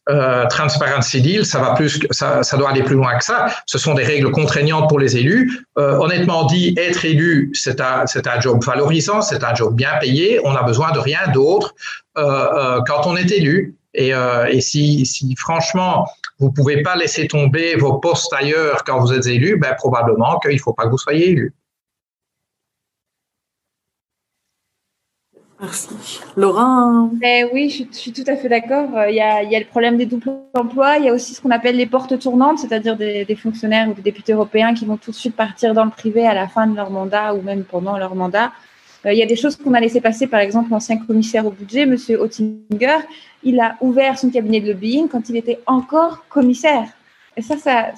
euh, 0.09 0.45
transparency 0.47 1.21
deal, 1.21 1.45
ça 1.45 1.59
va 1.59 1.75
plus, 1.75 1.99
ça, 2.11 2.43
ça 2.43 2.57
doit 2.57 2.71
aller 2.71 2.83
plus 2.83 2.95
loin 2.95 3.17
que 3.17 3.23
ça. 3.23 3.47
Ce 3.65 3.77
sont 3.77 3.93
des 3.93 4.03
règles 4.03 4.31
contraignantes 4.31 4.89
pour 4.89 4.99
les 4.99 5.15
élus. 5.17 5.65
Euh, 5.77 5.97
honnêtement 5.97 6.45
dit, 6.45 6.75
être 6.77 7.05
élu, 7.05 7.51
c'est 7.53 7.79
un, 7.79 8.05
c'est 8.05 8.27
un 8.27 8.39
job 8.39 8.63
valorisant, 8.63 9.21
c'est 9.21 9.43
un 9.43 9.55
job 9.55 9.75
bien 9.75 9.97
payé. 10.01 10.39
On 10.43 10.55
a 10.55 10.63
besoin 10.63 10.91
de 10.91 10.99
rien 10.99 11.27
d'autre 11.33 11.73
euh, 12.17 12.21
euh 12.21 12.81
quand 12.85 13.07
on 13.07 13.15
est 13.15 13.31
élu. 13.31 13.75
Et, 13.95 14.09
et 14.49 14.61
si, 14.61 15.05
si, 15.05 15.35
franchement 15.35 16.07
vous 16.39 16.51
pouvez 16.51 16.81
pas 16.81 16.95
laisser 16.95 17.27
tomber 17.27 17.75
vos 17.75 17.99
postes 17.99 18.33
ailleurs 18.33 18.83
quand 18.83 18.99
vous 18.99 19.13
êtes 19.13 19.27
élu, 19.27 19.57
ben 19.57 19.75
probablement 19.75 20.39
qu'il 20.39 20.59
faut 20.59 20.73
pas 20.73 20.85
que 20.85 20.89
vous 20.89 20.97
soyez 20.97 21.29
élu. 21.29 21.53
Merci. 25.63 26.19
Laura 26.35 27.09
eh 27.23 27.45
Oui, 27.53 27.69
je, 27.69 27.97
suis 27.97 28.11
tout 28.11 28.25
à 28.27 28.35
fait 28.35 28.49
d'accord. 28.49 28.97
Euh, 28.97 29.09
il 29.09 29.15
y, 29.15 29.21
a, 29.21 29.41
le 29.41 29.65
problème 29.65 29.95
des 29.95 30.05
doubles 30.05 30.31
emplois. 30.53 30.97
Il 30.97 31.05
y 31.05 31.09
a 31.09 31.13
aussi 31.13 31.33
ce 31.33 31.41
qu'on 31.41 31.51
appelle 31.51 31.77
les 31.77 31.85
portes 31.85 32.19
tournantes, 32.19 32.59
c'est-à-dire 32.59 32.97
des, 32.97 33.37
fonctionnaires 33.41 33.87
ou 33.89 33.93
des 33.93 34.01
députés 34.01 34.33
européens 34.33 34.73
qui 34.73 34.83
vont 34.83 34.97
tout 34.97 35.11
de 35.11 35.15
suite 35.15 35.37
partir 35.37 35.73
dans 35.73 35.85
le 35.85 35.91
privé 35.91 36.27
à 36.27 36.33
la 36.33 36.49
fin 36.49 36.67
de 36.67 36.75
leur 36.75 36.89
mandat 36.89 37.33
ou 37.33 37.41
même 37.41 37.63
pendant 37.63 37.97
leur 37.97 38.13
mandat. 38.13 38.51
Euh, 39.05 39.13
il 39.13 39.17
y 39.17 39.23
a 39.23 39.25
des 39.25 39.37
choses 39.37 39.55
qu'on 39.55 39.73
a 39.73 39.79
laissé 39.79 40.01
passer, 40.01 40.27
par 40.27 40.41
exemple, 40.41 40.69
l'ancien 40.69 40.97
commissaire 40.97 41.45
au 41.45 41.51
budget, 41.51 41.83
M. 41.83 41.95
Oettinger, 42.19 42.97
il 43.43 43.57
a 43.61 43.77
ouvert 43.79 44.19
son 44.19 44.31
cabinet 44.31 44.59
de 44.59 44.67
lobbying 44.67 45.07
quand 45.07 45.29
il 45.29 45.37
était 45.37 45.59
encore 45.65 46.25
commissaire. 46.27 46.89
Et 47.37 47.41
ça, 47.41 47.57
ça 47.57 47.93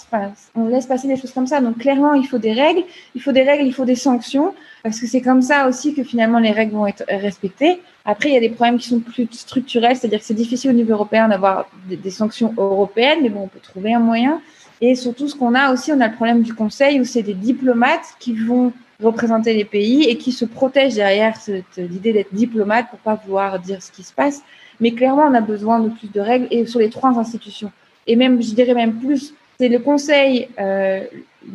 on 0.55 0.68
laisse 0.68 0.86
passer 0.86 1.07
des 1.07 1.18
choses 1.18 1.32
comme 1.32 1.47
ça. 1.47 1.61
Donc 1.61 1.80
clairement, 1.80 2.13
il 2.13 2.28
faut 2.28 2.38
des 2.38 2.53
règles, 2.53 2.84
il 3.16 3.22
faut 3.22 3.32
des 3.32 3.43
règles, 3.43 3.66
il 3.66 3.74
faut 3.74 3.86
des 3.86 3.95
sanctions, 3.95 4.53
parce 4.86 4.99
que 4.99 5.07
c'est 5.07 5.21
comme 5.21 5.41
ça 5.41 5.67
aussi 5.67 5.95
que 5.95 6.03
finalement 6.03 6.38
les 6.38 6.51
règles 6.51 6.73
vont 6.73 6.86
être 6.86 7.03
respectées. 7.09 7.81
Après, 8.05 8.29
il 8.29 8.36
y 8.36 8.38
a 8.38 8.39
des 8.39 8.49
problèmes 8.49 8.77
qui 8.77 8.88
sont 8.88 8.99
plus 8.99 9.27
structurels, 9.31 9.95
c'est-à-dire 9.95 10.19
que 10.19 10.25
c'est 10.25 10.36
difficile 10.36 10.69
au 10.69 10.73
niveau 10.73 10.93
européen 10.93 11.27
d'avoir 11.27 11.67
des, 11.89 12.11
sanctions 12.11 12.53
européennes, 12.55 13.17
mais 13.23 13.29
bon, 13.29 13.45
on 13.45 13.47
peut 13.47 13.59
trouver 13.59 13.95
un 13.95 13.99
moyen. 13.99 14.41
Et 14.81 14.93
surtout, 14.93 15.27
ce 15.27 15.36
qu'on 15.36 15.55
a 15.55 15.73
aussi, 15.73 15.91
on 15.91 15.99
a 16.01 16.07
le 16.07 16.13
problème 16.13 16.43
du 16.43 16.53
Conseil 16.53 17.01
où 17.01 17.03
c'est 17.03 17.23
des 17.23 17.33
diplomates 17.33 18.13
qui 18.19 18.33
vont 18.33 18.73
représenter 19.01 19.55
les 19.55 19.65
pays 19.65 20.03
et 20.03 20.19
qui 20.19 20.31
se 20.31 20.45
protègent 20.45 20.93
derrière 20.93 21.36
cette 21.38 21.77
idée 21.77 22.13
d'être 22.13 22.36
diplomate 22.36 22.88
pour 22.91 22.99
pas 22.99 23.15
pouvoir 23.15 23.57
dire 23.57 23.81
ce 23.81 23.91
qui 23.91 24.03
se 24.03 24.13
passe. 24.13 24.43
Mais 24.79 24.91
clairement, 24.91 25.23
on 25.23 25.33
a 25.33 25.41
besoin 25.41 25.79
de 25.79 25.89
plus 25.89 26.11
de 26.11 26.21
règles 26.21 26.45
et 26.51 26.67
sur 26.67 26.79
les 26.79 26.91
trois 26.91 27.17
institutions 27.17 27.71
et 28.07 28.15
même, 28.15 28.41
je 28.41 28.53
dirais 28.53 28.73
même 28.73 28.93
plus, 28.93 29.33
c'est 29.59 29.69
le 29.69 29.79
Conseil, 29.79 30.47
euh, 30.59 31.01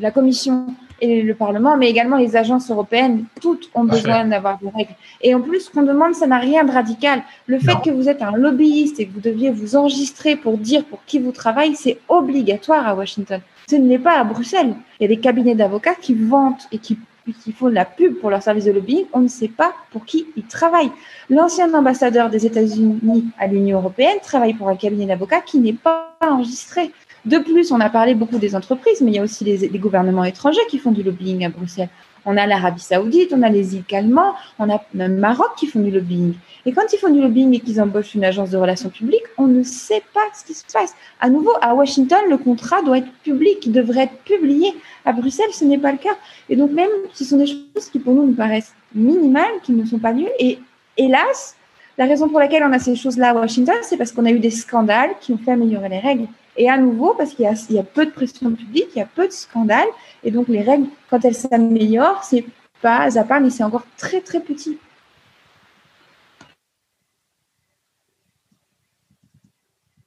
la 0.00 0.10
Commission 0.10 0.66
et 1.00 1.22
le 1.22 1.34
Parlement, 1.34 1.76
mais 1.76 1.88
également 1.88 2.16
les 2.16 2.36
agences 2.36 2.70
européennes, 2.70 3.24
toutes 3.40 3.70
ont 3.74 3.84
besoin 3.84 4.24
d'avoir 4.24 4.58
des 4.58 4.68
règles. 4.68 4.94
Et 5.22 5.34
en 5.34 5.40
plus, 5.40 5.60
ce 5.60 5.70
qu'on 5.70 5.82
demande, 5.82 6.14
ça 6.14 6.26
n'a 6.26 6.38
rien 6.38 6.64
de 6.64 6.72
radical. 6.72 7.22
Le 7.46 7.58
fait 7.58 7.76
que 7.84 7.90
vous 7.90 8.08
êtes 8.08 8.22
un 8.22 8.32
lobbyiste 8.32 9.00
et 9.00 9.06
que 9.06 9.12
vous 9.12 9.20
deviez 9.20 9.50
vous 9.50 9.76
enregistrer 9.76 10.36
pour 10.36 10.58
dire 10.58 10.84
pour 10.84 11.04
qui 11.04 11.18
vous 11.18 11.32
travaillez, 11.32 11.74
c'est 11.74 11.98
obligatoire 12.08 12.86
à 12.86 12.94
Washington. 12.94 13.40
Ce 13.68 13.76
n'est 13.76 13.98
pas 13.98 14.18
à 14.18 14.24
Bruxelles. 14.24 14.74
Il 14.98 15.02
y 15.02 15.06
a 15.06 15.08
des 15.08 15.20
cabinets 15.20 15.54
d'avocats 15.54 15.94
qui 15.94 16.14
vantent 16.14 16.66
et 16.72 16.78
qui 16.78 16.98
qui 17.44 17.52
font 17.52 17.68
de 17.68 17.74
la 17.74 17.84
pub 17.84 18.18
pour 18.18 18.30
leur 18.30 18.42
service 18.42 18.64
de 18.64 18.72
lobbying, 18.72 19.04
on 19.12 19.20
ne 19.20 19.28
sait 19.28 19.48
pas 19.48 19.74
pour 19.90 20.04
qui 20.04 20.26
ils 20.36 20.44
travaillent. 20.44 20.90
L'ancien 21.28 21.72
ambassadeur 21.74 22.30
des 22.30 22.46
États-Unis 22.46 23.26
à 23.38 23.46
l'Union 23.46 23.78
européenne 23.78 24.18
travaille 24.22 24.54
pour 24.54 24.68
un 24.68 24.76
cabinet 24.76 25.06
d'avocats 25.06 25.40
qui 25.40 25.58
n'est 25.58 25.72
pas 25.72 26.16
enregistré. 26.20 26.90
De 27.26 27.38
plus, 27.38 27.70
on 27.70 27.80
a 27.80 27.90
parlé 27.90 28.14
beaucoup 28.14 28.38
des 28.38 28.56
entreprises, 28.56 29.02
mais 29.02 29.10
il 29.10 29.14
y 29.16 29.18
a 29.18 29.22
aussi 29.22 29.44
les, 29.44 29.68
gouvernements 29.78 30.24
étrangers 30.24 30.60
qui 30.68 30.78
font 30.78 30.92
du 30.92 31.02
lobbying 31.02 31.44
à 31.44 31.50
Bruxelles. 31.50 31.90
On 32.24 32.36
a 32.36 32.46
l'Arabie 32.46 32.80
Saoudite, 32.80 33.32
on 33.34 33.42
a 33.42 33.48
les 33.48 33.76
îles 33.76 33.84
Calmans, 33.84 34.34
on 34.58 34.70
a 34.70 34.82
même 34.94 35.16
Maroc 35.16 35.50
qui 35.56 35.66
font 35.66 35.80
du 35.80 35.90
lobbying. 35.90 36.34
Et 36.66 36.72
quand 36.72 36.92
ils 36.92 36.98
font 36.98 37.10
du 37.10 37.20
lobbying 37.20 37.54
et 37.54 37.60
qu'ils 37.60 37.80
embauchent 37.80 38.14
une 38.14 38.24
agence 38.24 38.50
de 38.50 38.58
relations 38.58 38.90
publiques, 38.90 39.24
on 39.38 39.46
ne 39.46 39.62
sait 39.62 40.02
pas 40.12 40.20
ce 40.34 40.44
qui 40.44 40.54
se 40.54 40.64
passe. 40.70 40.94
À 41.20 41.30
nouveau, 41.30 41.52
à 41.62 41.74
Washington, 41.74 42.20
le 42.28 42.36
contrat 42.36 42.82
doit 42.82 42.98
être 42.98 43.10
public, 43.22 43.64
il 43.64 43.72
devrait 43.72 44.04
être 44.04 44.18
publié. 44.24 44.74
À 45.04 45.12
Bruxelles, 45.12 45.52
ce 45.52 45.64
n'est 45.64 45.78
pas 45.78 45.92
le 45.92 45.98
cas. 45.98 46.16
Et 46.48 46.56
donc, 46.56 46.72
même, 46.72 46.90
ce 47.12 47.24
sont 47.24 47.38
des 47.38 47.46
choses 47.46 47.88
qui 47.90 47.98
pour 47.98 48.14
nous 48.14 48.26
nous 48.26 48.34
paraissent 48.34 48.74
minimales, 48.94 49.60
qui 49.62 49.72
ne 49.72 49.84
sont 49.86 49.98
pas 49.98 50.12
lieu. 50.12 50.28
Et 50.38 50.58
hélas, 50.96 51.56
la 51.96 52.06
raison 52.06 52.28
pour 52.28 52.40
laquelle 52.40 52.62
on 52.64 52.72
a 52.72 52.78
ces 52.78 52.96
choses-là 52.96 53.30
à 53.30 53.34
Washington, 53.34 53.76
c'est 53.82 53.96
parce 53.96 54.12
qu'on 54.12 54.24
a 54.24 54.30
eu 54.30 54.38
des 54.38 54.50
scandales 54.50 55.10
qui 55.20 55.32
ont 55.32 55.38
fait 55.38 55.52
améliorer 55.52 55.88
les 55.88 55.98
règles. 55.98 56.26
Et 56.60 56.68
à 56.68 56.76
nouveau, 56.76 57.14
parce 57.14 57.30
qu'il 57.32 57.46
y, 57.70 57.78
a 57.78 57.82
peu 57.82 58.04
de 58.04 58.10
pression 58.10 58.52
publique, 58.52 58.88
il 58.94 58.98
y 58.98 59.00
a 59.00 59.06
peu 59.06 59.26
de 59.26 59.32
scandales. 59.32 59.88
Et 60.22 60.30
donc, 60.30 60.46
les 60.46 60.60
règles, 60.60 60.88
quand 61.08 61.24
elles 61.24 61.34
s'améliorent, 61.34 62.22
c'est 62.22 62.44
pas 62.82 63.18
à 63.18 63.24
pas, 63.24 63.40
mais 63.40 63.48
c'est 63.48 63.64
encore 63.64 63.86
très, 63.96 64.20
très 64.20 64.40
petit. 64.40 64.76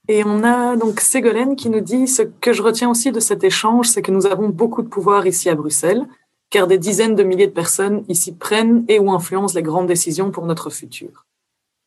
Et 0.08 0.24
on 0.24 0.44
a 0.44 0.76
donc 0.76 1.00
Ségolène 1.00 1.56
qui 1.56 1.72
nous 1.72 1.82
dit 1.82 2.06
ce 2.08 2.22
que 2.22 2.54
je 2.54 2.62
retiens 2.62 2.92
aussi 2.92 3.12
de 3.12 3.20
cet 3.20 3.44
échange, 3.44 3.88
c'est 3.88 4.04
que 4.04 4.12
nous 4.12 4.28
avons 4.28 4.50
beaucoup 4.50 4.84
de 4.84 4.88
pouvoir 4.88 5.26
ici 5.26 5.50
à 5.50 5.56
Bruxelles, 5.56 6.06
car 6.52 6.68
des 6.68 6.78
dizaines 6.78 7.16
de 7.16 7.24
milliers 7.24 7.48
de 7.48 7.52
personnes 7.52 8.06
ici 8.10 8.32
prennent 8.32 8.86
et 8.88 9.00
ou 9.00 9.10
influencent 9.12 9.56
les 9.56 9.64
grandes 9.64 9.88
décisions 9.88 10.30
pour 10.30 10.46
notre 10.46 10.70
futur. 10.70 11.26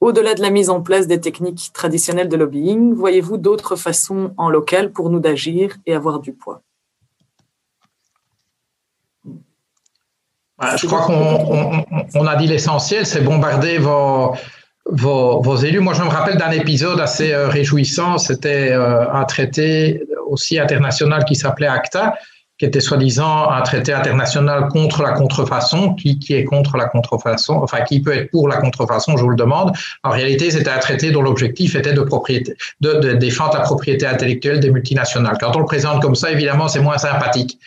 Au-delà 0.00 0.34
de 0.34 0.42
la 0.42 0.50
mise 0.50 0.68
en 0.68 0.82
place 0.82 1.06
des 1.06 1.20
techniques 1.20 1.70
traditionnelles 1.72 2.28
de 2.28 2.36
lobbying, 2.36 2.94
voyez-vous 2.94 3.38
d'autres 3.38 3.76
façons 3.76 4.32
en 4.36 4.50
local 4.50 4.92
pour 4.92 5.08
nous 5.10 5.20
d'agir 5.20 5.76
et 5.86 5.94
avoir 5.94 6.20
du 6.20 6.32
poids? 6.32 6.62
Je 10.76 10.86
crois 10.86 11.02
qu'on 11.02 12.26
a 12.26 12.36
dit 12.36 12.46
l'essentiel, 12.46 13.06
c'est 13.06 13.20
bombarder 13.20 13.78
vos, 13.78 14.34
élus. 15.56 15.80
Moi, 15.80 15.92
je 15.94 16.02
me 16.02 16.08
rappelle 16.08 16.38
d'un 16.38 16.50
épisode 16.50 16.98
assez 17.00 17.32
euh, 17.32 17.48
réjouissant. 17.48 18.16
C'était 18.16 18.72
euh, 18.72 19.10
un 19.10 19.24
traité 19.24 20.02
aussi 20.26 20.58
international 20.58 21.24
qui 21.24 21.34
s'appelait 21.34 21.66
ACTA, 21.66 22.14
qui 22.58 22.64
était 22.64 22.80
soi-disant 22.80 23.50
un 23.50 23.60
traité 23.62 23.92
international 23.92 24.68
contre 24.68 25.02
la 25.02 25.12
contrefaçon. 25.12 25.94
Qui, 25.94 26.18
qui 26.18 26.34
est 26.34 26.44
contre 26.44 26.76
la 26.76 26.86
contrefaçon 26.86 27.54
Enfin, 27.54 27.82
qui 27.82 28.00
peut 28.00 28.14
être 28.14 28.30
pour 28.30 28.48
la 28.48 28.56
contrefaçon 28.56 29.16
Je 29.16 29.22
vous 29.22 29.30
le 29.30 29.36
demande. 29.36 29.72
En 30.02 30.10
réalité, 30.10 30.50
c'était 30.50 30.70
un 30.70 30.78
traité 30.78 31.10
dont 31.10 31.22
l'objectif 31.22 31.74
était 31.74 31.92
de, 31.92 32.00
propriété, 32.00 32.54
de, 32.80 32.94
de 32.94 33.12
défendre 33.14 33.54
la 33.54 33.60
propriété 33.60 34.06
intellectuelle 34.06 34.60
des 34.60 34.70
multinationales. 34.70 35.36
Quand 35.40 35.54
on 35.56 35.60
le 35.60 35.66
présente 35.66 36.00
comme 36.02 36.14
ça, 36.14 36.30
évidemment, 36.30 36.68
c'est 36.68 36.80
moins 36.80 36.98
sympathique. 36.98 37.58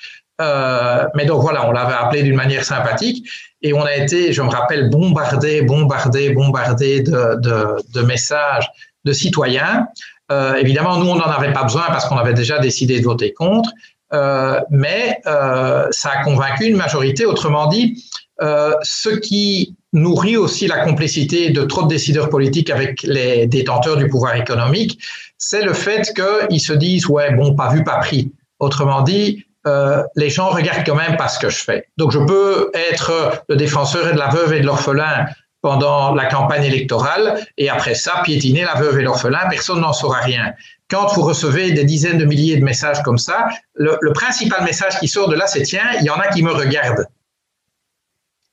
Euh, 0.42 1.06
mais 1.16 1.26
donc 1.26 1.42
voilà, 1.42 1.68
on 1.68 1.72
l'avait 1.72 1.94
appelé 1.94 2.24
d'une 2.24 2.36
manière 2.36 2.64
sympathique 2.64 3.28
et 3.62 3.74
on 3.74 3.84
a 3.84 3.96
été, 3.96 4.32
je 4.32 4.42
me 4.42 4.50
rappelle, 4.50 4.90
bombardé, 4.90 5.62
bombardé, 5.64 6.30
bombardé 6.30 7.02
de, 7.02 7.36
de, 7.42 7.76
de 7.94 8.02
messages 8.02 8.70
de 9.04 9.12
citoyens. 9.12 9.88
Euh, 10.32 10.56
évidemment, 10.56 10.98
nous, 10.98 11.10
on 11.10 11.16
n'en 11.16 11.26
avait 11.26 11.52
pas 11.52 11.64
besoin 11.64 11.86
parce 11.88 12.06
qu'on 12.06 12.18
avait 12.18 12.34
déjà 12.34 12.60
décidé 12.60 13.00
de 13.00 13.06
voter 13.06 13.34
contre, 13.34 13.70
mais 14.12 15.20
euh, 15.28 15.88
ça 15.92 16.12
a 16.12 16.24
convaincu 16.24 16.66
une 16.66 16.78
majorité. 16.78 17.26
Autrement 17.26 17.68
dit, 17.68 18.04
euh, 18.42 18.74
ce 18.84 19.10
qui 19.10 19.76
nourrit 19.92 20.38
aussi 20.38 20.68
la 20.68 20.86
complicité 20.86 21.50
de 21.50 21.64
trop 21.64 21.84
de 21.84 21.88
décideurs 21.88 22.30
politiques 22.30 22.70
avec 22.70 23.02
les 23.04 23.48
détenteurs 23.48 23.98
du 23.98 24.08
pouvoir 24.08 24.36
économique, 24.36 25.00
c'est 25.38 25.64
le 25.64 25.74
fait 25.74 26.14
qu'ils 26.14 26.62
se 26.62 26.74
disent, 26.74 27.08
ouais, 27.08 27.34
bon, 27.34 27.56
pas 27.56 27.70
vu, 27.72 27.84
pas 27.84 27.98
pris. 27.98 28.32
Autrement 28.60 29.02
dit, 29.02 29.46
euh, 29.68 30.04
les 30.16 30.30
gens 30.30 30.50
regardent 30.50 30.86
quand 30.86 30.96
même 30.96 31.18
pas 31.18 31.28
ce 31.28 31.40
que 31.40 31.50
je 31.50 31.58
fais. 31.58 31.88
Donc 31.98 32.12
je 32.12 32.20
peux 32.20 32.72
être 32.74 33.44
le 33.50 33.56
défenseur 33.56 34.14
de 34.14 34.18
la 34.18 34.30
veuve 34.30 34.54
et 34.54 34.62
de 34.62 34.66
l'orphelin 34.66 35.26
pendant 35.62 36.16
la 36.16 36.26
campagne 36.26 36.64
électorale 36.64 37.46
et 37.58 37.70
après 37.70 37.96
ça 37.96 38.22
piétiner 38.24 38.64
la 38.64 38.76
veuve 38.76 39.00
et 39.00 39.04
l'orphelin, 39.04 39.40
personne 39.50 39.82
n'en 39.82 39.92
saura 39.92 40.20
rien. 40.20 40.54
Quand 40.90 41.14
vous 41.14 41.22
recevez 41.22 41.72
des 41.72 41.84
dizaines 41.84 42.18
de 42.18 42.26
milliers 42.26 42.58
de 42.58 42.64
messages 42.64 43.02
comme 43.04 43.18
ça, 43.18 43.48
le, 43.76 43.98
principal 44.14 44.64
message 44.64 45.00
qui 45.00 45.08
sort 45.08 45.30
de 45.30 45.36
là, 45.36 45.46
c'est 45.48 45.62
tiens, 45.62 45.86
il 46.00 46.06
y 46.06 46.10
en 46.10 46.18
a 46.18 46.28
qui 46.28 46.42
me 46.42 46.52
regardent. 46.52 47.06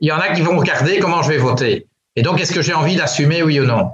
Il 0.01 0.09
y 0.09 0.13
en 0.13 0.19
a 0.19 0.29
qui 0.29 0.43
vont 0.43 0.59
regarder 0.59 0.99
comment 0.99 1.23
je 1.23 1.31
vais 1.31 1.39
voter. 1.39 1.87
Et 2.15 2.23
donc, 2.23 2.41
est-ce 2.41 2.53
que 2.53 2.63
j'ai 2.63 2.75
envie 2.75 2.97
d'assumer, 2.97 3.43
oui 3.43 3.59
ou 3.61 3.65
non? 3.65 3.93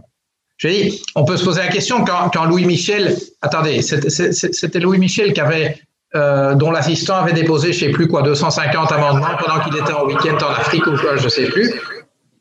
Je 0.57 0.69
dis, 0.69 1.03
on 1.15 1.25
peut 1.25 1.37
se 1.37 1.45
poser 1.45 1.61
la 1.61 1.69
question 1.69 2.05
quand, 2.05 2.45
Louis 2.45 2.65
Michel, 2.65 3.17
attendez, 3.41 3.83
c'était 3.83 4.81
Louis 4.81 4.99
Michel 4.99 5.33
qui 5.33 5.41
avait 5.41 5.81
euh, 6.15 6.55
dont 6.55 6.71
l'assistant 6.71 7.17
avait 7.17 7.33
déposé, 7.33 7.73
je 7.73 7.81
sais 7.81 7.91
plus 7.91 8.07
quoi, 8.07 8.23
250 8.23 8.93
amendements 8.93 9.37
pendant 9.45 9.61
qu'il 9.65 9.75
était 9.77 9.93
en 9.93 10.05
week-end 10.05 10.37
en 10.45 10.51
Afrique 10.51 10.87
ou 10.87 10.97
quoi, 10.97 11.17
je 11.17 11.29
sais 11.29 11.47
plus. 11.47 11.73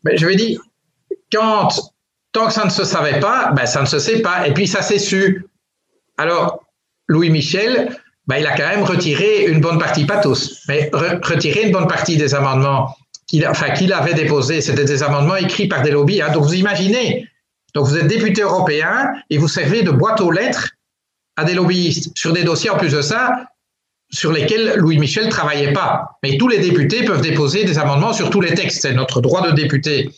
Mais 0.03 0.17
je 0.17 0.25
vais 0.25 0.35
dire, 0.35 0.59
quand, 1.31 1.69
tant 2.31 2.47
que 2.47 2.53
ça 2.53 2.65
ne 2.65 2.69
se 2.69 2.83
savait 2.83 3.19
pas, 3.19 3.51
ben 3.55 3.65
ça 3.65 3.81
ne 3.81 3.85
se 3.85 3.97
sait 3.97 4.19
pas. 4.21 4.47
Et 4.47 4.53
puis 4.53 4.67
ça 4.67 4.81
s'est 4.81 4.99
su. 4.99 5.45
Alors, 6.17 6.63
Louis 7.07 7.29
Michel, 7.29 7.97
ben, 8.27 8.37
il 8.37 8.45
a 8.45 8.55
quand 8.55 8.67
même 8.67 8.83
retiré 8.83 9.45
une 9.45 9.59
bonne 9.59 9.79
partie, 9.79 10.05
pas 10.05 10.19
tous, 10.19 10.61
mais 10.67 10.89
retiré 10.93 11.63
une 11.63 11.71
bonne 11.71 11.87
partie 11.87 12.17
des 12.17 12.35
amendements 12.35 12.95
qu'il 13.27 13.93
avait 13.93 14.13
déposés. 14.13 14.61
C'était 14.61 14.85
des 14.85 15.03
amendements 15.03 15.35
écrits 15.35 15.67
par 15.67 15.81
des 15.81 15.91
lobbies. 15.91 16.21
Hein. 16.21 16.31
Donc 16.31 16.43
vous 16.43 16.55
imaginez, 16.55 17.27
vous 17.75 17.97
êtes 17.97 18.07
député 18.07 18.41
européen 18.41 19.13
et 19.29 19.37
vous 19.37 19.47
servez 19.47 19.83
de 19.83 19.91
boîte 19.91 20.21
aux 20.21 20.31
lettres 20.31 20.69
à 21.37 21.45
des 21.45 21.53
lobbyistes 21.53 22.11
sur 22.15 22.33
des 22.33 22.43
dossiers 22.43 22.69
en 22.69 22.77
plus 22.77 22.91
de 22.91 23.01
ça 23.01 23.47
sur 24.11 24.33
lesquels 24.33 24.73
Louis 24.75 24.97
Michel 24.97 25.29
travaillait 25.29 25.71
pas. 25.71 26.17
Mais 26.21 26.37
tous 26.37 26.49
les 26.49 26.59
députés 26.59 27.05
peuvent 27.05 27.21
déposer 27.21 27.63
des 27.63 27.79
amendements 27.79 28.11
sur 28.11 28.29
tous 28.29 28.41
les 28.41 28.53
textes. 28.53 28.81
C'est 28.81 28.93
notre 28.93 29.21
droit 29.21 29.49
de 29.49 29.51
député. 29.51 30.11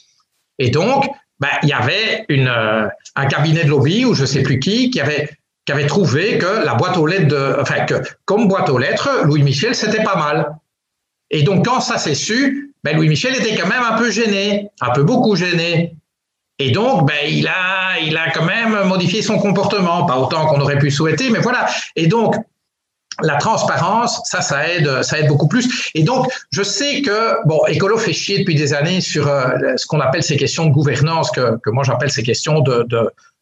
Et 0.58 0.72
donc, 0.72 1.08
ben, 1.40 1.50
il 1.62 1.70
y 1.70 1.74
avait 1.74 2.26
euh, 2.32 2.88
un 3.16 3.26
cabinet 3.28 3.66
de 3.66 3.70
lobby 3.70 4.04
ou 4.06 4.16
je 4.16 4.26
sais 4.26 4.42
plus 4.42 4.60
qui 4.60 4.90
qui 4.90 5.00
avait 5.00 5.30
qui 5.66 5.72
avait 5.72 5.88
trouvé 5.88 6.38
que 6.38 6.66
la 6.66 6.76
boîte 6.76 6.98
aux 6.98 7.08
lettres 7.08 7.58
enfin 7.62 7.86
que 7.86 7.96
comme 8.26 8.48
boîte 8.48 8.70
aux 8.70 8.78
lettres, 8.78 9.22
Louis 9.24 9.44
Michel 9.44 9.76
c'était 9.76 10.04
pas 10.04 10.16
mal. 10.16 10.56
Et 11.30 11.44
donc 11.44 11.66
quand 11.66 11.80
ça 11.80 11.98
s'est 11.98 12.16
su, 12.16 12.74
ben, 12.84 12.98
Louis 12.98 13.08
Michel 13.08 13.36
était 13.36 13.56
quand 13.56 13.68
même 13.68 13.84
un 13.84 13.98
peu 13.98 14.12
gêné, 14.12 14.70
un 14.82 14.92
peu 14.92 15.04
beaucoup 15.04 15.36
gêné. 15.36 15.96
Et 16.60 16.72
donc, 16.72 17.08
ben, 17.08 17.16
il 17.28 17.48
a, 17.48 18.32
quand 18.34 18.46
même 18.46 18.88
modifié 18.88 19.22
son 19.22 19.40
comportement, 19.40 20.06
pas 20.06 20.18
autant 20.18 20.46
qu'on 20.48 20.60
aurait 20.60 20.78
pu 20.78 20.92
souhaiter, 20.92 21.30
mais 21.30 21.40
voilà. 21.40 21.68
Et 21.96 22.08
donc, 22.08 22.36
la 23.22 23.38
transparence, 23.38 24.22
ça, 24.26 24.42
ça 24.42 24.68
aide, 24.68 25.04
ça 25.04 25.20
aide 25.20 25.28
beaucoup 25.28 25.48
plus. 25.48 25.90
Et 25.94 26.04
donc, 26.04 26.32
je 26.52 26.64
sais 26.64 27.02
que, 27.02 27.48
bon, 27.48 27.66
Écolo 27.68 27.98
fait 27.98 28.14
chier 28.14 28.40
depuis 28.40 28.56
des 28.56 28.74
années 28.74 29.02
sur 29.02 29.28
euh, 29.28 29.50
ce 29.78 29.86
qu'on 29.86 30.00
appelle 30.00 30.24
ces 30.24 30.38
questions 30.38 30.66
de 30.66 30.72
gouvernance, 30.72 31.32
que, 31.32 31.58
que 31.64 31.70
moi 31.70 31.84
j'appelle 31.84 32.12
ces 32.12 32.24
questions 32.24 32.60
de, 32.62 32.88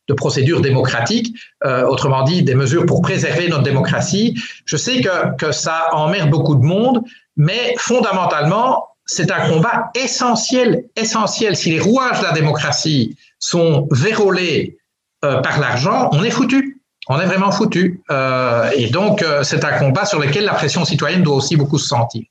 de 0.08 0.14
procédure 0.14 0.62
démocratique, 0.62 1.36
euh, 1.64 1.86
autrement 1.86 2.24
dit, 2.24 2.44
des 2.44 2.56
mesures 2.56 2.86
pour 2.86 3.02
préserver 3.02 3.48
notre 3.48 3.64
démocratie. 3.64 4.36
Je 4.66 4.78
sais 4.78 5.02
que, 5.02 5.36
que 5.38 5.52
ça 5.52 5.90
emmerde 5.94 6.30
beaucoup 6.30 6.56
de 6.56 6.64
monde, 6.64 7.02
mais 7.38 7.76
fondamentalement, 7.78 8.88
c'est 9.06 9.32
un 9.32 9.50
combat 9.50 9.92
essentiel, 9.96 10.86
essentiel. 10.96 11.56
Si 11.56 11.72
les 11.72 11.80
rouages 11.80 12.20
de 12.20 12.26
la 12.26 12.32
démocratie 12.32 13.18
sont 13.40 13.88
vérolés 13.92 14.78
euh, 15.24 15.42
par 15.42 15.60
l'argent, 15.60 16.10
on 16.14 16.24
est 16.24 16.32
foutu 16.32 16.78
on 17.08 17.20
est 17.20 17.26
vraiment 17.26 17.52
foutu. 17.52 18.02
Euh, 18.12 18.70
et 18.76 18.90
donc, 18.90 19.26
c'est 19.44 19.66
un 19.66 19.80
combat 19.80 20.06
sur 20.06 20.20
lequel 20.20 20.46
la 20.46 20.54
pression 20.54 20.86
citoyenne 20.86 21.24
doit 21.24 21.36
aussi 21.36 21.58
beaucoup 21.58 21.80
se 21.80 21.88
sentir. 21.88 22.24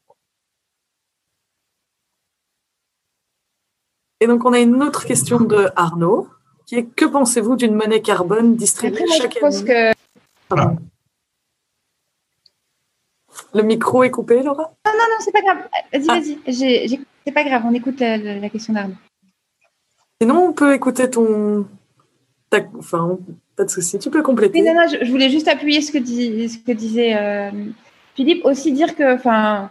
Et 4.20 4.26
donc, 4.26 4.44
on 4.44 4.52
a 4.52 4.58
une 4.58 4.82
autre 4.82 5.06
question 5.06 5.40
de 5.40 5.70
Arnaud, 5.76 6.28
qui 6.70 6.76
est 6.76 6.84
que 6.84 7.04
pensez-vous 7.04 7.56
d'une 7.56 7.74
monnaie 7.74 8.00
carbone 8.00 8.54
distribuée 8.54 9.04
chaque 9.18 9.34
je 9.34 9.40
pense 9.40 9.62
Que... 9.64 9.90
Le 13.52 13.62
micro 13.64 14.04
est 14.04 14.12
coupé, 14.12 14.40
Laura? 14.40 14.72
Non, 14.86 14.92
non, 14.92 15.04
non, 15.10 15.16
c'est 15.18 15.32
pas 15.32 15.40
grave. 15.40 15.68
Vas-y, 15.92 16.06
ah. 16.08 16.20
vas-y. 16.46 17.00
C'est 17.26 17.32
pas 17.32 17.42
grave, 17.42 17.62
on 17.66 17.74
écoute 17.74 17.98
la, 17.98 18.16
la 18.18 18.48
question 18.48 18.72
d'Arnaud. 18.72 18.94
Sinon, 20.22 20.44
on 20.46 20.52
peut 20.52 20.72
écouter 20.72 21.10
ton. 21.10 21.66
Enfin, 22.78 23.18
pas 23.56 23.64
de 23.64 23.70
souci, 23.70 23.98
tu 23.98 24.08
peux 24.08 24.22
compléter. 24.22 24.62
non, 24.62 24.74
non, 24.74 24.86
je, 24.86 25.10
voulais 25.10 25.28
juste 25.28 25.48
appuyer 25.48 25.80
ce 25.80 25.90
que, 25.90 25.98
ce 25.98 26.58
que 26.58 26.70
disait 26.70 27.16
euh, 27.16 27.50
Philippe. 28.14 28.44
Aussi 28.44 28.70
dire 28.70 28.94
que, 28.94 29.16
enfin, 29.16 29.70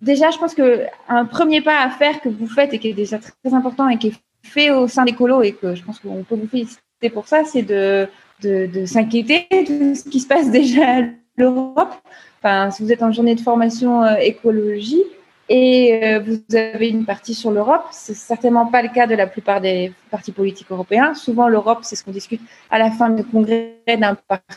déjà, 0.00 0.30
je 0.30 0.38
pense 0.38 0.54
qu'un 0.54 1.26
premier 1.26 1.60
pas 1.60 1.80
à 1.82 1.90
faire 1.90 2.22
que 2.22 2.30
vous 2.30 2.48
faites 2.48 2.72
et 2.72 2.78
qui 2.78 2.88
est 2.88 2.94
déjà 2.94 3.18
très 3.18 3.52
important 3.52 3.86
et 3.90 3.98
qui 3.98 4.08
est 4.08 4.25
fait 4.46 4.70
au 4.70 4.88
sein 4.88 5.04
des 5.04 5.12
colos 5.12 5.42
et 5.42 5.52
que 5.52 5.74
je 5.74 5.84
pense 5.84 5.98
qu'on 6.00 6.22
peut 6.24 6.36
vous 6.36 6.48
féliciter 6.48 6.80
pour 7.12 7.28
ça, 7.28 7.44
c'est 7.44 7.62
de, 7.62 8.08
de, 8.42 8.86
s'inquiéter 8.86 9.46
de 9.50 9.94
ce 9.94 10.08
qui 10.08 10.20
se 10.20 10.26
passe 10.26 10.50
déjà 10.50 10.98
à 10.98 11.02
l'Europe. 11.36 11.94
Enfin, 12.38 12.70
si 12.70 12.82
vous 12.82 12.92
êtes 12.92 13.02
en 13.02 13.12
journée 13.12 13.34
de 13.34 13.40
formation 13.40 14.02
euh, 14.02 14.16
écologie 14.16 15.02
et 15.48 16.00
euh, 16.02 16.20
vous 16.20 16.56
avez 16.56 16.88
une 16.88 17.04
partie 17.04 17.34
sur 17.34 17.50
l'Europe, 17.50 17.86
c'est 17.92 18.14
certainement 18.14 18.66
pas 18.66 18.82
le 18.82 18.88
cas 18.88 19.06
de 19.06 19.14
la 19.14 19.26
plupart 19.26 19.60
des 19.60 19.92
partis 20.10 20.32
politiques 20.32 20.70
européens. 20.70 21.14
Souvent, 21.14 21.48
l'Europe, 21.48 21.80
c'est 21.82 21.96
ce 21.96 22.04
qu'on 22.04 22.10
discute 22.12 22.40
à 22.70 22.78
la 22.78 22.90
fin 22.90 23.10
du 23.10 23.24
congrès 23.24 23.82
d'un 23.86 24.14
parti. 24.14 24.50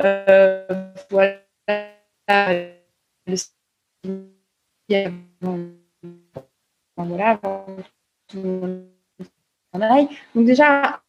Euh, 0.00 0.64
voilà. 1.10 1.42
Donc 10.34 10.44
déjà, 10.44 11.02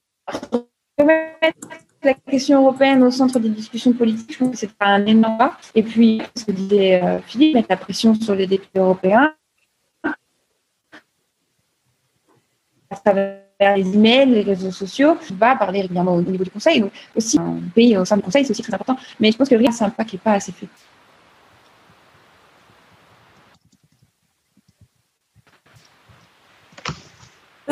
remettre 0.97 1.67
la 2.03 2.13
question 2.13 2.61
européenne 2.61 3.03
au 3.03 3.11
centre 3.11 3.39
des 3.39 3.49
discussions 3.49 3.93
politiques, 3.93 4.33
je 4.33 4.39
pense 4.39 4.51
que 4.51 4.57
c'est 4.57 4.71
un 4.79 5.05
énorme 5.05 5.37
pas. 5.37 5.57
Et 5.73 5.83
puis, 5.83 6.21
ce 6.35 6.45
que 6.45 6.51
disait 6.51 7.01
euh, 7.01 7.19
Philippe, 7.21 7.55
mettre 7.55 7.69
la 7.69 7.77
pression 7.77 8.13
sur 8.15 8.35
les 8.35 8.47
députés 8.47 8.79
européens 8.79 9.33
à 12.89 12.95
travers 12.95 13.41
les 13.75 13.95
emails, 13.95 14.29
les 14.29 14.41
réseaux 14.41 14.71
sociaux, 14.71 15.17
va 15.31 15.55
parler 15.55 15.81
régulièrement 15.81 16.15
au 16.15 16.21
niveau 16.21 16.43
du 16.43 16.51
Conseil. 16.51 16.81
Donc 16.81 16.91
aussi, 17.15 17.39
un 17.39 17.59
pays 17.73 17.97
au 17.97 18.05
sein 18.05 18.17
du 18.17 18.23
Conseil, 18.23 18.45
c'est 18.45 18.51
aussi 18.51 18.61
très 18.61 18.73
important. 18.73 18.97
Mais 19.19 19.31
je 19.31 19.37
pense 19.37 19.49
que 19.49 19.55
rien, 19.55 19.71
c'est 19.71 19.83
un 19.83 19.89
pas 19.89 20.03
qui 20.03 20.17
n'est 20.17 20.21
pas 20.21 20.33
assez 20.33 20.51
fait. 20.51 20.67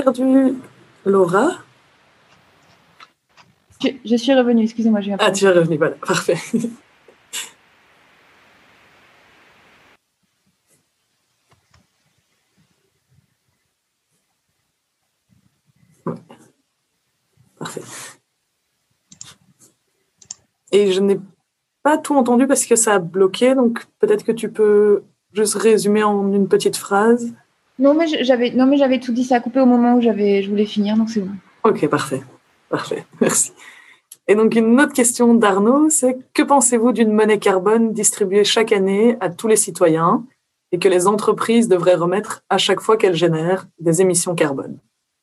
Perdu 0.03 0.55
Laura. 1.05 1.59
Je, 4.03 4.15
suis 4.15 4.33
revenue, 4.33 4.63
excusez-moi. 4.63 5.01
Je 5.01 5.11
ah, 5.19 5.31
tu 5.31 5.45
es 5.45 5.49
revenue, 5.49 5.77
voilà, 5.77 5.95
parfait. 5.95 6.37
Parfait. 17.59 17.81
Et 20.71 20.91
je 20.91 20.99
n'ai 20.99 21.19
pas 21.83 21.99
tout 21.99 22.15
entendu 22.15 22.47
parce 22.47 22.65
que 22.65 22.75
ça 22.75 22.95
a 22.95 22.99
bloqué, 22.99 23.53
donc 23.53 23.85
peut-être 23.99 24.23
que 24.23 24.31
tu 24.31 24.51
peux 24.51 25.03
juste 25.33 25.55
résumer 25.55 26.01
en 26.01 26.31
une 26.31 26.47
petite 26.47 26.77
phrase. 26.77 27.33
Non, 27.81 27.95
mais 27.95 28.05
j'avais, 28.07 28.99
tout 28.99 29.11
dit, 29.11 29.23
ça 29.23 29.37
a 29.37 29.39
coupé 29.39 29.59
au 29.59 29.65
moment 29.65 29.95
où 29.95 30.01
je 30.01 30.47
voulais 30.47 30.65
finir, 30.67 30.95
donc 30.95 31.09
c'est 31.09 31.21
bon. 31.21 31.31
Ok, 31.63 31.87
parfait. 31.87 32.21
Parfait, 32.69 33.05
merci. 33.21 33.53
Et 34.27 34.35
donc, 34.35 34.55
une 34.55 34.79
autre 34.79 34.93
question 34.93 35.33
d'Arnaud, 35.33 35.89
c'est 35.89 36.15
que 36.35 36.43
pensez-vous 36.43 36.91
d'une 36.91 37.11
monnaie 37.11 37.39
carbone 37.39 37.91
distribuée 37.91 38.43
chaque 38.43 38.71
année 38.71 39.17
à 39.19 39.29
tous 39.29 39.47
les 39.47 39.55
citoyens 39.55 40.23
et 40.71 40.77
que 40.77 40.87
les 40.87 41.07
entreprises 41.07 41.67
devraient 41.67 41.95
remettre 41.95 42.43
à 42.51 42.59
chaque 42.59 42.81
fois 42.81 42.97
qu'elles 42.97 43.15
génèrent 43.15 43.67
des 43.79 43.99
émissions 43.99 44.35
carbone? 44.35 44.77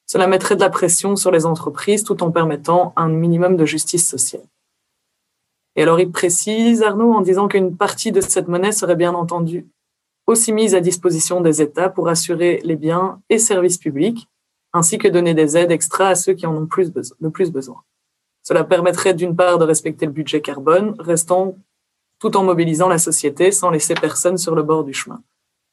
Cela 0.06 0.26
mettrait 0.26 0.56
de 0.56 0.60
la 0.60 0.68
pression 0.68 1.14
sur 1.14 1.30
les 1.30 1.46
entreprises 1.46 2.02
tout 2.02 2.24
en 2.24 2.32
permettant 2.32 2.92
un 2.96 3.08
minimum 3.08 3.56
de 3.56 3.66
justice 3.66 4.08
sociale. 4.08 4.42
Et 5.76 5.82
alors, 5.82 6.00
il 6.00 6.10
précise, 6.10 6.82
Arnaud, 6.82 7.14
en 7.14 7.20
disant 7.20 7.46
qu'une 7.46 7.76
partie 7.76 8.10
de 8.10 8.20
cette 8.20 8.48
monnaie 8.48 8.72
serait 8.72 8.96
bien 8.96 9.14
entendu 9.14 9.68
aussi 10.28 10.52
mise 10.52 10.74
à 10.74 10.80
disposition 10.80 11.40
des 11.40 11.62
États 11.62 11.88
pour 11.88 12.08
assurer 12.08 12.60
les 12.62 12.76
biens 12.76 13.20
et 13.30 13.38
services 13.38 13.78
publics, 13.78 14.28
ainsi 14.74 14.98
que 14.98 15.08
donner 15.08 15.32
des 15.32 15.56
aides 15.56 15.72
extra 15.72 16.08
à 16.08 16.14
ceux 16.14 16.34
qui 16.34 16.46
en 16.46 16.54
ont 16.54 16.68
le 17.20 17.30
plus 17.30 17.50
besoin. 17.50 17.82
Cela 18.42 18.62
permettrait 18.62 19.14
d'une 19.14 19.34
part 19.34 19.56
de 19.56 19.64
respecter 19.64 20.04
le 20.04 20.12
budget 20.12 20.42
carbone, 20.42 20.94
restant 20.98 21.56
tout 22.18 22.36
en 22.36 22.44
mobilisant 22.44 22.88
la 22.88 22.98
société 22.98 23.52
sans 23.52 23.70
laisser 23.70 23.94
personne 23.94 24.36
sur 24.36 24.54
le 24.54 24.62
bord 24.62 24.84
du 24.84 24.92
chemin. 24.92 25.22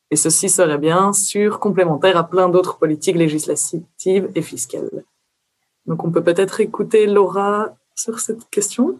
Et 0.10 0.16
ceci 0.16 0.48
serait 0.48 0.78
bien 0.78 1.12
sûr 1.12 1.60
complémentaire 1.60 2.16
à 2.16 2.30
plein 2.30 2.48
d'autres 2.48 2.78
politiques 2.78 3.18
législatives 3.18 4.30
et 4.36 4.42
fiscales. 4.42 5.04
Donc 5.86 6.06
on 6.06 6.12
peut 6.12 6.24
peut-être 6.24 6.62
écouter 6.62 7.08
Laura 7.08 7.76
sur 7.94 8.20
cette 8.20 8.50
question 8.50 9.00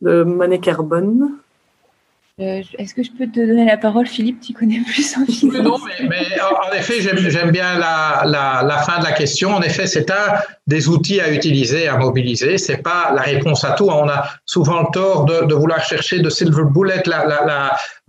de 0.00 0.22
monnaie 0.22 0.58
carbone. 0.58 1.36
Euh, 2.40 2.62
est-ce 2.78 2.94
que 2.94 3.02
je 3.02 3.10
peux 3.10 3.26
te 3.26 3.38
donner 3.38 3.66
la 3.66 3.76
parole, 3.76 4.06
Philippe? 4.06 4.40
Tu 4.40 4.54
connais 4.54 4.80
plus 4.80 5.14
en 5.16 5.26
finance. 5.26 5.62
Non, 5.62 5.78
mais, 6.08 6.24
en 6.40 6.72
effet, 6.72 7.00
j'aime 7.00 7.50
bien 7.50 7.78
la, 7.78 8.22
la, 8.24 8.78
fin 8.78 8.98
de 8.98 9.04
la 9.04 9.12
question. 9.12 9.54
En 9.54 9.60
effet, 9.60 9.86
c'est 9.86 10.10
un 10.10 10.38
des 10.66 10.88
outils 10.88 11.20
à 11.20 11.30
utiliser, 11.30 11.86
à 11.86 11.98
mobiliser. 11.98 12.56
C'est 12.56 12.78
pas 12.78 13.12
la 13.14 13.22
réponse 13.22 13.64
à 13.64 13.72
tout. 13.72 13.88
On 13.90 14.08
a 14.08 14.24
souvent 14.46 14.80
le 14.80 14.86
tort 14.90 15.26
de, 15.26 15.44
de 15.44 15.54
vouloir 15.54 15.84
chercher 15.84 16.20
de 16.20 16.30
silver 16.30 16.62
bullet, 16.64 17.02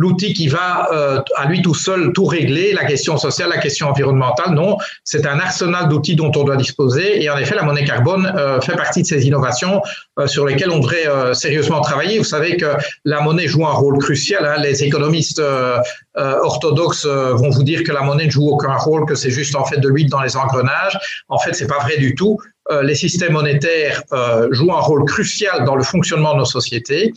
l'outil 0.02 0.34
qui 0.34 0.48
va 0.48 0.90
euh, 0.92 1.22
à 1.36 1.48
lui 1.48 1.62
tout 1.62 1.74
seul 1.74 2.12
tout 2.14 2.26
régler, 2.26 2.74
la 2.74 2.86
question 2.86 3.18
sociale, 3.18 3.50
la 3.50 3.58
question 3.58 3.90
environnementale. 3.90 4.54
Non, 4.54 4.78
c'est 5.04 5.26
un 5.26 5.40
arsenal 5.40 5.90
d'outils 5.90 6.16
dont 6.16 6.32
on 6.36 6.44
doit 6.44 6.58
disposer. 6.58 7.24
Et 7.24 7.30
en 7.30 7.38
effet, 7.38 7.56
la 7.56 7.64
monnaie 7.64 7.86
carbone 7.86 8.32
euh, 8.36 8.60
fait 8.62 8.76
partie 8.76 9.02
de 9.02 9.08
ces 9.08 9.26
innovations 9.28 9.82
sur 10.28 10.46
lesquelles 10.46 10.70
on 10.70 10.80
devrait 10.80 11.08
sérieusement 11.34 11.82
travailler. 11.82 12.20
Vous 12.20 12.24
savez 12.24 12.56
que 12.56 12.68
la 13.06 13.22
monnaie 13.22 13.48
joue 13.48 13.66
un 13.66 13.72
rôle 13.72 13.98
crucial 13.98 14.42
Hein. 14.52 14.62
Les 14.62 14.84
économistes 14.84 15.40
euh, 15.40 15.78
euh, 16.18 16.40
orthodoxes 16.42 17.06
euh, 17.06 17.34
vont 17.34 17.50
vous 17.50 17.64
dire 17.64 17.84
que 17.84 17.92
la 17.92 18.02
monnaie 18.02 18.26
ne 18.26 18.32
joue 18.32 18.48
aucun 18.48 18.76
rôle, 18.76 19.06
que 19.06 19.16
c'est 19.16 19.32
juste 19.32 19.56
en 19.56 19.66
fait 19.66 19.78
de 19.78 19.88
l'huile 19.88 20.10
dans 20.10 20.22
les 20.22 20.36
engrenages. 20.38 21.00
En 21.30 21.40
fait, 21.40 21.54
c'est 21.54 21.68
pas 21.68 21.80
vrai 21.80 21.98
du 21.98 22.16
tout. 22.16 22.40
les 22.84 22.96
systèmes 22.96 23.34
monétaires 23.34 24.04
jouent 24.52 24.74
un 24.74 24.86
rôle 24.90 25.04
crucial 25.06 25.66
dans 25.66 25.76
le 25.76 25.84
fonctionnement 25.84 26.34
de 26.34 26.40
nos 26.40 26.52
sociétés. 26.60 27.14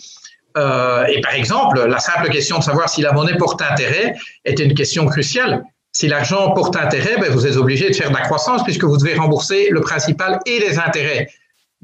Et 0.56 1.20
par 1.20 1.34
exemple, 1.34 1.84
la 1.86 1.98
simple 1.98 2.28
question 2.28 2.58
de 2.58 2.64
savoir 2.64 2.88
si 2.88 3.02
la 3.02 3.12
monnaie 3.12 3.36
porte 3.36 3.60
intérêt 3.62 4.14
est 4.44 4.58
une 4.60 4.74
question 4.74 5.06
cruciale. 5.06 5.64
Si 5.92 6.08
l'argent 6.08 6.50
porte 6.52 6.74
intérêt, 6.76 7.16
ben, 7.18 7.30
vous 7.30 7.46
êtes 7.46 7.56
obligé 7.56 7.88
de 7.88 7.94
faire 7.94 8.10
de 8.10 8.14
la 8.14 8.22
croissance 8.22 8.64
puisque 8.64 8.82
vous 8.82 8.96
devez 8.96 9.14
rembourser 9.14 9.68
le 9.70 9.80
principal 9.80 10.40
et 10.44 10.58
les 10.58 10.78
intérêts. 10.78 11.28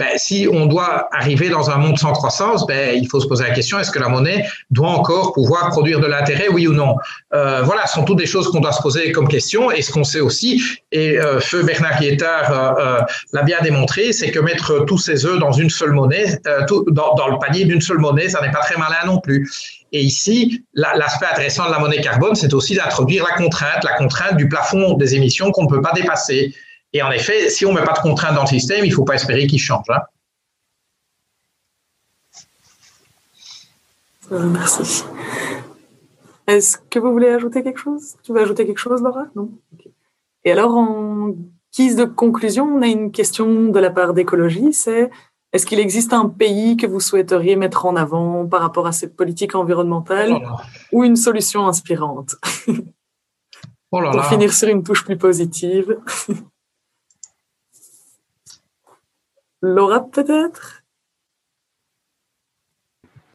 Ben, 0.01 0.17
si 0.17 0.49
on 0.51 0.65
doit 0.65 1.11
arriver 1.13 1.51
dans 1.51 1.69
un 1.69 1.77
monde 1.77 1.99
sans 1.99 2.13
croissance, 2.13 2.67
ben, 2.67 2.99
il 2.99 3.07
faut 3.07 3.21
se 3.21 3.27
poser 3.27 3.45
la 3.45 3.51
question 3.51 3.79
est-ce 3.79 3.91
que 3.91 3.99
la 3.99 4.09
monnaie 4.09 4.47
doit 4.71 4.89
encore 4.89 5.35
pouvoir 5.35 5.69
produire 5.69 6.01
de 6.01 6.07
l'intérêt, 6.07 6.49
oui 6.49 6.67
ou 6.67 6.73
non? 6.73 6.97
Euh, 7.35 7.61
Voilà, 7.63 7.87
ce 7.87 7.97
sont 7.97 8.05
toutes 8.05 8.17
des 8.17 8.25
choses 8.25 8.51
qu'on 8.51 8.61
doit 8.61 8.73
se 8.73 8.81
poser 8.81 9.13
comme 9.13 9.29
question. 9.29 9.71
Et 9.71 9.83
ce 9.83 9.93
qu'on 9.93 10.03
sait 10.03 10.21
aussi, 10.21 10.63
et 10.91 11.19
euh, 11.19 11.39
Feu 11.39 11.65
Bernard 11.65 12.01
Guettard 12.01 12.79
euh, 12.79 13.01
l'a 13.35 13.43
bien 13.43 13.59
démontré, 13.63 14.15
c'est 14.15 14.31
que 14.31 14.39
mettre 14.39 14.87
tous 14.87 14.97
ses 14.97 15.27
œufs 15.27 15.39
dans 15.39 15.53
une 15.53 15.69
seule 15.69 15.93
monnaie, 15.93 16.41
dans, 16.47 17.15
dans, 17.15 17.29
le 17.29 17.39
panier 17.39 17.67
d'une 17.67 17.83
seule 17.83 17.99
monnaie, 17.99 18.31
ça 18.31 18.41
n'est 18.41 18.53
pas 18.53 18.61
très 18.61 18.79
malin 18.79 19.05
non 19.05 19.21
plus. 19.21 19.51
Et 19.93 20.01
ici, 20.01 20.65
l'aspect 20.73 21.27
intéressant 21.31 21.67
de 21.67 21.73
la 21.73 21.79
monnaie 21.79 22.01
carbone, 22.01 22.35
c'est 22.37 22.55
aussi 22.55 22.75
d'introduire 22.75 23.27
la 23.29 23.37
contrainte, 23.37 23.85
la 23.85 23.99
contrainte 23.99 24.39
du 24.39 24.49
plafond 24.49 24.95
des 24.95 25.15
émissions 25.15 25.51
qu'on 25.51 25.65
ne 25.65 25.69
peut 25.69 25.83
pas 25.83 25.93
dépasser. 25.93 26.55
Et 26.93 27.03
en 27.03 27.11
effet, 27.11 27.51
si 27.51 27.65
on 27.67 27.73
ne 27.73 27.81
met 27.81 27.85
pas 27.85 27.93
de 27.93 28.01
contraintes 28.01 28.35
dans 28.35 28.43
le 28.43 28.49
système, 28.49 28.85
il 28.85 28.91
ne 28.91 28.95
faut 28.95 29.05
pas 29.05 29.15
espérer 29.15 29.47
qu'il 29.47 29.61
change. 29.61 29.87
Hein. 29.91 30.01
Euh, 34.33 34.47
merci. 34.49 35.05
Est-ce 36.47 36.79
que 36.91 36.99
vous 36.99 37.13
voulez 37.13 37.29
ajouter 37.29 37.63
quelque 37.63 37.79
chose? 37.79 38.17
Tu 38.23 38.33
veux 38.33 38.41
ajouter 38.41 38.67
quelque 38.67 38.79
chose, 38.79 39.03
Laura? 39.03 39.27
Non? 39.37 39.51
Et 40.45 40.53
alors, 40.53 40.75
en 40.77 41.35
guise 41.73 41.97
de 41.97 42.05
conclusion, 42.05 42.65
on 42.65 42.83
a 42.83 42.87
une 42.87 43.13
question 43.13 43.67
de 43.69 43.79
la 43.79 43.91
part 43.91 44.15
d'écologie, 44.15 44.73
c'est 44.73 45.11
est-ce 45.53 45.67
qu'il 45.67 45.81
existe 45.81 46.13
un 46.13 46.29
pays 46.29 46.77
que 46.77 46.87
vous 46.87 47.01
souhaiteriez 47.01 47.57
mettre 47.57 47.85
en 47.87 47.97
avant 47.97 48.47
par 48.47 48.61
rapport 48.61 48.87
à 48.87 48.93
cette 48.93 49.17
politique 49.17 49.55
environnementale 49.55 50.33
oh 50.33 50.57
ou 50.93 51.05
une 51.05 51.17
solution 51.17 51.67
inspirante? 51.67 52.37
Oh 53.93 54.01
Pour 54.13 54.25
finir 54.27 54.53
sur 54.53 54.69
une 54.69 54.85
touche 54.85 55.05
plus 55.05 55.19
positive. 55.19 55.99
Laura, 59.63 60.09
peut-être? 60.11 60.83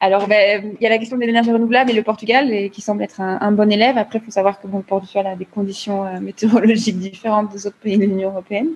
Alors, 0.01 0.27
ben, 0.27 0.75
il 0.79 0.83
y 0.83 0.85
a 0.85 0.89
la 0.89 0.97
question 0.97 1.17
des 1.17 1.25
énergies 1.25 1.51
renouvelables 1.51 1.89
et 1.89 1.93
le 1.93 2.03
Portugal, 2.03 2.69
qui 2.69 2.81
semble 2.81 3.03
être 3.03 3.21
un, 3.21 3.51
bon 3.51 3.71
élève. 3.71 3.97
Après, 3.97 4.19
il 4.19 4.25
faut 4.25 4.31
savoir 4.31 4.59
que 4.59 4.67
le 4.67 4.81
Portugal 4.81 5.25
a 5.27 5.35
des 5.35 5.45
conditions 5.45 6.05
euh, 6.05 6.19
météorologiques 6.19 6.99
différentes 6.99 7.51
des 7.51 7.65
autres 7.65 7.77
pays 7.77 7.97
de 7.97 8.03
l'Union 8.03 8.29
européenne. 8.29 8.69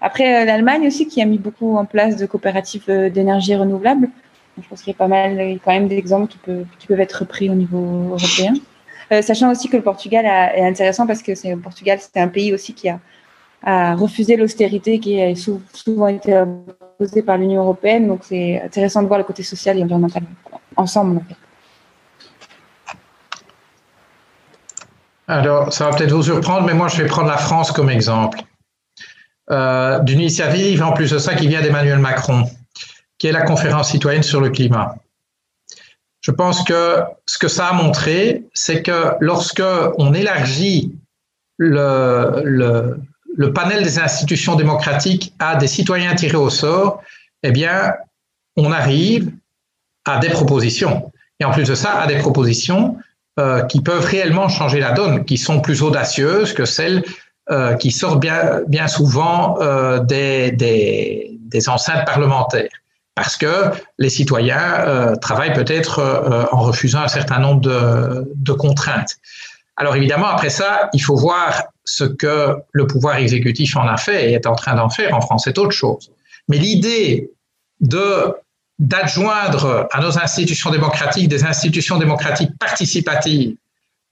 Après, 0.00 0.42
euh, 0.42 0.44
l'Allemagne 0.44 0.86
aussi, 0.86 1.06
qui 1.06 1.20
a 1.20 1.26
mis 1.26 1.38
beaucoup 1.38 1.76
en 1.76 1.84
place 1.84 2.16
de 2.16 2.26
coopératives 2.26 2.84
euh, 2.88 3.10
d'énergie 3.10 3.54
renouvelable. 3.54 4.08
je 4.60 4.68
pense 4.68 4.82
qu'il 4.82 4.92
y 4.92 4.96
a 4.96 4.98
pas 4.98 5.08
mal, 5.08 5.58
quand 5.64 5.72
même 5.72 5.88
d'exemples 5.88 6.32
qui, 6.32 6.38
qui, 6.78 6.86
peuvent 6.86 7.00
être 7.00 7.24
pris 7.24 7.50
au 7.50 7.54
niveau 7.54 8.16
européen. 8.16 8.54
sachant 9.22 9.52
aussi 9.52 9.68
que 9.68 9.76
le 9.76 9.82
Portugal 9.82 10.24
est 10.24 10.66
intéressant 10.66 11.06
parce 11.06 11.22
que 11.22 11.32
le 11.32 11.58
Portugal, 11.58 11.98
c'est 12.00 12.20
un 12.20 12.28
pays 12.28 12.52
aussi 12.54 12.72
qui 12.74 12.88
a 12.88 12.98
à 13.62 13.94
refuser 13.94 14.36
l'austérité 14.36 14.98
qui 15.00 15.20
a 15.20 15.34
souvent 15.34 16.08
été 16.08 16.34
imposée 16.34 17.22
par 17.22 17.38
l'Union 17.38 17.62
européenne. 17.62 18.08
Donc 18.08 18.20
c'est 18.22 18.60
intéressant 18.62 19.02
de 19.02 19.08
voir 19.08 19.18
le 19.18 19.24
côté 19.24 19.42
social 19.42 19.78
et 19.78 19.82
environnemental 19.82 20.22
ensemble. 20.76 21.20
Alors, 25.28 25.72
ça 25.72 25.90
va 25.90 25.96
peut-être 25.96 26.12
vous 26.12 26.22
surprendre, 26.22 26.66
mais 26.66 26.74
moi, 26.74 26.86
je 26.88 27.02
vais 27.02 27.08
prendre 27.08 27.28
la 27.28 27.36
France 27.36 27.72
comme 27.72 27.90
exemple. 27.90 28.40
Euh, 29.50 29.98
d'une 30.00 30.20
initiative, 30.20 30.82
en 30.82 30.92
plus 30.92 31.10
de 31.10 31.18
ça, 31.18 31.34
qui 31.34 31.48
vient 31.48 31.62
d'Emmanuel 31.62 31.98
Macron, 31.98 32.44
qui 33.18 33.26
est 33.26 33.32
la 33.32 33.42
conférence 33.42 33.90
citoyenne 33.90 34.22
sur 34.22 34.40
le 34.40 34.50
climat. 34.50 34.94
Je 36.20 36.30
pense 36.30 36.64
que 36.64 37.02
ce 37.26 37.38
que 37.38 37.48
ça 37.48 37.68
a 37.68 37.72
montré, 37.72 38.44
c'est 38.54 38.82
que 38.82 39.14
lorsque 39.20 39.62
on 39.98 40.14
élargit 40.14 40.92
le, 41.56 42.42
le, 42.44 43.00
le, 43.36 43.52
panel 43.52 43.82
des 43.82 43.98
institutions 43.98 44.56
démocratiques 44.56 45.32
à 45.38 45.56
des 45.56 45.66
citoyens 45.66 46.14
tirés 46.14 46.36
au 46.36 46.50
sort, 46.50 47.02
eh 47.42 47.50
bien, 47.50 47.94
on 48.56 48.72
arrive 48.72 49.32
à 50.04 50.18
des 50.18 50.30
propositions. 50.30 51.12
Et 51.40 51.44
en 51.44 51.50
plus 51.50 51.68
de 51.68 51.74
ça, 51.74 52.00
à 52.00 52.06
des 52.06 52.18
propositions 52.18 52.96
euh, 53.38 53.62
qui 53.64 53.82
peuvent 53.82 54.04
réellement 54.04 54.48
changer 54.48 54.80
la 54.80 54.92
donne, 54.92 55.24
qui 55.26 55.36
sont 55.36 55.60
plus 55.60 55.82
audacieuses 55.82 56.54
que 56.54 56.64
celles 56.64 57.04
euh, 57.50 57.74
qui 57.74 57.90
sortent 57.90 58.20
bien, 58.20 58.88
souvent 58.88 59.58
euh, 59.60 60.00
des, 60.00 61.38
enceintes 61.68 62.06
parlementaires 62.06 62.70
parce 63.14 63.36
que 63.36 63.70
les 63.98 64.10
citoyens 64.10 65.14
travaillent 65.22 65.54
peut-être 65.54 66.48
en 66.52 66.60
refusant 66.60 67.00
un 67.00 67.08
certain 67.08 67.38
nombre 67.38 67.62
de, 67.62 68.52
contraintes. 68.52 69.16
Alors 69.76 69.96
évidemment, 69.96 70.26
après 70.26 70.50
ça, 70.50 70.88
il 70.92 71.00
faut 71.00 71.16
voir 71.16 71.64
ce 71.84 72.04
que 72.04 72.56
le 72.72 72.86
pouvoir 72.86 73.16
exécutif 73.16 73.76
en 73.76 73.86
a 73.86 73.96
fait 73.96 74.30
et 74.30 74.32
est 74.32 74.46
en 74.46 74.54
train 74.54 74.74
d'en 74.74 74.88
faire. 74.88 75.14
En 75.14 75.20
France, 75.20 75.42
c'est 75.44 75.58
autre 75.58 75.72
chose. 75.72 76.10
Mais 76.48 76.58
l'idée 76.58 77.30
de 77.80 78.34
d'adjoindre 78.78 79.88
à 79.90 80.00
nos 80.02 80.18
institutions 80.18 80.70
démocratiques 80.70 81.28
des 81.28 81.44
institutions 81.44 81.96
démocratiques 81.96 82.50
participatives 82.58 83.56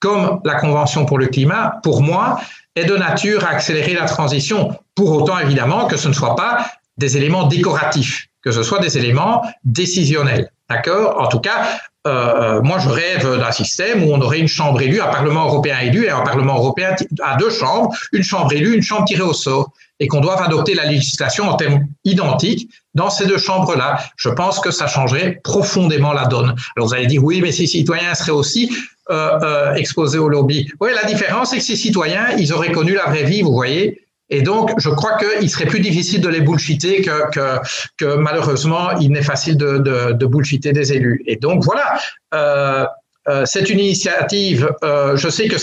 comme 0.00 0.40
la 0.44 0.54
Convention 0.54 1.04
pour 1.04 1.18
le 1.18 1.26
climat, 1.26 1.80
pour 1.82 2.00
moi, 2.00 2.40
est 2.74 2.86
de 2.86 2.96
nature 2.96 3.44
à 3.44 3.50
accélérer 3.50 3.92
la 3.92 4.06
transition, 4.06 4.74
pour 4.94 5.12
autant 5.12 5.38
évidemment 5.38 5.86
que 5.86 5.98
ce 5.98 6.08
ne 6.08 6.14
soit 6.14 6.34
pas 6.34 6.66
des 6.96 7.18
éléments 7.18 7.46
décoratifs 7.46 8.28
que 8.44 8.52
ce 8.52 8.62
soit 8.62 8.78
des 8.78 8.98
éléments 8.98 9.42
décisionnels. 9.64 10.50
D'accord? 10.68 11.20
En 11.20 11.28
tout 11.28 11.40
cas, 11.40 11.80
euh, 12.06 12.60
moi, 12.62 12.78
je 12.78 12.88
rêve 12.88 13.38
d'un 13.38 13.52
système 13.52 14.04
où 14.04 14.12
on 14.12 14.20
aurait 14.20 14.38
une 14.38 14.48
chambre 14.48 14.80
élue, 14.82 15.00
un 15.00 15.08
Parlement 15.08 15.46
européen 15.46 15.78
élu 15.80 16.04
et 16.04 16.10
un 16.10 16.20
Parlement 16.20 16.56
européen 16.56 16.94
à 17.22 17.36
deux 17.36 17.50
chambres, 17.50 17.94
une 18.12 18.22
chambre 18.22 18.52
élue, 18.52 18.74
une 18.74 18.82
chambre 18.82 19.06
tirée 19.06 19.22
au 19.22 19.32
sort, 19.32 19.72
et 20.00 20.08
qu'on 20.08 20.20
doive 20.20 20.42
adopter 20.42 20.74
la 20.74 20.84
législation 20.84 21.48
en 21.48 21.56
termes 21.56 21.86
identiques 22.04 22.68
dans 22.94 23.10
ces 23.10 23.26
deux 23.26 23.38
chambres-là. 23.38 24.00
Je 24.16 24.28
pense 24.28 24.60
que 24.60 24.70
ça 24.70 24.86
changerait 24.86 25.40
profondément 25.44 26.12
la 26.12 26.26
donne. 26.26 26.54
Alors 26.76 26.88
vous 26.88 26.94
allez 26.94 27.06
dire, 27.06 27.24
oui, 27.24 27.40
mais 27.40 27.52
ces 27.52 27.66
citoyens 27.66 28.14
seraient 28.14 28.32
aussi 28.32 28.70
euh, 29.10 29.38
euh, 29.42 29.74
exposés 29.74 30.18
au 30.18 30.28
lobby. 30.28 30.70
Oui, 30.80 30.90
la 30.94 31.04
différence, 31.04 31.50
c'est 31.50 31.58
que 31.58 31.62
ces 31.62 31.76
citoyens, 31.76 32.36
ils 32.38 32.52
auraient 32.52 32.72
connu 32.72 32.94
la 32.94 33.04
vraie 33.04 33.24
vie, 33.24 33.42
vous 33.42 33.52
voyez, 33.52 34.03
et 34.30 34.42
donc, 34.42 34.72
je 34.78 34.88
crois 34.88 35.18
qu'il 35.18 35.50
serait 35.50 35.66
plus 35.66 35.80
difficile 35.80 36.20
de 36.20 36.28
les 36.28 36.40
bullshiter 36.40 37.02
que, 37.02 37.30
que, 37.30 37.58
que 37.98 38.16
malheureusement, 38.16 38.92
il 38.98 39.12
n'est 39.12 39.22
facile 39.22 39.56
de, 39.56 39.78
de, 39.78 40.12
de, 40.12 40.72
des 40.72 40.92
élus. 40.92 41.22
Et 41.26 41.36
donc, 41.36 41.62
voilà, 41.62 41.98
euh, 42.32 42.86
euh, 43.28 43.42
c'est 43.44 43.68
une 43.68 43.78
initiative, 43.78 44.70
euh, 44.82 45.16
je 45.16 45.28
sais 45.28 45.48
que 45.48 45.56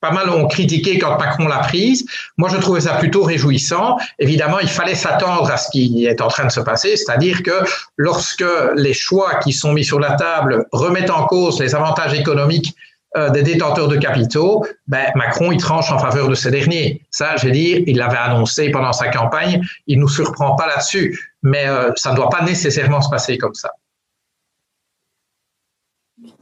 pas 0.00 0.12
mal 0.12 0.30
ont 0.30 0.46
critiqué 0.46 0.98
quand 0.98 1.18
Macron 1.18 1.48
l'a 1.48 1.58
prise. 1.58 2.06
Moi, 2.36 2.48
je 2.48 2.56
trouvais 2.58 2.80
ça 2.80 2.94
plutôt 2.94 3.24
réjouissant. 3.24 3.98
Évidemment, 4.18 4.60
il 4.60 4.68
fallait 4.68 4.94
s'attendre 4.94 5.50
à 5.50 5.56
ce 5.56 5.70
qui 5.70 6.06
est 6.06 6.20
en 6.20 6.28
train 6.28 6.46
de 6.46 6.52
se 6.52 6.60
passer, 6.60 6.96
c'est-à-dire 6.96 7.42
que 7.42 7.64
lorsque 7.96 8.44
les 8.76 8.94
choix 8.94 9.36
qui 9.36 9.52
sont 9.52 9.72
mis 9.72 9.84
sur 9.84 9.98
la 9.98 10.12
table 10.12 10.66
remettent 10.70 11.10
en 11.10 11.26
cause 11.26 11.60
les 11.60 11.74
avantages 11.74 12.14
économiques 12.14 12.74
euh, 13.16 13.30
des 13.30 13.42
détenteurs 13.42 13.88
de 13.88 13.96
capitaux, 13.96 14.66
ben, 14.86 15.10
Macron, 15.14 15.50
il 15.50 15.58
tranche 15.58 15.90
en 15.90 15.98
faveur 15.98 16.28
de 16.28 16.34
ces 16.34 16.50
derniers. 16.50 17.06
Ça, 17.10 17.36
je 17.36 17.46
vais 17.46 17.52
dire, 17.52 17.82
il 17.86 17.96
l'avait 17.96 18.18
annoncé 18.18 18.70
pendant 18.70 18.92
sa 18.92 19.08
campagne, 19.08 19.66
il 19.86 19.96
ne 19.96 20.02
nous 20.02 20.08
surprend 20.08 20.56
pas 20.56 20.66
là-dessus, 20.66 21.18
mais 21.42 21.66
euh, 21.66 21.90
ça 21.96 22.10
ne 22.10 22.16
doit 22.16 22.28
pas 22.28 22.42
nécessairement 22.44 23.00
se 23.00 23.08
passer 23.08 23.38
comme 23.38 23.54
ça. 23.54 23.70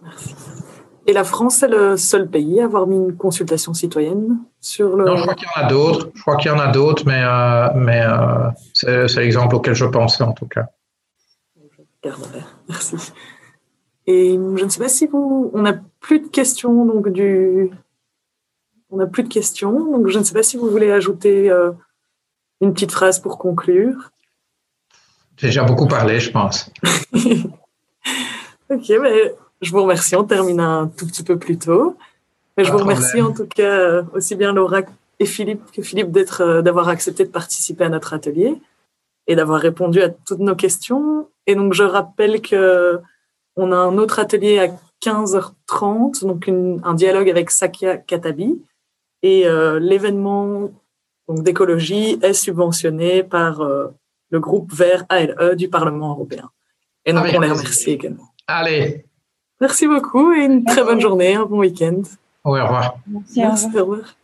Merci. 0.03 0.35
Et 1.07 1.13
la 1.13 1.23
France 1.23 1.63
est 1.63 1.69
le 1.69 1.97
seul 1.97 2.29
pays 2.29 2.61
à 2.61 2.65
avoir 2.65 2.89
mis 2.89 2.97
une 2.97 3.17
consultation 3.17 3.73
citoyenne 3.73 4.39
sur 4.61 4.97
le. 4.97 5.05
Non, 5.05 5.17
je 5.17 5.23
crois 5.23 5.35
qu'il 5.37 5.47
y 5.47 5.61
en 5.61 5.65
a 5.65 5.69
d'autres. 5.69 6.11
Je 6.17 6.21
crois 6.21 6.37
qu'il 6.37 6.51
y 6.51 6.55
en 6.55 6.59
a 6.59 6.67
d'autres, 6.67 7.05
mais, 7.07 7.23
euh, 7.23 7.69
mais 7.77 8.05
c'est 8.75 9.21
l'exemple 9.21 9.55
auquel 9.55 9.75
je 9.75 9.85
pensais 9.85 10.25
en 10.25 10.33
tout 10.33 10.47
cas. 10.47 10.67
Merci. 12.69 13.13
Et 14.07 14.35
je 14.35 14.65
ne 14.65 14.69
sais 14.69 14.79
pas 14.81 14.89
si 14.89 15.07
vous, 15.07 15.51
on 15.53 15.63
n'a 15.63 15.75
plus 16.01 16.21
de 16.21 16.29
questions 16.29 16.85
donc 16.85 17.09
du, 17.09 17.71
on 18.91 18.99
n'a 18.99 19.07
plus 19.07 19.25
de 19.25 19.29
questions 19.29 19.91
donc 19.91 20.09
je 20.09 20.19
ne 20.19 20.25
sais 20.25 20.35
pas 20.35 20.45
si 20.45 20.57
vous 20.57 20.71
voulez 20.71 20.93
ajouter 20.93 21.51
euh, 21.51 21.73
une 22.61 22.73
petite 22.73 22.93
phrase 22.93 23.19
pour 23.19 23.39
conclure. 23.39 24.11
J'ai 25.37 25.49
déjà 25.49 25.65
beaucoup 25.65 25.87
parlé, 25.87 26.19
je 26.19 26.31
pense. 26.31 26.71
ok, 28.71 28.93
mais 29.03 29.35
je 29.61 29.71
vous 29.71 29.83
remercie. 29.83 30.17
On 30.17 30.25
termine 30.25 30.61
un 30.61 30.87
tout 30.89 31.07
petit 31.07 31.23
peu 31.23 31.39
plus 31.39 31.59
tôt. 31.59 31.97
Mais 32.57 32.65
je 32.65 32.73
vous 32.73 32.79
remercie 32.79 33.21
en 33.21 33.33
tout 33.33 33.47
cas 33.47 33.79
euh, 33.79 34.03
aussi 34.15 34.35
bien 34.35 34.53
Laura 34.53 34.81
et 35.19 35.27
Philippe 35.27 35.71
que 35.73 35.83
Philippe 35.83 36.11
d'être, 36.11 36.41
euh, 36.41 36.63
d'avoir 36.63 36.89
accepté 36.89 37.25
de 37.25 37.31
participer 37.31 37.85
à 37.85 37.91
notre 37.91 38.15
atelier 38.15 38.55
et 39.27 39.37
d'avoir 39.37 39.61
répondu 39.61 40.01
à 40.01 40.09
toutes 40.09 40.39
nos 40.39 40.55
questions. 40.55 41.29
Et 41.47 41.55
donc 41.55 41.75
je 41.75 41.83
rappelle 41.83 42.41
que 42.41 42.99
on 43.57 43.73
a 43.73 43.77
un 43.77 43.99
autre 43.99 44.19
atelier 44.19 44.59
à 44.59 44.69
15h30, 45.03 46.27
donc 46.27 46.47
une, 46.47 46.81
un 46.85 46.95
dialogue 46.95 47.29
avec 47.29 47.51
Sakia 47.51 47.97
Katabi. 47.97 48.63
Et 49.23 49.47
euh, 49.47 49.79
l'événement 49.81 50.71
d'écologie 51.29 52.19
est 52.23 52.33
subventionné 52.33 53.23
par 53.23 53.61
euh, 53.61 53.89
le 54.31 54.41
groupe 54.41 54.73
Vert 54.73 55.05
ALE 55.09 55.57
du 55.57 55.69
Parlement 55.69 56.11
européen. 56.11 56.51
Et 57.05 57.13
donc, 57.13 57.25
ah, 57.27 57.33
on 57.37 57.41
les 57.41 57.51
remercie 57.51 57.91
également. 57.91 58.29
Allez. 58.47 59.05
Merci 59.61 59.87
beaucoup 59.87 60.33
et 60.33 60.45
une 60.45 60.65
très 60.65 60.85
bonne 60.85 61.01
journée, 61.01 61.35
un 61.35 61.47
bon 61.47 61.61
week-end. 61.61 62.03
au 62.45 62.51
revoir. 62.51 62.99
Merci, 63.07 63.41
Merci 63.41 63.67
au 63.67 63.69
revoir. 63.69 63.83
Au 63.83 63.91
revoir. 63.93 64.17